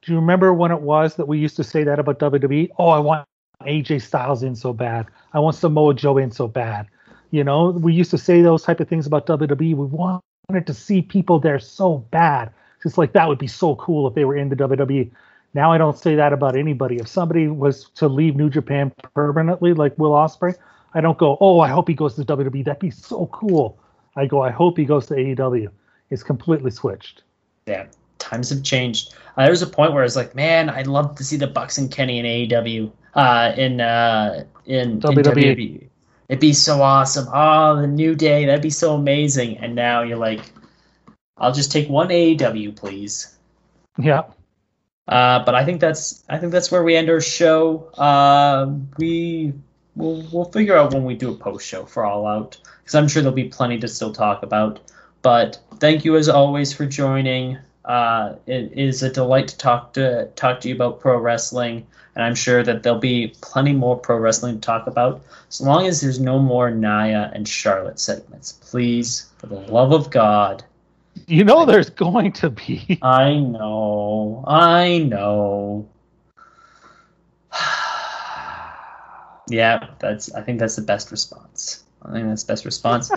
Do 0.02 0.12
you 0.12 0.18
remember 0.18 0.52
when 0.52 0.70
it 0.70 0.82
was 0.82 1.14
that 1.14 1.28
we 1.28 1.38
used 1.38 1.56
to 1.56 1.64
say 1.64 1.82
that 1.84 1.98
about 1.98 2.18
WWE? 2.18 2.70
Oh, 2.78 2.88
I 2.88 2.98
want 2.98 3.26
AJ 3.62 4.02
Styles 4.02 4.42
in 4.42 4.54
so 4.54 4.72
bad. 4.72 5.06
I 5.32 5.40
want 5.40 5.56
Samoa 5.56 5.94
Joe 5.94 6.18
in 6.18 6.30
so 6.30 6.46
bad. 6.46 6.86
You 7.30 7.42
know, 7.42 7.70
we 7.70 7.94
used 7.94 8.10
to 8.10 8.18
say 8.18 8.42
those 8.42 8.62
type 8.62 8.80
of 8.80 8.88
things 8.88 9.06
about 9.06 9.26
WWE. 9.26 9.74
We 9.74 9.86
wanted 9.86 10.66
to 10.66 10.74
see 10.74 11.02
people 11.02 11.38
there 11.40 11.58
so 11.58 11.98
bad. 12.10 12.50
It's 12.84 12.98
like 12.98 13.14
that 13.14 13.28
would 13.28 13.38
be 13.38 13.46
so 13.46 13.76
cool 13.76 14.06
if 14.06 14.14
they 14.14 14.26
were 14.26 14.36
in 14.36 14.50
the 14.50 14.56
WWE. 14.56 15.10
Now 15.54 15.72
I 15.72 15.78
don't 15.78 15.98
say 15.98 16.14
that 16.16 16.34
about 16.34 16.54
anybody. 16.54 16.96
If 16.96 17.08
somebody 17.08 17.48
was 17.48 17.88
to 17.94 18.08
leave 18.08 18.36
New 18.36 18.50
Japan 18.50 18.92
permanently, 19.14 19.72
like 19.72 19.96
Will 19.98 20.10
Ospreay, 20.10 20.54
I 20.92 21.00
don't 21.00 21.16
go, 21.16 21.38
"Oh, 21.40 21.60
I 21.60 21.68
hope 21.68 21.88
he 21.88 21.94
goes 21.94 22.14
to 22.16 22.24
WWE. 22.24 22.62
That'd 22.62 22.80
be 22.80 22.90
so 22.90 23.26
cool." 23.32 23.78
I 24.16 24.26
go, 24.26 24.42
"I 24.42 24.50
hope 24.50 24.76
he 24.76 24.84
goes 24.84 25.06
to 25.06 25.14
AEW." 25.14 25.70
It's 26.14 26.22
completely 26.22 26.70
switched. 26.70 27.22
Yeah, 27.66 27.86
times 28.18 28.48
have 28.50 28.62
changed. 28.62 29.14
Uh, 29.36 29.42
there 29.42 29.50
was 29.50 29.62
a 29.62 29.66
point 29.66 29.92
where 29.92 30.02
I 30.02 30.06
was 30.06 30.16
like, 30.16 30.34
man, 30.34 30.70
I'd 30.70 30.86
love 30.86 31.16
to 31.16 31.24
see 31.24 31.36
the 31.36 31.46
Bucks 31.46 31.76
and 31.76 31.90
Kenny 31.90 32.18
in 32.18 32.24
AEW, 32.24 32.90
uh, 33.14 33.52
in 33.56 33.80
uh, 33.80 34.44
in, 34.64 34.92
in 34.92 35.00
WWE. 35.00 35.24
WWE. 35.24 35.88
It'd 36.28 36.40
be 36.40 36.52
so 36.54 36.80
awesome. 36.80 37.26
Oh, 37.32 37.80
the 37.80 37.86
new 37.86 38.14
day, 38.14 38.46
that'd 38.46 38.62
be 38.62 38.70
so 38.70 38.94
amazing. 38.94 39.58
And 39.58 39.74
now 39.74 40.02
you're 40.02 40.16
like, 40.16 40.40
I'll 41.36 41.52
just 41.52 41.70
take 41.70 41.88
one 41.88 42.08
AEW, 42.08 42.74
please. 42.76 43.36
Yeah. 43.98 44.22
Uh, 45.06 45.44
but 45.44 45.54
I 45.54 45.64
think 45.64 45.80
that's 45.80 46.24
I 46.30 46.38
think 46.38 46.52
that's 46.52 46.70
where 46.70 46.82
we 46.82 46.96
end 46.96 47.10
our 47.10 47.20
show. 47.20 47.90
Uh, 47.98 48.72
we 48.96 49.52
we'll, 49.94 50.26
we'll 50.32 50.46
figure 50.46 50.76
out 50.76 50.94
when 50.94 51.04
we 51.04 51.14
do 51.14 51.32
a 51.32 51.36
post 51.36 51.66
show 51.66 51.84
for 51.84 52.06
All 52.06 52.26
Out 52.26 52.58
because 52.78 52.94
I'm 52.94 53.08
sure 53.08 53.20
there'll 53.22 53.34
be 53.34 53.48
plenty 53.48 53.78
to 53.80 53.88
still 53.88 54.12
talk 54.12 54.42
about. 54.42 54.80
But 55.24 55.58
thank 55.80 56.04
you 56.04 56.16
as 56.16 56.28
always 56.28 56.74
for 56.74 56.84
joining. 56.84 57.56
Uh, 57.86 58.34
it 58.46 58.70
is 58.74 59.02
a 59.02 59.10
delight 59.10 59.48
to 59.48 59.56
talk 59.56 59.94
to 59.94 60.26
talk 60.36 60.60
to 60.60 60.68
you 60.68 60.74
about 60.74 61.00
pro 61.00 61.18
wrestling, 61.18 61.86
and 62.14 62.22
I'm 62.22 62.34
sure 62.34 62.62
that 62.62 62.82
there'll 62.82 62.98
be 62.98 63.34
plenty 63.40 63.72
more 63.72 63.96
pro 63.96 64.18
wrestling 64.18 64.56
to 64.56 64.60
talk 64.60 64.86
about. 64.86 65.22
As 65.48 65.62
long 65.62 65.86
as 65.86 66.02
there's 66.02 66.20
no 66.20 66.38
more 66.38 66.70
Nia 66.70 67.30
and 67.32 67.48
Charlotte 67.48 67.98
segments, 67.98 68.52
please, 68.52 69.30
for 69.38 69.46
the 69.46 69.60
love 69.60 69.92
of 69.92 70.10
God. 70.10 70.62
You 71.26 71.42
know, 71.42 71.64
there's 71.64 71.88
going 71.88 72.32
to 72.32 72.50
be. 72.50 72.98
I 73.00 73.38
know. 73.38 74.44
I 74.46 74.98
know. 74.98 75.88
yeah, 79.48 79.88
that's. 80.00 80.30
I 80.34 80.42
think 80.42 80.58
that's 80.58 80.76
the 80.76 80.82
best 80.82 81.10
response. 81.10 81.82
I 82.02 82.12
think 82.12 82.26
that's 82.26 82.42
the 82.44 82.52
best 82.52 82.66
response. 82.66 83.10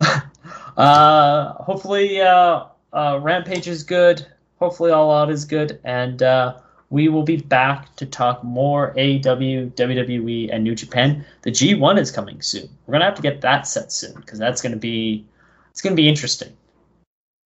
uh, 0.76 1.54
hopefully, 1.54 2.20
uh, 2.20 2.64
uh, 2.92 3.20
Rampage 3.22 3.68
is 3.68 3.82
good. 3.82 4.26
Hopefully, 4.58 4.90
All 4.90 5.10
Out 5.10 5.30
is 5.30 5.44
good, 5.44 5.80
and 5.84 6.22
uh, 6.22 6.58
we 6.90 7.08
will 7.08 7.22
be 7.22 7.36
back 7.36 7.94
to 7.96 8.06
talk 8.06 8.42
more 8.44 8.94
AEW, 8.94 9.72
WWE, 9.72 10.48
and 10.52 10.64
New 10.64 10.74
Japan. 10.74 11.24
The 11.42 11.50
G1 11.50 11.98
is 11.98 12.10
coming 12.10 12.40
soon. 12.40 12.68
We're 12.86 12.92
gonna 12.92 13.04
have 13.04 13.16
to 13.16 13.22
get 13.22 13.40
that 13.40 13.66
set 13.66 13.92
soon 13.92 14.14
because 14.14 14.38
that's 14.38 14.62
gonna 14.62 14.76
be. 14.76 15.24
It's 15.70 15.80
gonna 15.80 15.96
be 15.96 16.08
interesting. 16.08 16.52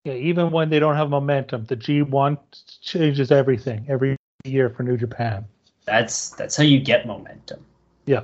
Yeah, 0.05 0.15
even 0.15 0.51
when 0.51 0.71
they 0.71 0.79
don't 0.79 0.97
have 0.97 1.11
momentum, 1.11 1.65
the 1.65 1.77
G1 1.77 2.39
changes 2.83 3.33
everything 3.33 3.87
every 3.89 4.17
year 4.45 4.71
for 4.71 4.83
New 4.83 4.97
Japan. 4.97 5.45
That's 5.85 6.31
that's 6.31 6.57
how 6.57 6.63
you 6.63 6.81
get 6.81 7.07
momentum. 7.07 7.65
Yeah. 8.07 8.23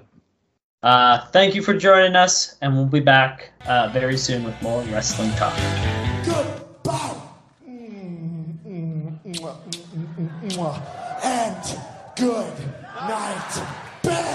Uh, 0.85 1.25
thank 1.33 1.55
you 1.55 1.63
for 1.63 1.73
joining 1.73 2.15
us, 2.15 2.57
and 2.61 2.77
we'll 2.77 2.85
be 2.85 3.01
back 3.01 3.53
uh, 3.65 3.89
very 3.89 4.19
soon 4.19 4.45
with 4.45 4.61
more 4.61 4.83
wrestling 4.93 5.31
talk. 5.31 5.57
Goodbye. 6.27 7.17
Mm, 7.67 8.59
mm, 8.67 9.19
mm, 9.25 9.49
mm. 10.43 11.25
And 11.25 11.81
good 12.17 12.53
night. 13.09 14.31